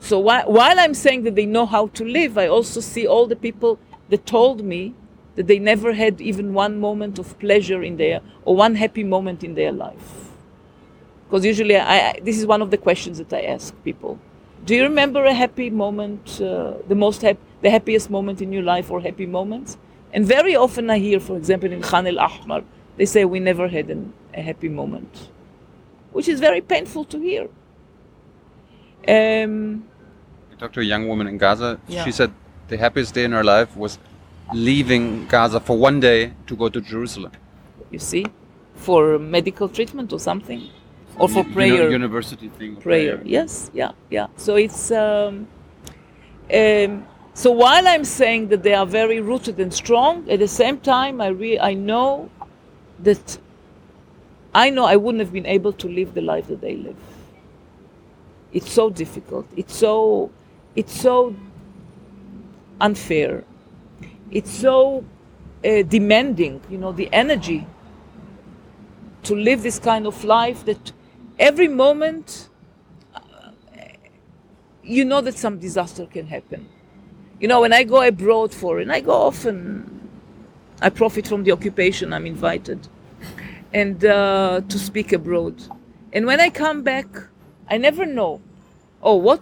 so 0.00 0.18
while, 0.18 0.50
while 0.50 0.80
I'm 0.80 0.94
saying 0.94 1.24
that 1.24 1.34
they 1.34 1.46
know 1.46 1.66
how 1.66 1.88
to 1.88 2.04
live, 2.04 2.38
I 2.38 2.48
also 2.48 2.80
see 2.80 3.06
all 3.06 3.26
the 3.26 3.36
people 3.36 3.78
that 4.10 4.26
told 4.26 4.62
me 4.62 4.94
that 5.36 5.46
they 5.46 5.58
never 5.58 5.92
had 5.92 6.20
even 6.20 6.52
one 6.52 6.78
moment 6.78 7.18
of 7.18 7.38
pleasure 7.38 7.82
in 7.82 7.96
their 7.96 8.20
or 8.44 8.54
one 8.56 8.74
happy 8.74 9.04
moment 9.04 9.42
in 9.42 9.54
their 9.54 9.72
life. 9.72 10.30
Because 11.24 11.44
usually, 11.44 11.76
I, 11.76 12.10
I, 12.10 12.20
this 12.22 12.38
is 12.38 12.46
one 12.46 12.60
of 12.60 12.70
the 12.70 12.76
questions 12.76 13.18
that 13.18 13.32
I 13.32 13.42
ask 13.42 13.72
people. 13.84 14.18
Do 14.66 14.74
you 14.74 14.82
remember 14.82 15.24
a 15.24 15.32
happy 15.32 15.70
moment, 15.70 16.40
uh, 16.40 16.74
the 16.88 16.94
most 16.94 17.22
hap- 17.22 17.38
the 17.62 17.70
happiest 17.70 18.10
moment 18.10 18.42
in 18.42 18.52
your 18.52 18.62
life, 18.62 18.90
or 18.90 19.00
happy 19.00 19.26
moments? 19.26 19.78
And 20.12 20.26
very 20.26 20.56
often 20.56 20.90
I 20.90 20.98
hear, 20.98 21.20
for 21.20 21.36
example, 21.36 21.70
in 21.72 21.80
Khan 21.80 22.06
el 22.06 22.18
Ahmar, 22.18 22.64
they 22.96 23.06
say 23.06 23.24
we 23.24 23.38
never 23.38 23.68
had 23.68 23.90
an, 23.90 24.12
a 24.34 24.42
happy 24.42 24.68
moment, 24.68 25.30
which 26.12 26.28
is 26.28 26.40
very 26.40 26.60
painful 26.60 27.04
to 27.04 27.18
hear. 27.18 27.48
Um, 29.08 29.84
I 30.52 30.56
talked 30.56 30.74
to 30.74 30.80
a 30.80 30.84
young 30.84 31.08
woman 31.08 31.26
in 31.28 31.38
Gaza. 31.38 31.80
Yeah. 31.88 32.04
She 32.04 32.12
said 32.12 32.32
the 32.70 32.76
happiest 32.78 33.14
day 33.14 33.24
in 33.24 33.32
her 33.32 33.44
life 33.44 33.76
was 33.76 33.98
leaving 34.54 35.26
Gaza 35.26 35.60
for 35.60 35.76
one 35.76 36.00
day 36.00 36.32
to 36.46 36.56
go 36.56 36.68
to 36.68 36.80
Jerusalem. 36.80 37.32
you 37.90 37.98
see, 37.98 38.24
for 38.74 39.18
medical 39.18 39.68
treatment 39.68 40.12
or 40.12 40.20
something, 40.20 40.62
or 41.16 41.28
for 41.28 41.44
prayer. 41.44 41.82
uni- 41.82 41.92
university 41.92 42.48
thing. 42.48 42.76
prayer. 42.76 43.20
Yes, 43.24 43.70
yeah, 43.74 43.92
yeah. 44.10 44.28
So 44.36 44.54
it's 44.56 44.90
um, 44.90 45.46
um, 46.54 47.06
So 47.34 47.50
while 47.50 47.86
I'm 47.88 48.04
saying 48.04 48.48
that 48.48 48.62
they 48.62 48.74
are 48.74 48.86
very 48.86 49.20
rooted 49.20 49.58
and 49.60 49.72
strong, 49.72 50.28
at 50.30 50.38
the 50.38 50.48
same 50.48 50.78
time, 50.78 51.20
I 51.20 51.28
re- 51.28 51.58
I 51.70 51.74
know 51.74 52.28
that 53.06 53.38
I 54.64 54.70
know 54.70 54.84
I 54.84 54.96
wouldn't 54.96 55.20
have 55.20 55.32
been 55.32 55.46
able 55.46 55.72
to 55.82 55.88
live 55.88 56.14
the 56.14 56.22
life 56.32 56.46
that 56.48 56.60
they 56.60 56.76
live. 56.76 56.96
It's 58.52 58.72
so 58.72 58.90
difficult. 58.90 59.46
It's 59.56 59.76
so 59.76 60.30
it's 60.74 61.00
so 61.00 61.34
unfair. 62.80 63.44
It's 64.30 64.50
so 64.50 65.04
uh, 65.64 65.82
demanding. 65.82 66.60
You 66.70 66.78
know 66.78 66.92
the 66.92 67.08
energy 67.12 67.66
to 69.24 69.34
live 69.34 69.62
this 69.62 69.78
kind 69.78 70.06
of 70.06 70.24
life 70.24 70.64
that 70.64 70.92
every 71.38 71.68
moment 71.68 72.48
uh, 73.14 73.20
you 74.82 75.04
know 75.04 75.20
that 75.20 75.36
some 75.36 75.58
disaster 75.58 76.06
can 76.06 76.26
happen. 76.26 76.68
You 77.40 77.48
know, 77.48 77.62
when 77.62 77.72
I 77.72 77.84
go 77.84 78.02
abroad 78.02 78.52
for, 78.52 78.80
and 78.80 78.92
I 78.92 79.00
go 79.00 79.12
often, 79.12 80.08
I 80.82 80.90
profit 80.90 81.26
from 81.26 81.44
the 81.44 81.52
occupation, 81.52 82.12
I'm 82.12 82.26
invited, 82.26 82.86
and 83.72 84.04
uh, 84.04 84.60
to 84.68 84.78
speak 84.78 85.12
abroad. 85.12 85.62
And 86.12 86.26
when 86.26 86.38
I 86.40 86.50
come 86.50 86.82
back, 86.82 87.06
I 87.68 87.78
never 87.78 88.04
know. 88.04 88.42
Oh, 89.02 89.16
what? 89.16 89.40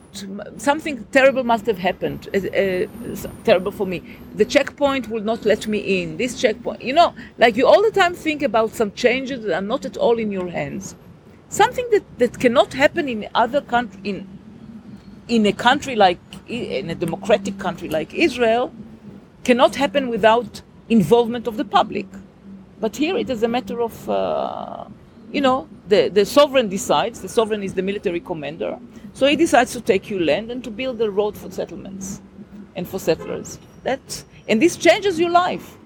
Something 0.56 1.04
terrible 1.10 1.42
must 1.42 1.66
have 1.66 1.78
happened. 1.78 2.28
Uh, 2.32 2.38
uh, 2.38 2.86
terrible 3.44 3.72
for 3.72 3.86
me. 3.86 4.02
The 4.36 4.44
checkpoint 4.44 5.08
will 5.08 5.22
not 5.22 5.44
let 5.44 5.66
me 5.66 5.78
in. 6.02 6.16
This 6.16 6.40
checkpoint, 6.40 6.82
you 6.82 6.92
know, 6.92 7.14
like 7.38 7.56
you 7.56 7.66
all 7.66 7.82
the 7.82 7.90
time 7.90 8.14
think 8.14 8.42
about 8.42 8.70
some 8.70 8.92
changes 8.92 9.42
that 9.44 9.54
are 9.54 9.60
not 9.60 9.84
at 9.84 9.96
all 9.96 10.18
in 10.18 10.30
your 10.30 10.48
hands. 10.48 10.94
Something 11.48 11.88
that, 11.90 12.04
that 12.18 12.38
cannot 12.38 12.74
happen 12.74 13.08
in 13.08 13.28
other 13.34 13.60
country 13.60 14.00
in 14.04 14.28
in 15.28 15.44
a 15.46 15.52
country 15.52 15.94
like 15.96 16.20
in 16.48 16.88
a 16.88 16.94
democratic 16.94 17.58
country 17.58 17.88
like 17.88 18.14
Israel 18.14 18.72
cannot 19.44 19.74
happen 19.76 20.08
without 20.08 20.62
involvement 20.88 21.46
of 21.46 21.56
the 21.56 21.64
public. 21.64 22.06
But 22.80 22.96
here 22.96 23.16
it 23.16 23.28
is 23.28 23.42
a 23.42 23.48
matter 23.48 23.80
of, 23.82 24.08
uh, 24.08 24.84
you 25.32 25.40
know, 25.40 25.68
the, 25.88 26.08
the 26.08 26.24
sovereign 26.24 26.68
decides, 26.68 27.20
the 27.20 27.28
sovereign 27.28 27.62
is 27.62 27.74
the 27.74 27.82
military 27.82 28.20
commander, 28.20 28.78
so 29.14 29.26
he 29.26 29.36
decides 29.36 29.72
to 29.72 29.80
take 29.80 30.10
you 30.10 30.20
land 30.20 30.50
and 30.50 30.62
to 30.64 30.70
build 30.70 31.00
a 31.00 31.10
road 31.10 31.36
for 31.36 31.50
settlements 31.50 32.20
and 32.76 32.86
for 32.86 32.98
settlers. 32.98 33.58
That, 33.84 34.24
and 34.48 34.60
this 34.60 34.76
changes 34.76 35.18
your 35.18 35.30
life. 35.30 35.76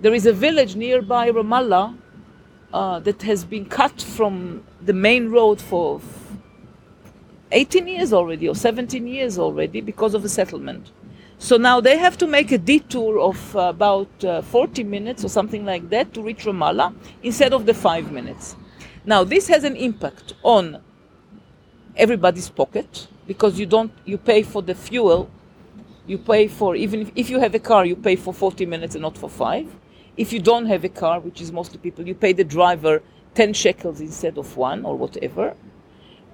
There 0.00 0.14
is 0.14 0.26
a 0.26 0.32
village 0.32 0.76
nearby 0.76 1.30
Ramallah 1.30 1.96
uh, 2.72 3.00
that 3.00 3.22
has 3.22 3.44
been 3.44 3.66
cut 3.66 4.00
from 4.00 4.64
the 4.82 4.92
main 4.92 5.30
road 5.30 5.60
for 5.60 6.00
18 7.52 7.86
years 7.86 8.12
already 8.12 8.48
or 8.48 8.54
17 8.54 9.06
years 9.06 9.38
already 9.38 9.80
because 9.80 10.14
of 10.14 10.24
a 10.24 10.28
settlement. 10.28 10.90
So 11.38 11.56
now 11.56 11.80
they 11.80 11.98
have 11.98 12.16
to 12.18 12.26
make 12.26 12.50
a 12.50 12.58
detour 12.58 13.20
of 13.20 13.54
about 13.54 14.24
uh, 14.24 14.42
40 14.42 14.84
minutes 14.84 15.24
or 15.24 15.28
something 15.28 15.64
like 15.64 15.88
that 15.90 16.14
to 16.14 16.22
reach 16.22 16.44
Ramallah 16.44 16.94
instead 17.22 17.52
of 17.52 17.66
the 17.66 17.74
five 17.74 18.10
minutes. 18.10 18.56
Now 19.06 19.22
this 19.22 19.46
has 19.46 19.62
an 19.62 19.76
impact 19.76 20.34
on 20.42 20.82
everybody's 21.96 22.50
pocket 22.50 23.06
because 23.28 23.56
you 23.56 23.64
don't 23.64 23.92
you 24.04 24.18
pay 24.18 24.42
for 24.42 24.62
the 24.62 24.74
fuel, 24.74 25.30
you 26.08 26.18
pay 26.18 26.48
for 26.48 26.74
even 26.74 27.02
if, 27.02 27.12
if 27.14 27.30
you 27.30 27.38
have 27.38 27.54
a 27.54 27.60
car 27.60 27.86
you 27.86 27.94
pay 27.94 28.16
for 28.16 28.34
40 28.34 28.66
minutes 28.66 28.96
and 28.96 29.02
not 29.02 29.16
for 29.16 29.30
five. 29.30 29.68
If 30.16 30.32
you 30.32 30.40
don't 30.40 30.66
have 30.66 30.82
a 30.82 30.88
car, 30.88 31.20
which 31.20 31.40
is 31.40 31.52
mostly 31.52 31.78
people, 31.78 32.06
you 32.08 32.14
pay 32.14 32.32
the 32.32 32.42
driver 32.42 33.02
10 33.34 33.52
shekels 33.52 34.00
instead 34.00 34.38
of 34.38 34.56
one 34.56 34.84
or 34.84 34.96
whatever. 34.96 35.54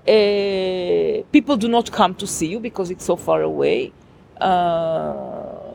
Uh, 0.06 1.22
people 1.30 1.56
do 1.58 1.68
not 1.68 1.90
come 1.92 2.14
to 2.14 2.26
see 2.26 2.46
you 2.46 2.60
because 2.60 2.90
it's 2.90 3.04
so 3.04 3.16
far 3.16 3.42
away. 3.42 3.92
Uh, 4.40 5.74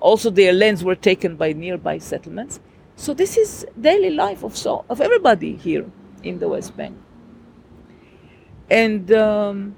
also, 0.00 0.30
their 0.30 0.52
lands 0.52 0.82
were 0.82 0.96
taken 0.96 1.36
by 1.36 1.52
nearby 1.52 1.98
settlements. 1.98 2.58
So 2.96 3.14
this 3.14 3.36
is 3.36 3.64
daily 3.80 4.10
life 4.10 4.42
of 4.42 4.56
so 4.56 4.84
of 4.90 5.00
everybody 5.00 5.56
here 5.56 5.86
in 6.24 6.38
the 6.38 6.48
West 6.48 6.76
Bank. 6.76 6.96
And 8.70 9.12
um, 9.12 9.76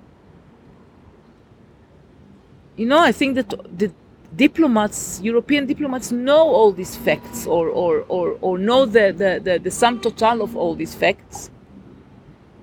you 2.77 2.87
know, 2.87 2.99
I 2.99 3.13
think 3.13 3.35
that 3.35 3.51
the 3.79 3.93
diplomats, 4.35 5.21
European 5.23 5.67
diplomats, 5.67 6.13
know 6.13 6.39
all 6.39 6.73
these 6.73 6.97
facts 6.97 7.47
or 7.47 7.69
or 7.69 8.05
or, 8.09 8.39
or 8.41 8.59
know 8.59 8.87
the, 8.87 9.13
the, 9.13 9.41
the, 9.43 9.59
the 9.59 9.71
sum 9.71 10.01
total 10.01 10.43
of 10.43 10.57
all 10.57 10.75
these 10.75 10.95
facts 10.95 11.51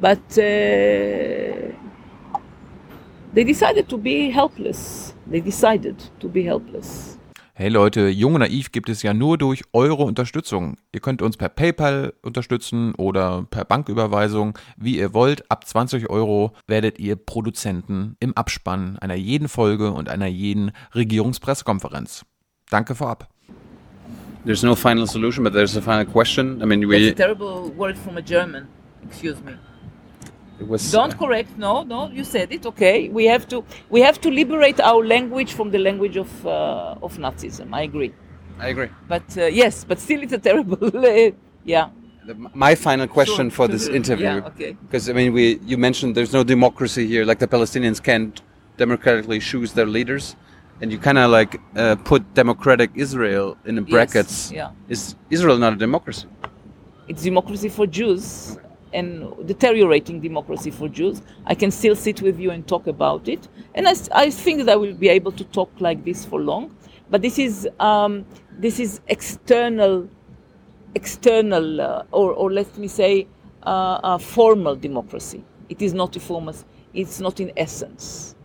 but 0.04 0.38
uh, 0.38 1.72
they 3.34 3.44
decided 3.46 3.88
to 3.88 3.98
be 3.98 4.30
helpless. 4.30 5.14
They 5.26 5.40
decided 5.40 5.98
to 6.20 6.28
be 6.28 6.44
helpless. 6.44 7.18
Hey 7.56 7.70
Leute, 7.70 8.08
Jung 8.08 8.34
und 8.34 8.40
Naiv 8.40 8.72
gibt 8.72 8.90
es 8.90 9.04
ja 9.04 9.14
nur 9.14 9.38
durch 9.38 9.62
eure 9.74 10.02
Unterstützung. 10.02 10.76
Ihr 10.92 11.02
könnt 11.02 11.22
uns 11.22 11.38
per 11.38 11.50
PayPal 11.50 12.16
unterstützen 12.24 12.96
oder 12.96 13.46
per 13.48 13.64
Banküberweisung, 13.64 14.58
wie 14.76 14.98
ihr 14.98 15.14
wollt. 15.14 15.52
Ab 15.52 15.68
20 15.68 16.10
Euro 16.10 16.54
werdet 16.66 16.98
ihr 16.98 17.16
Produzenten 17.16 18.16
im 18.20 18.36
Abspann 18.36 18.98
einer 18.98 19.14
jeden 19.14 19.50
Folge 19.50 19.92
und 19.92 20.10
einer 20.10 20.26
jeden 20.26 20.72
Regierungspressekonferenz. 20.96 22.26
Danke 22.72 22.96
vorab. 22.96 23.30
There's 24.46 24.64
no 24.64 24.74
final 24.74 25.06
solution, 25.06 25.44
but 25.44 25.54
there's 25.54 25.78
a 25.78 25.82
final 25.82 26.06
question. 26.06 26.60
I 26.60 26.66
mean, 26.66 26.90
we. 26.90 27.12
That's 27.12 27.22
a 27.22 27.28
terrible 27.28 27.72
word 27.78 27.96
from 27.96 28.18
a 28.18 28.22
German. 28.22 28.68
Excuse 29.06 29.38
me. 29.46 29.52
It 30.64 30.70
was, 30.70 30.92
Don't 30.92 31.16
correct. 31.24 31.52
No, 31.58 31.84
no. 31.84 32.00
You 32.18 32.24
said 32.24 32.48
it. 32.58 32.66
Okay. 32.72 32.98
We 33.20 33.24
have 33.34 33.46
to. 33.52 33.58
We 33.96 34.00
have 34.08 34.18
to 34.26 34.30
liberate 34.42 34.80
our 34.92 35.02
language 35.16 35.52
from 35.58 35.68
the 35.76 35.80
language 35.88 36.16
of 36.26 36.30
uh, 36.46 37.06
of 37.06 37.12
Nazism. 37.24 37.68
I 37.80 37.82
agree. 37.90 38.12
I 38.66 38.68
agree. 38.74 38.90
But 39.14 39.28
uh, 39.38 39.46
yes, 39.62 39.74
but 39.90 39.98
still, 40.06 40.22
it's 40.26 40.34
a 40.34 40.44
terrible. 40.50 40.78
uh, 40.98 41.32
yeah. 41.74 41.86
The- 42.28 42.38
My 42.68 42.74
final 42.88 43.08
question 43.18 43.46
Sure. 43.50 43.58
for 43.58 43.66
this 43.74 43.86
interview, 44.00 44.34
Yeah, 44.40 44.52
okay. 44.52 44.72
because 44.86 45.10
I 45.12 45.14
mean, 45.20 45.30
we 45.38 45.46
you 45.72 45.78
mentioned 45.88 46.10
there's 46.20 46.36
no 46.40 46.44
democracy 46.56 47.04
here. 47.14 47.24
Like 47.30 47.40
the 47.46 47.52
Palestinians 47.58 48.00
can't 48.10 48.36
democratically 48.84 49.40
choose 49.52 49.70
their 49.78 49.90
leaders, 49.98 50.26
and 50.82 50.88
you 50.94 50.98
kind 51.08 51.18
of 51.24 51.28
like 51.40 51.52
uh, 51.76 51.96
put 52.12 52.22
democratic 52.42 52.90
Israel 53.06 53.46
in 53.70 53.74
the 53.80 53.86
brackets. 53.94 54.34
yeah. 54.60 54.70
Is 54.96 55.02
Israel 55.38 55.58
not 55.66 55.72
a 55.74 55.80
democracy? 55.88 56.28
it's 57.12 57.24
democracy 57.32 57.70
for 57.78 57.86
Jews 58.00 58.24
and 58.94 59.48
deteriorating 59.48 60.20
democracy 60.20 60.72
for 60.72 60.88
Jews. 60.88 61.22
I 61.46 61.56
can 61.56 61.72
still 61.72 61.96
sit 61.96 62.22
with 62.22 62.40
you 62.40 62.52
and 62.52 62.68
talk 62.68 62.88
about 62.88 63.28
it. 63.28 63.48
And 63.76 63.88
I 63.88 64.30
think 64.30 64.60
that 64.60 64.70
I 64.70 64.76
will 64.76 64.94
be 64.94 65.10
able 65.10 65.32
to 65.34 65.44
talk 65.46 65.72
like 65.80 66.04
this 66.06 66.26
for 66.26 66.40
long. 66.40 66.76
But 67.10 67.22
this 67.22 67.38
is, 67.40 67.68
um, 67.80 68.26
this 68.58 68.80
is 68.80 69.02
external, 69.08 70.10
external 70.96 71.82
uh, 71.82 72.04
or, 72.12 72.34
or 72.34 72.52
let 72.52 72.78
me 72.78 72.88
say, 72.88 73.28
uh, 73.64 74.00
uh, 74.04 74.18
formal 74.18 74.76
democracy. 74.76 75.44
It 75.70 75.82
is 75.82 75.94
not 75.94 76.16
a 76.16 76.20
formal, 76.20 76.56
it's 76.94 77.20
not 77.20 77.40
in 77.40 77.52
essence. 77.58 78.36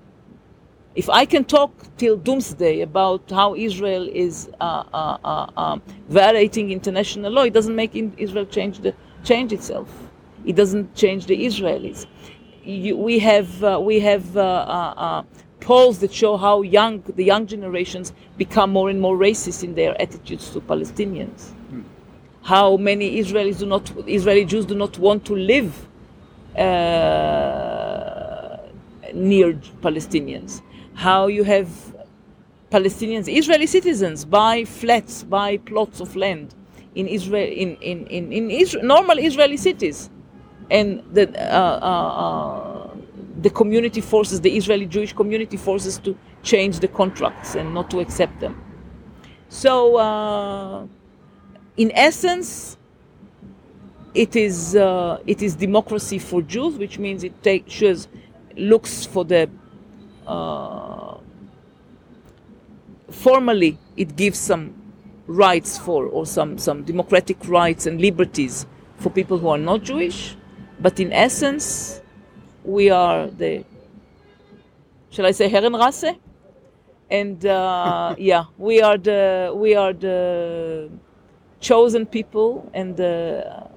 If 0.94 1.08
I 1.08 1.26
can 1.26 1.44
talk 1.44 1.70
till 1.96 2.16
doomsday 2.16 2.80
about 2.80 3.30
how 3.30 3.54
Israel 3.54 4.08
is 4.12 4.50
uh, 4.60 4.82
uh, 4.92 5.18
uh, 5.24 5.50
um, 5.56 5.82
violating 6.08 6.72
international 6.72 7.30
law, 7.30 7.42
it 7.42 7.52
doesn't 7.52 7.76
make 7.76 7.94
Israel 7.94 8.46
change 8.46 8.80
the 8.80 8.94
change 9.22 9.52
itself. 9.52 10.07
It 10.48 10.56
doesn't 10.56 10.96
change 10.96 11.26
the 11.26 11.38
Israelis. 11.46 12.06
You, 12.64 12.96
we 12.96 13.20
have 13.20 13.64
uh, 13.64 13.80
we 13.90 14.00
have 14.00 14.26
uh, 14.36 14.42
uh, 14.42 14.94
uh, 15.08 15.24
polls 15.60 16.00
that 16.00 16.12
show 16.12 16.38
how 16.38 16.62
young 16.62 17.02
the 17.16 17.24
young 17.24 17.46
generations 17.46 18.14
become 18.38 18.72
more 18.72 18.90
and 18.90 19.00
more 19.00 19.18
racist 19.18 19.64
in 19.64 19.76
their 19.76 20.00
attitudes 20.02 20.50
to 20.52 20.62
Palestinians. 20.62 21.52
How 22.42 22.78
many 22.78 23.20
Israelis 23.22 23.60
do 23.60 23.66
not 23.66 23.92
Israeli 24.08 24.46
Jews 24.46 24.66
do 24.66 24.76
not 24.76 24.98
want 24.98 25.26
to 25.26 25.36
live 25.36 25.88
uh, 26.58 28.58
near 29.14 29.54
Palestinians. 29.82 30.62
How 30.94 31.28
you 31.28 31.44
have 31.44 31.68
Palestinians, 32.70 33.28
Israeli 33.34 33.66
citizens, 33.66 34.24
buy 34.24 34.64
flats, 34.64 35.22
buy 35.24 35.56
plots 35.58 36.00
of 36.00 36.16
land 36.16 36.54
in 36.94 37.06
Israel, 37.08 37.48
in 37.64 37.76
in 37.76 38.06
in, 38.08 38.32
in 38.32 38.48
Isra- 38.48 38.82
normal 38.84 39.18
Israeli 39.18 39.56
cities, 39.58 40.10
and 40.70 41.02
the 41.12 41.28
uh, 41.38 41.78
uh, 41.82 42.22
uh, 42.24 42.96
the 43.40 43.50
community 43.50 44.00
forces, 44.00 44.40
the 44.40 44.56
Israeli 44.56 44.86
Jewish 44.86 45.12
community 45.12 45.56
forces 45.56 45.98
to 45.98 46.16
change 46.42 46.80
the 46.80 46.88
contracts 46.88 47.54
and 47.54 47.72
not 47.72 47.90
to 47.90 48.00
accept 48.00 48.40
them. 48.40 48.60
So, 49.48 49.96
uh, 49.96 50.86
in 51.76 51.92
essence, 51.94 52.76
it 54.14 54.36
is 54.36 54.76
uh, 54.76 55.18
it 55.26 55.42
is 55.42 55.54
democracy 55.54 56.18
for 56.18 56.42
Jews, 56.42 56.76
which 56.76 56.98
means 56.98 57.24
it 57.24 57.42
takes 57.42 57.82
looks 58.56 59.06
for 59.06 59.24
the 59.24 59.48
uh, 60.26 61.16
formally 63.10 63.78
it 63.96 64.16
gives 64.16 64.38
some 64.38 64.74
rights 65.26 65.78
for 65.78 66.06
or 66.06 66.26
some 66.26 66.58
some 66.58 66.82
democratic 66.82 67.36
rights 67.48 67.86
and 67.86 68.00
liberties 68.00 68.66
for 68.96 69.10
people 69.10 69.38
who 69.38 69.48
are 69.48 69.58
not 69.58 69.82
Jewish, 69.82 70.36
but 70.80 71.00
in 71.00 71.12
essence, 71.12 72.00
we 72.64 72.90
are 72.90 73.28
the 73.28 73.64
shall 75.10 75.26
I 75.26 75.32
say 75.32 75.48
Herrenrasse? 75.50 76.16
and 77.10 77.44
uh, 77.46 78.14
yeah, 78.18 78.44
we 78.56 78.80
are 78.82 78.98
the 78.98 79.52
we 79.54 79.74
are 79.74 79.92
the 79.92 80.90
chosen 81.60 82.06
people 82.06 82.70
and 82.74 82.96
the 82.96 83.68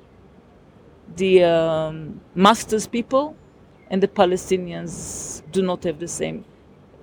the 1.15 1.43
um, 1.43 2.21
masters 2.35 2.87
people, 2.87 3.35
and 3.89 4.01
the 4.01 4.07
Palestinians 4.07 5.41
do 5.51 5.61
not 5.61 5.83
have 5.83 5.99
the 5.99 6.07
same. 6.07 6.45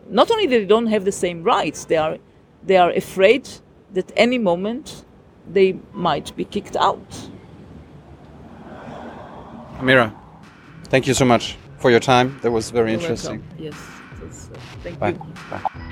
Not 0.08 0.30
only 0.30 0.46
they 0.46 0.64
don't 0.64 0.86
have 0.86 1.04
the 1.04 1.12
same 1.12 1.42
rights, 1.42 1.84
they 1.84 1.96
are 1.96 2.18
they 2.62 2.76
are 2.76 2.90
afraid 2.90 3.48
that 3.94 4.12
any 4.16 4.38
moment 4.38 5.04
they 5.50 5.78
might 5.92 6.34
be 6.36 6.44
kicked 6.44 6.76
out. 6.76 7.30
Amira, 9.78 10.12
thank 10.88 11.06
you 11.06 11.14
so 11.14 11.24
much 11.24 11.56
for 11.78 11.90
your 11.90 12.00
time. 12.00 12.38
That 12.42 12.50
was 12.50 12.70
very 12.70 12.90
You're 12.92 13.00
interesting. 13.00 13.42
welcome. 13.58 13.64
Yes, 13.64 14.50
uh, 14.52 14.58
thank 14.82 14.98
Bye. 14.98 15.10
you. 15.10 15.34
Bye. 15.50 15.84